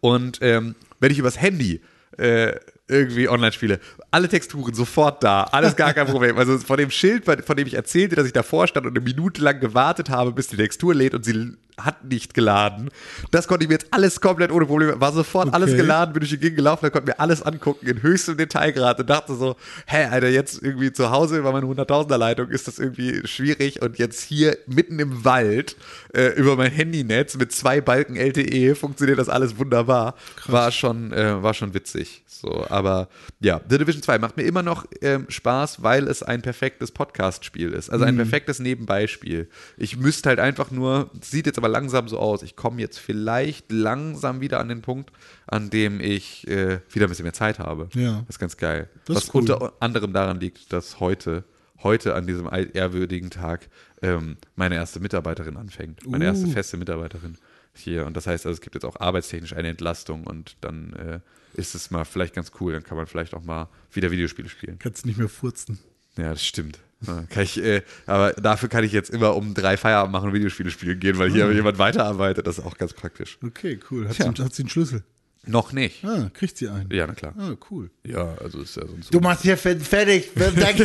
Und 0.00 0.38
ähm, 0.40 0.74
wenn 0.98 1.12
ich 1.12 1.18
übers 1.18 1.38
Handy 1.38 1.82
äh, 2.16 2.54
irgendwie 2.88 3.28
online 3.28 3.52
spiele. 3.52 3.80
Alle 4.10 4.28
Texturen 4.28 4.74
sofort 4.74 5.22
da, 5.24 5.44
alles 5.44 5.74
gar 5.76 5.92
kein 5.92 6.06
Problem. 6.06 6.38
Also 6.38 6.58
von 6.58 6.76
dem 6.76 6.90
Schild, 6.90 7.24
von 7.24 7.56
dem 7.56 7.66
ich 7.66 7.74
erzählte, 7.74 8.16
dass 8.16 8.26
ich 8.26 8.32
davor 8.32 8.66
stand 8.66 8.86
und 8.86 8.96
eine 8.96 9.04
Minute 9.04 9.42
lang 9.42 9.60
gewartet 9.60 10.10
habe, 10.10 10.32
bis 10.32 10.48
die 10.48 10.56
Textur 10.56 10.94
lädt 10.94 11.14
und 11.14 11.24
sie 11.24 11.56
hat 11.78 12.04
nicht 12.04 12.32
geladen. 12.32 12.88
Das 13.32 13.48
konnte 13.48 13.64
ich 13.64 13.68
mir 13.68 13.74
jetzt 13.74 13.88
alles 13.90 14.20
komplett 14.22 14.50
ohne 14.50 14.64
Probleme, 14.64 14.98
war 14.98 15.12
sofort 15.12 15.52
alles 15.52 15.70
Okay. 15.72 15.82
geladen, 15.82 16.14
bin 16.14 16.22
die 16.24 16.38
Gegend 16.38 16.56
gelaufen, 16.56 16.80
da 16.86 16.90
konnte 16.90 17.08
mir 17.08 17.20
alles 17.20 17.42
angucken 17.42 17.86
in 17.86 18.02
höchstem 18.02 18.38
Detailgrad 18.38 18.98
und 19.00 19.10
dachte 19.10 19.34
so, 19.34 19.56
hä, 19.86 20.04
Alter, 20.06 20.28
jetzt 20.28 20.62
irgendwie 20.62 20.90
zu 20.92 21.10
Hause 21.10 21.36
über 21.36 21.52
meine 21.52 21.66
100.000er 21.66 22.16
Leitung 22.16 22.48
ist 22.48 22.66
das 22.66 22.78
irgendwie 22.78 23.26
schwierig 23.26 23.82
und 23.82 23.98
jetzt 23.98 24.22
hier 24.22 24.56
mitten 24.66 24.98
im 24.98 25.24
Wald 25.26 25.76
äh, 26.14 26.28
über 26.36 26.56
mein 26.56 26.70
Handynetz 26.72 27.36
mit 27.36 27.52
zwei 27.52 27.82
Balken 27.82 28.16
LTE 28.16 28.74
funktioniert 28.74 29.18
das 29.18 29.28
alles 29.28 29.58
wunderbar. 29.58 30.14
War 30.46 30.72
schon, 30.72 31.12
äh, 31.12 31.42
war 31.42 31.52
schon 31.52 31.74
witzig. 31.74 32.22
So, 32.26 32.64
aber 32.76 33.08
ja, 33.40 33.62
The 33.68 33.78
Division 33.78 34.02
2 34.02 34.18
macht 34.18 34.36
mir 34.36 34.42
immer 34.42 34.62
noch 34.62 34.84
ähm, 35.00 35.24
Spaß, 35.30 35.82
weil 35.82 36.08
es 36.08 36.22
ein 36.22 36.42
perfektes 36.42 36.92
Podcast-Spiel 36.92 37.72
ist. 37.72 37.88
Also 37.88 38.04
ein 38.04 38.16
perfektes 38.16 38.58
Nebenbeispiel. 38.58 39.48
Ich 39.78 39.96
müsste 39.96 40.28
halt 40.28 40.40
einfach 40.40 40.70
nur, 40.70 41.10
sieht 41.22 41.46
jetzt 41.46 41.56
aber 41.56 41.68
langsam 41.68 42.06
so 42.06 42.18
aus, 42.18 42.42
ich 42.42 42.54
komme 42.54 42.82
jetzt 42.82 42.98
vielleicht 42.98 43.72
langsam 43.72 44.42
wieder 44.42 44.60
an 44.60 44.68
den 44.68 44.82
Punkt, 44.82 45.10
an 45.46 45.70
dem 45.70 46.00
ich 46.00 46.46
äh, 46.48 46.80
wieder 46.90 47.06
ein 47.06 47.08
bisschen 47.08 47.22
mehr 47.24 47.32
Zeit 47.32 47.58
habe. 47.58 47.88
Ja. 47.94 48.20
Das 48.26 48.36
ist 48.36 48.38
ganz 48.38 48.58
geil. 48.58 48.90
Das 49.06 49.16
Was 49.16 49.34
cool. 49.34 49.40
unter 49.40 49.72
anderem 49.80 50.12
daran 50.12 50.38
liegt, 50.38 50.70
dass 50.72 51.00
heute, 51.00 51.44
heute 51.82 52.14
an 52.14 52.26
diesem 52.26 52.46
ehrwürdigen 52.52 53.30
Tag 53.30 53.68
ähm, 54.02 54.36
meine 54.54 54.74
erste 54.74 55.00
Mitarbeiterin 55.00 55.56
anfängt. 55.56 56.06
Meine 56.06 56.26
Uh. 56.26 56.28
erste 56.28 56.46
feste 56.48 56.76
Mitarbeiterin 56.76 57.38
hier. 57.78 58.06
Und 58.06 58.16
das 58.16 58.26
heißt, 58.26 58.46
also, 58.46 58.54
es 58.54 58.60
gibt 58.60 58.74
jetzt 58.74 58.84
auch 58.84 59.00
arbeitstechnisch 59.00 59.54
eine 59.54 59.68
Entlastung 59.68 60.24
und 60.24 60.56
dann 60.60 60.92
äh, 60.94 61.20
ist 61.54 61.74
es 61.74 61.90
mal 61.90 62.04
vielleicht 62.04 62.34
ganz 62.34 62.52
cool. 62.60 62.72
Dann 62.72 62.84
kann 62.84 62.96
man 62.96 63.06
vielleicht 63.06 63.34
auch 63.34 63.42
mal 63.42 63.68
wieder 63.92 64.10
Videospiele 64.10 64.48
spielen. 64.48 64.78
Kannst 64.78 65.06
nicht 65.06 65.18
mehr 65.18 65.28
furzen. 65.28 65.78
Ja, 66.16 66.30
das 66.30 66.44
stimmt. 66.44 66.78
Ja, 67.06 67.42
ich, 67.42 67.62
äh, 67.62 67.82
aber 68.06 68.32
dafür 68.32 68.68
kann 68.68 68.82
ich 68.82 68.92
jetzt 68.92 69.10
immer 69.10 69.36
um 69.36 69.52
drei 69.52 69.76
Feierabend 69.76 70.12
machen 70.12 70.28
und 70.28 70.34
Videospiele 70.34 70.70
spielen 70.70 70.98
gehen, 70.98 71.18
weil 71.18 71.30
hier 71.30 71.52
jemand 71.52 71.78
weiterarbeitet. 71.78 72.46
Das 72.46 72.58
ist 72.58 72.64
auch 72.64 72.78
ganz 72.78 72.94
praktisch. 72.94 73.38
Okay, 73.44 73.78
cool. 73.90 74.08
Hat, 74.08 74.16
sie, 74.16 74.24
hat 74.24 74.54
sie 74.54 74.62
einen 74.62 74.70
Schlüssel? 74.70 75.02
Noch 75.48 75.72
nicht. 75.72 76.04
Ah, 76.04 76.28
kriegt 76.34 76.56
sie 76.58 76.68
einen. 76.68 76.88
Ja, 76.92 77.06
na 77.06 77.14
klar. 77.14 77.32
Ah, 77.38 77.52
cool. 77.70 77.88
Ja, 78.04 78.34
also 78.42 78.60
ist 78.60 78.76
ja 78.76 78.86
sonst 78.86 79.06
so. 79.06 79.10
Du 79.12 79.20
machst 79.20 79.42
hier 79.42 79.56
fer- 79.56 79.78
fertig. 79.78 80.30
Danke. 80.34 80.84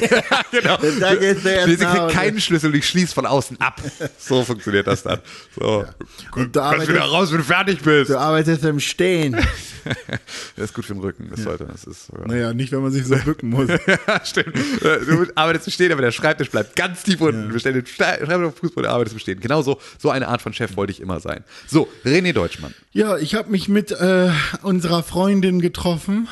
genau. 0.51 0.77
Da 0.99 1.15
geht's 1.15 1.43
Nee, 1.43 1.75
sie 1.75 1.85
kriegt 1.85 2.09
keinen 2.11 2.39
Schlüssel 2.39 2.67
und 2.69 2.75
ich 2.75 2.87
schließe 2.87 3.13
von 3.13 3.25
außen 3.25 3.59
ab. 3.59 3.81
So 4.19 4.43
funktioniert 4.43 4.85
das 4.87 5.03
dann. 5.03 5.19
So. 5.59 5.83
Und 6.35 6.55
du 6.55 6.59
Kannst 6.59 6.87
wieder 6.87 7.03
arbeitest, 7.03 7.11
raus, 7.11 7.31
wenn 7.31 7.37
du 7.39 7.43
fertig 7.43 7.81
bist. 7.81 8.09
du 8.11 8.17
arbeitest 8.19 8.63
im 8.65 8.79
Stehen. 8.79 9.35
Das 10.55 10.65
ist 10.65 10.73
gut 10.75 10.85
für 10.85 10.93
den 10.93 11.01
Rücken. 11.01 11.27
Das 11.31 11.41
sollte. 11.41 11.65
Das 11.65 11.85
ist 11.85 12.05
sogar. 12.05 12.27
Naja, 12.27 12.53
nicht, 12.53 12.71
wenn 12.71 12.83
man 12.83 12.91
sich 12.91 13.03
so 13.03 13.15
bücken 13.15 13.49
muss. 13.49 13.67
Ja, 13.67 14.23
stimmt. 14.23 14.55
Du 14.79 15.25
arbeitest 15.33 15.65
im 15.67 15.73
Stehen, 15.73 15.91
aber 15.91 16.03
der 16.03 16.11
Schreibtisch 16.11 16.51
bleibt 16.51 16.75
ganz 16.75 17.01
tief 17.01 17.19
unten. 17.19 17.49
Du 17.49 17.57
stellst 17.57 17.77
den 17.77 17.85
Ste- 17.87 18.03
Schreibtisch 18.23 18.45
auf 18.45 18.53
den 18.53 18.59
Fußboden, 18.59 18.87
arbeitest 18.87 19.15
im 19.15 19.19
Stehen. 19.19 19.39
Genau 19.39 19.63
so, 19.63 19.79
so 19.97 20.11
eine 20.11 20.27
Art 20.27 20.43
von 20.43 20.53
Chef 20.53 20.75
wollte 20.77 20.91
ich 20.91 20.99
immer 21.01 21.19
sein. 21.19 21.43
So, 21.67 21.89
René 22.05 22.31
Deutschmann. 22.31 22.75
Ja, 22.91 23.17
ich 23.17 23.33
habe 23.33 23.49
mich 23.49 23.69
mit 23.69 23.89
äh, 23.91 24.29
unserer 24.61 25.03
Freundin 25.03 25.61
getroffen. 25.61 26.27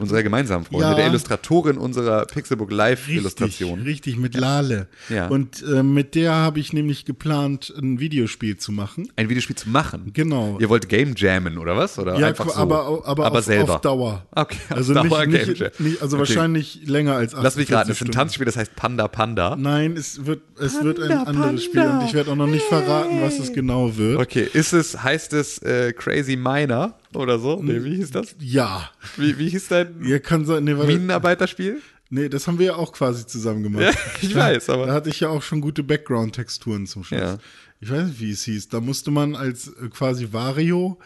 Unsere 0.00 0.22
gemeinsamen 0.22 0.64
Freunde, 0.64 0.86
Ja. 0.88 0.94
der 0.94 1.06
Illustratorin 1.08 1.76
unserer 1.78 2.24
Pixelbook 2.26 2.68
Richtig, 2.70 2.78
Live-Illustration. 2.78 3.82
richtig, 3.82 4.16
mit 4.16 4.34
Lale. 4.34 4.88
Ja. 5.08 5.28
Und 5.28 5.62
äh, 5.62 5.82
mit 5.82 6.14
der 6.14 6.32
habe 6.34 6.58
ich 6.60 6.72
nämlich 6.72 7.04
geplant, 7.04 7.72
ein 7.76 8.00
Videospiel 8.00 8.56
zu 8.56 8.72
machen. 8.72 9.08
Ein 9.16 9.28
Videospiel 9.28 9.56
zu 9.56 9.68
machen. 9.68 10.10
Genau. 10.14 10.58
Ihr 10.60 10.68
wollt 10.68 10.88
Game 10.88 11.14
Jammen, 11.16 11.58
oder 11.58 11.76
was? 11.76 11.98
Oder 11.98 12.18
Ja, 12.18 12.28
einfach 12.28 12.48
so? 12.48 12.54
aber, 12.54 13.02
aber, 13.06 13.26
aber 13.26 13.38
auf, 13.38 13.44
selber. 13.44 13.74
auf 13.74 13.80
Dauer. 13.82 14.26
Okay, 14.32 14.56
auf 14.70 14.76
also 14.76 14.94
Dauer 14.94 15.26
nicht, 15.26 15.44
Game 15.46 15.54
Jam. 15.54 15.70
nicht, 15.78 16.02
also 16.02 16.16
Okay. 16.16 16.28
wahrscheinlich 16.28 16.80
länger 16.86 17.14
als 17.14 17.34
48 17.34 17.42
Lass 17.44 17.56
mich 17.56 17.72
raten, 17.72 17.90
es 17.90 18.00
ist 18.00 18.06
ein. 18.08 18.12
Tanzspiel, 18.12 18.46
das 18.46 18.56
heißt 18.56 18.74
Panda 18.76 19.08
Panda. 19.08 19.56
Nein, 19.56 19.96
es 19.96 20.24
wird, 20.26 20.40
es 20.58 20.82
wird 20.82 20.98
ein 21.00 21.12
anderes 21.12 21.64
Spiel 21.64 21.82
und 21.82 22.04
ich 22.06 22.14
werde 22.14 22.30
auch 22.32 22.36
noch 22.36 22.46
nicht 22.46 22.64
verraten, 22.64 23.20
was 23.22 23.38
es 23.38 23.52
genau 23.52 23.96
wird. 23.96 24.18
Okay, 24.18 24.48
ist 24.52 24.72
es, 24.72 25.02
heißt 25.02 25.32
es 25.34 25.58
äh, 25.58 25.92
Crazy 25.92 26.36
Miner 26.36 26.94
oder 27.14 27.38
so? 27.38 27.60
Nee, 27.62 27.82
wie 27.84 27.96
hieß 27.96 28.10
das? 28.10 28.34
Ja. 28.40 28.90
Wie, 29.16 29.38
wie 29.38 29.48
hieß 29.48 29.68
dein 29.68 30.02
Ihr 30.04 30.20
kann 30.20 30.44
sein, 30.44 30.64
nee, 30.64 30.74
Minenarbeiterspiel? 30.74 31.80
nee, 32.10 32.28
das 32.28 32.46
haben 32.46 32.58
wir 32.58 32.66
ja 32.66 32.74
auch 32.76 32.92
quasi 32.92 33.26
zusammen 33.26 33.62
gemacht. 33.62 33.82
Ja, 33.84 33.92
ich 34.22 34.34
weiß, 34.34 34.66
Da 34.66 34.74
aber. 34.74 34.92
hatte 34.92 35.10
ich 35.10 35.20
ja 35.20 35.28
auch 35.28 35.42
schon 35.42 35.60
gute 35.60 35.82
Background-Texturen 35.82 36.86
zum 36.86 37.04
Schluss. 37.04 37.20
Ja. 37.20 37.38
Ich 37.80 37.90
weiß 37.90 38.08
nicht, 38.08 38.20
wie 38.20 38.30
es 38.30 38.42
hieß. 38.44 38.68
Da 38.68 38.80
musste 38.80 39.10
man 39.10 39.34
als 39.36 39.68
äh, 39.68 39.88
quasi 39.88 40.32
Vario, 40.32 40.98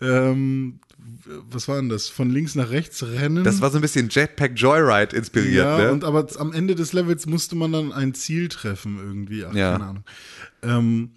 ähm, 0.00 0.80
was 1.50 1.68
war 1.68 1.76
denn 1.76 1.88
das? 1.88 2.08
Von 2.08 2.30
links 2.30 2.54
nach 2.56 2.70
rechts 2.70 3.02
rennen. 3.04 3.44
Das 3.44 3.60
war 3.60 3.70
so 3.70 3.78
ein 3.78 3.80
bisschen 3.80 4.08
Jetpack 4.10 4.52
Joyride 4.56 5.14
inspiriert, 5.16 5.64
ja, 5.64 5.78
ne? 5.78 5.92
und 5.92 6.02
aber 6.04 6.26
am 6.38 6.52
Ende 6.52 6.74
des 6.74 6.92
Levels 6.92 7.26
musste 7.26 7.54
man 7.54 7.72
dann 7.72 7.92
ein 7.92 8.12
Ziel 8.14 8.48
treffen 8.48 8.98
irgendwie. 8.98 9.44
Ach, 9.44 9.54
Ja. 9.54 9.72
keine 9.72 9.84
Ahnung. 9.84 10.04
Ähm, 10.62 11.10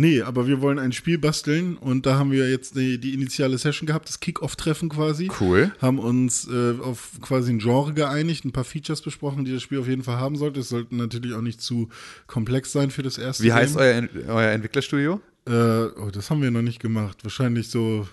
nee, 0.00 0.22
aber 0.22 0.46
wir 0.46 0.60
wollen 0.60 0.78
ein 0.78 0.92
Spiel 0.92 1.18
basteln 1.18 1.76
und 1.76 2.06
da 2.06 2.18
haben 2.18 2.32
wir 2.32 2.50
jetzt 2.50 2.76
die, 2.76 2.98
die 2.98 3.14
initiale 3.14 3.56
Session 3.58 3.86
gehabt, 3.86 4.08
das 4.08 4.20
Kick-Off-Treffen 4.20 4.88
quasi. 4.88 5.30
Cool. 5.40 5.72
Haben 5.80 5.98
uns 5.98 6.48
äh, 6.48 6.78
auf 6.80 7.10
quasi 7.20 7.52
ein 7.52 7.58
Genre 7.58 7.92
geeinigt, 7.92 8.44
ein 8.44 8.52
paar 8.52 8.64
Features 8.64 9.02
besprochen, 9.02 9.44
die 9.44 9.52
das 9.52 9.62
Spiel 9.62 9.78
auf 9.78 9.88
jeden 9.88 10.02
Fall 10.02 10.16
haben 10.16 10.36
sollte. 10.36 10.60
Es 10.60 10.70
sollten 10.70 10.96
natürlich 10.96 11.34
auch 11.34 11.42
nicht 11.42 11.60
zu 11.60 11.88
komplex 12.26 12.72
sein 12.72 12.90
für 12.90 13.02
das 13.02 13.18
erste 13.18 13.44
Wie 13.44 13.52
heißt 13.52 13.76
euer, 13.76 14.08
euer 14.28 14.50
Entwicklerstudio? 14.50 15.20
Äh, 15.46 15.52
oh, 15.52 16.10
das 16.12 16.30
haben 16.30 16.42
wir 16.42 16.50
noch 16.50 16.62
nicht 16.62 16.80
gemacht. 16.80 17.22
Wahrscheinlich 17.22 17.68
so, 17.68 18.08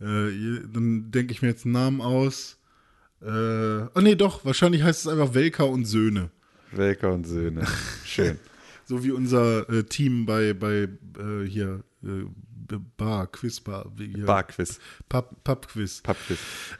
äh, 0.00 0.04
dann 0.72 1.10
denke 1.10 1.32
ich 1.32 1.42
mir 1.42 1.48
jetzt 1.48 1.64
einen 1.64 1.74
Namen 1.74 2.00
aus. 2.00 2.58
Äh, 3.22 3.26
oh 3.28 4.00
nee, 4.00 4.14
doch, 4.14 4.44
wahrscheinlich 4.44 4.82
heißt 4.82 5.06
es 5.06 5.08
einfach 5.08 5.34
Welker 5.34 5.68
und 5.68 5.84
Söhne. 5.84 6.30
Welker 6.72 7.12
und 7.12 7.26
Söhne. 7.26 7.66
Schön. 8.04 8.38
So 8.86 9.02
wie 9.04 9.12
unser 9.12 9.68
äh, 9.68 9.84
Team 9.84 10.26
bei, 10.26 10.52
bei 10.52 10.88
äh, 11.18 11.46
hier, 11.46 11.82
äh, 12.02 12.24
Bar, 12.96 13.26
Quizbar, 13.26 13.90
wie 13.96 14.08
hier, 14.14 14.24
Barquiz. 14.24 14.78
Pub, 15.08 15.30
Pubquiz. 15.44 16.00
Pubquiz. 16.02 16.38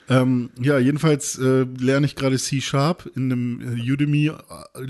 Ähm, 0.09 0.51
ja, 0.61 0.79
jedenfalls 0.79 1.39
äh, 1.39 1.67
lerne 1.79 2.07
ich 2.07 2.17
gerade 2.17 2.39
C-Sharp 2.39 3.11
in 3.15 3.31
einem 3.31 3.79
äh, 3.79 3.93
Udemy 3.93 4.29
äh, 4.29 4.33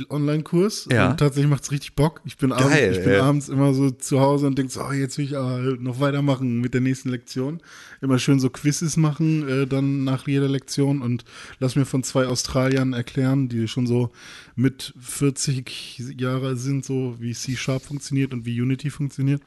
Online-Kurs. 0.09 0.89
Ja. 0.91 1.11
Und 1.11 1.19
tatsächlich 1.19 1.51
macht 1.51 1.65
es 1.65 1.73
richtig 1.73 1.95
Bock. 1.95 2.21
Ich 2.25 2.37
bin, 2.37 2.51
Geil, 2.51 2.61
abends, 2.63 2.99
ich 2.99 3.05
bin 3.05 3.21
abends 3.21 3.49
immer 3.49 3.75
so 3.75 3.91
zu 3.91 4.21
Hause 4.21 4.47
und 4.47 4.57
denke 4.57 4.73
so, 4.73 4.83
oh, 4.83 4.93
jetzt 4.93 5.19
will 5.19 5.25
ich 5.25 5.37
aber 5.37 5.59
noch 5.59 6.01
weitermachen 6.01 6.61
mit 6.61 6.75
der 6.75 6.81
nächsten 6.81 7.09
Lektion. 7.09 7.61
Immer 8.05 8.19
schön 8.19 8.39
so 8.39 8.51
Quizzes 8.51 8.99
machen, 8.99 9.49
äh, 9.49 9.67
dann 9.67 10.05
nach 10.05 10.29
jeder 10.29 10.47
Lektion 10.47 11.01
und 11.01 11.25
lass 11.59 11.75
mir 11.75 11.87
von 11.87 12.03
zwei 12.03 12.27
Australiern 12.27 12.93
erklären, 12.93 13.49
die 13.49 13.67
schon 13.67 13.87
so 13.87 14.11
mit 14.57 14.93
40 15.01 16.03
Jahre 16.19 16.59
sind, 16.59 16.85
so 16.85 17.17
wie 17.19 17.33
C-Sharp 17.33 17.83
funktioniert 17.83 18.35
und 18.35 18.45
wie 18.45 18.61
Unity 18.61 18.91
funktioniert. 18.91 19.41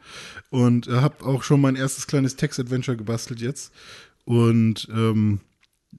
Und 0.50 0.88
äh, 0.88 0.94
habe 0.94 1.24
auch 1.24 1.44
schon 1.44 1.62
mein 1.62 1.76
erstes 1.76 2.08
kleines 2.08 2.36
Text-Adventure 2.36 2.98
gebastelt 2.98 3.42
jetzt. 3.42 3.72
Und 4.26 4.88
ähm, 4.92 5.40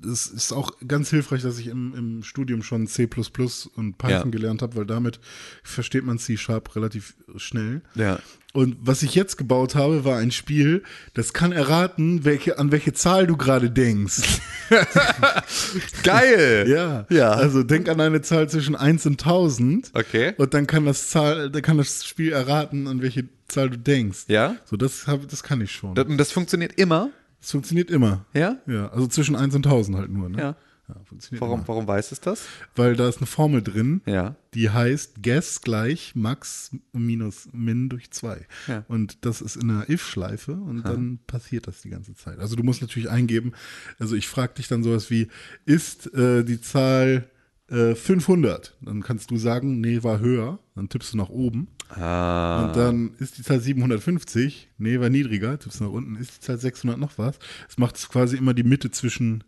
es 0.04 0.26
ist 0.26 0.52
auch 0.52 0.72
ganz 0.86 1.10
hilfreich, 1.10 1.42
dass 1.42 1.58
ich 1.58 1.68
im, 1.68 1.94
im 1.94 2.22
Studium 2.24 2.62
schon 2.64 2.88
C 2.88 3.04
und 3.04 3.98
Python 3.98 4.10
Ja. 4.10 4.24
gelernt 4.24 4.62
habe, 4.62 4.76
weil 4.76 4.86
damit 4.86 5.20
versteht 5.62 6.04
man 6.04 6.18
C-Sharp 6.18 6.74
relativ 6.74 7.14
schnell. 7.36 7.82
Ja. 7.94 8.18
Und 8.58 8.76
was 8.80 9.04
ich 9.04 9.14
jetzt 9.14 9.38
gebaut 9.38 9.76
habe, 9.76 10.04
war 10.04 10.18
ein 10.18 10.32
Spiel, 10.32 10.82
das 11.14 11.32
kann 11.32 11.52
erraten, 11.52 12.24
welche, 12.24 12.58
an 12.58 12.72
welche 12.72 12.92
Zahl 12.92 13.28
du 13.28 13.36
gerade 13.36 13.70
denkst. 13.70 14.40
Geil! 16.02 16.66
Ja. 16.68 17.06
Ja. 17.08 17.30
Also 17.30 17.62
denk 17.62 17.88
an 17.88 18.00
eine 18.00 18.20
Zahl 18.20 18.48
zwischen 18.48 18.74
1 18.74 19.06
und 19.06 19.22
1000. 19.22 19.92
Okay. 19.94 20.34
Und 20.38 20.54
dann 20.54 20.66
kann 20.66 20.86
das 20.86 21.08
Zahl, 21.08 21.50
dann 21.50 21.62
kann 21.62 21.78
das 21.78 22.04
Spiel 22.04 22.32
erraten, 22.32 22.88
an 22.88 23.00
welche 23.00 23.28
Zahl 23.46 23.70
du 23.70 23.78
denkst. 23.78 24.24
Ja? 24.26 24.56
So, 24.64 24.76
das, 24.76 25.06
hab, 25.06 25.28
das 25.28 25.44
kann 25.44 25.60
ich 25.60 25.70
schon. 25.70 25.94
Das, 25.94 26.06
und 26.08 26.18
das 26.18 26.32
funktioniert 26.32 26.72
immer. 26.80 27.10
Das 27.40 27.52
funktioniert 27.52 27.92
immer. 27.92 28.26
Ja? 28.34 28.56
Ja, 28.66 28.88
also 28.88 29.06
zwischen 29.06 29.36
1 29.36 29.54
und 29.54 29.66
1000 29.66 29.98
halt 29.98 30.10
nur. 30.10 30.30
Ne? 30.30 30.38
Ja. 30.40 30.56
Ja, 30.88 30.94
funktioniert 31.04 31.42
Warum, 31.42 31.60
immer. 31.60 31.68
warum 31.68 31.86
weiß 31.86 32.12
es 32.12 32.20
das? 32.20 32.46
Weil 32.74 32.96
da 32.96 33.08
ist 33.08 33.18
eine 33.18 33.26
Formel 33.26 33.62
drin, 33.62 34.00
Ja. 34.06 34.36
die 34.54 34.70
heißt 34.70 35.22
Guess 35.22 35.60
gleich 35.60 36.14
Max 36.14 36.70
minus 36.92 37.48
Min 37.52 37.88
durch 37.90 38.10
2. 38.10 38.46
Ja. 38.68 38.84
Und 38.88 39.24
das 39.26 39.42
ist 39.42 39.56
in 39.56 39.70
einer 39.70 39.88
if-Schleife 39.90 40.52
und 40.52 40.84
dann 40.84 41.18
passiert 41.26 41.66
das 41.66 41.82
die 41.82 41.90
ganze 41.90 42.14
Zeit. 42.14 42.38
Also 42.38 42.56
du 42.56 42.62
musst 42.62 42.80
natürlich 42.80 43.10
eingeben, 43.10 43.52
also 43.98 44.16
ich 44.16 44.28
frage 44.28 44.54
dich 44.54 44.68
dann 44.68 44.82
sowas 44.82 45.10
wie, 45.10 45.28
ist 45.66 46.12
äh, 46.14 46.42
die 46.44 46.60
Zahl 46.60 47.28
äh, 47.68 47.94
500? 47.94 48.74
Dann 48.80 49.02
kannst 49.02 49.30
du 49.30 49.36
sagen, 49.36 49.80
nee, 49.82 50.02
war 50.02 50.20
höher. 50.20 50.58
Dann 50.74 50.88
tippst 50.88 51.12
du 51.12 51.18
nach 51.18 51.28
oben. 51.28 51.68
Ah. 51.90 52.64
Und 52.66 52.76
dann 52.76 53.10
ist 53.18 53.36
die 53.36 53.42
Zahl 53.42 53.60
750, 53.60 54.70
nee, 54.78 55.00
war 55.00 55.10
niedriger, 55.10 55.58
tippst 55.58 55.80
nach 55.80 55.88
unten, 55.90 56.16
ist 56.16 56.36
die 56.36 56.40
Zahl 56.40 56.58
600 56.58 56.98
noch 56.98 57.18
was. 57.18 57.38
Es 57.68 57.76
macht 57.78 58.08
quasi 58.08 58.36
immer 58.36 58.54
die 58.54 58.62
Mitte 58.62 58.90
zwischen, 58.90 59.44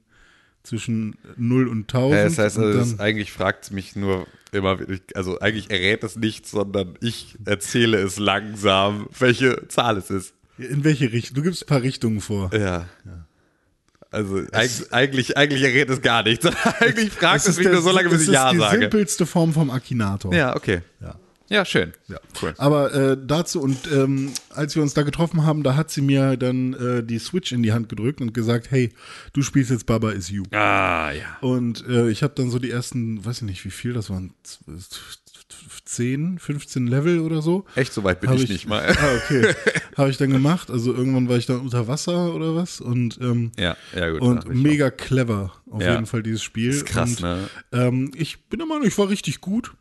zwischen 0.63 1.17
0 1.37 1.69
und 1.69 1.83
1000. 1.93 2.13
Ja, 2.19 2.25
das 2.25 2.39
heißt, 2.39 2.59
also, 2.59 2.79
das, 2.79 3.01
eigentlich 3.01 3.33
fragt 3.33 3.65
es 3.65 3.71
mich 3.71 3.97
nur 3.97 4.27
immer, 4.53 4.79
also 5.15 5.39
eigentlich 5.41 5.71
errät 5.71 6.03
es 6.05 6.17
nichts, 6.17 6.51
sondern 6.51 6.97
ich 7.01 7.37
erzähle 7.45 7.99
es 7.99 8.19
langsam, 8.19 9.09
welche 9.19 9.67
Zahl 9.69 9.97
es 9.97 10.11
ist. 10.11 10.35
in 10.59 10.85
welche 10.85 11.13
Richtung? 11.13 11.37
Du 11.37 11.43
gibst 11.43 11.63
ein 11.63 11.67
paar 11.67 11.83
Richtungen 11.83 12.21
vor. 12.21 12.51
Ja. 12.53 12.87
Also 14.13 14.43
eigentlich, 14.53 14.93
eigentlich, 14.93 15.37
eigentlich 15.37 15.63
errät 15.63 15.89
es 15.89 16.03
gar 16.03 16.25
nichts. 16.25 16.45
eigentlich 16.81 17.11
fragt 17.13 17.43
es, 17.43 17.47
ist 17.51 17.57
mich 17.59 17.67
der- 17.67 17.75
nur 17.75 17.83
so 17.83 17.93
lange, 17.93 18.09
bis 18.09 18.19
es 18.19 18.23
ich 18.25 18.29
ist 18.31 18.35
Ja 18.35 18.51
die 18.53 18.59
sage. 18.59 18.81
simpelste 18.81 19.25
Form 19.25 19.53
vom 19.53 19.71
Akinator. 19.71 20.35
Ja, 20.35 20.57
okay. 20.57 20.81
Ja. 21.01 21.15
Ja, 21.51 21.65
schön. 21.65 21.93
Ja. 22.09 22.19
Cool. 22.41 22.55
Aber 22.59 22.95
äh, 22.95 23.17
dazu 23.21 23.61
und 23.61 23.77
ähm, 23.93 24.31
als 24.51 24.77
wir 24.77 24.83
uns 24.83 24.95
da 24.95 25.03
getroffen 25.03 25.45
haben, 25.45 25.63
da 25.65 25.75
hat 25.75 25.91
sie 25.91 26.01
mir 26.01 26.37
dann 26.37 26.75
äh, 26.75 27.03
die 27.03 27.19
Switch 27.19 27.51
in 27.53 27.63
die 27.65 27.73
Hand 27.73 27.89
gedrückt 27.89 28.21
und 28.21 28.33
gesagt, 28.33 28.71
hey, 28.71 28.91
du 29.33 29.43
spielst 29.43 29.71
jetzt 29.73 29.85
Baba 29.87 30.11
is 30.13 30.31
You. 30.31 30.45
Ah, 30.53 31.11
ja. 31.11 31.39
Und 31.41 31.85
äh, 31.89 32.09
ich 32.09 32.23
habe 32.23 32.35
dann 32.37 32.51
so 32.51 32.59
die 32.61 32.71
ersten, 32.71 33.25
weiß 33.25 33.39
ich 33.39 33.43
nicht, 33.43 33.65
wie 33.65 33.71
viel, 33.71 33.93
das 33.93 34.11
waren 34.11 34.33
z- 34.45 34.61
10, 35.85 36.39
15 36.39 36.87
Level 36.87 37.19
oder 37.19 37.43
so. 37.43 37.65
Echt, 37.75 37.93
so 37.93 38.05
weit 38.05 38.21
bin 38.21 38.31
Hab 38.31 38.39
ich, 38.39 38.49
nicht 38.49 38.69
mal. 38.69 38.85
Ah, 38.89 39.17
okay. 39.17 39.53
habe 39.97 40.11
ich 40.11 40.17
dann 40.19 40.31
gemacht. 40.31 40.71
Also 40.71 40.95
irgendwann 40.95 41.29
war 41.29 41.37
ich 41.37 41.47
dann 41.47 41.59
unter 41.61 41.89
Wasser 41.89 42.33
oder 42.35 42.55
was. 42.55 42.81
Und, 42.81 43.19
ähm, 43.21 43.51
Ja, 43.59 43.77
ja, 43.97 44.11
gut. 44.11 44.21
und 44.21 44.45
ich 44.45 44.51
mega 44.53 44.91
clever 44.91 45.53
auf 45.69 45.83
Ja. 45.83 45.95
jeden 45.95 46.07
Fall 46.07 46.23
dieses 46.23 46.43
Spiel. 46.45 46.71
Ist 46.71 46.87
krass, 46.87 47.11
und, 47.17 47.23
ne? 47.23 47.49
Ähm, 47.73 48.13
ich 48.15 48.45
bin 48.49 48.59
der 48.61 48.69
Meinung, 48.69 48.87
ich 48.87 48.97
war 48.99 49.09
richtig 49.09 49.41
gut. 49.41 49.73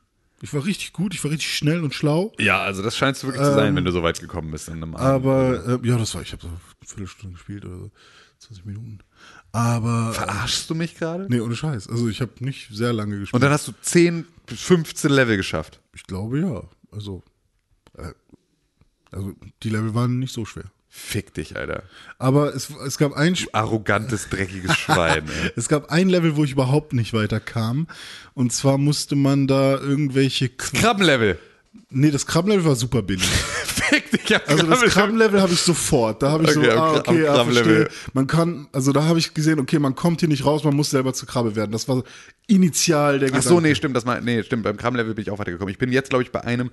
Ich 0.41 0.53
war 0.53 0.65
richtig 0.65 0.93
gut, 0.93 1.13
ich 1.13 1.23
war 1.23 1.31
richtig 1.31 1.53
schnell 1.55 1.83
und 1.83 1.93
schlau. 1.93 2.33
Ja, 2.39 2.61
also 2.61 2.81
das 2.81 2.95
scheinst 2.97 3.23
du 3.23 3.27
wirklich 3.27 3.43
zu 3.43 3.53
sein, 3.53 3.75
wenn 3.75 3.83
du 3.85 3.91
so 3.91 4.03
weit 4.03 4.19
gekommen 4.19 4.51
bist 4.51 4.67
in 4.67 4.75
einem 4.75 4.95
Abend. 4.95 5.25
Aber 5.27 5.81
äh, 5.83 5.87
ja, 5.87 5.97
das 5.97 6.15
war, 6.15 6.21
ich 6.21 6.31
habe 6.31 6.41
so 6.41 6.47
eine 6.47 6.57
Viertelstunde 6.85 7.33
gespielt 7.35 7.65
oder 7.65 7.77
so, 7.77 7.91
20 8.39 8.65
Minuten. 8.65 8.99
Aber 9.51 10.13
Verarschst 10.13 10.69
du 10.69 10.75
mich 10.75 10.95
gerade? 10.95 11.25
nee, 11.29 11.39
ohne 11.39 11.55
Scheiß. 11.55 11.89
Also 11.89 12.07
ich 12.07 12.21
habe 12.21 12.31
nicht 12.39 12.69
sehr 12.71 12.93
lange 12.93 13.19
gespielt. 13.19 13.33
Und 13.33 13.41
dann 13.41 13.51
hast 13.51 13.67
du 13.67 13.73
10 13.81 14.25
bis 14.45 14.61
15 14.61 15.11
Level 15.11 15.37
geschafft. 15.37 15.81
ich 15.93 16.03
glaube 16.03 16.39
ja. 16.39 16.63
Also 16.91 17.23
äh, 17.97 18.13
also 19.11 19.33
die 19.63 19.69
Level 19.69 19.93
waren 19.95 20.19
nicht 20.19 20.33
so 20.33 20.45
schwer. 20.45 20.71
Fick 20.99 21.33
dich, 21.33 21.55
Alter. 21.55 21.83
Aber 22.19 22.53
es, 22.53 22.69
es 22.85 22.97
gab 22.97 23.13
ein 23.13 23.33
Sp- 23.33 23.49
Arrogantes, 23.53 24.27
dreckiges 24.29 24.75
Schwein. 24.77 25.23
ey. 25.43 25.51
es 25.55 25.67
gab 25.69 25.89
ein 25.91 26.09
Level, 26.09 26.35
wo 26.35 26.43
ich 26.43 26.51
überhaupt 26.51 26.93
nicht 26.93 27.13
weiterkam. 27.13 27.87
Und 28.33 28.51
zwar 28.53 28.77
musste 28.77 29.15
man 29.15 29.47
da 29.47 29.77
irgendwelche. 29.77 30.49
Krabbenlevel. 30.49 31.39
Nee, 31.89 32.11
das 32.11 32.27
Krabbenlevel 32.27 32.65
war 32.65 32.75
super 32.75 33.01
billig. 33.01 33.27
Ja, 34.27 34.39
Also 34.45 34.67
das 34.67 34.81
Krabbenlevel 34.81 35.41
habe 35.41 35.53
ich 35.53 35.59
sofort. 35.59 36.21
Da 36.21 36.31
habe 36.31 36.43
ich 36.43 36.55
Okay, 36.55 36.65
so, 36.71 36.77
ah, 36.79 36.97
okay, 36.97 37.23
ja, 37.23 37.43
verstehe. 37.43 37.89
Man 38.13 38.27
kann, 38.27 38.67
also 38.71 38.91
da 38.91 39.03
habe 39.05 39.17
ich 39.19 39.33
gesehen, 39.33 39.59
okay, 39.59 39.79
man 39.79 39.95
kommt 39.95 40.19
hier 40.19 40.29
nicht 40.29 40.45
raus, 40.45 40.63
man 40.63 40.75
muss 40.75 40.89
selber 40.91 41.13
zur 41.13 41.27
Krabbe 41.27 41.55
werden. 41.55 41.71
Das 41.71 41.87
war 41.87 42.03
initial 42.47 43.19
der 43.19 43.31
Ach 43.33 43.41
so, 43.41 43.59
nee, 43.59 43.75
stimmt, 43.75 43.95
das 43.95 44.05
mal, 44.05 44.21
nee, 44.21 44.43
stimmt, 44.43 44.63
beim 44.63 44.77
Krabbenlevel 44.77 45.13
bin 45.13 45.21
ich 45.23 45.31
auch 45.31 45.39
weitergekommen. 45.39 45.71
Ich 45.71 45.77
bin 45.77 45.91
jetzt, 45.91 46.09
glaube 46.09 46.23
ich, 46.23 46.31
bei 46.31 46.41
einem, 46.43 46.71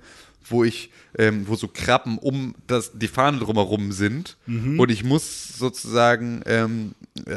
wo 0.49 0.63
ich, 0.63 0.91
ähm, 1.17 1.43
wo 1.47 1.55
so 1.55 1.67
Krabben 1.67 2.17
um 2.17 2.55
das, 2.67 2.91
die 2.93 3.07
Fahne 3.07 3.39
drumherum 3.39 3.91
sind 3.91 4.37
Mhm. 4.45 4.79
und 4.79 4.89
ich 4.89 5.03
muss 5.03 5.57
sozusagen, 5.57 6.41
ähm, 6.45 6.93
äh, 7.25 7.35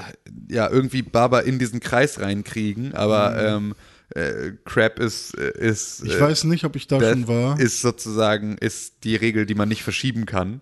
ja, 0.49 0.68
irgendwie 0.70 1.03
Baba 1.03 1.41
in 1.41 1.59
diesen 1.59 1.81
Kreis 1.81 2.20
reinkriegen, 2.20 2.95
aber 2.95 3.37
ähm, 3.43 3.74
äh, 4.15 4.53
Crab 4.65 4.99
ist, 4.99 5.37
äh, 5.39 5.53
ist. 5.59 6.05
Ich 6.05 6.15
äh, 6.15 6.21
weiß 6.21 6.45
nicht, 6.45 6.65
ob 6.65 6.77
ich 6.77 6.87
da 6.87 7.01
schon 7.01 7.29
war. 7.29 7.59
ist 7.59 7.81
sozusagen, 7.81 8.57
ist 8.59 9.05
die 9.05 9.17
Regel, 9.17 9.47
die 9.47 9.55
man 9.55 9.69
nicht 9.69 9.83
verschieben 9.83 10.27
kann. 10.27 10.61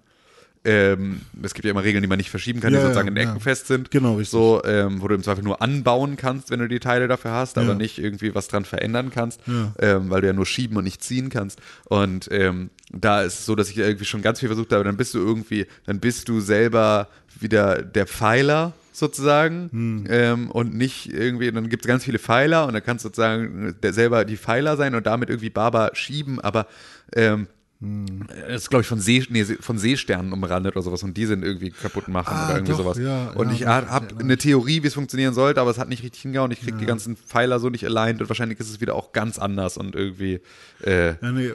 Ähm, 0.64 1.20
es 1.42 1.54
gibt 1.54 1.64
ja 1.64 1.70
immer 1.70 1.84
Regeln, 1.84 2.02
die 2.02 2.08
man 2.08 2.18
nicht 2.18 2.30
verschieben 2.30 2.60
kann, 2.60 2.72
Ja, 2.72 2.80
die 2.80 2.82
sozusagen 2.82 3.08
ja, 3.08 3.12
in 3.12 3.16
Ecken 3.16 3.34
ja. 3.36 3.40
fest 3.40 3.68
sind. 3.68 3.90
Genau, 3.90 4.16
richtig. 4.16 4.30
So, 4.30 4.60
ähm, 4.64 5.00
wo 5.00 5.08
du 5.08 5.14
im 5.14 5.22
Zweifel 5.22 5.44
nur 5.44 5.62
anbauen 5.62 6.16
kannst, 6.16 6.50
wenn 6.50 6.58
du 6.58 6.68
die 6.68 6.80
Teile 6.80 7.08
dafür 7.08 7.30
hast, 7.30 7.56
aber 7.58 7.74
nicht 7.74 7.98
irgendwie 7.98 8.34
was 8.34 8.48
dran 8.48 8.64
verändern 8.64 9.10
kannst, 9.10 9.40
ähm, 9.78 10.10
weil 10.10 10.20
du 10.20 10.26
ja 10.26 10.32
nur 10.32 10.46
schieben 10.46 10.76
und 10.76 10.84
nicht 10.84 11.02
ziehen 11.02 11.30
kannst. 11.30 11.60
Und 11.84 12.28
ähm, 12.32 12.70
da 12.90 13.22
ist 13.22 13.38
es 13.38 13.46
so, 13.46 13.54
dass 13.54 13.70
ich 13.70 13.78
irgendwie 13.78 14.04
schon 14.04 14.20
ganz 14.20 14.40
viel 14.40 14.48
versucht 14.48 14.72
habe, 14.72 14.84
dann 14.84 14.96
bist 14.96 15.14
du 15.14 15.18
irgendwie, 15.18 15.66
dann 15.86 16.00
bist 16.00 16.28
du 16.28 16.40
selber 16.40 17.08
wieder 17.40 17.80
der 17.80 18.06
Pfeiler 18.06 18.74
sozusagen 18.98 19.68
Hm. 19.70 20.04
ähm, 20.08 20.50
und 20.50 20.74
nicht 20.74 21.12
irgendwie, 21.12 21.50
dann 21.50 21.68
gibt 21.68 21.84
es 21.84 21.88
ganz 21.88 22.04
viele 22.04 22.18
Pfeiler 22.18 22.66
und 22.66 22.74
dann 22.74 22.82
kannst 22.82 23.04
du 23.04 23.08
sozusagen 23.08 23.76
der 23.82 23.92
selber 23.92 24.24
die 24.24 24.36
Pfeiler 24.36 24.76
sein 24.76 24.94
und 24.94 25.06
damit 25.06 25.28
irgendwie 25.30 25.50
Baba 25.50 25.90
schieben, 25.94 26.40
aber 26.40 26.66
ähm, 27.14 27.46
Hm. 27.80 28.26
das 28.28 28.62
ist, 28.62 28.70
glaube 28.70 28.82
ich, 28.82 28.88
von, 28.88 28.98
See, 28.98 29.24
nee, 29.30 29.44
von 29.44 29.78
Seesternen 29.78 30.32
umrandet 30.32 30.74
oder 30.74 30.82
sowas 30.82 31.04
und 31.04 31.16
die 31.16 31.26
sind 31.26 31.44
irgendwie 31.44 31.70
kaputt 31.70 32.08
machen 32.08 32.34
Ah, 32.36 32.46
oder 32.46 32.54
irgendwie 32.56 32.72
doch, 32.72 32.78
sowas. 32.78 32.98
ja, 32.98 33.30
und 33.30 33.48
ja, 33.50 33.54
ich 33.82 33.88
habe 33.88 34.18
eine 34.18 34.36
Theorie, 34.36 34.82
wie 34.82 34.88
es 34.88 34.94
funktionieren 34.94 35.32
sollte, 35.32 35.60
aber 35.60 35.70
es 35.70 35.78
hat 35.78 35.88
nicht 35.88 36.02
richtig 36.02 36.22
hingehauen. 36.22 36.50
Ich 36.50 36.60
kriege 36.60 36.76
die 36.76 36.86
ganzen 36.86 37.16
Pfeiler 37.16 37.60
so 37.60 37.70
nicht 37.70 37.84
aligned 37.84 38.20
und 38.20 38.28
wahrscheinlich 38.28 38.58
ist 38.58 38.68
es 38.68 38.80
wieder 38.80 38.96
auch 38.96 39.12
ganz 39.12 39.38
anders 39.38 39.76
und 39.76 39.94
irgendwie. 39.94 40.40
Äh, 40.82 41.14
Ja, 41.22 41.30
nee, 41.32 41.46
äh, 41.46 41.54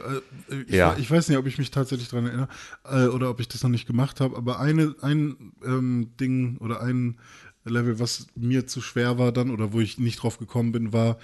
ich, 0.66 0.74
Ja. 0.74 0.96
ich 0.98 1.10
weiß 1.10 1.28
nicht, 1.28 1.36
ob 1.36 1.46
ich 1.46 1.58
mich 1.58 1.70
tatsächlich 1.70 2.08
daran 2.08 2.26
erinnere 2.26 2.48
äh, 2.84 3.06
oder 3.08 3.28
ob 3.28 3.40
ich 3.40 3.48
das 3.48 3.62
noch 3.62 3.70
nicht 3.70 3.86
gemacht 3.86 4.20
habe, 4.22 4.34
aber 4.36 4.60
eine, 4.60 4.94
ein 5.02 5.52
ähm, 5.62 6.12
Ding 6.18 6.56
oder 6.58 6.80
ein 6.80 7.18
Level, 7.66 7.98
was 7.98 8.28
mir 8.34 8.66
zu 8.66 8.80
schwer 8.80 9.18
war 9.18 9.30
dann 9.32 9.50
oder 9.50 9.74
wo 9.74 9.80
ich 9.80 9.98
nicht 9.98 10.22
drauf 10.22 10.38
gekommen 10.38 10.72
bin, 10.72 10.92
war, 10.94 11.18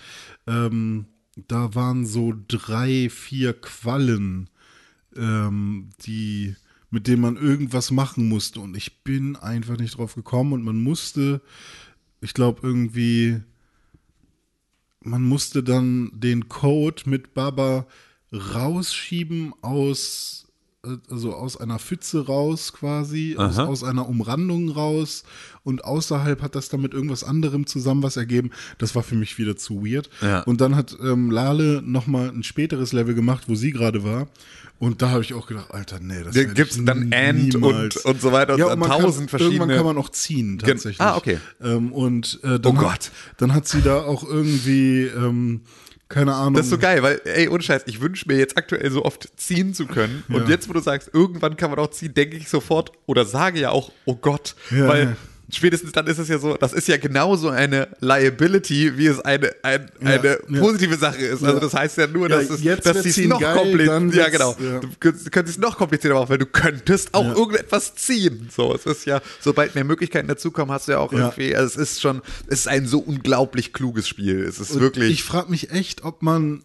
ähm, 0.46 1.06
da 1.48 1.74
waren 1.74 2.04
so 2.06 2.34
drei, 2.48 3.08
vier 3.10 3.54
Quallen, 3.54 4.50
ähm, 5.16 5.90
die 6.04 6.56
mit 6.92 7.06
denen 7.06 7.22
man 7.22 7.36
irgendwas 7.36 7.92
machen 7.92 8.28
musste 8.28 8.60
und 8.60 8.76
ich 8.76 9.04
bin 9.04 9.36
einfach 9.36 9.78
nicht 9.78 9.96
drauf 9.96 10.16
gekommen 10.16 10.52
und 10.52 10.64
man 10.64 10.76
musste, 10.76 11.40
ich 12.20 12.34
glaube 12.34 12.60
irgendwie 12.64 13.40
man 15.02 15.22
musste 15.22 15.62
dann 15.62 16.10
den 16.14 16.48
Code 16.48 17.02
mit 17.06 17.34
Baba 17.34 17.86
rausschieben 18.32 19.54
aus, 19.62 20.46
also 21.10 21.34
aus 21.34 21.56
einer 21.56 21.78
Pfütze 21.78 22.26
raus 22.26 22.72
quasi, 22.72 23.34
aus, 23.36 23.58
aus 23.58 23.84
einer 23.84 24.08
Umrandung 24.08 24.68
raus 24.68 25.24
und 25.62 25.84
außerhalb 25.84 26.42
hat 26.42 26.54
das 26.54 26.68
dann 26.68 26.82
mit 26.82 26.94
irgendwas 26.94 27.24
anderem 27.24 27.66
zusammen 27.66 28.02
was 28.02 28.16
ergeben. 28.16 28.50
Das 28.78 28.94
war 28.94 29.02
für 29.02 29.16
mich 29.16 29.38
wieder 29.38 29.56
zu 29.56 29.84
weird. 29.84 30.10
Ja. 30.22 30.42
Und 30.42 30.60
dann 30.60 30.76
hat 30.76 30.96
ähm, 31.02 31.30
Lale 31.30 31.82
nochmal 31.82 32.28
ein 32.28 32.42
späteres 32.42 32.92
Level 32.92 33.14
gemacht, 33.14 33.44
wo 33.48 33.54
sie 33.54 33.72
gerade 33.72 34.04
war. 34.04 34.28
Und 34.80 35.02
da 35.02 35.10
habe 35.10 35.22
ich 35.22 35.34
auch 35.34 35.46
gedacht, 35.46 35.70
Alter, 35.72 35.98
nee, 36.00 36.22
das 36.24 36.34
gibt's 36.34 36.76
ich 36.76 36.84
dann 36.86 37.12
And 37.12 37.52
niemals. 37.54 37.98
und- 37.98 38.04
und 38.06 38.20
so 38.20 38.32
weiter 38.32 38.54
und 38.54 38.60
ja, 38.60 38.74
man 38.74 38.88
tausend 38.88 39.30
kann, 39.30 39.38
Irgendwann 39.40 39.68
verschiedene- 39.68 39.76
kann 39.76 39.84
man 39.84 39.98
auch 39.98 40.08
ziehen, 40.08 40.58
tatsächlich. 40.58 41.00
Ah, 41.00 41.16
okay. 41.18 41.38
Ähm, 41.62 41.92
und 41.92 42.40
äh, 42.42 42.58
dann 42.58 42.76
Oh 42.78 42.80
hat, 42.80 42.82
Gott. 42.82 43.10
Dann 43.36 43.54
hat 43.54 43.68
sie 43.68 43.82
da 43.82 44.00
auch 44.02 44.24
irgendwie, 44.24 45.02
ähm, 45.04 45.60
keine 46.08 46.34
Ahnung. 46.34 46.54
das 46.54 46.64
ist 46.66 46.70
so 46.70 46.78
geil, 46.78 47.02
weil, 47.02 47.20
ey, 47.24 47.48
ohne 47.48 47.62
Scheiß, 47.62 47.82
ich 47.86 48.00
wünsche 48.00 48.24
mir 48.26 48.38
jetzt 48.38 48.56
aktuell 48.56 48.90
so 48.90 49.04
oft 49.04 49.28
ziehen 49.38 49.74
zu 49.74 49.84
können. 49.86 50.24
Und 50.28 50.44
Ja. 50.44 50.48
jetzt, 50.48 50.66
wo 50.68 50.72
du 50.72 50.80
sagst, 50.80 51.10
irgendwann 51.12 51.56
kann 51.58 51.68
man 51.70 51.78
auch 51.78 51.90
ziehen, 51.90 52.14
denke 52.14 52.36
ich 52.38 52.48
sofort 52.48 52.90
oder 53.06 53.26
sage 53.26 53.60
ja 53.60 53.70
auch, 53.70 53.92
oh 54.06 54.16
Gott. 54.16 54.56
Ja, 54.70 54.88
weil. 54.88 55.16
Spätestens 55.52 55.92
dann 55.92 56.06
ist 56.06 56.18
es 56.18 56.28
ja 56.28 56.38
so, 56.38 56.56
das 56.56 56.72
ist 56.72 56.88
ja 56.88 56.96
genauso 56.96 57.48
eine 57.48 57.88
Liability, 58.00 58.96
wie 58.98 59.06
es 59.06 59.20
eine, 59.20 59.50
ein, 59.62 59.90
Ja, 60.02 60.08
eine 60.08 60.38
ja. 60.48 60.60
positive 60.60 60.96
Sache 60.96 61.18
ist. 61.18 61.42
Also 61.42 61.54
Ja. 61.56 61.60
das 61.60 61.74
heißt 61.74 61.98
ja 61.98 62.06
nur, 62.06 62.28
Ja, 62.28 62.38
dass, 62.38 62.50
es, 62.50 62.62
jetzt 62.62 62.86
dass 62.86 63.02
sie 63.02 63.08
es 63.24 63.28
noch 63.28 63.40
komplizierter 63.40 64.16
Ja, 64.16 64.28
genau. 64.28 64.56
ja. 64.60 64.80
Du 64.80 64.88
könntest, 64.98 65.56
es 65.56 65.58
noch 65.58 65.76
komplizierter 65.78 66.14
machen, 66.18 66.28
weil 66.30 66.38
du 66.38 66.46
könntest 66.46 67.14
auch 67.14 67.24
Ja. 67.24 67.34
irgendetwas 67.34 67.94
ziehen. 67.96 68.48
So, 68.54 68.74
es 68.74 68.86
ist 68.86 69.06
ja, 69.06 69.20
sobald 69.40 69.74
mehr 69.74 69.84
Möglichkeiten 69.84 70.28
dazukommen, 70.28 70.72
hast 70.72 70.88
du 70.88 70.92
ja 70.92 70.98
auch 70.98 71.12
Ja. 71.12 71.18
irgendwie, 71.28 71.54
also 71.56 71.80
es 71.80 71.90
ist 71.92 72.00
schon, 72.00 72.22
es 72.46 72.60
ist 72.60 72.68
ein 72.68 72.86
so 72.86 72.98
unglaublich 73.00 73.72
kluges 73.72 74.08
Spiel. 74.08 74.40
Es 74.44 74.60
ist 74.60 74.72
Und 74.72 74.80
wirklich. 74.80 75.10
Ich 75.12 75.24
frage 75.24 75.50
mich 75.50 75.70
echt, 75.70 76.04
ob 76.04 76.22
man 76.22 76.62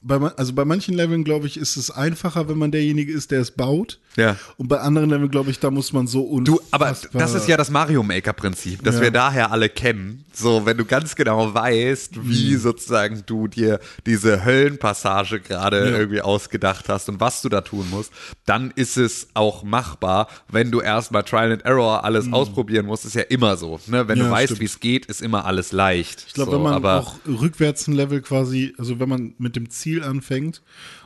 bei, 0.00 0.16
also 0.16 0.52
bei 0.52 0.64
manchen 0.64 0.94
Leveln, 0.94 1.24
glaube 1.24 1.46
ich, 1.48 1.56
ist 1.56 1.76
es 1.76 1.90
einfacher, 1.90 2.48
wenn 2.48 2.56
man 2.58 2.70
derjenige 2.70 3.12
ist, 3.12 3.30
der 3.30 3.40
es 3.40 3.50
baut. 3.50 3.98
Ja. 4.18 4.36
Und 4.56 4.68
bei 4.68 4.80
anderen 4.80 5.08
Leveln, 5.10 5.30
glaube 5.30 5.50
ich, 5.50 5.58
da 5.60 5.70
muss 5.70 5.92
man 5.92 6.06
so 6.06 6.22
Du, 6.40 6.56
unfassbar... 6.56 6.72
aber 6.72 6.96
das 7.20 7.34
ist 7.34 7.46
ja 7.48 7.56
das 7.56 7.70
Mario 7.70 8.02
Maker 8.02 8.32
Prinzip, 8.32 8.82
das 8.82 8.96
Ja. 8.96 9.02
wir 9.02 9.10
daher 9.12 9.52
alle 9.52 9.68
kennen. 9.68 10.24
So, 10.32 10.66
wenn 10.66 10.76
du 10.76 10.84
ganz 10.84 11.14
genau 11.16 11.54
weißt, 11.54 12.26
wie 12.28 12.54
Mhm. 12.54 12.58
sozusagen 12.58 13.22
du 13.26 13.48
dir 13.48 13.80
diese 14.06 14.44
Höllenpassage 14.44 15.40
gerade 15.40 15.78
Ja. 15.90 15.98
irgendwie 15.98 16.20
ausgedacht 16.20 16.88
hast 16.88 17.08
und 17.08 17.20
was 17.20 17.42
du 17.42 17.48
da 17.48 17.60
tun 17.60 17.86
musst, 17.90 18.12
dann 18.44 18.72
ist 18.74 18.96
es 18.96 19.28
auch 19.34 19.62
machbar. 19.62 20.28
Wenn 20.48 20.70
du 20.70 20.80
erstmal 20.80 21.22
Trial 21.22 21.52
and 21.52 21.64
Error 21.64 22.04
alles 22.04 22.32
ausprobieren 22.32 22.86
musst, 22.86 23.04
ist 23.04 23.14
ja 23.14 23.22
immer 23.22 23.56
so. 23.56 23.80
Ne? 23.86 24.06
Wenn 24.08 24.18
du 24.18 24.24
Mhm. 24.24 24.30
Ja, 24.30 24.36
weißt, 24.36 24.46
stimmt. 24.48 24.60
wie 24.60 24.64
es 24.66 24.80
geht, 24.80 25.06
ist 25.06 25.22
immer 25.22 25.44
alles 25.44 25.72
leicht. 25.72 26.24
Ich 26.26 26.34
glaube, 26.34 26.50
so, 26.50 26.56
wenn 26.56 26.64
man 26.64 26.74
aber 26.74 26.98
auch 27.00 27.14
rückwärts 27.26 27.86
ein 27.86 27.92
Level 27.94 28.20
quasi, 28.20 28.74
also 28.78 28.98
wenn 29.00 29.08
man 29.08 29.34
mit 29.38 29.54
dem 29.56 29.70
Ziel 29.70 30.02
anfängt 30.02 30.62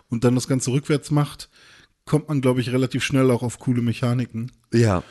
und 0.08 0.24
dann 0.24 0.34
das 0.34 0.48
Ganze 0.48 0.70
rückwärts 0.72 1.10
macht, 1.10 1.48
kommt 2.05 2.28
man, 2.28 2.40
glaube 2.40 2.61
ich, 2.61 2.70
relativ 2.70 3.05
schnell 3.05 3.30
auch 3.30 3.42
auf 3.42 3.59
coole 3.59 3.82
Mechaniken. 3.82 4.53
ja, 4.72 5.03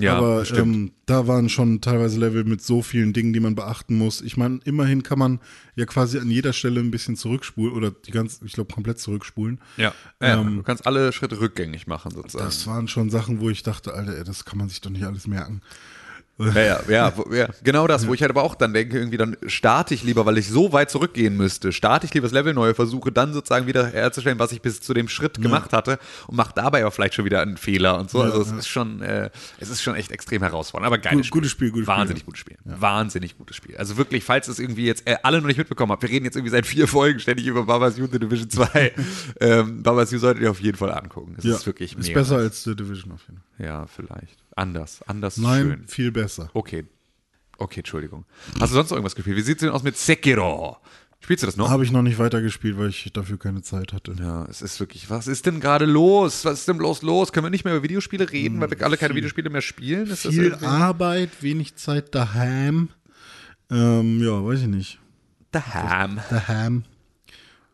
ja, 0.00 0.16
Aber 0.16 0.44
ähm, 0.52 0.92
da 1.06 1.26
waren 1.26 1.48
schon 1.48 1.80
teilweise 1.80 2.18
Level 2.18 2.44
mit 2.44 2.62
so 2.62 2.82
vielen 2.82 3.12
Dingen, 3.12 3.32
die 3.32 3.40
man 3.40 3.54
beachten 3.54 3.96
muss. 3.96 4.20
Ich 4.20 4.36
meine, 4.36 4.60
immerhin 4.64 5.02
kann 5.02 5.18
man 5.18 5.40
ja 5.74 5.86
quasi 5.86 6.18
an 6.18 6.30
jeder 6.30 6.52
Stelle 6.52 6.80
ein 6.80 6.90
bisschen 6.90 7.16
zurückspulen 7.16 7.74
oder 7.74 7.90
die 7.90 8.10
ganz, 8.10 8.40
ich 8.44 8.52
glaube, 8.52 8.72
komplett 8.74 8.98
zurückspulen. 8.98 9.60
ja. 9.76 9.94
ja, 10.20 10.42
du 10.42 10.62
kannst 10.62 10.86
alle 10.86 11.12
Schritte 11.12 11.40
rückgängig 11.40 11.86
machen 11.86 12.10
sozusagen. 12.10 12.44
Das 12.44 12.66
waren 12.66 12.88
schon 12.88 13.10
Sachen, 13.10 13.40
wo 13.40 13.48
ich 13.48 13.62
dachte, 13.62 13.94
Alter, 13.94 14.16
ey, 14.16 14.24
das 14.24 14.44
kann 14.44 14.58
man 14.58 14.68
sich 14.68 14.80
doch 14.80 14.90
nicht 14.90 15.04
alles 15.04 15.26
merken. 15.26 15.62
Ja, 16.38 16.52
ja, 16.52 16.80
ja, 16.88 17.12
ja, 17.32 17.48
genau 17.64 17.86
das, 17.86 18.06
wo 18.06 18.12
ich 18.12 18.20
halt 18.20 18.30
aber 18.30 18.42
auch 18.42 18.54
dann 18.54 18.74
denke, 18.74 18.98
irgendwie 18.98 19.16
dann 19.16 19.38
starte 19.46 19.94
ich 19.94 20.02
lieber, 20.04 20.26
weil 20.26 20.36
ich 20.36 20.48
so 20.48 20.70
weit 20.72 20.90
zurückgehen 20.90 21.34
müsste, 21.34 21.72
starte 21.72 22.04
ich 22.06 22.12
lieber 22.12 22.26
das 22.26 22.32
Level 22.32 22.52
neu, 22.52 22.74
versuche 22.74 23.10
dann 23.10 23.32
sozusagen 23.32 23.66
wieder 23.66 23.86
herzustellen, 23.86 24.38
was 24.38 24.52
ich 24.52 24.60
bis 24.60 24.82
zu 24.82 24.92
dem 24.92 25.08
Schritt 25.08 25.40
gemacht 25.40 25.72
hatte 25.72 25.98
und 26.26 26.36
mache 26.36 26.52
dabei 26.54 26.82
aber 26.82 26.90
vielleicht 26.90 27.14
schon 27.14 27.24
wieder 27.24 27.40
einen 27.40 27.56
Fehler 27.56 27.98
und 27.98 28.10
so. 28.10 28.20
also 28.20 28.42
es 28.42 28.52
ist 28.52 28.68
schon, 28.68 29.00
äh, 29.00 29.30
es 29.60 29.70
ist 29.70 29.82
schon 29.82 29.94
echt 29.94 30.10
extrem 30.12 30.42
herausfordernd, 30.42 30.86
aber 30.86 30.98
geiles 30.98 31.26
Gut- 31.30 31.36
gutes 31.40 31.50
Spiel, 31.52 31.70
gutes 31.70 31.86
Spiel. 31.86 31.96
Wahnsinnig 31.96 32.24
gutes 32.26 32.40
Spiel. 32.40 32.56
Wahnsinnig 32.64 33.38
gutes 33.38 33.56
Spiel. 33.56 33.76
Also 33.78 33.96
wirklich, 33.96 34.22
falls 34.22 34.48
es 34.48 34.58
irgendwie 34.58 34.84
jetzt 34.84 35.06
äh, 35.06 35.16
alle 35.22 35.40
noch 35.40 35.46
nicht 35.46 35.58
mitbekommen 35.58 35.92
habt, 35.92 36.02
wir 36.02 36.10
reden 36.10 36.26
jetzt 36.26 36.36
irgendwie 36.36 36.52
seit 36.52 36.66
vier 36.66 36.86
Folgen 36.86 37.18
ständig 37.18 37.46
über 37.46 37.64
Baba's 37.64 37.96
You 37.96 38.06
The 38.12 38.18
Division 38.18 38.50
2. 38.50 38.92
ähm, 39.40 39.82
Baba's 39.82 40.10
You 40.12 40.18
solltet 40.18 40.42
ihr 40.42 40.50
auf 40.50 40.60
jeden 40.60 40.76
Fall 40.76 40.92
angucken. 40.92 41.34
Es 41.38 41.46
ist 41.46 41.64
wirklich 41.66 41.96
ist 41.96 42.08
mega. 42.08 42.20
besser 42.20 42.36
als 42.36 42.62
The 42.64 42.76
Division 42.76 43.12
auf 43.12 43.22
jeden 43.26 43.40
Fall. 43.56 43.66
Ja, 43.66 43.86
vielleicht. 43.86 44.45
Anders. 44.56 45.02
Anders 45.06 45.36
Nein, 45.36 45.62
schön. 45.62 45.86
viel 45.86 46.10
besser. 46.12 46.50
Okay. 46.54 46.84
Okay, 47.58 47.80
Entschuldigung. 47.80 48.24
Hast 48.60 48.70
du 48.72 48.74
sonst 48.74 48.90
noch 48.90 48.96
irgendwas 48.96 49.14
gespielt? 49.14 49.36
Wie 49.36 49.42
sieht 49.42 49.56
es 49.58 49.60
denn 49.60 49.70
aus 49.70 49.82
mit 49.82 49.96
Sekiro? 49.96 50.76
Spielst 51.20 51.42
du 51.42 51.46
das 51.46 51.56
noch? 51.56 51.70
Habe 51.70 51.84
ich 51.84 51.90
noch 51.90 52.02
nicht 52.02 52.18
weitergespielt, 52.18 52.78
weil 52.78 52.90
ich 52.90 53.10
dafür 53.12 53.38
keine 53.38 53.62
Zeit 53.62 53.92
hatte. 53.92 54.14
ja, 54.18 54.44
es 54.46 54.62
ist 54.62 54.78
wirklich, 54.78 55.08
was 55.10 55.26
ist 55.26 55.46
denn 55.46 55.60
gerade 55.60 55.86
los? 55.86 56.44
Was 56.44 56.60
ist 56.60 56.68
denn 56.68 56.78
bloß 56.78 57.02
los? 57.02 57.32
Können 57.32 57.46
wir 57.46 57.50
nicht 57.50 57.64
mehr 57.64 57.74
über 57.74 57.82
Videospiele 57.82 58.30
reden, 58.30 58.60
weil 58.60 58.70
wir 58.70 58.82
alle 58.82 58.96
keine 58.96 59.14
Videospiele 59.14 59.50
mehr 59.50 59.62
spielen? 59.62 60.06
Ist 60.08 60.26
Viel 60.26 60.54
Arbeit, 60.54 61.42
wenig 61.42 61.76
Zeit 61.76 62.14
daheim. 62.14 62.90
Ähm, 63.70 64.22
ja, 64.22 64.44
weiß 64.44 64.60
ich 64.62 64.68
nicht. 64.68 64.98
Daheim. 65.50 66.20
Daheim. 66.30 66.84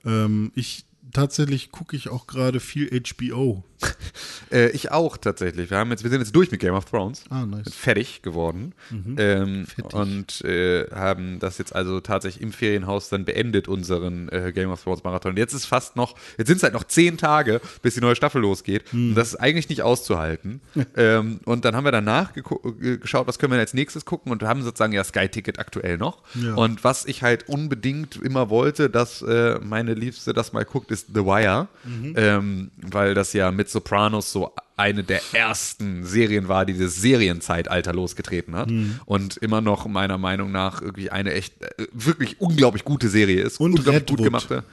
Ähm, 0.04 0.52
ich 0.54 0.84
tatsächlich 1.12 1.70
gucke 1.72 1.96
ich 1.96 2.08
auch 2.08 2.26
gerade 2.26 2.60
viel 2.60 2.88
HBO. 3.02 3.64
Äh, 4.52 4.68
ich 4.70 4.92
auch 4.92 5.16
tatsächlich. 5.16 5.70
Wir, 5.70 5.78
haben 5.78 5.90
jetzt, 5.90 6.04
wir 6.04 6.10
sind 6.10 6.20
jetzt 6.20 6.36
durch 6.36 6.50
mit 6.50 6.60
Game 6.60 6.74
of 6.74 6.84
Thrones. 6.84 7.24
Ah, 7.30 7.46
nice. 7.46 7.72
Fertig 7.74 8.20
geworden. 8.20 8.74
Ähm, 9.16 9.66
und 9.92 10.42
äh, 10.44 10.90
haben 10.90 11.38
das 11.38 11.56
jetzt 11.56 11.74
also 11.74 12.00
tatsächlich 12.00 12.42
im 12.42 12.52
Ferienhaus 12.52 13.08
dann 13.08 13.24
beendet, 13.24 13.66
unseren 13.66 14.28
äh, 14.28 14.52
Game 14.54 14.70
of 14.70 14.82
Thrones 14.82 15.04
Marathon. 15.04 15.36
Jetzt 15.38 15.54
ist 15.54 15.64
fast 15.64 15.96
noch, 15.96 16.16
jetzt 16.36 16.48
sind 16.48 16.58
es 16.58 16.62
halt 16.62 16.74
noch 16.74 16.84
zehn 16.84 17.16
Tage, 17.16 17.62
bis 17.80 17.94
die 17.94 18.00
neue 18.00 18.14
Staffel 18.14 18.42
losgeht. 18.42 18.84
Und 18.92 19.14
das 19.14 19.28
ist 19.28 19.36
eigentlich 19.36 19.70
nicht 19.70 19.82
auszuhalten. 19.82 20.60
ähm, 20.96 21.40
und 21.46 21.64
dann 21.64 21.74
haben 21.74 21.84
wir 21.84 21.92
danach 21.92 22.36
äh, 22.36 22.98
geschaut, 22.98 23.26
was 23.26 23.38
können 23.38 23.52
wir 23.52 23.58
als 23.58 23.72
nächstes 23.72 24.04
gucken 24.04 24.32
und 24.32 24.42
haben 24.42 24.62
sozusagen 24.62 24.92
ja 24.92 25.02
Sky-Ticket 25.02 25.58
aktuell 25.58 25.96
noch. 25.96 26.22
Ja. 26.34 26.54
Und 26.56 26.84
was 26.84 27.06
ich 27.06 27.22
halt 27.22 27.48
unbedingt 27.48 28.16
immer 28.16 28.50
wollte, 28.50 28.90
dass 28.90 29.22
äh, 29.22 29.58
meine 29.62 29.94
Liebste 29.94 30.34
das 30.34 30.52
mal 30.52 30.66
guckt, 30.66 30.90
ist 30.90 31.08
The 31.14 31.24
Wire. 31.24 31.68
Ähm, 32.16 32.70
weil 32.76 33.14
das 33.14 33.32
ja 33.32 33.50
mit 33.50 33.70
Sopranos 33.72 34.32
so 34.32 34.52
eine 34.76 35.04
der 35.04 35.20
ersten 35.32 36.04
Serien 36.04 36.48
war, 36.48 36.64
die 36.66 36.76
das 36.76 36.96
Serienzeitalter 36.96 37.92
losgetreten 37.92 38.54
hat. 38.56 38.70
Und 39.04 39.36
immer 39.38 39.60
noch 39.60 39.86
meiner 39.86 40.18
Meinung 40.18 40.50
nach 40.52 40.80
irgendwie 40.82 41.10
eine 41.10 41.32
echt, 41.32 41.62
äh, 41.62 41.86
wirklich 41.92 42.40
unglaublich 42.40 42.84
gute 42.84 43.08
Serie 43.08 43.42
ist. 43.42 43.60
Und 43.60 43.74
unglaublich 43.78 44.06
gut 44.06 44.20
Redwood. 44.20 44.24
gemachte. 44.24 44.64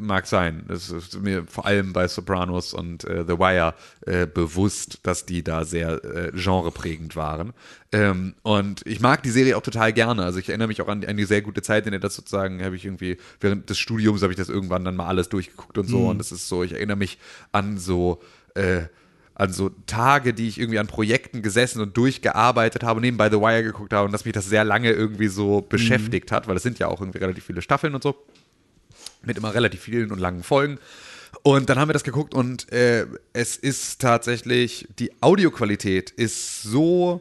Mag 0.00 0.26
sein. 0.26 0.64
Das 0.68 0.90
ist 0.90 1.20
mir 1.20 1.44
vor 1.46 1.66
allem 1.66 1.92
bei 1.92 2.08
Sopranos 2.08 2.74
und 2.74 3.04
äh, 3.04 3.24
The 3.26 3.38
Wire 3.38 3.74
äh, 4.06 4.26
bewusst, 4.26 5.00
dass 5.02 5.26
die 5.26 5.44
da 5.44 5.64
sehr 5.64 6.02
äh, 6.04 6.32
genreprägend 6.32 7.14
waren. 7.14 7.52
Ähm, 7.92 8.34
und 8.42 8.82
ich 8.84 9.00
mag 9.00 9.22
die 9.22 9.30
Serie 9.30 9.56
auch 9.56 9.62
total 9.62 9.92
gerne. 9.92 10.24
Also 10.24 10.38
ich 10.38 10.48
erinnere 10.48 10.68
mich 10.68 10.82
auch 10.82 10.88
an, 10.88 11.04
an 11.04 11.16
die 11.16 11.24
sehr 11.24 11.42
gute 11.42 11.62
Zeit, 11.62 11.86
in 11.86 11.92
der 11.92 12.00
das 12.00 12.16
sozusagen, 12.16 12.64
habe 12.64 12.74
ich 12.74 12.84
irgendwie, 12.84 13.18
während 13.40 13.70
des 13.70 13.78
Studiums 13.78 14.22
habe 14.22 14.32
ich 14.32 14.38
das 14.38 14.48
irgendwann 14.48 14.84
dann 14.84 14.96
mal 14.96 15.06
alles 15.06 15.28
durchgeguckt 15.28 15.78
und 15.78 15.88
so. 15.88 16.08
Und 16.08 16.18
das 16.18 16.32
ist 16.32 16.48
so, 16.48 16.62
ich 16.64 16.72
erinnere 16.72 16.96
mich 16.96 17.18
an 17.52 17.78
so, 17.78 18.20
äh, 18.54 18.82
an 19.34 19.52
so 19.52 19.70
Tage, 19.86 20.32
die 20.32 20.48
ich 20.48 20.58
irgendwie 20.58 20.78
an 20.78 20.86
Projekten 20.86 21.42
gesessen 21.42 21.80
und 21.80 21.96
durchgearbeitet 21.96 22.82
habe, 22.82 23.00
nebenbei 23.00 23.28
The 23.30 23.36
Wire 23.36 23.62
geguckt 23.62 23.92
habe 23.92 24.06
und 24.06 24.12
dass 24.12 24.24
mich 24.24 24.32
das 24.32 24.46
sehr 24.46 24.64
lange 24.64 24.90
irgendwie 24.90 25.28
so 25.28 25.60
beschäftigt 25.60 26.32
hat, 26.32 26.48
weil 26.48 26.56
es 26.56 26.62
sind 26.62 26.78
ja 26.78 26.88
auch 26.88 27.00
irgendwie 27.00 27.18
relativ 27.18 27.44
viele 27.44 27.60
Staffeln 27.60 27.94
und 27.94 28.02
so 28.02 28.16
mit 29.22 29.36
immer 29.36 29.54
relativ 29.54 29.82
vielen 29.82 30.12
und 30.12 30.18
langen 30.18 30.42
Folgen. 30.42 30.78
Und 31.42 31.68
dann 31.68 31.78
haben 31.78 31.88
wir 31.88 31.92
das 31.92 32.04
geguckt 32.04 32.34
und 32.34 32.72
äh, 32.72 33.06
es 33.32 33.56
ist 33.56 34.00
tatsächlich, 34.00 34.88
die 34.98 35.10
Audioqualität 35.22 36.10
ist 36.10 36.62
so 36.62 37.20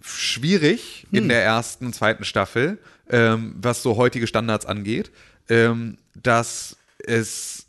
schwierig 0.00 1.06
in 1.12 1.28
der 1.28 1.42
ersten 1.42 1.86
und 1.86 1.94
zweiten 1.94 2.24
Staffel, 2.24 2.78
ähm, 3.08 3.54
was 3.56 3.82
so 3.82 3.96
heutige 3.96 4.26
Standards 4.26 4.66
angeht, 4.66 5.10
ähm, 5.48 5.98
dass 6.14 6.76
es 6.98 7.61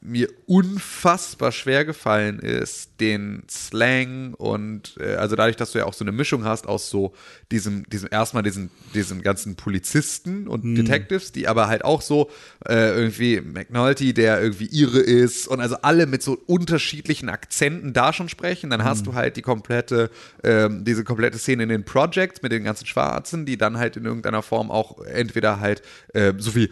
mir 0.00 0.28
unfassbar 0.46 1.52
schwer 1.52 1.84
gefallen 1.84 2.40
ist, 2.40 3.00
den 3.00 3.44
Slang 3.48 4.34
und 4.34 4.96
äh, 4.98 5.14
also 5.14 5.36
dadurch, 5.36 5.56
dass 5.56 5.70
du 5.70 5.78
ja 5.78 5.84
auch 5.84 5.94
so 5.94 6.04
eine 6.04 6.10
Mischung 6.10 6.44
hast 6.44 6.66
aus 6.66 6.90
so 6.90 7.14
diesem, 7.52 7.88
diesem 7.88 8.08
erstmal 8.10 8.42
diesen, 8.42 8.70
diesen 8.94 9.22
ganzen 9.22 9.54
Polizisten 9.54 10.48
und 10.48 10.64
Detectives, 10.74 11.30
die 11.30 11.46
aber 11.46 11.68
halt 11.68 11.84
auch 11.84 12.02
so 12.02 12.28
äh, 12.66 12.90
irgendwie 12.90 13.40
McNulty, 13.40 14.14
der 14.14 14.42
irgendwie 14.42 14.66
ihre 14.66 14.98
ist 14.98 15.46
und 15.46 15.60
also 15.60 15.76
alle 15.82 16.06
mit 16.06 16.24
so 16.24 16.36
unterschiedlichen 16.46 17.28
Akzenten 17.28 17.92
da 17.92 18.12
schon 18.12 18.28
sprechen, 18.28 18.70
dann 18.70 18.82
hast 18.82 19.06
du 19.06 19.14
halt 19.14 19.36
die 19.36 19.42
komplette, 19.42 20.10
ähm, 20.42 20.84
diese 20.84 21.04
komplette 21.04 21.38
Szene 21.38 21.62
in 21.62 21.68
den 21.68 21.84
Projects 21.84 22.42
mit 22.42 22.50
den 22.50 22.64
ganzen 22.64 22.86
Schwarzen, 22.86 23.46
die 23.46 23.56
dann 23.56 23.78
halt 23.78 23.96
in 23.96 24.04
irgendeiner 24.04 24.42
Form 24.42 24.72
auch 24.72 25.04
entweder 25.04 25.60
halt 25.60 25.82
äh, 26.14 26.32
so 26.38 26.56
wie 26.56 26.70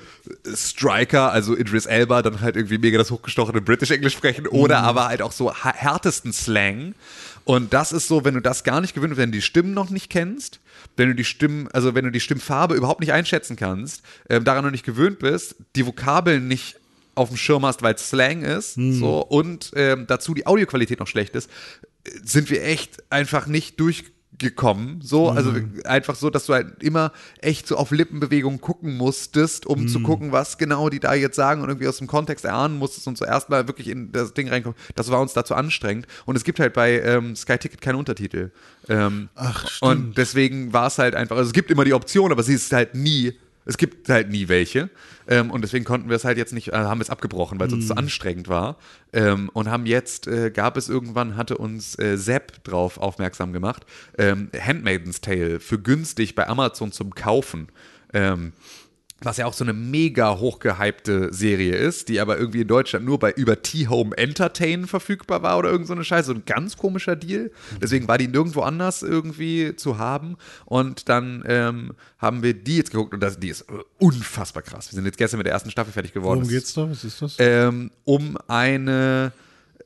Striker, 0.55 1.31
also 1.31 1.57
Idris 1.57 1.87
Elba, 1.87 2.23
dann 2.23 2.41
halt 2.41 2.57
irgendwie 2.57 2.79
mega 2.79 2.95
das 2.99 3.11
hochgestochene 3.11 3.61
British 3.61 3.90
Englisch 3.90 4.14
sprechen 4.14 4.47
oder 4.47 4.78
aber 4.78 5.09
halt 5.09 5.22
auch 5.22 5.32
so 5.32 5.53
härtesten 5.53 6.32
Slang. 6.32 6.94
Und 7.44 7.72
das 7.72 7.92
ist 7.92 8.09
so, 8.09 8.24
wenn 8.24 8.34
du 8.34 8.40
das 8.40 8.64
gar 8.64 8.80
nicht 8.80 8.94
gewöhnt 8.94 9.11
bist, 9.11 9.20
wenn 9.20 9.30
du 9.30 9.38
die 9.38 9.42
Stimmen 9.42 9.72
noch 9.74 9.90
nicht 9.90 10.11
kennst, 10.11 10.61
wenn 10.97 11.09
du 11.09 11.14
die 11.14 11.24
Stimmen, 11.24 11.68
also 11.72 11.94
wenn 11.94 12.05
du 12.05 12.11
die 12.11 12.20
Stimmfarbe 12.20 12.74
überhaupt 12.74 13.01
nicht 13.01 13.12
einschätzen 13.12 13.57
kannst, 13.57 14.03
ähm, 14.28 14.44
daran 14.44 14.64
noch 14.64 14.70
nicht 14.70 14.84
gewöhnt 14.84 15.18
bist, 15.20 15.57
die 15.76 15.86
Vokabeln 15.86 16.49
nicht 16.49 16.76
auf 17.14 17.28
dem 17.28 17.36
Schirm 17.36 17.64
hast, 17.64 17.82
weil 17.82 17.94
es 17.94 18.11
Slang 18.11 18.42
ist, 18.42 18.74
so 18.74 19.20
und 19.20 19.72
ähm, 19.74 20.07
dazu 20.07 20.34
die 20.34 20.47
Audioqualität 20.47 21.01
noch 21.01 21.07
schlecht 21.07 21.34
ist, 21.34 21.49
äh, 22.05 22.11
sind 22.22 22.51
wir 22.51 22.64
echt 22.64 23.11
einfach 23.11 23.47
nicht 23.47 23.80
durchgekommen. 24.39 25.01
So, 25.03 25.30
also 25.30 25.53
einfach 25.84 26.14
so, 26.14 26.30
dass 26.30 26.47
du 26.47 26.55
halt 26.55 26.82
immer 26.82 27.12
echt 27.41 27.66
so 27.66 27.76
auf 27.76 27.91
Lippenbewegungen 27.91 28.61
gucken 28.61 28.97
musstest, 28.97 29.66
um 29.66 29.89
zu 29.89 30.01
gucken, 30.01 30.32
was 30.32 30.59
genau 30.59 30.89
die 30.89 31.01
da 31.01 31.14
jetzt 31.14 31.37
sagen 31.37 31.62
und 31.62 31.68
irgendwie 31.68 31.89
aus 31.89 31.99
dem 31.99 32.07
Kontext 32.07 32.45
erahnen 32.45 32.78
musstest 32.78 33.07
und 33.07 33.16
zuerst 33.16 33.49
mal 33.49 33.66
wirklich 33.66 33.89
in 33.89 34.12
das 34.12 34.34
Ding 34.34 34.49
reinkommen. 34.49 34.76
Das 34.95 35.11
war 35.11 35.20
uns 35.20 35.32
dazu 35.32 35.55
anstrengend. 35.55 36.07
Und 36.24 36.37
es 36.37 36.45
gibt 36.45 36.61
halt 36.61 36.74
bei 36.74 37.01
ähm, 37.01 37.37
Sky 37.37 37.59
Ticket 37.59 37.80
keine 37.80 37.99
Untertitel. 37.99 38.51
Ähm, 38.89 39.28
Ach, 39.34 39.68
stimmt. 39.68 39.91
und 39.91 40.18
deswegen 40.18 40.72
war 40.72 40.89
es 40.89 40.99
halt 40.99 41.14
einfach, 41.14 41.37
also 41.37 41.49
es 41.49 41.53
gibt 41.55 41.70
immer 41.70 41.84
die 41.84 41.95
Option, 41.95 42.32
aber 42.32 42.43
sie 42.43 42.55
ist 42.55 42.72
halt 42.72 42.95
nie, 42.95 43.34
es 43.67 43.77
gibt 43.77 44.09
halt 44.09 44.31
nie 44.31 44.49
welche. 44.49 44.89
Ähm, 45.29 45.51
und 45.51 45.62
deswegen 45.62 45.85
konnten 45.85 46.09
wir 46.09 46.17
es 46.17 46.25
halt 46.25 46.39
jetzt 46.39 46.53
nicht, 46.53 46.69
äh, 46.69 46.77
haben 46.77 46.99
wir 46.99 47.03
es 47.03 47.11
abgebrochen, 47.11 47.59
weil 47.61 47.67
es 47.67 47.75
uns 47.75 47.89
zu 47.89 47.97
anstrengend 47.97 48.49
war. 48.49 48.77
Ähm, 49.12 49.51
und 49.53 49.69
haben 49.69 49.85
jetzt, 49.85 50.29
äh, 50.29 50.51
gab 50.51 50.77
es 50.77 50.89
irgendwann, 50.89 51.37
hatte 51.37 51.59
uns 51.59 51.99
äh, 51.99 52.17
Sepp 52.17 52.64
drauf 52.64 52.97
aufmerksam 52.99 53.53
gemacht, 53.53 53.85
ähm, 54.17 54.51
Handmaiden's 54.59 55.21
Tale 55.21 55.61
für 55.61 55.79
günstig 55.79 56.35
bei 56.35 56.49
Amazon 56.49 56.93
zum 56.93 57.14
Kaufen. 57.14 57.69
Ähm, 58.12 58.53
was 59.23 59.39
ja 59.39 59.47
auch 59.47 59.55
so 59.55 59.64
eine 59.64 59.73
mega 59.73 60.39
hochgehypte 60.39 61.33
Serie 61.33 61.75
ist, 61.75 62.09
die 62.09 62.21
aber 62.21 62.39
irgendwie 62.39 62.61
in 62.61 62.69
Deutschland 62.69 63.07
nur 63.07 63.19
bei 63.19 63.33
über 63.33 63.62
T-Home 63.62 64.14
Entertain 64.17 64.87
verfügbar 64.87 65.43
war 65.43 65.59
oder 65.59 65.71
irgend 65.71 65.87
so 65.87 65.95
eine 65.95 66.05
Scheiße, 66.05 66.27
so 66.27 66.35
ein 66.35 66.45
ganz 66.45 66.77
komischer 66.77 67.17
Deal. 67.17 67.51
Deswegen 67.81 68.09
war 68.09 68.19
die 68.19 68.29
nirgendwo 68.29 68.61
anders 68.61 69.03
irgendwie 69.03 69.75
zu 69.77 69.97
haben. 69.97 70.37
Und 70.67 71.09
dann 71.09 71.43
ähm, 71.47 71.93
haben 72.19 72.43
wir 72.43 72.53
die 72.53 72.77
jetzt 72.77 72.91
geguckt 72.91 73.14
und 73.14 73.21
das, 73.21 73.39
die 73.41 73.49
ist 73.49 73.62
äh, 73.62 73.79
unfassbar 73.99 74.62
krass. 74.62 74.91
Wir 74.93 74.97
sind 74.97 75.07
jetzt 75.07 75.17
gestern 75.17 75.39
mit 75.39 75.47
der 75.47 75.55
ersten 75.55 75.71
Staffel 75.71 75.93
fertig 75.93 76.12
geworden. 76.12 76.41
Worum 76.41 76.51
geht's 76.51 76.75
da? 76.75 76.91
Was 76.91 77.03
ist 77.03 77.23
das? 77.23 77.37
ähm, 77.39 77.91
um 78.05 78.37
eine 78.49 79.33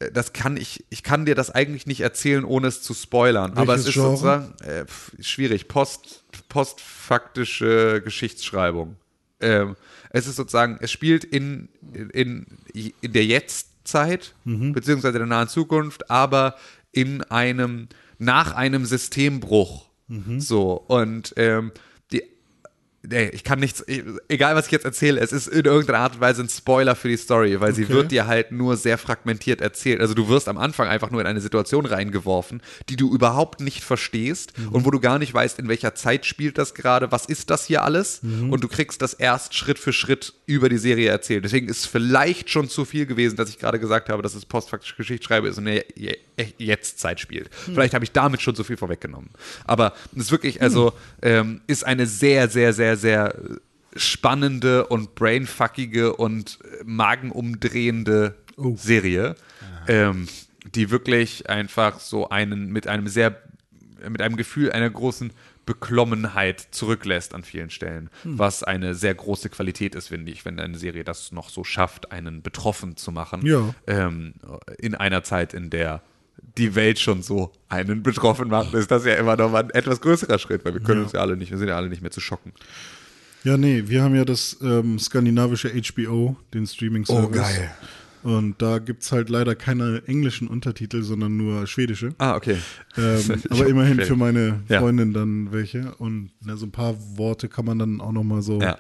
äh, 0.01 0.11
das 0.11 0.33
kann 0.33 0.57
ich, 0.57 0.85
ich 0.91 1.05
kann 1.05 1.25
dir 1.25 1.37
das 1.37 1.51
eigentlich 1.51 1.87
nicht 1.87 2.01
erzählen, 2.01 2.45
ohne 2.45 2.67
es 2.67 2.83
zu 2.83 2.95
spoilern. 2.95 3.53
aber 3.53 3.75
es 3.75 3.85
Welches 3.85 3.87
ist 3.87 3.95
Genre? 3.95 4.11
sozusagen 4.11 4.55
äh, 4.65 5.23
schwierig. 5.23 5.69
Post, 5.69 6.25
postfaktische 6.49 8.03
Geschichtsschreibung. 8.03 8.97
Ähm, 9.41 9.77
es 10.11 10.27
ist 10.27 10.37
sozusagen, 10.37 10.79
es 10.81 10.91
spielt 10.91 11.25
in, 11.25 11.69
in, 12.13 12.45
in 13.01 13.13
der 13.13 13.25
Jetztzeit, 13.25 14.35
Mhm. 14.45 14.73
beziehungsweise 14.73 15.19
der 15.19 15.27
nahen 15.27 15.49
Zukunft, 15.49 16.11
aber 16.11 16.57
in 16.93 17.23
einem, 17.23 17.89
nach 18.19 18.53
einem 18.55 18.85
Systembruch. 18.85 19.87
Mhm. 20.09 20.41
So, 20.41 20.73
und 20.73 21.33
ähm, 21.37 21.73
Nee, 23.03 23.29
ich 23.31 23.45
kann 23.45 23.61
nichts, 23.61 23.83
egal 24.29 24.55
was 24.57 24.67
ich 24.67 24.73
jetzt 24.73 24.85
erzähle, 24.85 25.21
es 25.21 25.33
ist 25.33 25.47
in 25.47 25.65
irgendeiner 25.65 26.01
Art 26.01 26.17
und 26.17 26.21
Weise 26.21 26.43
ein 26.43 26.51
Spoiler 26.51 26.95
für 26.95 27.09
die 27.09 27.17
Story, 27.17 27.59
weil 27.59 27.75
sie 27.75 27.85
Okay. 27.85 27.95
wird 27.95 28.13
dir 28.13 28.27
halt 28.27 28.53
nur 28.53 28.77
sehr 28.77 28.99
fragmentiert 28.99 29.63
erzählt. 29.63 30.03
Also 30.03 30.13
du 30.13 30.29
wirst 30.29 30.49
am 30.49 30.59
Anfang 30.59 30.87
einfach 30.87 31.11
nur 31.11 31.23
in 31.23 31.27
eine 31.27 31.41
Situation 31.41 31.87
reingeworfen, 31.87 32.61
die 32.91 32.97
du 32.97 33.11
überhaupt 33.15 33.61
nicht 33.61 33.83
verstehst 33.85 34.53
Mhm. 34.59 34.69
und 34.69 34.85
wo 34.85 34.91
du 34.91 35.01
gar 35.01 35.19
nicht 35.19 35.33
weißt, 35.33 35.59
in 35.59 35.69
welcher 35.69 35.95
Zeit 35.95 36.27
spielt 36.27 36.59
das 36.59 36.75
gerade, 36.75 37.11
was 37.11 37.25
ist 37.25 37.49
das 37.49 37.65
hier 37.65 37.85
alles 37.85 38.23
Mhm. 38.23 38.53
und 38.53 38.63
du 38.63 38.69
kriegst 38.69 39.01
das 39.01 39.15
erst 39.15 39.55
Schritt 39.55 39.79
für 39.79 39.95
Schritt 39.95 40.35
über 40.45 40.69
die 40.69 40.77
Serie 40.77 41.09
erzählt. 41.09 41.47
Deswegen 41.47 41.69
ist 41.71 41.87
vielleicht 41.87 42.51
schon 42.51 42.69
zu 42.69 42.85
viel 42.85 43.07
gewesen, 43.07 43.37
dass 43.37 43.49
ich 43.49 43.59
gerade 43.59 43.81
gesagt 43.81 44.11
habe, 44.11 44.23
dass 44.23 44.35
es 44.35 44.45
postfaktische 44.45 44.97
Geschichtsschreibe 44.97 45.49
ist 45.49 45.57
und 45.57 45.67
in 45.69 45.75
der 45.77 45.85
Je- 45.97 46.17
Je- 46.37 46.67
Jetztzeit 46.67 47.19
spielt. 47.19 47.49
Hm. 47.65 47.75
Vielleicht 47.75 47.95
habe 47.95 48.05
ich 48.05 48.13
damit 48.13 48.43
schon 48.43 48.55
zu 48.55 48.63
viel 48.65 48.77
vorweggenommen. 48.77 49.31
Aber 49.65 49.95
es 50.15 50.25
ist 50.25 50.31
wirklich, 50.33 50.61
also 50.61 50.93
ähm, 51.23 51.63
ist 51.67 51.87
eine 51.87 52.05
sehr, 52.07 52.49
sehr, 52.51 52.75
sehr, 52.75 52.90
sehr 52.97 53.35
spannende 53.97 54.87
und 54.87 55.15
brainfuckige 55.15 56.15
und 56.15 56.59
magenumdrehende 56.85 58.37
Oh. 58.57 58.77
Serie, 58.77 59.37
ähm, 59.89 60.29
die 60.75 60.91
wirklich 60.91 61.49
einfach 61.49 61.99
so 61.99 62.29
einen 62.29 62.71
mit 62.71 62.87
einem 62.87 63.09
sehr, 63.09 63.41
mit 64.07 64.21
einem 64.21 64.37
Gefühl 64.37 64.71
einer 64.71 64.91
großen 64.91 65.33
Beklommenheit 65.65 66.61
zurücklässt 66.73 67.35
an 67.35 67.43
vielen 67.43 67.71
Stellen, 67.71 68.11
Hm. 68.23 68.39
was 68.39 68.63
eine 68.63 68.95
sehr 68.95 69.15
große 69.15 69.49
Qualität 69.49 69.95
ist, 69.95 70.09
finde 70.09 70.31
ich, 70.33 70.45
wenn 70.45 70.61
eine 70.61 70.77
Serie 70.77 71.05
das 71.05 71.33
noch 71.33 71.49
so 71.49 71.65
schafft, 71.65 72.13
einen 72.13 72.43
betroffen 72.43 72.97
zu 72.97 73.13
machen. 73.13 73.47
Ja. 73.47 73.75
Ähm, 73.87 74.35
in 74.79 74.95
einer 74.95 75.23
Zeit, 75.23 75.55
in 75.55 75.71
der 75.71 76.03
die 76.61 76.75
Welt 76.75 76.99
schon 76.99 77.23
so 77.23 77.51
einen 77.69 78.03
betroffen 78.03 78.49
macht, 78.49 78.73
ist 78.75 78.91
das 78.91 79.05
ja 79.05 79.15
immer 79.15 79.37
noch 79.37 79.51
mal 79.51 79.65
ein 79.65 79.71
etwas 79.71 80.01
größerer 80.01 80.39
Schritt, 80.39 80.65
weil 80.65 80.75
wir 80.75 80.81
können 80.81 80.99
Ja. 81.01 81.05
uns 81.05 81.13
ja 81.13 81.21
alle 81.21 81.37
nicht, 81.37 81.51
wir 81.51 81.59
sind 81.59 81.69
ja 81.69 81.77
alle 81.77 81.89
nicht 81.89 82.03
mehr 82.03 82.11
zu 82.11 82.21
schocken. 82.21 82.53
Ja, 83.43 83.57
nee, 83.57 83.85
wir 83.87 84.03
haben 84.03 84.15
ja 84.15 84.25
das 84.27 84.59
ähm, 84.63 84.99
skandinavische 84.99 85.71
HBO, 85.71 86.37
den 86.53 86.67
Streaming-Service. 86.67 87.41
Und 88.23 88.61
da 88.61 88.79
gibt 88.79 89.03
es 89.03 89.13
halt 89.13 89.31
leider 89.31 89.55
keine 89.55 90.03
englischen 90.07 90.47
Untertitel, 90.49 91.03
sondern 91.03 91.37
nur 91.37 91.67
schwedische. 91.67 92.11
Ah, 92.19 92.37
okay. 92.37 92.57
Ähm, 92.97 93.43
aber 93.51 93.67
immerhin 93.67 93.95
Schwedisch. 93.95 94.09
für 94.09 94.17
meine 94.17 94.61
Ja. 94.69 94.81
Freundin 94.81 95.13
dann 95.13 95.53
welche. 95.53 95.95
Und 95.97 96.31
na, 96.45 96.57
so 96.57 96.67
ein 96.67 96.71
paar 96.73 96.97
Worte 97.17 97.49
kann 97.49 97.65
man 97.65 97.79
dann 97.79 98.01
auch 98.01 98.13
nochmal 98.13 98.43
so 98.43 98.61
Ja. 98.61 98.77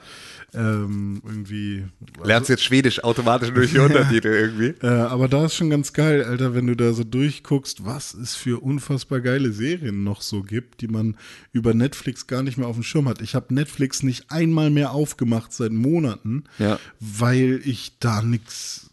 ähm, 0.52 1.22
irgendwie. 1.24 1.84
Lernst 2.22 2.50
jetzt 2.50 2.64
Schwedisch 2.64 3.02
automatisch 3.02 3.50
durch 3.50 3.70
die 3.72 3.78
Untertitel 3.80 4.28
irgendwie? 4.28 4.74
Äh, 4.86 4.88
aber 4.90 5.28
da 5.28 5.46
ist 5.46 5.54
schon 5.54 5.70
ganz 5.70 5.92
geil, 5.92 6.22
Alter, 6.24 6.54
wenn 6.54 6.66
du 6.66 6.74
da 6.76 6.92
so 6.92 7.04
durchguckst, 7.04 7.84
was 7.84 8.14
es 8.14 8.34
für 8.34 8.60
unfassbar 8.62 9.20
geile 9.20 9.52
Serien 9.52 10.04
noch 10.04 10.20
so 10.22 10.42
gibt, 10.42 10.80
die 10.80 10.88
man 10.88 11.16
über 11.52 11.72
Netflix 11.74 12.26
gar 12.26 12.42
nicht 12.42 12.58
mehr 12.58 12.66
auf 12.68 12.76
dem 12.76 12.82
Schirm 12.82 13.08
hat. 13.08 13.20
Ich 13.22 13.34
habe 13.34 13.54
Netflix 13.54 14.02
nicht 14.02 14.30
einmal 14.30 14.70
mehr 14.70 14.92
aufgemacht 14.92 15.52
seit 15.52 15.72
Monaten, 15.72 16.44
Ja. 16.58 16.78
weil 17.00 17.60
ich 17.64 17.92
da 18.00 18.22
nichts, 18.22 18.89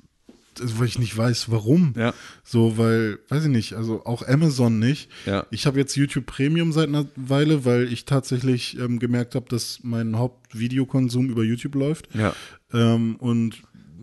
also 0.61 0.79
weil 0.79 0.87
ich 0.87 0.99
nicht 0.99 1.15
weiß, 1.17 1.49
warum. 1.51 1.93
Ja. 1.97 2.13
So, 2.43 2.77
weil, 2.77 3.19
weiß 3.29 3.43
ich 3.45 3.49
nicht, 3.49 3.73
also 3.73 4.05
auch 4.05 4.27
Amazon 4.27 4.79
nicht. 4.79 5.09
Ja. 5.25 5.45
Ich 5.51 5.65
habe 5.65 5.79
jetzt 5.79 5.95
YouTube 5.95 6.25
Premium 6.25 6.71
seit 6.71 6.87
einer 6.87 7.05
Weile, 7.15 7.65
weil 7.65 7.91
ich 7.91 8.05
tatsächlich 8.05 8.77
ähm, 8.79 8.99
gemerkt 8.99 9.35
habe, 9.35 9.45
dass 9.49 9.79
mein 9.83 10.17
Hauptvideokonsum 10.17 11.29
über 11.29 11.43
YouTube 11.43 11.75
läuft. 11.75 12.09
Ja. 12.15 12.33
Ähm, 12.73 13.15
und 13.17 13.61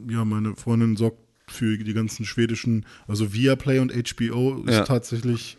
ja, 0.09 0.25
meine 0.25 0.55
Freundin 0.57 0.97
sorgt 0.97 1.19
für 1.47 1.77
die 1.77 1.93
ganzen 1.93 2.25
schwedischen, 2.25 2.87
also 3.07 3.33
Viaplay 3.35 3.79
und 3.79 3.93
HBO 3.93 4.63
ist 4.67 4.75
Ja. 4.75 4.85
tatsächlich 4.85 5.57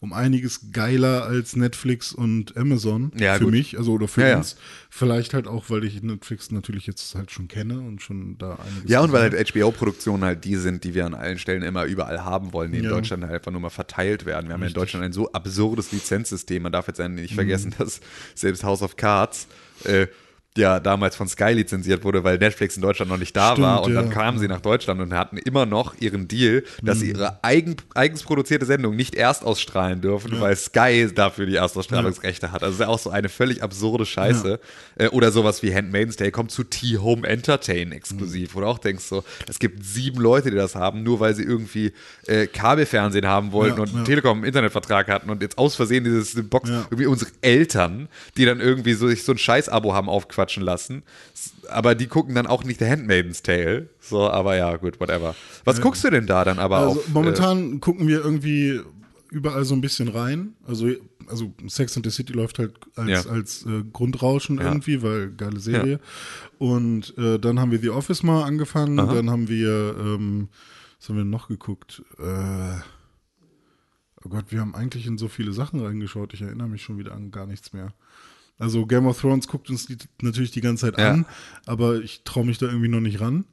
um 0.00 0.12
einiges 0.12 0.72
geiler 0.72 1.24
als 1.24 1.56
Netflix 1.56 2.12
und 2.12 2.56
Amazon 2.56 3.10
Ja, 3.18 3.34
für 3.38 3.44
gut. 3.44 3.52
mich, 3.52 3.78
also 3.78 3.92
oder 3.92 4.08
für 4.08 4.20
Ja, 4.20 4.28
ja. 4.28 4.36
uns. 4.38 4.56
Vielleicht 4.90 5.32
halt 5.34 5.46
auch, 5.46 5.70
weil 5.70 5.84
ich 5.84 6.02
Netflix 6.02 6.50
natürlich 6.50 6.86
jetzt 6.86 7.14
halt 7.14 7.30
schon 7.30 7.48
kenne 7.48 7.80
und 7.80 8.02
schon 8.02 8.36
da 8.38 8.56
einiges. 8.56 8.90
Ja, 8.90 9.00
und 9.00 9.12
weil 9.12 9.22
halt 9.22 9.34
HBO-Produktionen 9.54 10.22
halt 10.24 10.44
die 10.44 10.56
sind, 10.56 10.84
die 10.84 10.94
wir 10.94 11.06
an 11.06 11.14
allen 11.14 11.38
Stellen 11.38 11.62
immer 11.62 11.84
überall 11.84 12.24
haben 12.24 12.52
wollen, 12.52 12.72
die 12.72 12.78
in 12.78 12.84
Ja. 12.84 12.90
Deutschland 12.90 13.22
halt 13.24 13.32
einfach 13.34 13.52
nur 13.52 13.60
mal 13.60 13.70
verteilt 13.70 14.26
werden. 14.26 14.48
Wir 14.48 14.54
haben 14.54 14.60
ja 14.62 14.68
in 14.68 14.74
Deutschland 14.74 15.04
ein 15.04 15.12
so 15.12 15.32
absurdes 15.32 15.92
Lizenzsystem. 15.92 16.62
Man 16.62 16.72
darf 16.72 16.88
jetzt 16.88 16.98
nicht 17.00 17.34
vergessen, 17.34 17.70
Mhm. 17.70 17.84
dass 17.84 18.00
selbst 18.34 18.64
House 18.64 18.82
of 18.82 18.96
Cards 18.96 19.46
äh, 19.84 20.06
ja 20.56 20.80
damals 20.80 21.16
von 21.16 21.28
Sky 21.28 21.52
lizenziert 21.52 22.04
wurde, 22.04 22.24
weil 22.24 22.38
Netflix 22.38 22.76
in 22.76 22.82
Deutschland 22.82 23.10
noch 23.10 23.18
nicht 23.18 23.36
da 23.36 23.52
Stimmt, 23.52 23.66
war. 23.66 23.82
Und 23.82 23.94
dann 23.94 24.06
ja. 24.08 24.12
kamen 24.12 24.38
sie 24.38 24.48
nach 24.48 24.60
Deutschland 24.60 25.00
und 25.00 25.12
hatten 25.14 25.36
immer 25.38 25.66
noch 25.66 25.94
ihren 26.00 26.28
Deal, 26.28 26.62
dass 26.82 26.98
Mhm. 26.98 27.00
sie 27.00 27.08
ihre 27.10 27.44
eigen, 27.44 27.76
eigens 27.94 28.22
produzierte 28.22 28.66
Sendung 28.66 28.96
nicht 28.96 29.14
erst 29.14 29.44
ausstrahlen 29.44 30.00
dürfen, 30.00 30.40
weil 30.40 30.56
Sky 30.56 31.08
dafür 31.14 31.46
die 31.46 31.56
Erstausstrahlungsrechte 31.56 32.52
hat. 32.52 32.62
Also 32.62 32.72
das 32.72 32.80
ist 32.80 32.80
ja 32.80 32.88
auch 32.88 32.98
so 32.98 33.10
eine 33.10 33.28
völlig 33.28 33.62
absurde 33.62 34.06
Scheiße. 34.06 34.58
Äh, 34.98 35.08
oder 35.08 35.30
sowas 35.32 35.62
wie 35.62 35.74
Handmaid's 35.74 36.16
Tale 36.16 36.30
kommt 36.30 36.50
zu 36.50 36.64
T-Home 36.64 37.26
Entertain 37.26 37.92
exklusiv, 37.92 38.54
wo 38.54 38.60
du 38.60 38.66
auch 38.66 38.78
denkst 38.78 39.04
so, 39.04 39.24
es 39.48 39.58
gibt 39.58 39.84
sieben 39.84 40.20
Leute, 40.20 40.50
die 40.50 40.56
das 40.56 40.74
haben, 40.74 41.02
nur 41.02 41.20
weil 41.20 41.34
sie 41.34 41.42
irgendwie 41.42 41.92
äh, 42.26 42.46
Kabelfernsehen 42.46 43.26
haben 43.26 43.52
wollten 43.52 43.76
Ja, 43.76 43.82
und 43.82 43.88
einen 43.90 43.98
ja. 43.98 44.04
Telekom-Internetvertrag 44.04 45.08
hatten 45.08 45.30
und 45.30 45.42
jetzt 45.42 45.58
aus 45.58 45.74
Versehen 45.76 46.04
dieses 46.04 46.34
Box, 46.48 46.68
Ja. 46.70 46.82
irgendwie 46.86 47.06
unsere 47.06 47.30
Eltern, 47.42 48.08
die 48.36 48.44
dann 48.44 48.60
irgendwie 48.60 48.94
so, 48.94 49.08
sich 49.08 49.24
so 49.24 49.32
ein 49.32 49.38
Scheiß-Abo 49.38 49.92
haben 49.94 50.08
aufquatschen 50.08 50.45
lassen. 50.62 51.02
S- 51.34 51.52
Aber 51.68 51.94
die 51.94 52.06
gucken 52.06 52.34
dann 52.34 52.46
auch 52.46 52.64
nicht 52.64 52.78
The 52.80 52.86
Handmaid's 52.86 53.42
Tale. 53.42 53.88
So, 54.00 54.28
aber 54.30 54.56
ja, 54.56 54.76
gut, 54.76 55.00
whatever. 55.00 55.34
Was 55.64 55.80
guckst 55.80 56.04
du 56.04 56.10
denn 56.10 56.26
da 56.26 56.44
dann 56.44 56.58
aber 56.58 56.78
Also 56.78 57.00
auf? 57.00 57.08
äh, 57.08 57.10
momentan 57.12 57.80
gucken 57.80 58.06
wir 58.08 58.24
irgendwie 58.24 58.80
überall 59.30 59.64
so 59.64 59.74
ein 59.74 59.80
bisschen 59.80 60.08
rein. 60.08 60.54
Also, 60.66 60.88
also 61.26 61.52
Sex 61.66 61.96
and 61.96 62.06
the 62.06 62.10
City 62.12 62.32
läuft 62.32 62.58
halt 62.60 62.74
als, 62.94 63.10
Ja. 63.24 63.30
als 63.30 63.66
äh, 63.66 63.82
Grundrauschen 63.92 64.58
Ja. 64.58 64.64
irgendwie, 64.64 65.02
weil 65.02 65.30
geile 65.32 65.58
Serie. 65.58 65.98
Und 66.58 67.16
äh, 67.18 67.38
dann 67.38 67.58
haben 67.58 67.72
wir 67.72 67.80
The 67.80 67.90
Office 67.90 68.22
mal 68.22 68.44
angefangen. 68.44 68.96
Dann 68.96 69.28
haben 69.30 69.48
wir, 69.48 69.96
ähm, 69.98 70.48
was 70.98 71.08
haben 71.08 71.16
wir 71.16 71.24
noch 71.24 71.48
geguckt? 71.48 72.02
Äh, 72.18 72.78
oh 74.24 74.28
Gott, 74.28 74.46
wir 74.50 74.60
haben 74.60 74.74
eigentlich 74.74 75.06
in 75.06 75.18
so 75.18 75.28
viele 75.28 75.52
Sachen 75.52 75.80
reingeschaut. 75.80 76.32
Ich 76.34 76.42
erinnere 76.42 76.68
mich 76.68 76.82
schon 76.82 76.98
wieder 76.98 77.12
an 77.12 77.30
gar 77.30 77.46
nichts 77.46 77.72
mehr. 77.72 77.92
Also 78.58 78.86
Game 78.86 79.06
of 79.06 79.20
Thrones 79.20 79.48
guckt 79.48 79.68
uns 79.70 79.86
die, 79.86 79.96
natürlich 80.22 80.50
die 80.50 80.60
ganze 80.62 80.86
Zeit 80.86 80.98
Ja. 80.98 81.10
an, 81.12 81.26
aber 81.66 82.00
ich 82.00 82.22
traue 82.24 82.46
mich 82.46 82.58
da 82.58 82.66
irgendwie 82.66 82.88
noch 82.88 83.00
nicht 83.00 83.20
ran. 83.20 83.44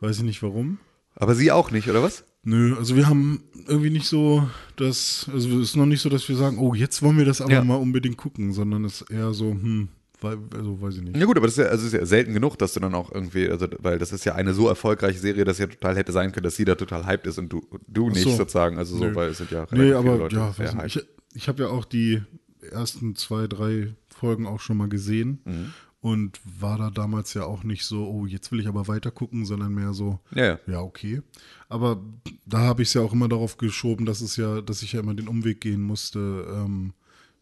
Weiß 0.00 0.18
ich 0.18 0.22
nicht 0.22 0.42
warum. 0.42 0.78
aber 1.16 1.34
sie 1.34 1.50
auch 1.52 1.70
nicht, 1.70 1.88
oder 1.90 2.02
was? 2.02 2.24
Nö, 2.44 2.76
also 2.76 2.94
wir 2.96 3.08
haben 3.08 3.42
irgendwie 3.66 3.90
nicht 3.90 4.06
so 4.06 4.48
das, 4.76 5.28
also 5.32 5.58
es 5.60 5.70
ist 5.70 5.76
noch 5.76 5.86
nicht 5.86 6.00
so, 6.00 6.08
dass 6.08 6.28
wir 6.28 6.36
sagen, 6.36 6.58
oh, 6.58 6.72
jetzt 6.72 7.02
wollen 7.02 7.18
wir 7.18 7.24
das 7.24 7.40
aber 7.40 7.52
Ja. 7.52 7.64
mal 7.64 7.74
unbedingt 7.74 8.16
gucken, 8.16 8.52
sondern 8.52 8.84
es 8.84 9.02
ist 9.02 9.10
eher 9.10 9.34
so, 9.34 9.50
hm, 9.50 9.88
also 10.22 10.80
weiß 10.80 10.96
ich 10.96 11.02
nicht. 11.02 11.16
Ja 11.16 11.26
gut, 11.26 11.36
aber 11.36 11.46
das 11.46 11.58
ist 11.58 11.64
ja, 11.64 11.70
also 11.70 11.86
ist 11.86 11.92
ja 11.92 12.06
selten 12.06 12.32
genug, 12.32 12.56
dass 12.56 12.72
du 12.74 12.80
dann 12.80 12.94
auch 12.94 13.12
irgendwie, 13.12 13.48
also 13.50 13.66
weil 13.80 13.98
das 13.98 14.12
ist 14.12 14.24
ja 14.24 14.34
eine 14.36 14.54
so 14.54 14.68
erfolgreiche 14.68 15.18
Serie, 15.18 15.44
dass 15.44 15.58
ja 15.58 15.66
total 15.66 15.96
hätte 15.96 16.12
sein 16.12 16.30
können, 16.32 16.44
dass 16.44 16.56
sie 16.56 16.64
da 16.64 16.76
total 16.76 17.04
hyped 17.06 17.26
ist 17.26 17.38
und 17.38 17.52
du, 17.52 17.60
du 17.88 18.08
nicht 18.08 18.22
so. 18.22 18.30
sozusagen. 18.30 18.78
Also 18.78 18.96
so, 18.96 19.04
Nö. 19.06 19.14
weil 19.14 19.30
es 19.30 19.38
sind 19.38 19.50
ja 19.50 19.66
Nee, 19.72 19.90
relativ 19.92 19.96
aber 19.96 20.02
viele 20.12 20.18
Leute 20.18 20.36
ja, 20.36 20.52
sehr 20.52 20.84
ich, 20.86 21.00
ich 21.34 21.48
habe 21.48 21.64
ja 21.64 21.68
auch 21.68 21.84
die 21.84 22.22
ersten 22.70 23.14
zwei, 23.16 23.46
drei 23.46 23.94
Folgen 24.18 24.46
auch 24.46 24.60
schon 24.60 24.76
mal 24.76 24.88
gesehen 24.88 25.40
Mhm. 25.44 25.72
und 26.00 26.40
war 26.60 26.76
da 26.78 26.90
damals 26.90 27.34
ja 27.34 27.44
auch 27.44 27.64
nicht 27.64 27.84
so, 27.84 28.06
oh, 28.08 28.26
jetzt 28.26 28.50
will 28.52 28.60
ich 28.60 28.68
aber 28.68 28.86
weiter 28.88 29.10
gucken, 29.10 29.44
sondern 29.46 29.72
mehr 29.74 29.92
so, 29.94 30.20
Ja, 30.34 30.44
ja. 30.44 30.58
ja, 30.66 30.80
okay. 30.80 31.22
Aber 31.68 32.02
da 32.46 32.58
habe 32.58 32.82
ich 32.82 32.88
es 32.88 32.94
ja 32.94 33.00
auch 33.02 33.12
immer 33.12 33.28
darauf 33.28 33.56
geschoben, 33.58 34.06
dass 34.06 34.20
es 34.20 34.36
ja, 34.36 34.60
dass 34.60 34.82
ich 34.82 34.92
ja 34.92 35.00
immer 35.00 35.14
den 35.14 35.28
Umweg 35.28 35.60
gehen 35.60 35.82
musste, 35.82 36.18
ähm, 36.50 36.92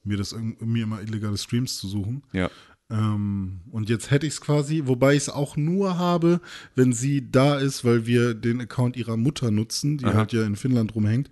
mir 0.04 0.16
das 0.16 0.34
mir 0.60 0.84
immer 0.84 1.00
illegale 1.02 1.36
Streams 1.36 1.78
zu 1.78 1.88
suchen. 1.88 2.22
Ja. 2.32 2.48
Ähm, 2.88 3.62
und 3.72 3.88
jetzt 3.88 4.12
hätte 4.12 4.26
ich 4.28 4.34
es 4.34 4.40
quasi, 4.40 4.82
wobei 4.86 5.12
ich 5.14 5.22
es 5.22 5.28
auch 5.28 5.56
nur 5.56 5.98
habe, 5.98 6.40
wenn 6.76 6.92
sie 6.92 7.30
da 7.32 7.56
ist, 7.58 7.84
weil 7.84 8.06
wir 8.06 8.32
den 8.34 8.60
Account 8.60 8.96
ihrer 8.96 9.16
Mutter 9.16 9.50
nutzen, 9.50 9.98
die 9.98 10.06
halt 10.06 10.32
ja 10.32 10.44
in 10.44 10.54
Finnland 10.54 10.94
rumhängt. 10.94 11.28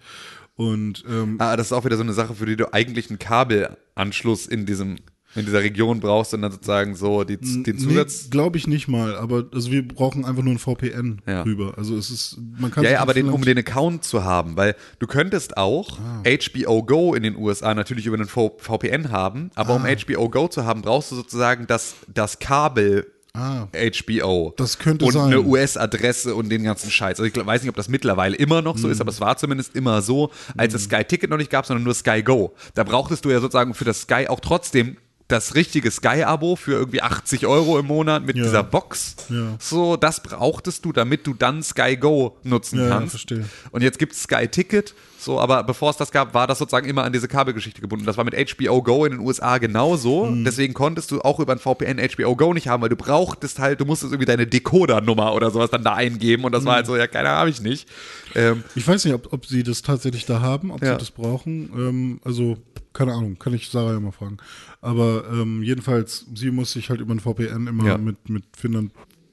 Und 0.57 1.05
ähm, 1.09 1.37
Ah, 1.39 1.57
das 1.57 1.69
ist 1.69 1.73
auch 1.73 1.85
wieder 1.85 1.97
so 1.97 2.03
eine 2.03 2.13
Sache, 2.13 2.35
für 2.35 2.47
die 2.47 2.57
du 2.57 2.73
eigentlich 2.73 3.09
einen 3.09 3.21
Kabelanschluss 3.21 4.47
in 4.47 4.67
diesem 4.67 4.97
in 5.37 5.45
dieser 5.45 5.61
Region 5.63 6.01
brauchst 6.01 6.33
und 6.35 6.43
dann 6.43 6.53
sozusagen 6.53 6.95
so 6.95 7.25
die, 7.25 7.37
den 7.39 7.79
Zusatz. 7.79 8.25
Nee, 8.25 8.31
glaube 8.31 8.57
ich 8.59 8.67
nicht 8.67 8.89
mal, 8.89 9.17
aber 9.17 9.47
also 9.53 9.71
wir 9.71 9.87
brauchen 9.87 10.25
einfach 10.25 10.43
nur 10.43 10.55
ein 10.55 10.59
VPN 10.59 11.23
Ja. 11.27 11.43
rüber. 11.43 11.75
Also 11.77 11.97
es 11.97 12.11
ist, 12.11 12.39
man 12.59 12.71
kann 12.71 12.85
Ja, 12.85 12.91
ja, 12.93 13.01
aber 13.01 13.15
den, 13.15 13.29
um 13.29 13.43
den 13.43 13.59
Account 13.59 14.05
zu 14.05 14.25
haben, 14.25 14.57
weil 14.57 14.77
du 14.99 15.07
könntest 15.07 15.57
auch 15.57 15.99
Ah. 15.99 16.23
HBO 16.25 16.83
Go 16.83 17.15
in 17.15 17.23
den 17.23 17.37
USA 17.37 17.75
natürlich 17.75 18.07
über 18.07 18.17
einen 18.17 18.29
VPN 18.29 19.11
haben, 19.11 19.51
aber 19.55 19.75
Ah. 19.75 19.77
um 19.77 19.85
HBO 19.87 20.29
Go 20.29 20.49
zu 20.49 20.65
haben, 20.65 20.83
brauchst 20.83 21.11
du 21.13 21.17
sozusagen 21.17 21.67
das, 21.67 21.95
das 22.13 22.39
Kabel 22.39 23.07
Ah. 23.37 23.67
HBO. 23.73 24.55
Das 24.57 24.79
könnte 24.79 25.05
und 25.05 25.13
sein. 25.13 25.25
eine 25.25 25.43
US-Adresse 25.43 26.37
und 26.37 26.51
den 26.51 26.63
ganzen 26.63 26.89
Scheiß. 26.89 27.19
Also 27.19 27.25
ich 27.25 27.35
weiß 27.47 27.63
nicht, 27.63 27.69
ob 27.69 27.75
das 27.75 27.89
mittlerweile 27.89 28.37
immer 28.37 28.63
noch 28.63 28.79
so 28.79 28.89
ist, 28.89 29.01
aber 29.01 29.11
es 29.11 29.21
war 29.21 29.37
zumindest 29.37 29.75
immer 29.75 30.03
so, 30.03 30.31
als 30.57 30.73
es 30.73 30.85
Sky 30.85 31.03
Ticket 31.03 31.31
noch 31.31 31.37
nicht 31.39 31.51
gab, 31.51 31.67
sondern 31.67 31.83
nur 31.83 31.95
Sky 31.95 32.23
Go. 32.23 32.55
Da 32.77 32.85
brauchtest 32.85 33.25
du 33.25 33.31
ja 33.31 33.41
sozusagen 33.41 33.75
für 33.75 33.85
das 33.85 34.03
Sky 34.03 34.29
auch 34.29 34.39
trotzdem 34.39 34.99
das 35.29 35.55
richtige 35.55 35.91
Sky-Abo 35.91 36.55
für 36.55 36.73
irgendwie 36.73 37.01
80 37.01 37.47
Euro 37.47 37.79
im 37.79 37.87
Monat 37.87 38.27
mit 38.27 38.37
Ja. 38.37 38.43
dieser 38.43 38.63
Box. 38.63 39.17
Ja. 39.31 39.57
So, 39.59 39.97
das 39.97 40.23
brauchtest 40.23 40.85
du, 40.85 40.93
damit 40.93 41.27
du 41.27 41.33
dann 41.33 41.63
Sky 41.63 41.97
Go 41.97 42.37
nutzen 42.43 42.79
Ja, 42.79 42.85
ja, 42.85 42.91
kannst. 42.91 43.11
verstehe. 43.13 43.49
Und 43.71 43.83
jetzt 43.83 43.99
gibt 43.99 44.13
es 44.13 44.23
Sky 44.25 44.49
Ticket. 44.49 44.95
So, 45.19 45.41
aber 45.41 45.63
bevor 45.63 45.89
es 45.89 45.97
das 45.97 46.13
gab, 46.13 46.35
war 46.35 46.47
das 46.47 46.59
sozusagen 46.59 46.87
immer 46.87 47.05
an 47.05 47.13
diese 47.15 47.29
Kabelgeschichte 47.29 47.81
gebunden. 47.81 48.05
Das 48.05 48.19
war 48.19 48.25
mit 48.25 48.35
HBO 48.35 48.83
Go 48.83 49.07
in 49.07 49.13
den 49.13 49.21
USA 49.21 49.57
genauso. 49.57 50.27
Mhm. 50.27 50.45
Deswegen 50.45 50.75
konntest 50.75 51.11
du 51.11 51.23
auch 51.23 51.41
über 51.41 51.55
ein 51.55 51.59
VPN 51.59 51.99
HBO 51.99 52.37
Go 52.37 52.53
nicht 52.53 52.69
haben, 52.69 52.83
weil 52.83 52.91
du 52.91 52.97
brauchtest 52.97 53.59
halt, 53.59 53.81
du 53.81 53.87
musstest 53.87 54.13
irgendwie 54.13 54.27
deine 54.27 54.47
Decoder-Nummer 54.47 55.33
oder 55.35 55.51
sowas 55.51 55.71
dann 55.71 55.83
da 55.83 55.95
eingeben. 55.95 56.45
Und 56.45 56.53
das 56.53 56.65
Mhm. 56.65 56.67
war 56.67 56.75
halt 56.75 56.87
so, 56.87 56.95
ja, 56.97 57.07
keine 57.07 57.31
habe 57.31 57.49
ich 57.49 57.63
nicht. 57.63 57.89
Ähm, 58.35 58.63
Ich 58.75 58.87
weiß 58.87 59.03
nicht, 59.07 59.15
ob, 59.15 59.33
ob 59.33 59.47
sie 59.47 59.63
das 59.63 59.81
tatsächlich 59.81 60.27
da 60.27 60.43
haben, 60.43 60.71
ob 60.71 60.81
sie 60.81 60.95
das 60.95 61.11
brauchen. 61.11 61.71
Ähm, 61.75 62.21
also, 62.25 62.59
keine 62.95 63.13
Ahnung, 63.13 63.39
kann 63.39 63.53
ich 63.53 63.69
Sarah 63.69 63.93
ja 63.93 64.01
mal 64.01 64.13
fragen. 64.13 64.39
Aber 64.81 65.29
ähm, 65.31 65.63
jedenfalls, 65.63 66.27
sie 66.35 66.51
muss 66.51 66.73
sich 66.73 66.89
halt 66.89 67.01
über 67.01 67.15
ein 67.15 67.21
VPN 67.21 67.67
immer 67.67 67.85
Ja. 67.87 67.99
mit, 67.99 68.31
mit 68.31 68.45
Finnland 68.57 68.93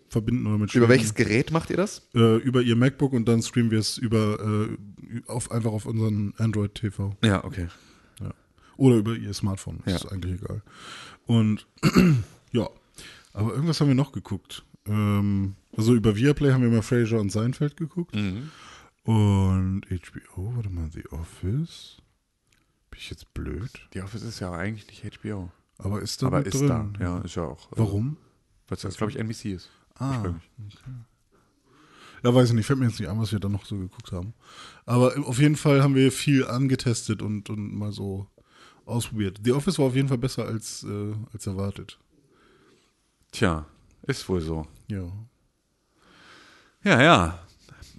verbinden 0.09 0.45
oder 0.47 0.57
mit 0.57 0.71
über 0.75 0.87
Schweden. 0.87 0.89
welches 0.89 1.13
Gerät 1.15 1.51
macht 1.51 1.69
ihr 1.69 1.77
das? 1.77 2.09
Äh, 2.13 2.37
über 2.39 2.61
ihr 2.61 2.75
MacBook 2.75 3.13
und 3.13 3.25
dann 3.29 3.41
streamen 3.41 3.71
wir 3.71 3.79
es 3.79 3.97
über 3.97 4.67
äh, 4.69 5.21
auf, 5.27 5.51
einfach 5.51 5.71
auf 5.71 5.85
unseren 5.85 6.33
Android 6.37 6.75
TV. 6.75 7.15
Ja, 7.23 7.43
okay. 7.45 7.67
Oder 8.77 8.95
über 8.95 9.13
ihr 9.15 9.33
Smartphone. 9.33 9.79
Ja. 9.85 9.95
ist 9.95 10.11
eigentlich 10.11 10.41
egal. 10.41 10.61
Und 11.27 11.67
ja, 12.51 12.67
aber 13.31 13.51
irgendwas 13.53 13.79
haben 13.79 13.89
wir 13.89 13.95
noch 13.95 14.11
geguckt. 14.11 14.63
Ähm, 14.87 15.55
also 15.77 15.93
über 15.93 16.15
Viaplay 16.15 16.51
haben 16.51 16.63
wir 16.63 16.69
mal 16.71 16.81
Frasier 16.81 17.19
und 17.19 17.31
Seinfeld 17.31 17.77
geguckt. 17.77 18.15
Mhm. 18.15 18.49
Und 19.03 19.81
HBO, 19.87 20.53
warte 20.55 20.69
mal, 20.71 20.89
The 20.91 21.05
Office. 21.09 22.01
Bin 22.91 22.99
ich 22.99 23.09
jetzt 23.09 23.33
blöd? 23.33 23.71
Die 23.93 24.01
Office 24.01 24.21
ist 24.21 24.39
ja 24.39 24.51
eigentlich 24.51 24.87
nicht 24.87 25.19
HBO. 25.19 25.49
Aber 25.79 26.01
ist 26.01 26.21
da 26.21 26.27
Aber 26.27 26.45
ist 26.45 26.53
drin? 26.59 26.93
da. 26.99 27.03
Ja, 27.03 27.17
ist 27.21 27.35
ja 27.35 27.43
auch. 27.43 27.67
Warum? 27.71 28.17
Weil 28.67 28.77
das, 28.79 28.97
glaube 28.97 29.11
ich, 29.11 29.17
NBC 29.17 29.45
ist. 29.53 29.69
Ah, 29.95 30.17
Ursprünglich. 30.19 30.77
Ja, 32.23 32.35
weiß 32.35 32.49
ich 32.49 32.53
nicht, 32.55 32.67
fällt 32.67 32.77
mir 32.79 32.85
jetzt 32.87 32.99
nicht 32.99 33.09
an, 33.09 33.19
was 33.19 33.31
wir 33.31 33.39
da 33.39 33.49
noch 33.49 33.65
so 33.65 33.75
geguckt 33.77 34.11
haben. 34.11 34.33
Aber 34.85 35.13
auf 35.25 35.39
jeden 35.39 35.55
Fall 35.55 35.81
haben 35.81 35.95
wir 35.95 36.11
viel 36.11 36.45
angetestet 36.45 37.21
und, 37.23 37.49
und 37.49 37.73
mal 37.73 37.91
so 37.91 38.27
ausprobiert. 38.85 39.39
The 39.43 39.53
Office 39.53 39.79
war 39.79 39.87
auf 39.87 39.95
jeden 39.95 40.07
Fall 40.07 40.19
besser 40.19 40.45
als, 40.45 40.83
äh, 40.83 41.13
als 41.33 41.47
erwartet. 41.47 41.97
Tja, 43.31 43.65
ist 44.03 44.27
wohl 44.29 44.41
so. 44.41 44.67
Ja. 44.87 45.11
Ja, 46.83 47.01
ja. 47.01 47.39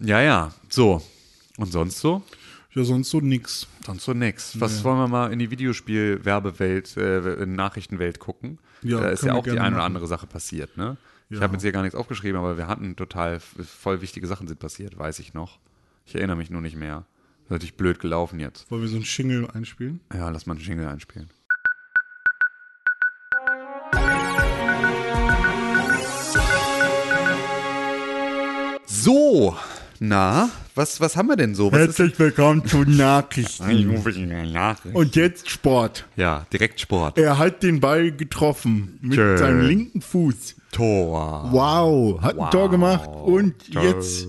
Ja, 0.01 0.21
ja. 0.21 0.55
So. 0.69 1.03
Und 1.57 1.73
sonst 1.73 1.99
so? 1.99 2.23
Ja, 2.75 2.85
sonst 2.85 3.11
so 3.11 3.21
nix. 3.21 3.67
Sonst 3.85 4.05
so 4.05 4.15
nix. 4.15 4.59
Was 4.59 4.83
wollen 4.83 4.97
wir 4.99 5.09
mal 5.09 5.33
in 5.33 5.39
die 5.39 5.51
Videospiel-Werbewelt, 5.51 6.97
äh, 6.97 7.43
in 7.43 7.55
Nachrichtenwelt 7.55 8.19
gucken? 8.19 8.59
Ja, 8.83 9.01
da 9.01 9.09
ist 9.11 9.23
ja 9.25 9.35
auch 9.35 9.43
die 9.45 9.59
eine 9.59 9.77
oder 9.77 9.85
andere 9.85 10.07
Sache 10.07 10.27
passiert, 10.27 10.77
ne? 10.77 10.97
Ich 11.29 11.37
Ja. 11.37 11.43
habe 11.43 11.55
jetzt 11.55 11.63
hier 11.63 11.73
gar 11.73 11.83
nichts 11.83 11.95
aufgeschrieben, 11.95 12.39
aber 12.39 12.57
wir 12.57 12.67
hatten 12.69 12.97
total 12.97 13.41
voll 13.41 14.01
wichtige 14.01 14.27
Sachen 14.27 14.49
sind 14.49 14.59
passiert, 14.59 14.99
weiß 14.99 15.19
ich 15.19 15.35
noch. 15.35 15.59
Ich 16.07 16.15
erinnere 16.15 16.37
mich 16.37 16.51
nur 16.51 16.61
nicht 16.63 16.77
mehr. 16.77 17.05
Das 17.43 17.45
ist 17.47 17.51
natürlich 17.51 17.77
blöd 17.77 18.01
gelaufen 18.01 18.41
jetzt. 18.41 18.71
Wollen 18.71 18.83
wir 18.83 18.89
so 18.89 18.97
einen 18.97 19.05
Shingle 19.05 19.49
einspielen? 19.51 20.01
Ja, 20.13 20.31
lass 20.31 20.47
mal 20.47 20.55
einen 20.55 20.63
Jingle 20.65 20.87
einspielen. 20.89 21.29
So, 28.87 29.57
na, 30.01 30.51
was, 30.75 31.01
was 31.01 31.17
haben 31.17 31.29
wir 31.29 31.37
denn 31.37 31.55
so? 31.55 31.71
Was 31.71 31.79
Herzlich 31.81 32.19
willkommen 32.19 32.67
zu 32.67 32.79
Nachrichten. 32.85 33.91
Und 34.95 35.17
jetzt 35.17 35.51
Sport. 35.51 36.07
ja, 36.17 36.47
direkt 36.53 36.81
Sport. 36.81 37.19
Er 37.19 37.39
hat 37.39 37.63
den 37.63 37.81
Ball 37.81 38.11
getroffen 38.13 38.99
mit 39.03 39.15
Schön. 39.17 39.37
seinem 39.39 39.61
linken 39.67 40.01
Fuß. 40.01 40.57
Tor. 40.71 41.49
Wow, 41.53 42.23
hat 42.23 42.37
Wow. 42.37 42.45
ein 42.47 42.51
Tor 42.51 42.71
gemacht 42.71 43.11
und 43.11 43.55
jetzt 43.69 44.27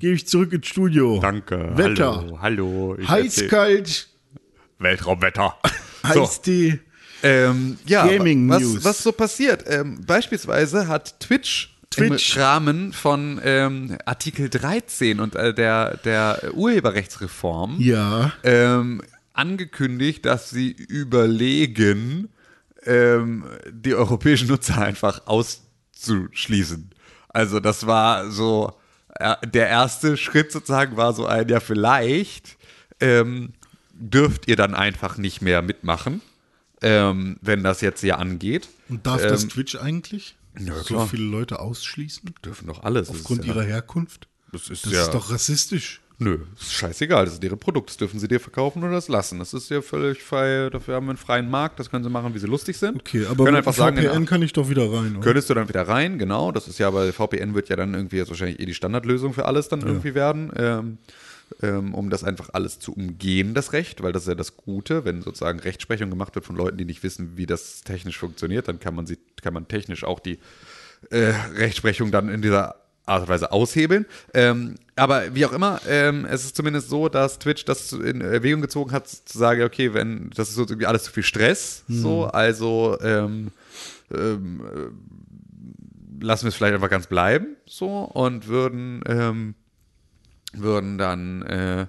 gehe 0.00 0.14
ich 0.14 0.26
zurück 0.26 0.52
ins 0.52 0.66
Studio. 0.66 1.20
Danke. 1.20 1.70
Wetter. 1.76 2.16
Hallo. 2.16 2.38
hallo. 2.42 2.96
Heiß, 3.06 3.24
erzähl- 3.36 3.48
kalt, 3.48 4.08
Weltraumwetter. 4.78 5.54
So. 6.14 6.22
heiß 6.22 6.40
die. 6.42 6.78
Ähm, 7.24 7.78
ja, 7.86 8.06
Gaming 8.06 8.48
was, 8.48 8.62
News. 8.62 8.84
was 8.84 9.02
so 9.02 9.10
passiert? 9.10 9.64
Ähm, 9.66 10.00
beispielsweise 10.06 10.86
hat 10.86 11.18
Twitch, 11.18 11.75
Twitch. 11.90 12.36
im 12.36 12.42
Rahmen 12.42 12.92
von 12.92 13.40
ähm, 13.44 13.96
Artikel 14.04 14.48
13 14.50 15.20
und 15.20 15.34
äh, 15.34 15.54
der, 15.54 15.96
der 15.98 16.50
Urheberrechtsreform 16.54 17.76
Ja. 17.80 18.32
ähm, 18.42 19.02
angekündigt, 19.32 20.24
dass 20.26 20.50
sie 20.50 20.70
überlegen, 20.70 22.28
ähm, 22.84 23.44
die 23.70 23.94
europäischen 23.94 24.48
Nutzer 24.48 24.78
einfach 24.78 25.26
auszuschließen. 25.26 26.90
Also 27.28 27.60
das 27.60 27.86
war 27.86 28.30
so, 28.30 28.72
äh, 29.18 29.34
der 29.46 29.68
erste 29.68 30.16
Schritt 30.16 30.52
sozusagen 30.52 30.96
war 30.96 31.12
so 31.12 31.26
ein, 31.26 31.48
ja 31.48 31.60
vielleicht 31.60 32.56
ähm, 33.00 33.52
dürft 33.92 34.48
ihr 34.48 34.56
dann 34.56 34.74
einfach 34.74 35.18
nicht 35.18 35.42
mehr 35.42 35.62
mitmachen, 35.62 36.20
ähm, 36.82 37.36
wenn 37.40 37.62
das 37.62 37.80
jetzt 37.80 38.00
hier 38.00 38.18
angeht. 38.18 38.68
Und 38.88 39.06
darf 39.06 39.22
das 39.22 39.44
Ähm, 39.44 39.48
Twitch 39.50 39.76
eigentlich 39.76 40.36
ja, 40.58 40.74
so 40.74 40.94
klar. 40.94 41.06
viele 41.08 41.24
Leute 41.24 41.60
ausschließen? 41.60 42.34
dürfen 42.44 42.66
doch 42.68 42.82
alles. 42.82 43.08
Aufgrund 43.10 43.44
ja, 43.44 43.52
ihrer 43.54 43.64
Herkunft? 43.64 44.28
Das 44.52 44.68
ist 44.70 44.86
Das 44.86 44.92
ja, 44.92 45.02
ist 45.02 45.10
doch 45.14 45.30
rassistisch. 45.30 46.00
Nö, 46.18 46.38
ist 46.58 46.72
scheißegal. 46.72 47.26
Das 47.26 47.34
ist 47.34 47.42
deren 47.42 47.58
Produkt. 47.58 47.90
Das 47.90 47.98
dürfen 47.98 48.18
sie 48.18 48.26
dir 48.26 48.40
verkaufen 48.40 48.82
oder 48.82 48.92
das 48.92 49.08
lassen. 49.08 49.38
Das 49.38 49.52
ist 49.52 49.68
ja 49.68 49.82
völlig 49.82 50.22
frei. 50.22 50.70
Dafür 50.70 50.94
haben 50.94 51.04
wir 51.06 51.10
einen 51.10 51.18
freien 51.18 51.50
Markt. 51.50 51.78
Das 51.78 51.90
können 51.90 52.04
sie 52.04 52.08
machen, 52.08 52.34
wie 52.34 52.38
sie 52.38 52.46
lustig 52.46 52.78
sind. 52.78 52.96
Okay, 53.00 53.26
aber 53.26 53.44
können 53.44 53.62
mit 53.62 53.74
sagen, 53.74 53.98
VPN 53.98 54.16
in- 54.22 54.24
kann 54.26 54.40
ich 54.40 54.54
doch 54.54 54.70
wieder 54.70 54.90
rein, 54.90 55.16
oder? 55.16 55.20
könntest 55.20 55.50
du 55.50 55.54
dann 55.54 55.68
wieder 55.68 55.82
rein, 55.86 56.18
genau. 56.18 56.52
Das 56.52 56.68
ist 56.68 56.78
ja, 56.78 56.88
aber 56.88 57.12
VPN 57.12 57.54
wird 57.54 57.68
ja 57.68 57.76
dann 57.76 57.92
irgendwie 57.92 58.16
jetzt 58.16 58.30
wahrscheinlich 58.30 58.58
eh 58.60 58.64
die 58.64 58.72
Standardlösung 58.72 59.34
für 59.34 59.44
alles 59.44 59.68
dann 59.68 59.82
irgendwie 59.82 60.14
werden. 60.14 60.50
Ähm, 60.56 60.98
ähm, 61.62 61.94
um 61.94 62.10
das 62.10 62.24
einfach 62.24 62.50
alles 62.52 62.78
zu 62.78 62.92
umgehen, 62.92 63.54
das 63.54 63.72
Recht, 63.72 64.02
weil 64.02 64.12
das 64.12 64.22
ist 64.22 64.28
ja 64.28 64.34
das 64.34 64.56
Gute, 64.56 65.04
wenn 65.04 65.22
sozusagen 65.22 65.60
Rechtsprechung 65.60 66.10
gemacht 66.10 66.34
wird 66.34 66.44
von 66.44 66.56
Leuten, 66.56 66.76
die 66.76 66.84
nicht 66.84 67.02
wissen, 67.02 67.36
wie 67.36 67.46
das 67.46 67.82
technisch 67.82 68.18
funktioniert, 68.18 68.68
dann 68.68 68.80
kann 68.80 68.94
man 68.94 69.06
sie, 69.06 69.18
kann 69.42 69.54
man 69.54 69.68
technisch 69.68 70.04
auch 70.04 70.20
die 70.20 70.38
äh, 71.10 71.32
Rechtsprechung 71.54 72.10
dann 72.10 72.28
in 72.28 72.42
dieser 72.42 72.76
Art 73.06 73.22
und 73.22 73.28
Weise 73.28 73.52
aushebeln. 73.52 74.04
Ähm, 74.34 74.74
aber 74.96 75.34
wie 75.34 75.46
auch 75.46 75.52
immer, 75.52 75.80
ähm, 75.88 76.24
es 76.24 76.44
ist 76.44 76.56
zumindest 76.56 76.88
so, 76.88 77.08
dass 77.08 77.38
Twitch 77.38 77.64
das 77.64 77.92
in 77.92 78.20
Erwägung 78.20 78.60
gezogen 78.60 78.90
hat, 78.92 79.08
zu 79.08 79.38
sagen, 79.38 79.62
okay, 79.62 79.94
wenn 79.94 80.30
das 80.34 80.48
ist 80.48 80.56
so 80.56 80.62
irgendwie 80.62 80.86
alles 80.86 81.04
zu 81.04 81.12
viel 81.12 81.22
Stress, 81.22 81.84
so, 81.88 82.24
also 82.24 82.98
ähm, 83.00 83.52
ähm, 84.12 84.60
äh, 86.20 86.24
lassen 86.24 86.44
wir 86.44 86.48
es 86.48 86.54
vielleicht 86.56 86.74
einfach 86.74 86.90
ganz 86.90 87.06
bleiben, 87.06 87.56
so, 87.66 87.88
und 88.02 88.48
würden, 88.48 89.02
ähm, 89.06 89.54
würden 90.60 90.98
dann 90.98 91.42
äh, 91.42 91.86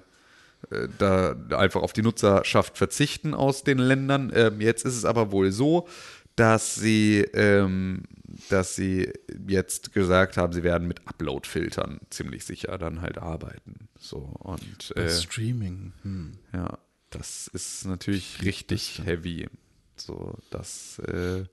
äh, 0.70 0.88
da 0.98 1.36
einfach 1.50 1.82
auf 1.82 1.92
die 1.92 2.02
Nutzerschaft 2.02 2.76
verzichten 2.76 3.34
aus 3.34 3.64
den 3.64 3.78
Ländern. 3.78 4.32
Ähm, 4.34 4.60
jetzt 4.60 4.84
ist 4.84 4.96
es 4.96 5.04
aber 5.04 5.30
wohl 5.30 5.52
so, 5.52 5.88
dass 6.36 6.74
sie, 6.74 7.20
ähm, 7.34 8.04
dass 8.48 8.76
sie 8.76 9.12
jetzt 9.46 9.92
gesagt 9.92 10.36
haben, 10.36 10.52
sie 10.52 10.62
werden 10.62 10.86
mit 10.86 11.06
Upload-Filtern 11.06 12.00
ziemlich 12.10 12.44
sicher 12.44 12.78
dann 12.78 13.02
halt 13.02 13.18
arbeiten. 13.18 13.88
So 13.98 14.18
und 14.38 14.96
äh, 14.96 15.10
Streaming. 15.10 15.92
Hm. 16.02 16.38
ja, 16.52 16.78
das 17.10 17.48
ist 17.48 17.86
natürlich 17.86 18.42
richtig 18.42 19.02
heavy. 19.04 19.48
So, 19.96 20.34
das, 20.50 21.00
äh, 21.00 21.44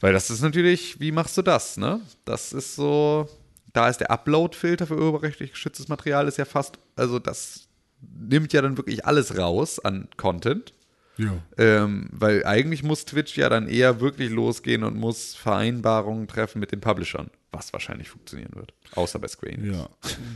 weil 0.00 0.12
das 0.12 0.30
ist 0.30 0.42
natürlich, 0.42 1.00
wie 1.00 1.12
machst 1.12 1.36
du 1.38 1.42
das, 1.42 1.76
ne? 1.76 2.00
Das 2.24 2.52
ist 2.52 2.74
so, 2.74 3.28
da 3.72 3.88
ist 3.88 3.98
der 3.98 4.10
Upload-Filter 4.10 4.86
für 4.86 4.96
urheberrechtlich 4.98 5.52
geschütztes 5.52 5.88
Material 5.88 6.26
ist 6.28 6.38
ja 6.38 6.44
fast, 6.44 6.78
also 6.96 7.18
das 7.18 7.68
nimmt 8.00 8.52
ja 8.52 8.62
dann 8.62 8.76
wirklich 8.76 9.04
alles 9.06 9.36
raus 9.38 9.78
an 9.78 10.08
Content. 10.16 10.74
Ja. 11.18 11.34
Ähm, 11.58 12.08
weil 12.12 12.46
eigentlich 12.46 12.82
muss 12.82 13.04
Twitch 13.04 13.36
ja 13.36 13.50
dann 13.50 13.68
eher 13.68 14.00
wirklich 14.00 14.30
losgehen 14.30 14.84
und 14.84 14.96
muss 14.96 15.34
Vereinbarungen 15.34 16.26
treffen 16.28 16.60
mit 16.60 16.72
den 16.72 16.80
Publishern, 16.80 17.30
was 17.52 17.74
wahrscheinlich 17.74 18.08
funktionieren 18.08 18.54
wird. 18.54 18.72
Außer 18.94 19.18
bei 19.18 19.28
Square 19.28 19.52
Enix. 19.52 19.76
Ja. 19.76 19.88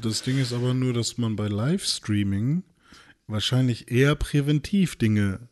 Das 0.03 0.23
Ding 0.23 0.39
ist 0.39 0.53
aber 0.53 0.75
nur, 0.75 0.93
dass 0.93 1.17
man 1.17 1.37
bei 1.37 1.47
Livestreaming 1.49 2.65
wahrscheinlich 3.27 3.91
eher 3.91 4.15
präventiv 4.15 4.97
Dinge 4.97 5.49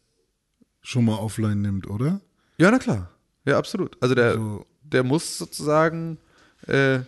schon 0.82 1.06
mal 1.06 1.16
offline 1.16 1.62
nimmt, 1.62 1.88
oder? 1.88 2.20
Ja, 2.58 2.70
na 2.70 2.78
klar. 2.78 3.10
Ja, 3.46 3.56
absolut. 3.56 3.96
Also 4.02 4.14
der, 4.14 4.32
Also- 4.32 4.66
der 4.82 5.02
muss 5.02 5.38
sozusagen, 5.38 6.18
äh, 6.66 7.00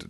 to 0.00 0.09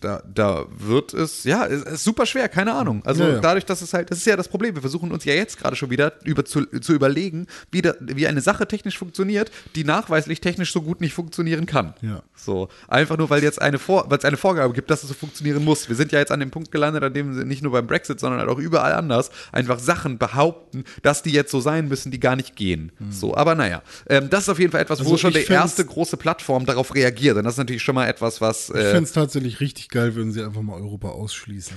da, 0.00 0.22
da 0.32 0.66
wird 0.70 1.14
es, 1.14 1.44
ja, 1.44 1.66
es 1.66 1.82
ist 1.82 2.04
super 2.04 2.26
schwer, 2.26 2.48
keine 2.48 2.74
Ahnung. 2.74 3.02
Also 3.04 3.22
Ja, 3.22 3.30
ja. 3.30 3.38
dadurch, 3.40 3.64
dass 3.64 3.82
es 3.82 3.94
halt, 3.94 4.10
das 4.10 4.18
ist 4.18 4.26
ja 4.26 4.36
das 4.36 4.48
Problem, 4.48 4.74
wir 4.74 4.82
versuchen 4.82 5.12
uns 5.12 5.24
ja 5.24 5.34
jetzt 5.34 5.58
gerade 5.58 5.76
schon 5.76 5.90
wieder 5.90 6.12
über 6.24 6.44
zu, 6.44 6.66
zu 6.80 6.92
überlegen, 6.92 7.46
wie, 7.70 7.82
da, 7.82 7.94
wie 8.00 8.26
eine 8.26 8.40
Sache 8.40 8.66
technisch 8.66 8.98
funktioniert, 8.98 9.50
die 9.74 9.84
nachweislich 9.84 10.40
technisch 10.40 10.72
so 10.72 10.82
gut 10.82 11.00
nicht 11.00 11.14
funktionieren 11.14 11.66
kann. 11.66 11.94
Ja. 12.02 12.22
So, 12.34 12.68
einfach 12.88 13.18
nur, 13.18 13.30
weil 13.30 13.42
jetzt 13.42 13.60
eine, 13.60 13.78
Vor 13.78 14.06
weil 14.08 14.18
es 14.18 14.24
eine 14.24 14.36
Vorgabe 14.36 14.72
gibt, 14.74 14.90
dass 14.90 15.02
es 15.02 15.08
so 15.08 15.14
funktionieren 15.14 15.64
muss. 15.64 15.88
Wir 15.88 15.96
sind 15.96 16.12
ja 16.12 16.18
jetzt 16.18 16.32
an 16.32 16.40
dem 16.40 16.50
Punkt 16.50 16.72
gelandet, 16.72 17.02
an 17.02 17.12
dem 17.12 17.34
sie 17.34 17.44
nicht 17.44 17.62
nur 17.62 17.72
beim 17.72 17.86
Brexit, 17.86 18.20
sondern 18.20 18.40
halt 18.40 18.48
auch 18.48 18.58
überall 18.58 18.94
anders 18.94 19.30
einfach 19.52 19.78
Sachen 19.78 20.18
behaupten, 20.18 20.84
dass 21.02 21.22
die 21.22 21.30
jetzt 21.30 21.50
so 21.50 21.60
sein 21.60 21.88
müssen, 21.88 22.10
die 22.10 22.20
gar 22.20 22.36
nicht 22.36 22.56
gehen. 22.56 22.92
So, 23.10 23.36
aber 23.36 23.54
naja, 23.54 23.82
ähm, 24.08 24.30
das 24.30 24.44
ist 24.44 24.48
auf 24.48 24.58
jeden 24.58 24.72
Fall 24.72 24.80
etwas, 24.80 25.00
wo 25.00 25.10
Also 25.10 25.18
schon 25.18 25.34
ich 25.36 25.46
die 25.46 25.52
erste 25.52 25.84
große 25.84 26.16
Plattform 26.16 26.66
darauf 26.66 26.94
reagiert. 26.94 27.36
Und 27.36 27.44
das 27.44 27.54
ist 27.54 27.58
natürlich 27.58 27.82
schon 27.82 27.94
mal 27.94 28.06
etwas, 28.06 28.40
was 28.40 28.70
Ich 28.70 28.76
äh, 28.76 28.90
fände 28.92 29.04
es 29.04 29.12
tatsächlich 29.30 29.60
richtig 29.60 29.88
geil, 29.88 30.14
würden 30.16 30.32
sie 30.32 30.42
einfach 30.42 30.62
mal 30.62 30.74
Europa 30.74 31.08
ausschließen. 31.10 31.76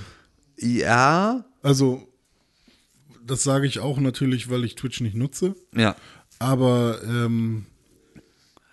ja, 0.58 1.44
Also, 1.62 2.08
das 3.24 3.42
sage 3.44 3.66
ich 3.66 3.78
auch 3.78 3.98
natürlich, 3.98 4.50
weil 4.50 4.64
ich 4.64 4.74
Twitch 4.74 5.00
nicht 5.00 5.14
nutze. 5.16 5.54
ja. 5.74 5.96
Aber 6.40 7.00
ähm, 7.04 7.66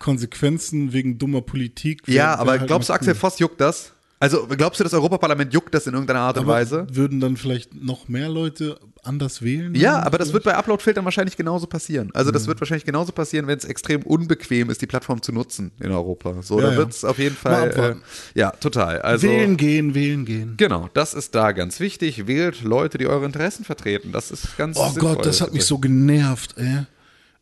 Konsequenzen 0.00 0.92
wegen 0.92 1.16
dummer 1.16 1.42
Politik. 1.42 2.02
Ja, 2.08 2.34
aber 2.34 2.58
halt 2.58 2.66
glaubst 2.66 2.88
du, 2.88 2.92
Axel. 2.92 3.14
Voss 3.14 3.38
juckt 3.38 3.60
das? 3.60 3.92
Also 4.22 4.46
glaubst 4.46 4.78
du, 4.78 4.84
das 4.84 4.94
Europaparlament 4.94 5.52
juckt 5.52 5.74
das 5.74 5.88
in 5.88 5.94
irgendeiner 5.94 6.20
Art 6.20 6.36
und 6.36 6.44
aber 6.44 6.52
Weise? 6.52 6.86
Würden 6.92 7.18
dann 7.18 7.36
vielleicht 7.36 7.74
noch 7.74 8.06
mehr 8.08 8.28
Leute 8.28 8.78
anders 9.02 9.42
wählen? 9.42 9.74
Ja, 9.74 10.00
aber 10.00 10.16
das 10.16 10.32
wird 10.32 10.44
vielleicht? 10.44 10.58
bei 10.58 10.60
Uploadfiltern 10.60 11.04
wahrscheinlich 11.04 11.36
genauso 11.36 11.66
passieren. 11.66 12.10
Also 12.14 12.30
das 12.30 12.46
wird 12.46 12.60
wahrscheinlich 12.60 12.84
genauso 12.84 13.10
passieren, 13.10 13.48
wenn 13.48 13.58
es 13.58 13.64
extrem 13.64 14.02
unbequem 14.04 14.70
ist, 14.70 14.80
die 14.80 14.86
Plattform 14.86 15.22
zu 15.22 15.32
nutzen 15.32 15.72
in 15.80 15.90
Europa. 15.90 16.40
So, 16.42 16.60
Ja, 16.60 16.66
da 16.66 16.70
ja. 16.72 16.78
wird 16.78 16.90
es 16.90 17.04
auf 17.04 17.18
jeden 17.18 17.34
Fall. 17.34 17.96
Äh, 18.36 18.38
ja, 18.38 18.52
total. 18.52 19.02
Also 19.02 19.26
wählen 19.26 19.56
gehen, 19.56 19.92
wählen 19.96 20.24
gehen. 20.24 20.54
genau, 20.56 20.88
das 20.94 21.14
ist 21.14 21.34
da 21.34 21.50
ganz 21.50 21.80
wichtig. 21.80 22.28
Wählt 22.28 22.62
Leute, 22.62 22.98
die 22.98 23.08
eure 23.08 23.26
Interessen 23.26 23.64
vertreten. 23.64 24.12
Das 24.12 24.30
ist 24.30 24.56
ganz. 24.56 24.78
Oh 24.78 24.88
sinnvoll. 24.88 25.16
Gott, 25.16 25.26
das 25.26 25.40
hat 25.40 25.52
mich 25.52 25.64
so 25.64 25.78
genervt, 25.78 26.54
ey. 26.58 26.86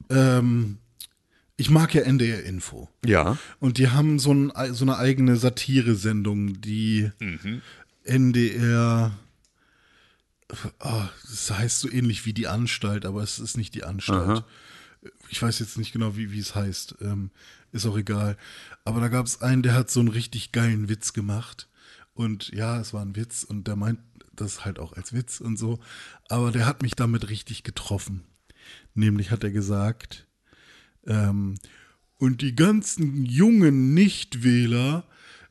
Ähm, 0.09 0.79
ich 1.61 1.69
mag 1.69 1.95
ja 1.95 2.01
NDR 2.03 2.43
Info. 2.45 2.89
Ja. 3.05 3.37
Und 3.59 3.77
die 3.77 3.89
haben 3.89 4.19
so, 4.19 4.33
ein, 4.33 4.51
so 4.73 4.85
eine 4.85 4.97
eigene 4.97 5.37
Satire-Sendung, 5.37 6.63
die 6.63 7.11
NDR. 8.05 9.13
Oh, 10.81 11.03
das 11.29 11.51
heißt 11.51 11.81
so 11.81 11.91
ähnlich 11.91 12.25
wie 12.25 12.33
die 12.33 12.49
Anstalt, 12.49 13.05
aber 13.05 13.23
es 13.23 13.39
ist 13.39 13.59
nicht 13.59 13.75
die 13.75 13.85
Anstalt. 13.85 14.43
Ich 15.29 15.43
weiß 15.43 15.59
jetzt 15.59 15.77
nicht 15.77 15.93
genau, 15.93 16.17
wie, 16.17 16.33
wie 16.33 16.39
es 16.39 16.55
heißt. 16.55 16.97
Ähm, 17.03 17.31
ist 17.73 17.85
auch 17.85 17.97
egal. 17.99 18.39
Aber 18.85 19.01
da 19.01 19.09
gab 19.09 19.27
es 19.27 19.43
einen, 19.43 19.63
der 19.63 19.75
hat 19.75 19.91
so 19.91 20.01
einen 20.01 20.09
richtig 20.09 20.53
geilen 20.53 20.89
Witz 20.89 21.13
gemacht. 21.13 21.69
Und 22.15 22.49
ja, 22.49 22.81
es 22.81 22.95
war 22.95 23.03
ein 23.03 23.17
Witz 23.17 23.45
und 23.45 23.69
der 23.69 23.77
meint 23.77 24.01
das 24.33 24.65
halt 24.65 24.79
auch 24.79 24.95
als 24.95 25.13
Witz 25.13 25.41
und 25.41 25.59
so. 25.59 25.79
Aber 26.31 26.53
der 26.53 26.65
hat 26.65 26.81
mich 26.83 26.97
damit 26.97 27.29
richtig 27.29 27.65
getroffen. 27.65 28.25
Nämlich 28.95 29.31
hat 29.31 29.45
er 29.45 29.51
gesagt, 29.51 30.27
ähm, 31.07 31.55
und 32.19 32.43
die 32.43 32.55
ganzen 32.55 33.25
jungen 33.25 33.95
Nichtwähler, 33.95 35.07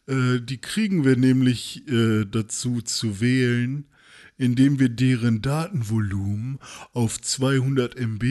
äh, 0.07 0.39
die 0.39 0.59
kriegen 0.59 1.03
wir 1.03 1.17
nämlich 1.17 1.87
äh, 1.87 2.25
dazu 2.25 2.81
zu 2.81 3.21
wählen, 3.21 3.85
indem 4.39 4.79
wir 4.79 4.89
deren 4.89 5.41
Datenvolumen 5.41 6.59
auf 6.93 7.21
200 7.21 7.95
MB 7.95 8.23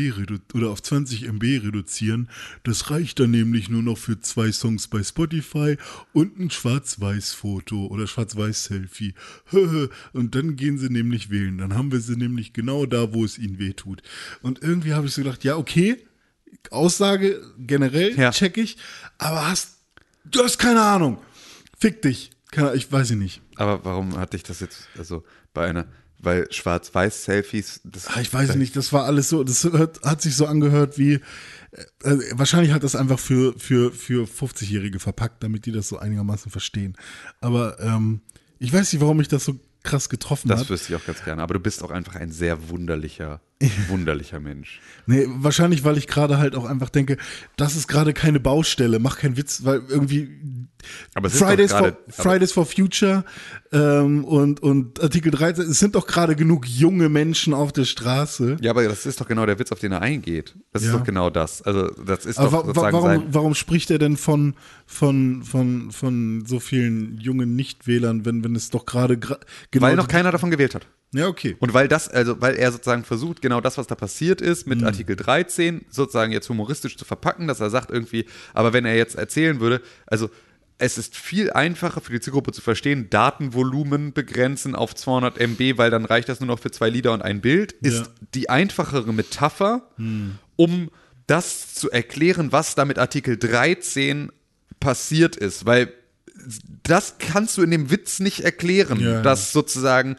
oder 0.55 0.71
auf 0.71 0.83
20 0.83 1.25
MB 1.25 1.43
reduzieren. 1.67 2.31
Das 2.65 2.91
reicht 2.91 3.21
dann 3.21 3.31
nämlich 3.31 3.69
nur 3.69 3.83
noch 3.83 3.99
für 3.99 4.19
zwei 4.19 4.51
Songs 4.51 4.89
bei 4.89 5.03
Spotify 5.03 5.77
und 6.13 6.39
ein 6.39 6.51
Schwarz-Weiß-Foto 6.51 7.87
oder 7.87 8.07
Schwarz-Weiß-Selfie. 8.07 9.15
und 10.15 10.35
dann 10.35 10.57
gehen 10.57 10.79
sie 10.79 10.89
nämlich 10.89 11.31
wählen. 11.31 11.59
Dann 11.59 11.75
haben 11.75 11.93
wir 11.93 12.01
sie 12.01 12.17
nämlich 12.17 12.55
genau 12.55 12.87
da, 12.87 13.13
wo 13.13 13.25
es 13.25 13.39
ihnen 13.39 13.59
weh 13.59 13.75
tut. 13.75 14.03
Und 14.41 14.63
irgendwie 14.63 14.95
habe 14.95 15.07
ich 15.07 15.13
so 15.13 15.23
gedacht, 15.23 15.45
ja, 15.45 15.57
okay, 15.57 15.99
Aussage 16.71 17.41
generell 17.59 18.19
Ja. 18.19 18.31
check 18.31 18.57
ich, 18.57 18.77
aber 19.19 19.49
hast 19.49 19.79
du 20.25 20.43
hast 20.45 20.59
keine 20.59 20.83
Ahnung. 20.83 21.19
Fick 21.79 22.03
dich. 22.03 22.31
Keine, 22.51 22.75
ich 22.75 22.91
weiß 22.91 23.11
ich 23.11 23.17
nicht. 23.17 23.43
Aber 23.57 23.85
warum 23.85 24.17
hatte 24.19 24.37
ich 24.37 24.43
das 24.43 24.61
jetzt, 24.61 24.89
also 24.97 25.25
bei 25.55 25.67
einer, 25.69 25.87
weil 26.19 26.51
Schwarz-Weiß-Selfies, 26.53 27.81
das 27.85 28.07
Ah, 28.09 28.21
Ich 28.21 28.33
weiß 28.33 28.57
nicht, 28.57 28.75
das 28.77 28.93
war 28.93 29.05
alles 29.05 29.29
so, 29.29 29.45
das 29.45 29.65
hat, 29.65 30.01
hat 30.03 30.23
sich 30.23 30.35
so 30.35 30.47
angehört 30.47 30.99
wie, 30.99 31.15
äh, 32.03 32.17
wahrscheinlich 32.33 32.73
hat 32.73 32.83
das 32.83 32.97
einfach 32.97 33.19
für, 33.19 33.59
für, 33.59 33.93
für 33.93 34.25
50-Jährige 34.27 34.99
verpackt, 34.99 35.43
damit 35.43 35.67
die 35.67 35.73
das 35.73 35.89
so 35.89 35.99
einigermaßen 35.99 36.51
verstehen. 36.51 36.97
Aber 37.41 37.79
ähm, 37.81 38.21
ich 38.59 38.73
weiß 38.73 38.93
nicht, 38.93 39.01
warum 39.03 39.19
mich 39.19 39.29
das 39.29 39.45
so 39.45 39.59
krass 39.85 40.09
getroffen 40.09 40.49
Das 40.49 40.61
hat. 40.61 40.71
wüsste 40.71 40.93
ich 40.95 41.01
auch 41.01 41.07
ganz 41.07 41.23
gerne. 41.23 41.43
Aber 41.43 41.55
du 41.55 41.61
bist 41.61 41.83
auch 41.83 41.91
einfach 41.91 42.17
ein 42.17 42.33
sehr 42.33 42.69
wunderlicher, 42.69 43.41
wunderlicher 43.89 44.41
Mensch. 44.41 44.81
Nee, 45.11 45.27
wahrscheinlich, 45.27 45.85
weil 45.85 45.97
ich 45.97 46.07
gerade 46.07 46.37
halt 46.37 46.55
auch 46.55 46.67
einfach 46.67 46.91
denke, 46.91 47.17
das 47.57 47.77
ist 47.77 47.89
gerade 47.89 48.13
keine 48.13 48.41
Baustelle, 48.41 48.99
mach 48.99 49.17
keinen 49.17 49.39
Witz, 49.39 49.65
weil 49.65 49.81
irgendwie 49.89 50.29
Fridays, 51.29 51.71
doch 51.71 51.79
for, 51.79 51.97
Fridays 52.11 52.53
for 52.53 52.67
Future 52.67 53.25
ähm, 53.73 54.23
und, 54.27 54.61
und 54.61 55.03
Artikel 55.03 55.31
13, 55.31 55.65
es 55.71 55.79
sind 55.79 55.95
doch 55.95 56.07
gerade 56.07 56.37
genug 56.37 56.67
junge 56.67 57.09
Menschen 57.09 57.55
auf 57.55 57.73
der 57.73 57.87
Straße. 57.87 58.59
Ja, 58.61 58.73
aber 58.73 58.85
das 58.85 59.07
ist 59.07 59.19
doch 59.19 59.27
genau 59.27 59.47
der 59.47 59.59
Witz, 59.59 59.73
auf 59.73 59.81
den 59.81 59.93
er 59.93 60.03
eingeht. 60.03 60.55
Das 60.75 60.83
Ja. 60.83 60.91
ist 60.91 60.95
doch 60.99 61.05
genau 61.05 61.31
das. 61.31 61.63
Also 61.63 61.87
das 62.05 62.27
ist 62.27 62.39
Aber 62.39 62.51
doch 62.51 62.67
sozusagen 62.67 62.97
warum, 62.97 63.25
warum 63.31 63.55
spricht 63.55 63.91
er 63.91 63.99
denn 63.99 64.19
von, 64.19 64.55
von, 64.87 65.43
von, 65.43 65.91
von 65.91 66.45
so 66.47 66.61
vielen 66.61 67.19
jungen 67.19 67.57
Nichtwählern, 67.57 68.27
wenn, 68.27 68.45
wenn 68.45 68.55
es 68.55 68.69
doch 68.69 68.85
gerade 68.85 69.17
genau. 69.17 69.87
Weil 69.87 69.97
noch 69.97 70.09
keiner 70.09 70.33
davon 70.33 70.51
gewählt 70.51 70.75
hat. 70.75 70.87
Ja, 71.13 71.27
okay. 71.27 71.57
Und 71.59 71.73
weil 71.75 71.89
das, 71.89 72.09
also 72.09 72.41
weil 72.41 72.57
er 72.57 72.71
sozusagen 72.71 73.05
versucht, 73.05 73.41
genau 73.41 73.61
das, 73.61 73.79
was 73.79 73.87
da 73.87 73.95
passiert 73.95 74.41
ist, 74.41 74.67
Mhm. 74.67 74.75
mit 74.75 74.85
Artikel 74.85 75.17
13 75.17 75.87
sozusagen 75.91 76.33
jetzt 76.33 76.49
humoristisch 76.49 76.97
zu 76.97 77.05
verpacken, 77.05 77.49
dass 77.49 77.61
er 77.61 77.71
sagt 77.71 77.91
irgendwie, 77.91 78.27
aber 78.55 78.73
wenn 78.73 78.85
er 78.85 78.97
jetzt 78.97 79.17
erzählen 79.17 79.61
würde, 79.61 79.81
also 80.07 80.29
es 80.81 80.97
ist 80.97 81.17
viel 81.17 81.51
einfacher 81.51 82.01
für 82.01 82.13
die 82.13 82.21
Zielgruppe 82.21 82.53
zu 82.53 82.61
verstehen, 82.61 83.09
Datenvolumen 83.11 84.13
begrenzen 84.13 84.77
auf 84.77 84.95
200 84.95 85.39
MB, 85.39 85.77
weil 85.77 85.91
dann 85.91 86.05
reicht 86.05 86.29
das 86.29 86.39
nur 86.41 86.47
noch 86.47 86.61
für 86.61 86.71
zwei 86.71 86.89
Lieder 86.89 87.13
und 87.13 87.23
ein 87.23 87.41
Bild, 87.41 87.73
ist 87.73 87.97
Ja. 87.97 88.07
Die 88.35 88.49
einfachere 88.51 89.13
Metapher, 89.13 89.83
um 90.57 90.91
das 91.27 91.75
zu 91.75 91.91
erklären, 91.91 92.53
was 92.53 92.75
da 92.77 92.85
mit 92.85 92.99
Artikel 92.99 93.37
13 93.39 94.31
passiert 94.79 95.35
ist, 95.37 95.67
weil 95.67 95.93
das 96.85 97.17
kannst 97.19 97.59
du 97.59 97.63
in 97.63 97.71
dem 97.73 97.91
Witz 97.91 98.21
nicht 98.21 98.41
erklären, 98.45 99.01
ja. 99.01 99.23
dass 99.23 99.51
sozusagen, 99.53 100.17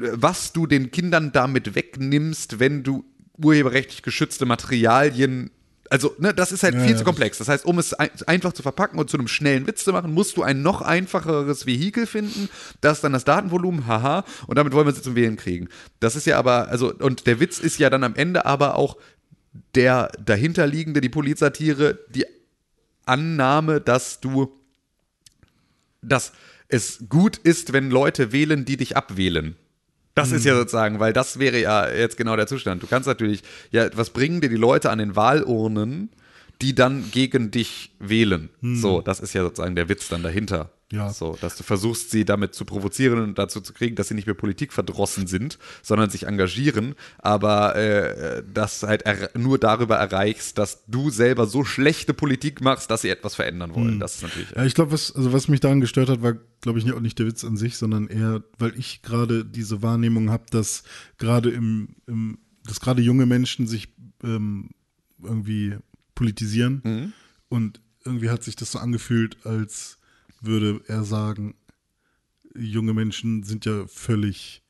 was 0.00 0.52
du 0.52 0.66
den 0.66 0.90
Kindern 0.90 1.32
damit 1.32 1.74
wegnimmst, 1.74 2.58
wenn 2.58 2.82
du 2.82 3.04
urheberrechtlich 3.38 4.02
geschützte 4.02 4.46
Materialien 4.46 5.50
also, 5.90 6.14
ne, 6.18 6.32
das 6.32 6.52
ist 6.52 6.62
halt 6.62 6.76
Ja, 6.76 6.82
viel 6.82 6.92
ja, 6.92 6.96
zu 6.98 7.04
komplex. 7.04 7.38
Das 7.38 7.48
heißt, 7.48 7.64
um 7.64 7.80
es 7.80 7.92
ein, 7.94 8.10
einfach 8.28 8.52
zu 8.52 8.62
verpacken 8.62 9.00
und 9.00 9.10
zu 9.10 9.18
einem 9.18 9.26
schnellen 9.26 9.66
Witz 9.66 9.82
zu 9.82 9.92
machen, 9.92 10.14
musst 10.14 10.36
du 10.36 10.44
ein 10.44 10.62
noch 10.62 10.82
einfacheres 10.82 11.66
Vehikel 11.66 12.06
finden, 12.06 12.48
das 12.80 13.00
dann 13.00 13.12
das 13.12 13.24
Datenvolumen, 13.24 13.88
haha, 13.88 14.24
und 14.46 14.56
damit 14.56 14.72
wollen 14.72 14.86
wir 14.86 14.92
sie 14.92 15.02
zum 15.02 15.16
Wählen 15.16 15.36
kriegen. 15.36 15.68
Das 15.98 16.14
ist 16.14 16.26
ja 16.26 16.38
aber, 16.38 16.68
also, 16.68 16.94
und 16.94 17.26
der 17.26 17.40
Witz 17.40 17.58
ist 17.58 17.80
ja 17.80 17.90
dann 17.90 18.04
am 18.04 18.14
Ende 18.14 18.46
aber 18.46 18.76
auch 18.76 18.98
der 19.74 20.12
dahinterliegende, 20.24 21.00
die 21.00 21.08
Polizatire, 21.08 21.98
die 22.08 22.24
Annahme, 23.04 23.80
dass 23.80 24.20
du, 24.20 24.56
dass 26.02 26.32
es 26.68 27.04
gut 27.08 27.36
ist, 27.36 27.72
wenn 27.72 27.90
Leute 27.90 28.30
wählen, 28.30 28.64
die 28.64 28.76
dich 28.76 28.96
abwählen. 28.96 29.56
Das 30.14 30.32
ist 30.32 30.44
ja 30.44 30.54
sozusagen, 30.56 30.98
weil 30.98 31.12
das 31.12 31.38
wäre 31.38 31.60
ja 31.60 31.88
jetzt 31.88 32.16
genau 32.16 32.36
der 32.36 32.46
Zustand. 32.46 32.82
Du 32.82 32.86
kannst 32.86 33.06
natürlich, 33.06 33.42
ja, 33.70 33.88
was 33.96 34.10
bringen 34.10 34.40
dir 34.40 34.48
die 34.48 34.56
Leute 34.56 34.90
an 34.90 34.98
den 34.98 35.16
Wahlurnen, 35.16 36.10
die 36.60 36.74
dann 36.74 37.10
gegen 37.10 37.50
dich 37.50 37.92
wählen? 37.98 38.50
So, 38.60 39.00
das 39.00 39.20
ist 39.20 39.32
ja 39.34 39.42
sozusagen 39.42 39.76
der 39.76 39.88
Witz 39.88 40.08
dann 40.08 40.22
dahinter. 40.22 40.70
Ja. 40.92 41.12
So, 41.12 41.38
dass 41.40 41.56
du 41.56 41.62
versuchst, 41.62 42.10
sie 42.10 42.24
damit 42.24 42.54
zu 42.54 42.64
provozieren 42.64 43.20
und 43.20 43.38
dazu 43.38 43.60
zu 43.60 43.72
kriegen, 43.72 43.94
dass 43.94 44.08
sie 44.08 44.14
nicht 44.14 44.26
mehr 44.26 44.34
Politik 44.34 44.72
verdrossen 44.72 45.28
sind, 45.28 45.58
sondern 45.82 46.10
sich 46.10 46.26
engagieren, 46.26 46.94
aber 47.18 47.76
äh, 47.76 48.42
das 48.52 48.82
halt 48.82 49.04
nur 49.36 49.58
darüber 49.58 49.96
erreichst, 49.96 50.58
dass 50.58 50.84
du 50.86 51.10
selber 51.10 51.46
so 51.46 51.64
schlechte 51.64 52.12
Politik 52.12 52.60
machst, 52.60 52.90
dass 52.90 53.02
sie 53.02 53.08
etwas 53.08 53.36
verändern 53.36 53.74
wollen. 53.74 54.00
Das 54.00 54.16
ist 54.16 54.22
natürlich. 54.22 54.50
Ja, 54.50 54.64
ich 54.64 54.74
glaube, 54.74 54.90
was, 54.90 55.14
also 55.14 55.32
was 55.32 55.46
mich 55.46 55.60
daran 55.60 55.80
gestört 55.80 56.08
hat, 56.08 56.22
war, 56.22 56.34
glaube 56.60 56.80
ich, 56.80 56.84
nicht, 56.84 56.94
auch 56.94 57.00
nicht 57.00 57.18
der 57.18 57.26
Witz 57.26 57.44
an 57.44 57.56
sich, 57.56 57.76
sondern 57.76 58.08
eher, 58.08 58.42
weil 58.58 58.76
ich 58.76 59.02
gerade 59.02 59.44
diese 59.44 59.82
Wahrnehmung 59.82 60.30
habe, 60.30 60.46
dass 60.50 60.82
gerade 61.18 61.50
im, 61.50 61.94
im, 62.06 62.38
dass 62.64 62.80
gerade 62.80 63.00
junge 63.00 63.26
Menschen 63.26 63.68
sich 63.68 63.90
ähm, 64.24 64.70
irgendwie 65.22 65.76
politisieren 66.16 67.12
und 67.48 67.80
irgendwie 68.04 68.30
hat 68.30 68.42
sich 68.42 68.56
das 68.56 68.72
so 68.72 68.78
angefühlt, 68.78 69.44
als 69.44 69.99
würde 70.40 70.80
er 70.86 71.04
sagen, 71.04 71.54
junge 72.56 72.94
Menschen 72.94 73.42
sind 73.42 73.64
ja 73.64 73.86
völlig 73.86 74.62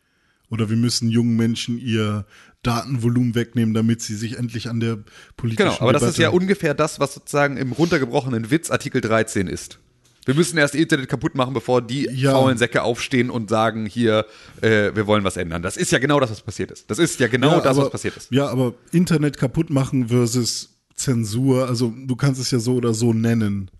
Oder 0.48 0.68
wir 0.68 0.76
müssen 0.76 1.09
jungen 1.10 1.36
Menschen 1.36 1.78
ihr 1.78 2.26
Datenvolumen 2.62 3.34
wegnehmen, 3.36 3.72
damit 3.72 4.02
sie 4.02 4.16
sich 4.16 4.36
endlich 4.36 4.68
an 4.68 4.80
der 4.80 4.98
politischen 5.36 5.68
Genau, 5.70 5.80
aber 5.80 5.92
das 5.92 6.02
ist 6.02 6.18
Debatte 6.18 6.22
ja 6.22 6.28
ungefähr 6.30 6.74
das, 6.74 6.98
was 6.98 7.14
sozusagen 7.14 7.56
im 7.56 7.70
runtergebrochenen 7.72 8.51
Witz 8.51 8.70
Artikel 8.70 9.01
13 9.01 9.47
ist. 9.47 9.78
Wir 10.26 10.34
müssen 10.34 10.59
erst 10.59 10.74
Internet 10.74 11.09
kaputt 11.09 11.34
machen, 11.34 11.55
bevor 11.55 11.80
die 11.80 12.06
Ja. 12.12 12.32
faulen 12.32 12.59
Säcke 12.59 12.82
aufstehen 12.82 13.30
und 13.30 13.48
sagen, 13.48 13.86
hier, 13.86 14.26
äh, 14.60 14.94
wir 14.94 15.06
wollen 15.06 15.24
was 15.24 15.36
ändern. 15.38 15.62
Das 15.62 15.76
ist 15.78 15.92
ja 15.92 15.98
genau 15.98 16.20
das, 16.20 16.30
was 16.30 16.42
passiert 16.42 16.70
ist. 16.72 16.90
Das 16.90 16.98
ist 16.98 17.18
ja 17.20 17.28
genau 17.28 17.52
Ja, 17.52 17.60
das, 17.60 17.76
aber, 17.76 17.84
was 17.86 17.92
passiert 17.92 18.16
ist. 18.16 18.30
Ja, 18.30 18.48
aber 18.48 18.74
Internet 18.92 19.38
kaputt 19.38 19.70
machen 19.70 20.09
versus 20.09 20.76
Zensur, 20.94 21.66
also 21.68 21.94
du 22.06 22.14
kannst 22.16 22.40
es 22.40 22.51
ja 22.51 22.59
so 22.59 22.74
oder 22.74 22.92
so 22.92 23.14
nennen. 23.14 23.70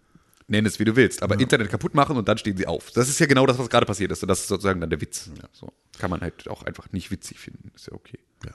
Nenn 0.51 0.67
es, 0.67 0.79
wie 0.81 0.85
du 0.85 0.97
willst, 0.97 1.23
aber 1.23 1.39
Internet 1.39 1.71
kaputt 1.71 1.95
machen 1.95 2.17
und 2.17 2.29
dann 2.29 2.37
stehen 2.37 2.57
sie 2.57 2.67
auf. 2.67 2.91
Das 2.91 3.09
ist 3.09 3.21
ja 3.21 3.27
genau 3.27 3.47
das, 3.47 3.59
was 3.59 3.71
gerade 3.71 3.87
passiert 3.87 4.11
ist. 4.11 4.23
Und 4.23 4.29
das 4.29 4.41
ist 4.41 4.49
sozusagen 4.49 4.81
dann 4.81 4.91
der 4.91 5.01
Witz. 5.01 5.31
Ja, 5.37 5.49
so. 5.53 5.73
Kann 5.99 6.11
man 6.11 6.21
halt 6.21 6.49
auch 6.49 6.65
einfach 6.65 6.91
nicht 6.93 7.11
witzig 7.11 7.39
finden. 7.39 7.71
Ist 7.75 7.87
ja 7.87 7.93
okay. 7.93 8.19
Ja. 8.45 8.53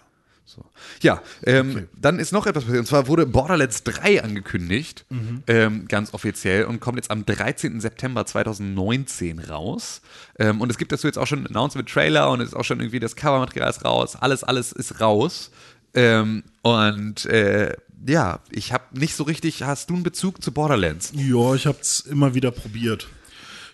So. 0.47 0.63
Ja, 1.01 1.23
ähm, 1.43 1.87
dann 1.99 2.19
ist 2.19 2.31
noch 2.31 2.45
etwas 2.45 2.65
passiert. 2.65 2.81
Und 2.81 2.85
zwar 2.85 3.07
wurde 3.07 3.25
Borderlands 3.25 3.83
3 3.83 4.23
angekündigt, 4.23 5.05
ähm, 5.47 5.87
ganz 5.87 6.13
offiziell, 6.13 6.65
und 6.65 6.79
kommt 6.79 6.97
jetzt 6.97 7.09
am 7.09 7.25
13. 7.25 7.79
September 7.79 8.25
2019 8.27 9.39
raus. 9.39 10.01
Ähm, 10.37 10.61
und 10.61 10.69
es 10.69 10.77
gibt 10.77 10.91
dazu 10.91 11.07
jetzt 11.07 11.17
auch 11.17 11.25
schon 11.25 11.39
ein 11.39 11.47
Announcement-Trailer 11.47 12.29
und 12.29 12.41
es 12.41 12.49
ist 12.49 12.53
auch 12.53 12.63
schon 12.63 12.79
irgendwie 12.79 12.99
das 12.99 13.15
Covermaterial 13.15 13.69
ist 13.69 13.83
raus. 13.83 14.15
Alles, 14.15 14.43
alles 14.43 14.71
ist 14.71 15.01
raus. 15.01 15.49
Ähm, 15.95 16.43
und 16.61 17.25
äh, 17.25 17.75
ja, 18.05 18.39
ich 18.51 18.71
habe 18.71 18.83
nicht 18.99 19.15
so 19.15 19.23
richtig. 19.23 19.63
Hast 19.63 19.89
du 19.89 19.95
einen 19.95 20.03
Bezug 20.03 20.43
zu 20.43 20.51
Borderlands? 20.51 21.11
Ja, 21.15 21.55
ich 21.55 21.65
habe 21.65 21.79
es 21.81 22.01
immer 22.01 22.35
wieder 22.35 22.51
probiert. 22.51 23.07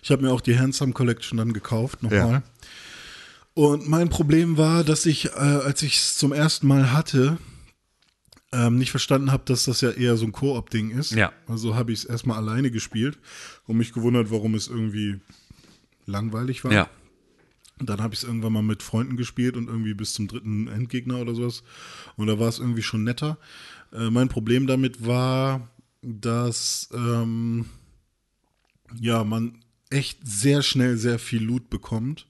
Ich 0.02 0.10
habe 0.10 0.22
mir 0.22 0.32
auch 0.32 0.40
die 0.40 0.58
Handsome 0.58 0.92
Collection 0.92 1.38
dann 1.38 1.52
gekauft, 1.52 2.02
nochmal. 2.02 2.32
Ja. 2.32 2.42
Und 3.54 3.88
mein 3.88 4.08
Problem 4.08 4.56
war, 4.56 4.82
dass 4.82 5.04
ich, 5.04 5.26
äh, 5.26 5.38
als 5.38 5.82
ich 5.82 5.98
es 5.98 6.16
zum 6.16 6.32
ersten 6.32 6.66
Mal 6.66 6.92
hatte, 6.92 7.36
ähm, 8.52 8.78
nicht 8.78 8.90
verstanden 8.90 9.30
habe, 9.30 9.42
dass 9.46 9.64
das 9.64 9.80
ja 9.80 9.90
eher 9.90 10.16
so 10.16 10.26
ein 10.26 10.32
Koop-Ding 10.32 10.90
ist. 10.90 11.12
Ja. 11.12 11.32
Also 11.46 11.74
habe 11.74 11.92
ich 11.92 12.00
es 12.00 12.04
erstmal 12.04 12.38
alleine 12.38 12.70
gespielt 12.70 13.18
und 13.66 13.76
mich 13.76 13.92
gewundert, 13.92 14.30
warum 14.30 14.54
es 14.54 14.68
irgendwie 14.68 15.20
langweilig 16.06 16.64
war. 16.64 16.72
Ja. 16.72 16.88
Und 17.82 17.90
dann 17.90 18.00
habe 18.00 18.14
ich 18.14 18.20
es 18.20 18.24
irgendwann 18.24 18.52
mal 18.52 18.62
mit 18.62 18.80
Freunden 18.80 19.16
gespielt 19.16 19.56
und 19.56 19.66
irgendwie 19.66 19.92
bis 19.92 20.12
zum 20.12 20.28
dritten 20.28 20.68
Endgegner 20.68 21.20
oder 21.20 21.34
sowas. 21.34 21.64
Und 22.14 22.28
da 22.28 22.38
war 22.38 22.48
es 22.48 22.60
irgendwie 22.60 22.84
schon 22.84 23.02
netter. 23.02 23.38
Äh, 23.92 24.08
mein 24.08 24.28
Problem 24.28 24.68
damit 24.68 25.04
war, 25.04 25.68
dass 26.00 26.88
ähm, 26.94 27.64
ja 29.00 29.24
man 29.24 29.58
echt 29.90 30.20
sehr 30.24 30.62
schnell 30.62 30.96
sehr 30.96 31.18
viel 31.18 31.42
Loot 31.42 31.70
bekommt 31.70 32.28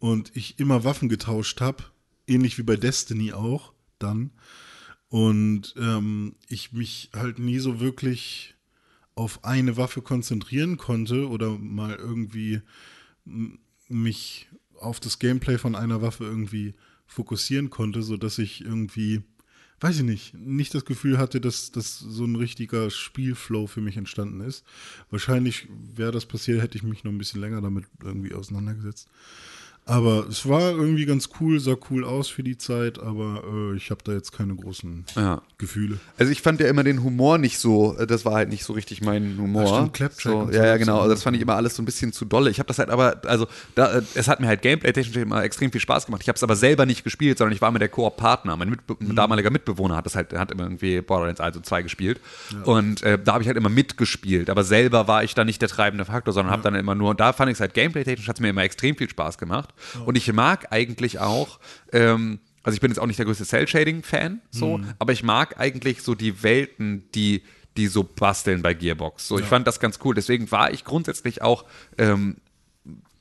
und 0.00 0.32
ich 0.34 0.58
immer 0.58 0.82
Waffen 0.82 1.08
getauscht 1.08 1.60
habe, 1.60 1.84
ähnlich 2.26 2.58
wie 2.58 2.64
bei 2.64 2.74
Destiny 2.74 3.32
auch 3.32 3.72
dann. 4.00 4.32
Und 5.08 5.72
ähm, 5.78 6.34
ich 6.48 6.72
mich 6.72 7.10
halt 7.14 7.38
nie 7.38 7.60
so 7.60 7.78
wirklich 7.78 8.56
auf 9.14 9.44
eine 9.44 9.76
Waffe 9.76 10.02
konzentrieren 10.02 10.78
konnte 10.78 11.28
oder 11.28 11.56
mal 11.58 11.94
irgendwie 11.94 12.62
mich 13.90 14.48
auf 14.80 15.00
das 15.00 15.18
Gameplay 15.18 15.58
von 15.58 15.74
einer 15.74 16.02
Waffe 16.02 16.24
irgendwie 16.24 16.74
fokussieren 17.06 17.70
konnte, 17.70 18.02
so 18.02 18.16
dass 18.16 18.38
ich 18.38 18.64
irgendwie, 18.64 19.22
weiß 19.80 19.98
ich 19.98 20.04
nicht, 20.04 20.34
nicht 20.34 20.74
das 20.74 20.84
Gefühl 20.84 21.18
hatte, 21.18 21.40
dass 21.40 21.72
das 21.72 21.98
so 21.98 22.24
ein 22.24 22.36
richtiger 22.36 22.90
Spielflow 22.90 23.66
für 23.66 23.80
mich 23.80 23.96
entstanden 23.96 24.40
ist. 24.40 24.64
Wahrscheinlich 25.10 25.68
wäre 25.94 26.12
das 26.12 26.26
passiert, 26.26 26.62
hätte 26.62 26.78
ich 26.78 26.84
mich 26.84 27.04
noch 27.04 27.12
ein 27.12 27.18
bisschen 27.18 27.40
länger 27.40 27.60
damit 27.60 27.84
irgendwie 28.02 28.34
auseinandergesetzt. 28.34 29.08
Aber 29.90 30.26
es 30.28 30.48
war 30.48 30.70
irgendwie 30.70 31.04
ganz 31.04 31.30
cool, 31.40 31.58
sah 31.58 31.74
cool 31.90 32.04
aus 32.04 32.28
für 32.28 32.44
die 32.44 32.56
Zeit, 32.56 33.00
aber 33.00 33.42
äh, 33.72 33.76
ich 33.76 33.90
habe 33.90 34.00
da 34.04 34.12
jetzt 34.12 34.30
keine 34.30 34.54
großen 34.54 35.04
Ja. 35.16 35.42
Gefühle. 35.58 35.98
Also 36.16 36.30
ich 36.30 36.42
fand 36.42 36.60
ja 36.60 36.68
immer 36.68 36.84
den 36.84 37.02
Humor 37.02 37.38
nicht 37.38 37.58
so, 37.58 37.96
äh, 37.98 38.06
das 38.06 38.24
war 38.24 38.34
halt 38.34 38.50
nicht 38.50 38.62
so 38.64 38.72
richtig 38.72 39.02
mein 39.02 39.36
Humor. 39.36 39.62
Ja, 39.64 39.68
stimmt, 39.74 39.92
Claptrap 39.94 40.22
so, 40.22 40.40
ja, 40.42 40.46
so, 40.46 40.52
ja, 40.52 40.64
das 40.72 40.78
genau. 40.78 40.98
Also 41.00 41.10
das 41.14 41.22
fand 41.24 41.36
ich 41.36 41.42
immer 41.42 41.56
alles 41.56 41.74
so 41.74 41.82
ein 41.82 41.86
bisschen 41.86 42.12
zu 42.12 42.24
dolle. 42.24 42.50
Ich 42.50 42.58
habe 42.60 42.68
das 42.68 42.78
halt 42.78 42.88
aber, 42.88 43.20
also 43.26 43.46
da, 43.74 43.98
äh, 43.98 44.02
es 44.14 44.28
hat 44.28 44.38
mir 44.40 44.46
halt 44.46 44.62
gameplay-technisch 44.62 45.16
immer 45.16 45.42
extrem 45.42 45.72
viel 45.72 45.80
Spaß 45.80 46.06
gemacht. 46.06 46.22
Ich 46.22 46.28
habe 46.28 46.36
es 46.36 46.42
aber 46.44 46.54
selber 46.54 46.86
nicht 46.86 47.02
gespielt, 47.02 47.38
sondern 47.38 47.52
ich 47.54 47.60
war 47.60 47.72
mit 47.72 47.82
der 47.82 47.88
Koop-Partner. 47.88 48.56
Mein, 48.56 48.70
Mitbe 48.70 48.94
Mhm. 49.00 49.08
mein 49.08 49.16
damaliger 49.16 49.50
Mitbewohner 49.50 49.96
hat 49.96 50.06
das 50.06 50.14
halt, 50.14 50.32
hat 50.34 50.52
immer 50.52 50.62
irgendwie 50.62 51.00
Borderlands 51.00 51.40
1 51.40 51.56
und 51.56 51.66
2 51.66 51.82
gespielt. 51.82 52.20
Und 52.64 53.02
äh, 53.02 53.18
da 53.22 53.32
habe 53.32 53.42
ich 53.42 53.48
halt 53.48 53.56
immer 53.56 53.68
mitgespielt. 53.68 54.50
Aber 54.50 54.62
selber 54.62 55.08
war 55.08 55.24
ich 55.24 55.34
da 55.34 55.44
nicht 55.44 55.60
der 55.60 55.68
treibende 55.68 56.04
Faktor, 56.04 56.32
sondern 56.32 56.52
habe 56.52 56.62
dann 56.62 56.76
immer 56.76 56.94
nur, 56.94 57.10
und 57.10 57.18
da 57.20 57.32
fand 57.32 57.50
ich 57.50 57.54
es 57.56 57.60
halt 57.60 57.74
gameplay-technisch, 57.74 58.28
hat 58.28 58.36
es 58.36 58.40
mir 58.40 58.50
immer 58.50 58.62
extrem 58.62 58.94
viel 58.96 59.08
Spaß 59.10 59.36
gemacht. 59.36 59.70
Und 60.06 60.16
ich 60.16 60.32
mag 60.32 60.72
eigentlich 60.72 61.18
auch, 61.18 61.58
ähm, 61.92 62.40
also 62.62 62.74
ich 62.74 62.80
bin 62.80 62.90
jetzt 62.90 62.98
auch 62.98 63.06
nicht 63.06 63.18
der 63.18 63.26
größte 63.26 63.44
Cell-Shading-Fan, 63.44 64.40
so, 64.50 64.78
Mhm. 64.78 64.94
aber 64.98 65.12
ich 65.12 65.22
mag 65.22 65.58
eigentlich 65.58 66.02
so 66.02 66.14
die 66.14 66.42
Welten, 66.42 67.04
die, 67.14 67.42
die 67.76 67.86
so 67.86 68.02
basteln 68.04 68.62
bei 68.62 68.74
Gearbox. 68.74 69.28
So, 69.28 69.38
ich 69.38 69.46
fand 69.46 69.66
das 69.66 69.80
ganz 69.80 69.98
cool. 70.04 70.14
Deswegen 70.14 70.50
war 70.50 70.72
ich 70.72 70.84
grundsätzlich 70.84 71.40
auch 71.42 71.64
ähm, 71.98 72.36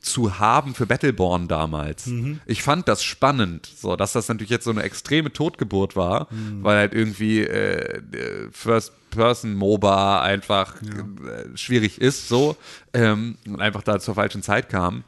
zu 0.01 0.39
haben 0.39 0.75
für 0.75 0.85
Battleborn 0.85 1.47
damals. 1.49 2.09
Ich 2.45 2.63
fand 2.63 2.87
das 2.87 3.03
spannend, 3.03 3.65
so 3.67 3.95
dass 3.97 4.13
das 4.13 4.29
natürlich 4.29 4.49
jetzt 4.49 4.63
so 4.63 4.71
eine 4.71 4.83
extreme 4.83 5.31
Totgeburt 5.33 5.95
war, 5.97 6.27
weil 6.61 6.77
halt 6.77 6.93
irgendwie 6.93 7.41
äh, 7.41 7.97
äh, 7.97 8.49
First 8.51 8.93
Person 9.09 9.55
MOBA 9.55 10.21
einfach 10.21 10.81
äh, 10.81 11.57
schwierig 11.57 11.99
ist, 11.99 12.27
so 12.29 12.55
ähm, 12.93 13.37
und 13.47 13.59
einfach 13.59 13.83
da 13.83 13.99
zur 13.99 14.15
falschen 14.15 14.41
Zeit 14.41 14.69
kam. 14.69 15.03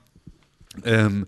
Ähm, 0.84 1.27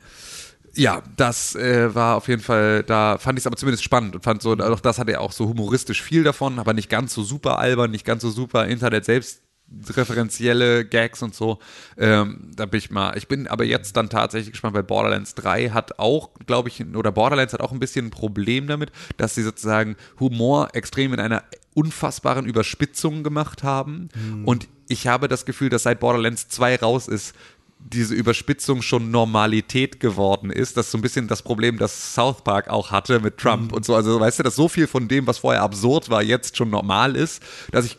ja, 0.76 1.04
das 1.18 1.56
äh, 1.56 1.94
war 1.94 2.16
auf 2.16 2.28
jeden 2.28 2.42
Fall, 2.42 2.84
da 2.84 3.18
fand 3.20 3.38
ich 3.38 3.44
es 3.44 3.48
aber 3.48 3.58
zumindest 3.58 3.84
spannend 3.84 4.16
und 4.16 4.24
fand 4.24 4.42
so, 4.42 4.54
auch 4.54 4.80
das 4.80 4.98
hatte 4.98 5.12
ja 5.12 5.20
auch 5.20 5.32
so 5.32 5.48
humoristisch 5.48 6.02
viel 6.02 6.24
davon, 6.24 6.58
aber 6.58 6.74
nicht 6.74 6.90
ganz 6.90 7.14
so 7.14 7.24
super 7.24 7.60
albern, 7.60 7.92
nicht 7.92 8.06
ganz 8.06 8.24
so 8.24 8.32
super 8.32 8.66
Internet 8.66 9.06
selbst 9.06 9.42
referenzielle 9.96 10.86
Gags 10.86 11.22
und 11.22 11.34
so. 11.34 11.60
Ähm, 11.98 12.52
da 12.56 12.66
bin 12.66 12.78
ich 12.78 12.92
mal, 12.92 13.18
ich 13.18 13.28
bin 13.28 13.48
aber 13.48 13.64
jetzt 13.64 13.96
dann 13.98 14.10
tatsächlich 14.10 14.52
gespannt, 14.52 14.76
weil 14.76 14.84
Borderlands 14.84 15.36
3 15.36 15.70
hat 15.70 16.00
auch, 16.00 16.32
glaube 16.46 16.70
ich, 16.70 16.84
oder 16.96 17.12
Borderlands 17.12 17.54
hat 17.54 17.62
auch 17.62 17.72
ein 17.72 17.80
bisschen 17.80 18.08
ein 18.08 18.12
Problem 18.12 18.68
damit, 18.68 18.92
dass 19.18 19.36
sie 19.36 19.44
sozusagen 19.44 19.96
Humor 20.20 20.70
extrem 20.74 21.14
in 21.14 21.20
einer 21.20 21.44
unfassbaren 21.74 22.46
Überspitzung 22.46 23.24
gemacht 23.24 23.64
haben. 23.64 24.10
Und 24.46 24.68
ich 24.88 25.08
habe 25.08 25.28
das 25.28 25.46
Gefühl, 25.46 25.70
dass 25.70 25.84
seit 25.84 26.00
Borderlands 26.00 26.50
2 26.50 26.78
raus 26.78 27.08
ist, 27.08 27.34
diese 27.86 28.16
Überspitzung 28.16 28.82
schon 28.82 29.12
Normalität 29.12 30.00
geworden 30.00 30.50
ist. 30.50 30.78
Das 30.78 30.88
ist 30.88 30.92
so 30.92 30.98
ein 30.98 31.02
bisschen 31.02 31.28
das 31.28 31.42
Problem, 31.42 31.78
das 31.78 32.14
South 32.14 32.44
Park 32.44 32.70
auch 32.70 32.92
hatte 32.92 33.20
mit 33.20 33.38
Trump 33.38 33.74
und 33.74 33.86
so. 33.86 33.96
Also 33.96 34.20
weißt 34.20 34.40
du, 34.40 34.44
dass 34.44 34.56
so 34.56 34.68
viel 34.68 34.88
von 34.88 35.08
dem, 35.08 35.28
was 35.28 35.40
vorher 35.40 35.62
absurd 35.62 36.10
war, 36.10 36.24
jetzt 36.24 36.58
schon 36.58 36.70
normal 36.70 37.16
ist, 37.16 37.44
dass 37.72 37.86
ich 37.86 37.98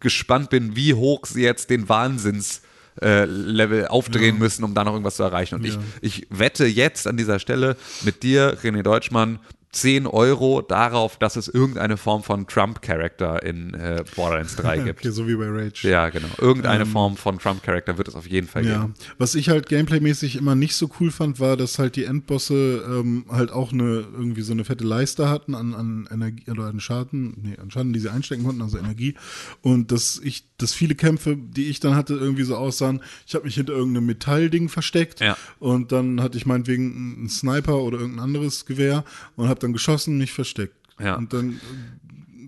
gespannt 0.00 0.50
bin, 0.50 0.76
wie 0.76 0.94
hoch 0.94 1.26
sie 1.26 1.42
jetzt 1.42 1.70
den 1.70 1.88
Wahnsinns 1.88 2.62
äh, 3.02 3.24
Level 3.24 3.88
aufdrehen 3.88 4.38
müssen, 4.38 4.64
um 4.64 4.74
da 4.74 4.84
noch 4.84 4.92
irgendwas 4.92 5.16
zu 5.16 5.24
erreichen. 5.24 5.56
Und 5.56 5.64
ich, 5.64 5.78
ich 6.00 6.26
wette 6.30 6.64
jetzt 6.64 7.06
an 7.06 7.16
dieser 7.16 7.38
Stelle 7.38 7.76
mit 8.02 8.22
dir, 8.22 8.56
René 8.62 8.82
Deutschmann, 8.82 9.40
10 9.74 10.06
Euro 10.06 10.62
darauf, 10.62 11.18
dass 11.18 11.36
es 11.36 11.48
irgendeine 11.48 11.96
Form 11.96 12.22
von 12.22 12.46
Trump-Charakter 12.46 13.42
in 13.42 13.74
äh, 13.74 14.04
Borderlands 14.14 14.54
3 14.56 14.78
gibt. 14.84 15.00
Okay, 15.00 15.10
so 15.10 15.26
wie 15.26 15.34
bei 15.34 15.48
Rage. 15.48 15.88
Ja, 15.88 16.08
genau. 16.10 16.28
Irgendeine 16.40 16.86
Form 16.86 17.16
von 17.16 17.38
Trump-Charakter 17.38 17.98
wird 17.98 18.08
es 18.08 18.14
auf 18.14 18.26
jeden 18.28 18.46
Fall 18.46 18.64
Ja, 18.64 18.82
geben. 18.82 18.94
was 19.18 19.34
ich 19.34 19.48
halt 19.48 19.68
gameplaymäßig 19.68 20.36
immer 20.36 20.54
nicht 20.54 20.76
so 20.76 20.88
cool 21.00 21.10
fand, 21.10 21.40
war, 21.40 21.56
dass 21.56 21.78
halt 21.78 21.96
die 21.96 22.04
Endbosse 22.04 22.84
ähm, 22.88 23.24
halt 23.28 23.50
auch 23.50 23.72
eine 23.72 24.04
irgendwie 24.16 24.42
so 24.42 24.52
eine 24.52 24.64
fette 24.64 24.84
Leiste 24.84 25.28
hatten 25.28 25.54
an, 25.54 25.74
an 25.74 26.08
Energie 26.10 26.48
oder 26.50 26.66
an 26.66 26.78
Schaden, 26.78 27.34
nee, 27.42 27.56
an 27.60 27.70
Schaden, 27.70 27.92
die 27.92 27.98
sie 28.00 28.10
einstecken 28.10 28.44
konnten, 28.44 28.62
also 28.62 28.78
Energie. 28.78 29.14
Und 29.60 29.90
dass 29.90 30.20
ich, 30.22 30.46
dass 30.58 30.72
viele 30.72 30.94
Kämpfe, 30.94 31.36
die 31.36 31.64
ich 31.66 31.80
dann 31.80 31.96
hatte, 31.96 32.14
irgendwie 32.14 32.44
so 32.44 32.54
aussahen, 32.56 33.02
ich 33.26 33.34
habe 33.34 33.44
mich 33.44 33.56
hinter 33.56 33.72
irgendeinem 33.72 34.06
Metallding 34.06 34.68
versteckt 34.68 35.20
Ja. 35.20 35.36
und 35.58 35.90
dann 35.90 36.22
hatte 36.22 36.38
ich 36.38 36.46
meinetwegen 36.46 37.16
einen 37.18 37.28
Sniper 37.28 37.78
oder 37.78 37.98
irgendein 37.98 38.24
anderes 38.24 38.66
Gewehr 38.66 39.04
und 39.34 39.48
habe 39.48 39.63
dann 39.64 39.72
geschossen, 39.72 40.18
mich 40.18 40.32
versteckt. 40.32 40.76
Ja. 41.00 41.16
Und 41.16 41.32
dann 41.32 41.60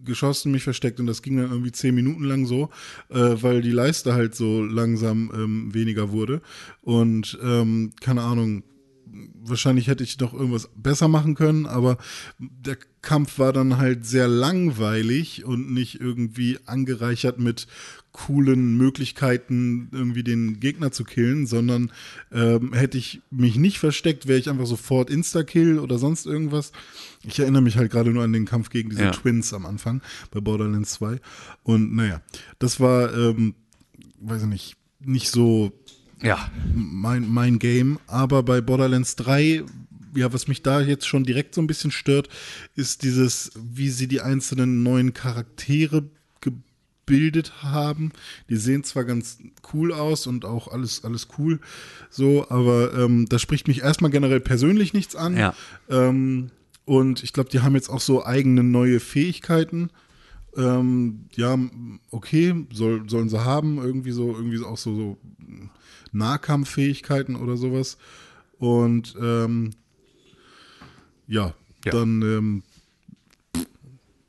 geschossen, 0.04 0.52
mich 0.52 0.62
versteckt 0.62 1.00
und 1.00 1.06
das 1.06 1.20
ging 1.20 1.36
dann 1.36 1.50
irgendwie 1.50 1.72
zehn 1.72 1.94
Minuten 1.94 2.24
lang 2.24 2.46
so, 2.46 2.70
äh, 3.10 3.36
weil 3.42 3.60
die 3.60 3.72
Leiste 3.72 4.14
halt 4.14 4.34
so 4.34 4.62
langsam 4.62 5.32
ähm, 5.34 5.74
weniger 5.74 6.12
wurde 6.12 6.40
und 6.80 7.36
ähm, 7.42 7.92
keine 8.00 8.22
Ahnung, 8.22 8.62
wahrscheinlich 9.34 9.88
hätte 9.88 10.04
ich 10.04 10.18
noch 10.18 10.32
irgendwas 10.32 10.68
besser 10.76 11.08
machen 11.08 11.34
können, 11.34 11.66
aber 11.66 11.98
der 12.38 12.76
Kampf 13.02 13.38
war 13.38 13.52
dann 13.52 13.78
halt 13.78 14.04
sehr 14.06 14.28
langweilig 14.28 15.44
und 15.44 15.72
nicht 15.72 16.00
irgendwie 16.00 16.58
angereichert 16.66 17.38
mit 17.38 17.66
coolen 18.16 18.78
Möglichkeiten, 18.78 19.88
irgendwie 19.92 20.22
den 20.22 20.58
Gegner 20.58 20.90
zu 20.90 21.04
killen, 21.04 21.46
sondern 21.46 21.92
ähm, 22.32 22.72
hätte 22.72 22.96
ich 22.96 23.20
mich 23.30 23.56
nicht 23.56 23.78
versteckt, 23.78 24.26
wäre 24.26 24.38
ich 24.38 24.48
einfach 24.48 24.64
sofort 24.64 25.10
Insta-Kill 25.10 25.78
oder 25.78 25.98
sonst 25.98 26.24
irgendwas. 26.24 26.72
Ich 27.24 27.38
erinnere 27.38 27.60
mich 27.60 27.76
halt 27.76 27.92
gerade 27.92 28.10
nur 28.10 28.24
an 28.24 28.32
den 28.32 28.46
Kampf 28.46 28.70
gegen 28.70 28.88
diese 28.88 29.02
Ja. 29.02 29.10
Twins 29.10 29.52
am 29.52 29.66
Anfang 29.66 30.00
bei 30.30 30.40
Borderlands 30.40 30.92
2. 30.94 31.20
Und 31.62 31.94
naja, 31.94 32.22
das 32.58 32.80
war, 32.80 33.14
ähm, 33.14 33.54
weiß 34.20 34.42
ich 34.44 34.48
nicht, 34.48 34.76
nicht 35.00 35.28
so 35.30 35.72
Ja. 36.22 36.50
mein, 36.74 37.28
mein 37.30 37.58
Game, 37.58 37.98
aber 38.06 38.42
bei 38.42 38.62
Borderlands 38.62 39.16
3 39.16 39.62
ja, 40.14 40.32
was 40.32 40.48
mich 40.48 40.62
da 40.62 40.80
jetzt 40.80 41.06
schon 41.06 41.24
direkt 41.24 41.54
so 41.54 41.60
ein 41.60 41.66
bisschen 41.66 41.90
stört, 41.90 42.30
ist 42.74 43.02
dieses, 43.02 43.50
wie 43.62 43.90
sie 43.90 44.08
die 44.08 44.22
einzelnen 44.22 44.82
neuen 44.82 45.12
Charaktere 45.12 46.08
gebildet 47.06 47.62
haben. 47.62 48.12
Die 48.50 48.56
sehen 48.56 48.84
zwar 48.84 49.04
ganz 49.04 49.38
cool 49.72 49.92
aus 49.92 50.26
und 50.26 50.44
auch 50.44 50.68
alles, 50.68 51.04
alles 51.04 51.28
cool, 51.38 51.60
so, 52.10 52.48
aber 52.50 52.92
ähm, 52.94 53.26
das 53.28 53.40
spricht 53.42 53.68
mich 53.68 53.82
erstmal 53.82 54.10
generell 54.10 54.40
persönlich 54.40 54.92
nichts 54.92 55.14
an. 55.16 55.36
Ja. 55.36 55.54
Ähm, 55.88 56.50
und 56.84 57.22
ich 57.22 57.32
glaube, 57.32 57.50
die 57.50 57.60
haben 57.60 57.74
jetzt 57.74 57.88
auch 57.88 58.00
so 58.00 58.24
eigene 58.24 58.62
neue 58.62 59.00
Fähigkeiten. 59.00 59.90
Ähm, 60.56 61.26
ja, 61.34 61.58
okay, 62.10 62.66
soll, 62.72 63.08
sollen 63.08 63.28
sie 63.28 63.44
haben, 63.44 63.78
irgendwie 63.78 64.12
so, 64.12 64.34
irgendwie 64.34 64.62
auch 64.64 64.78
so, 64.78 64.94
so 64.94 65.18
Nahkampffähigkeiten 66.12 67.36
oder 67.36 67.56
sowas. 67.56 67.98
Und 68.58 69.14
ähm, 69.20 69.70
ja, 71.28 71.54
Ja. 71.84 71.92
dann 71.92 72.22
ähm, 72.22 72.62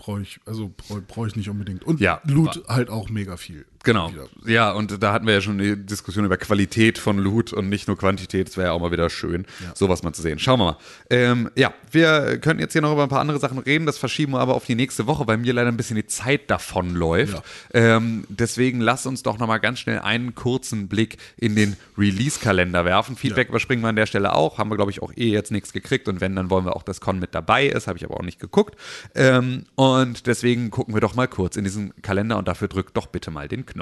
brauche 0.07 0.21
ich, 0.21 0.39
also 0.45 0.71
brauche 0.75 1.01
brauch 1.01 1.27
ich 1.27 1.35
nicht 1.35 1.49
unbedingt. 1.49 1.83
Und 1.83 1.99
Ja. 1.99 2.21
Loot 2.23 2.63
halt 2.67 2.89
auch 2.89 3.09
mega 3.09 3.35
viel. 3.35 3.65
Genau. 3.87 4.11
Ja, 4.45 4.71
und 4.73 5.01
da 5.01 5.13
hatten 5.13 5.25
wir 5.25 5.35
ja 5.35 5.39
schon 5.39 5.57
die 5.59 5.77
Diskussion 5.77 6.25
über 6.25 6.35
Qualität 6.35 6.97
von 6.97 7.17
Loot 7.17 7.53
und 7.53 7.69
nicht 7.69 7.87
nur 7.87 7.97
Quantität. 7.97 8.49
Das 8.49 8.57
wäre 8.57 8.67
ja 8.67 8.73
auch 8.73 8.81
mal 8.81 8.91
wieder 8.91 9.09
schön, 9.09 9.45
sowas 9.75 10.03
mal 10.03 10.11
zu 10.11 10.21
sehen. 10.21 10.39
Schauen 10.39 10.59
wir 10.59 10.65
mal. 10.65 10.77
Ähm, 11.09 11.49
ja, 11.55 11.73
wir 11.89 12.37
können 12.39 12.59
jetzt 12.59 12.73
hier 12.73 12.81
noch 12.81 12.91
über 12.91 13.03
ein 13.03 13.09
paar 13.09 13.21
andere 13.21 13.39
Sachen 13.39 13.59
reden. 13.59 13.85
Das 13.85 13.97
verschieben 13.97 14.33
wir 14.33 14.41
aber 14.41 14.55
auf 14.55 14.65
die 14.65 14.75
nächste 14.75 15.07
Woche, 15.07 15.25
weil 15.25 15.37
mir 15.37 15.53
leider 15.53 15.69
ein 15.69 15.77
bisschen 15.77 15.95
die 15.95 16.05
Zeit 16.05 16.51
davonläuft. 16.51 17.41
Ja. 17.73 17.97
Ähm, 17.97 18.25
deswegen 18.27 18.81
lass 18.81 19.05
uns 19.05 19.23
doch 19.23 19.37
noch 19.37 19.47
mal 19.47 19.59
ganz 19.59 19.79
schnell 19.79 19.99
einen 19.99 20.35
kurzen 20.35 20.89
Blick 20.89 21.17
in 21.37 21.55
den 21.55 21.77
Release-Kalender 21.97 22.83
werfen. 22.83 23.15
Feedback 23.15 23.47
überspringen 23.47 23.83
wir 23.83 23.87
an 23.87 23.95
der 23.95 24.05
Stelle 24.05 24.35
auch. 24.35 24.57
Haben 24.57 24.69
wir, 24.69 24.75
glaube 24.75 24.91
ich, 24.91 25.01
auch 25.01 25.13
eh 25.15 25.29
jetzt 25.29 25.51
nichts 25.51 25.71
gekriegt. 25.71 26.09
Und 26.09 26.19
wenn, 26.19 26.35
dann 26.35 26.49
wollen 26.49 26.65
wir 26.65 26.75
auch, 26.75 26.83
dass 26.83 26.99
Con 26.99 27.19
mit 27.19 27.33
dabei 27.33 27.67
ist. 27.67 27.87
Habe 27.87 27.97
ich 27.97 28.03
aber 28.03 28.17
auch 28.17 28.23
nicht 28.23 28.41
geguckt. 28.41 28.75
Ähm, 29.15 29.63
und 29.75 30.27
deswegen 30.27 30.71
gucken 30.71 30.93
wir 30.93 30.99
doch 30.99 31.15
mal 31.15 31.29
kurz 31.29 31.55
in 31.55 31.63
diesen 31.63 31.93
Kalender 32.01 32.37
und 32.37 32.49
dafür 32.49 32.67
drückt 32.67 32.97
doch 32.97 33.07
bitte 33.07 33.31
mal 33.31 33.47
den 33.47 33.65
Knopf. 33.65 33.76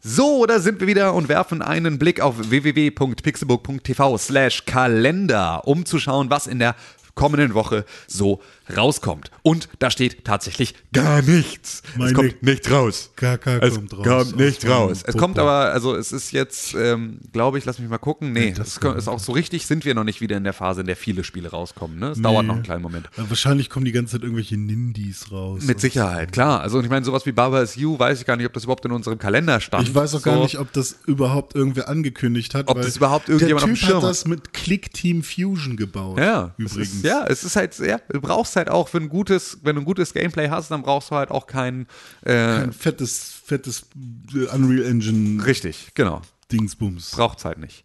So, 0.00 0.46
da 0.46 0.60
sind 0.60 0.78
wir 0.78 0.86
wieder 0.86 1.14
und 1.14 1.28
werfen 1.28 1.60
einen 1.60 1.98
Blick 1.98 2.20
auf 2.20 2.36
www.pixelbook.tv 2.38 4.16
slash 4.18 4.64
Kalender, 4.64 5.66
um 5.66 5.86
zu 5.86 5.98
schauen, 5.98 6.30
was 6.30 6.46
in 6.46 6.60
der 6.60 6.76
kommenden 7.16 7.54
Woche 7.54 7.84
so 8.06 8.40
rauskommt. 8.76 9.30
Und 9.42 9.68
da 9.78 9.90
steht 9.90 10.24
tatsächlich 10.24 10.74
gar 10.92 11.22
nichts. 11.22 11.82
es 11.92 11.96
Meine 11.98 12.12
kommt 12.12 12.42
nicht 12.42 12.70
raus. 12.70 13.10
KK 13.16 13.58
es 13.58 13.74
kommt 13.74 13.92
raus 13.96 14.04
kommt 14.04 14.36
nicht 14.36 14.68
raus. 14.68 15.02
Es 15.06 15.16
kommt 15.16 15.38
aber, 15.38 15.72
also 15.72 15.94
es 15.94 16.12
ist 16.12 16.32
jetzt, 16.32 16.74
ähm, 16.74 17.18
glaube 17.32 17.58
ich, 17.58 17.64
lass 17.64 17.78
mich 17.78 17.88
mal 17.88 17.98
gucken. 17.98 18.32
Nee, 18.32 18.52
das 18.56 18.68
es 18.68 18.80
kommt- 18.80 18.96
ist 18.96 19.08
auch 19.08 19.18
so 19.18 19.32
richtig, 19.32 19.66
sind 19.66 19.84
wir 19.84 19.94
noch 19.94 20.04
nicht 20.04 20.20
wieder 20.20 20.36
in 20.36 20.44
der 20.44 20.52
Phase, 20.52 20.80
in 20.82 20.86
der 20.86 20.96
viele 20.96 21.24
Spiele 21.24 21.50
rauskommen. 21.50 21.98
Ne? 21.98 22.08
Es 22.10 22.20
dauert 22.22 22.46
noch 22.46 22.54
einen 22.54 22.62
kleinen 22.62 22.82
Moment. 22.82 23.08
Ja, 23.16 23.28
wahrscheinlich 23.28 23.70
kommen 23.70 23.84
die 23.84 23.92
ganze 23.92 24.12
Zeit 24.12 24.22
irgendwelche 24.22 24.56
Nindies 24.56 25.30
raus. 25.32 25.62
Mit 25.64 25.80
Sicherheit, 25.80 26.32
klar. 26.32 26.60
Also 26.60 26.80
ich 26.80 26.88
meine, 26.88 27.04
sowas 27.04 27.26
wie 27.26 27.32
Barbar's 27.32 27.76
You, 27.76 27.98
weiß 27.98 28.20
ich 28.20 28.26
gar 28.26 28.36
nicht, 28.36 28.46
ob 28.46 28.52
das 28.52 28.64
überhaupt 28.64 28.84
in 28.84 28.92
unserem 28.92 29.18
Kalender 29.18 29.60
stand. 29.60 29.88
Ich 29.88 29.94
weiß 29.94 30.14
auch 30.14 30.20
so. 30.20 30.24
gar 30.30 30.40
nicht, 30.42 30.58
ob 30.58 30.72
das 30.72 30.96
überhaupt 31.06 31.54
irgendwer 31.54 31.88
angekündigt 31.88 32.54
hat. 32.54 32.68
Ob 32.68 32.80
das 32.80 32.96
überhaupt 32.96 33.28
irgendjemand 33.28 33.64
der 33.66 33.72
auf 33.72 33.78
typ 33.78 33.80
dem 33.80 33.88
Schirm 33.88 34.02
hat 34.02 34.10
das 34.10 34.24
mit 34.26 34.52
Click 34.52 34.92
Team 34.92 35.22
Fusion 35.22 35.76
gebaut. 35.76 36.18
Ja, 36.18 36.54
es 36.58 36.72
übrigens. 36.72 36.94
ist, 36.94 37.04
ja, 37.04 37.24
es 37.28 37.44
ist 37.44 37.56
halt, 37.56 37.78
ja, 37.78 37.98
du 38.10 38.20
brauchst 38.20 38.53
halt 38.56 38.68
auch 38.68 38.88
ein 38.98 39.08
gutes, 39.08 39.58
wenn 39.62 39.76
du 39.76 39.82
ein 39.82 39.84
gutes 39.84 40.12
Gameplay 40.14 40.48
hast, 40.48 40.70
dann 40.70 40.82
brauchst 40.82 41.10
du 41.10 41.16
halt 41.16 41.30
auch 41.30 41.46
kein, 41.46 41.86
äh, 42.24 42.32
Ein 42.32 42.72
fettes, 42.72 43.40
fettes 43.44 43.86
äh, 44.34 44.46
Unreal 44.54 44.84
Engine 44.84 45.44
richtig, 45.44 45.90
genau. 45.94 46.22
Dingsbums. 46.58 47.10
Braucht's 47.12 47.44
halt 47.44 47.58
nicht. 47.58 47.84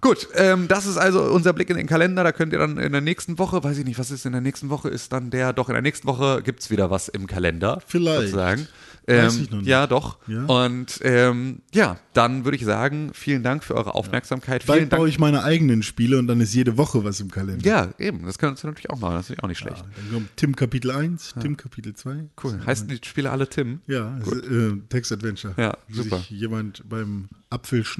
Gut, 0.00 0.28
ähm, 0.34 0.68
das 0.68 0.86
ist 0.86 0.96
also 0.98 1.22
unser 1.22 1.52
Blick 1.52 1.70
in 1.70 1.76
den 1.76 1.86
Kalender. 1.86 2.22
Da 2.24 2.32
könnt 2.32 2.52
ihr 2.52 2.58
dann 2.58 2.76
in 2.78 2.92
der 2.92 3.00
nächsten 3.00 3.38
Woche, 3.38 3.62
weiß 3.64 3.78
ich 3.78 3.84
nicht, 3.84 3.98
was 3.98 4.10
ist 4.10 4.26
in 4.26 4.32
der 4.32 4.40
nächsten 4.40 4.70
Woche, 4.70 4.88
ist 4.88 5.12
dann 5.12 5.30
der, 5.30 5.52
doch 5.52 5.68
in 5.68 5.72
der 5.74 5.82
nächsten 5.82 6.06
Woche 6.06 6.42
gibt's 6.42 6.70
wieder 6.70 6.90
was 6.90 7.08
im 7.08 7.26
Kalender. 7.26 7.82
Vielleicht. 7.86 8.20
Sozusagen. 8.30 8.68
Weiß 9.04 9.34
Ähm, 9.36 9.42
ich 9.42 9.50
noch 9.50 9.58
nicht. 9.58 9.66
Ja, 9.68 9.88
doch. 9.88 10.18
Ja. 10.28 10.44
Und 10.44 11.00
ähm, 11.02 11.62
ja, 11.74 11.98
dann 12.14 12.44
würde 12.44 12.56
ich 12.56 12.64
sagen, 12.64 13.10
vielen 13.14 13.42
Dank 13.42 13.64
für 13.64 13.74
eure 13.74 13.96
Aufmerksamkeit. 13.96 14.64
Bald 14.64 14.78
Vielen 14.78 14.90
Dank. 14.90 15.00
baue 15.00 15.08
ich 15.08 15.18
meine 15.18 15.42
eigenen 15.42 15.82
Spiele 15.82 16.18
und 16.20 16.28
dann 16.28 16.40
ist 16.40 16.54
jede 16.54 16.76
Woche 16.78 17.02
was 17.02 17.18
im 17.18 17.28
Kalender. 17.28 17.66
Ja, 17.68 17.88
eben, 17.98 18.24
das 18.24 18.38
kannst 18.38 18.62
du 18.62 18.68
natürlich 18.68 18.90
auch 18.90 19.00
machen. 19.00 19.14
Das 19.14 19.28
ist 19.28 19.42
auch 19.42 19.48
nicht 19.48 19.58
schlecht. 19.58 19.82
Dann 19.96 20.12
kommt 20.12 20.28
Tim 20.36 20.54
Kapitel 20.54 20.92
1, 20.92 21.34
Tim 21.40 21.56
Kapitel 21.56 21.94
2. 21.94 22.26
Cool. 22.44 22.60
Heißen 22.64 22.86
die 22.86 23.00
Spiele 23.04 23.32
alle 23.32 23.48
Tim? 23.48 23.80
Ja, 23.88 24.16
es 24.20 24.28
ist, 24.28 24.44
äh, 24.48 24.72
Text-Adventure. 24.88 25.54
Ja, 25.56 25.76
Wie 25.88 25.94
super. 25.94 26.18
Sich 26.18 26.30
jemand 26.30 26.88
beim 26.88 27.28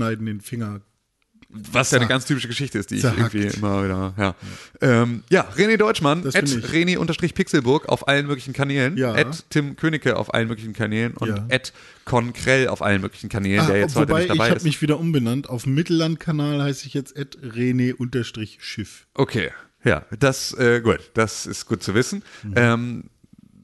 Apfelschneiden 0.03 0.27
den 0.27 0.41
Finger. 0.41 0.81
Was 1.55 1.91
ja 1.91 1.99
eine 1.99 2.09
ganz 2.09 2.25
typische 2.25 2.49
Geschichte 2.49 2.79
ist, 2.79 2.91
die 2.91 2.95
ich 2.95 3.01
Zerhackt. 3.03 3.35
irgendwie 3.35 3.55
immer 3.59 3.85
wieder, 3.85 4.15
ja. 4.17 4.35
Ähm, 4.81 5.23
ja, 5.29 5.47
René 5.55 5.77
Deutschmann, 5.77 6.27
at 6.27 6.35
ich. 6.35 6.65
René-Pixelburg 6.65 7.91
auf 7.91 8.09
allen 8.09 8.27
möglichen 8.27 8.55
Kanälen, 8.55 8.97
Ja. 8.97 9.13
at 9.15 9.45
Tim 9.51 9.77
Königke 9.77 10.17
auf 10.17 10.33
allen 10.33 10.49
möglichen 10.49 10.73
Kanälen 10.73 11.13
und 11.15 11.29
Ja. 11.29 11.47
at 11.51 11.75
Konkrell 12.07 12.69
auf 12.69 12.81
allen 12.81 13.03
möglichen 13.03 13.29
Kanälen, 13.29 13.67
der 13.67 13.81
jetzt 13.81 13.97
heute 13.97 14.15
Ah, 14.15 14.19
nicht 14.21 14.31
dabei 14.31 14.45
ich 14.45 14.51
habe 14.51 14.57
ist. 14.57 14.65
mich 14.65 14.81
wieder 14.81 14.99
umbenannt. 14.99 15.51
Auf 15.51 15.67
Mittellandkanal 15.67 16.63
heiße 16.63 16.87
ich 16.87 16.95
jetzt 16.95 17.15
René-Schiff. 17.19 19.07
Okay, 19.15 19.51
ja, 19.85 20.07
das, 20.19 20.55
äh, 20.55 20.81
gut, 20.81 21.01
das 21.13 21.45
ist 21.47 21.67
gut 21.67 21.83
zu 21.83 21.95
wissen. 21.95 22.23
Mhm. 22.45 22.53
Ähm, 22.57 23.05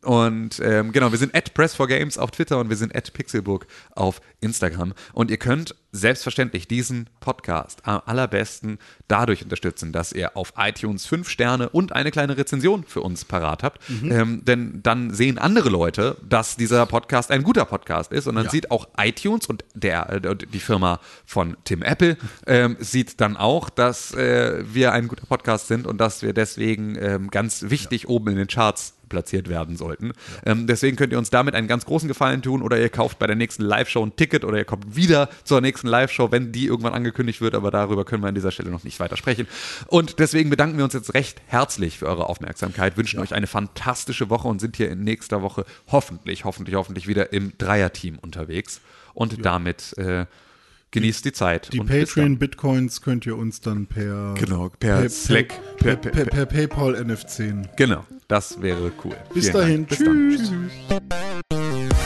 und 0.02 0.60
ähm, 0.62 0.92
genau, 0.92 1.10
wir 1.12 1.18
sind 1.18 1.34
at 1.34 1.52
Press4Games 1.54 2.18
auf 2.18 2.30
Twitter 2.30 2.58
und 2.58 2.68
wir 2.68 2.76
sind 2.76 2.94
at 2.94 3.12
Pixelburg 3.12 3.66
auf 3.94 4.20
Instagram. 4.40 4.94
Und 5.12 5.30
ihr 5.30 5.36
könnt 5.38 5.74
selbstverständlich 5.90 6.68
diesen 6.68 7.08
Podcast 7.20 7.80
am 7.84 8.02
allerbesten 8.04 8.78
dadurch 9.08 9.42
unterstützen, 9.42 9.90
dass 9.92 10.12
ihr 10.12 10.36
auf 10.36 10.52
iTunes 10.58 11.06
fünf 11.06 11.28
Sterne 11.30 11.70
und 11.70 11.92
eine 11.92 12.10
kleine 12.10 12.36
Rezension 12.36 12.84
für 12.84 13.00
uns 13.00 13.24
parat 13.24 13.62
habt. 13.62 13.80
Mhm. 13.88 14.12
Ähm, 14.12 14.44
denn 14.44 14.80
dann 14.82 15.12
sehen 15.14 15.38
andere 15.38 15.70
Leute, 15.70 16.18
dass 16.28 16.56
dieser 16.56 16.84
Podcast 16.86 17.30
ein 17.30 17.42
guter 17.42 17.64
Podcast 17.64 18.12
ist. 18.12 18.26
Und 18.26 18.36
dann 18.36 18.44
Ja. 18.44 18.50
sieht 18.50 18.70
auch 18.70 18.88
iTunes 18.98 19.46
und 19.46 19.64
der, 19.74 20.10
äh, 20.10 20.36
die 20.36 20.60
Firma 20.60 21.00
von 21.24 21.56
Tim 21.64 21.82
Apple 21.82 22.16
ähm, 22.46 22.76
sieht 22.78 23.20
dann 23.20 23.36
auch, 23.36 23.70
dass 23.70 24.12
äh, 24.14 24.62
wir 24.72 24.92
ein 24.92 25.08
guter 25.08 25.26
Podcast 25.26 25.68
sind 25.68 25.86
und 25.86 25.98
dass 25.98 26.22
wir 26.22 26.32
deswegen 26.34 26.96
ähm, 27.00 27.30
ganz 27.30 27.64
wichtig 27.70 28.08
oben 28.08 28.28
in 28.28 28.36
den 28.36 28.46
Charts 28.46 28.94
platziert 29.08 29.48
werden 29.48 29.76
sollten. 29.76 30.12
Ähm, 30.44 30.66
deswegen 30.66 30.96
könnt 30.96 31.12
ihr 31.12 31.18
uns 31.18 31.30
damit 31.30 31.54
einen 31.54 31.68
ganz 31.68 31.84
großen 31.86 32.08
Gefallen 32.08 32.42
tun 32.42 32.62
oder 32.62 32.78
ihr 32.80 32.88
kauft 32.88 33.18
bei 33.18 33.26
der 33.26 33.36
nächsten 33.36 33.62
Live-Show 33.62 34.04
ein 34.04 34.16
Ticket 34.16 34.44
oder 34.44 34.58
ihr 34.58 34.64
kommt 34.64 34.96
wieder 34.96 35.28
zur 35.44 35.60
nächsten 35.60 35.86
Live-Show, 35.88 36.30
wenn 36.30 36.52
die 36.52 36.66
irgendwann 36.66 36.94
angekündigt 36.94 37.40
wird, 37.40 37.54
aber 37.54 37.70
darüber 37.70 38.04
können 38.04 38.22
wir 38.22 38.28
an 38.28 38.34
dieser 38.34 38.50
Stelle 38.50 38.70
noch 38.70 38.84
nicht 38.84 39.00
weiter 39.00 39.16
sprechen. 39.16 39.46
Und 39.86 40.18
deswegen 40.18 40.50
bedanken 40.50 40.76
wir 40.78 40.84
uns 40.84 40.94
jetzt 40.94 41.14
recht 41.14 41.40
herzlich 41.46 41.98
für 41.98 42.06
eure 42.06 42.28
Aufmerksamkeit, 42.28 42.96
wünschen 42.96 43.20
euch 43.20 43.34
eine 43.34 43.46
fantastische 43.46 44.30
Woche 44.30 44.48
und 44.48 44.60
sind 44.60 44.76
hier 44.76 44.90
in 44.90 45.04
nächster 45.04 45.42
Woche 45.42 45.64
hoffentlich, 45.90 46.44
hoffentlich, 46.44 46.74
hoffentlich 46.76 47.06
wieder 47.08 47.32
im 47.32 47.52
Dreierteam 47.58 48.18
unterwegs. 48.18 48.80
Und 49.14 49.44
damit 49.44 49.96
äh, 49.98 50.26
genießt 50.90 51.24
die 51.24 51.32
Zeit. 51.32 51.72
Die 51.72 51.80
bis 51.80 51.88
dann. 51.88 51.98
Patreon-Bitcoins 52.38 53.02
könnt 53.02 53.26
ihr 53.26 53.36
uns 53.36 53.60
dann 53.60 53.86
per, 53.86 54.34
Genau, 54.34 54.70
per 54.78 55.08
Slack, 55.10 55.48
per, 55.78 55.96
per- 55.96 56.10
per, 56.10 56.24
per- 56.24 56.26
per, 56.26 56.46
PayPal 56.46 56.94
NF10. 56.94 57.68
Genau, 57.76 58.04
das 58.28 58.60
wäre 58.60 58.92
cool. 59.04 59.16
Bis 59.32 59.44
Vielen 59.44 59.54
dahin. 59.54 59.86
Bis 59.86 59.98
Tschüss. 59.98 60.52
Dann. 60.88 61.08
Tschüss. 61.50 61.97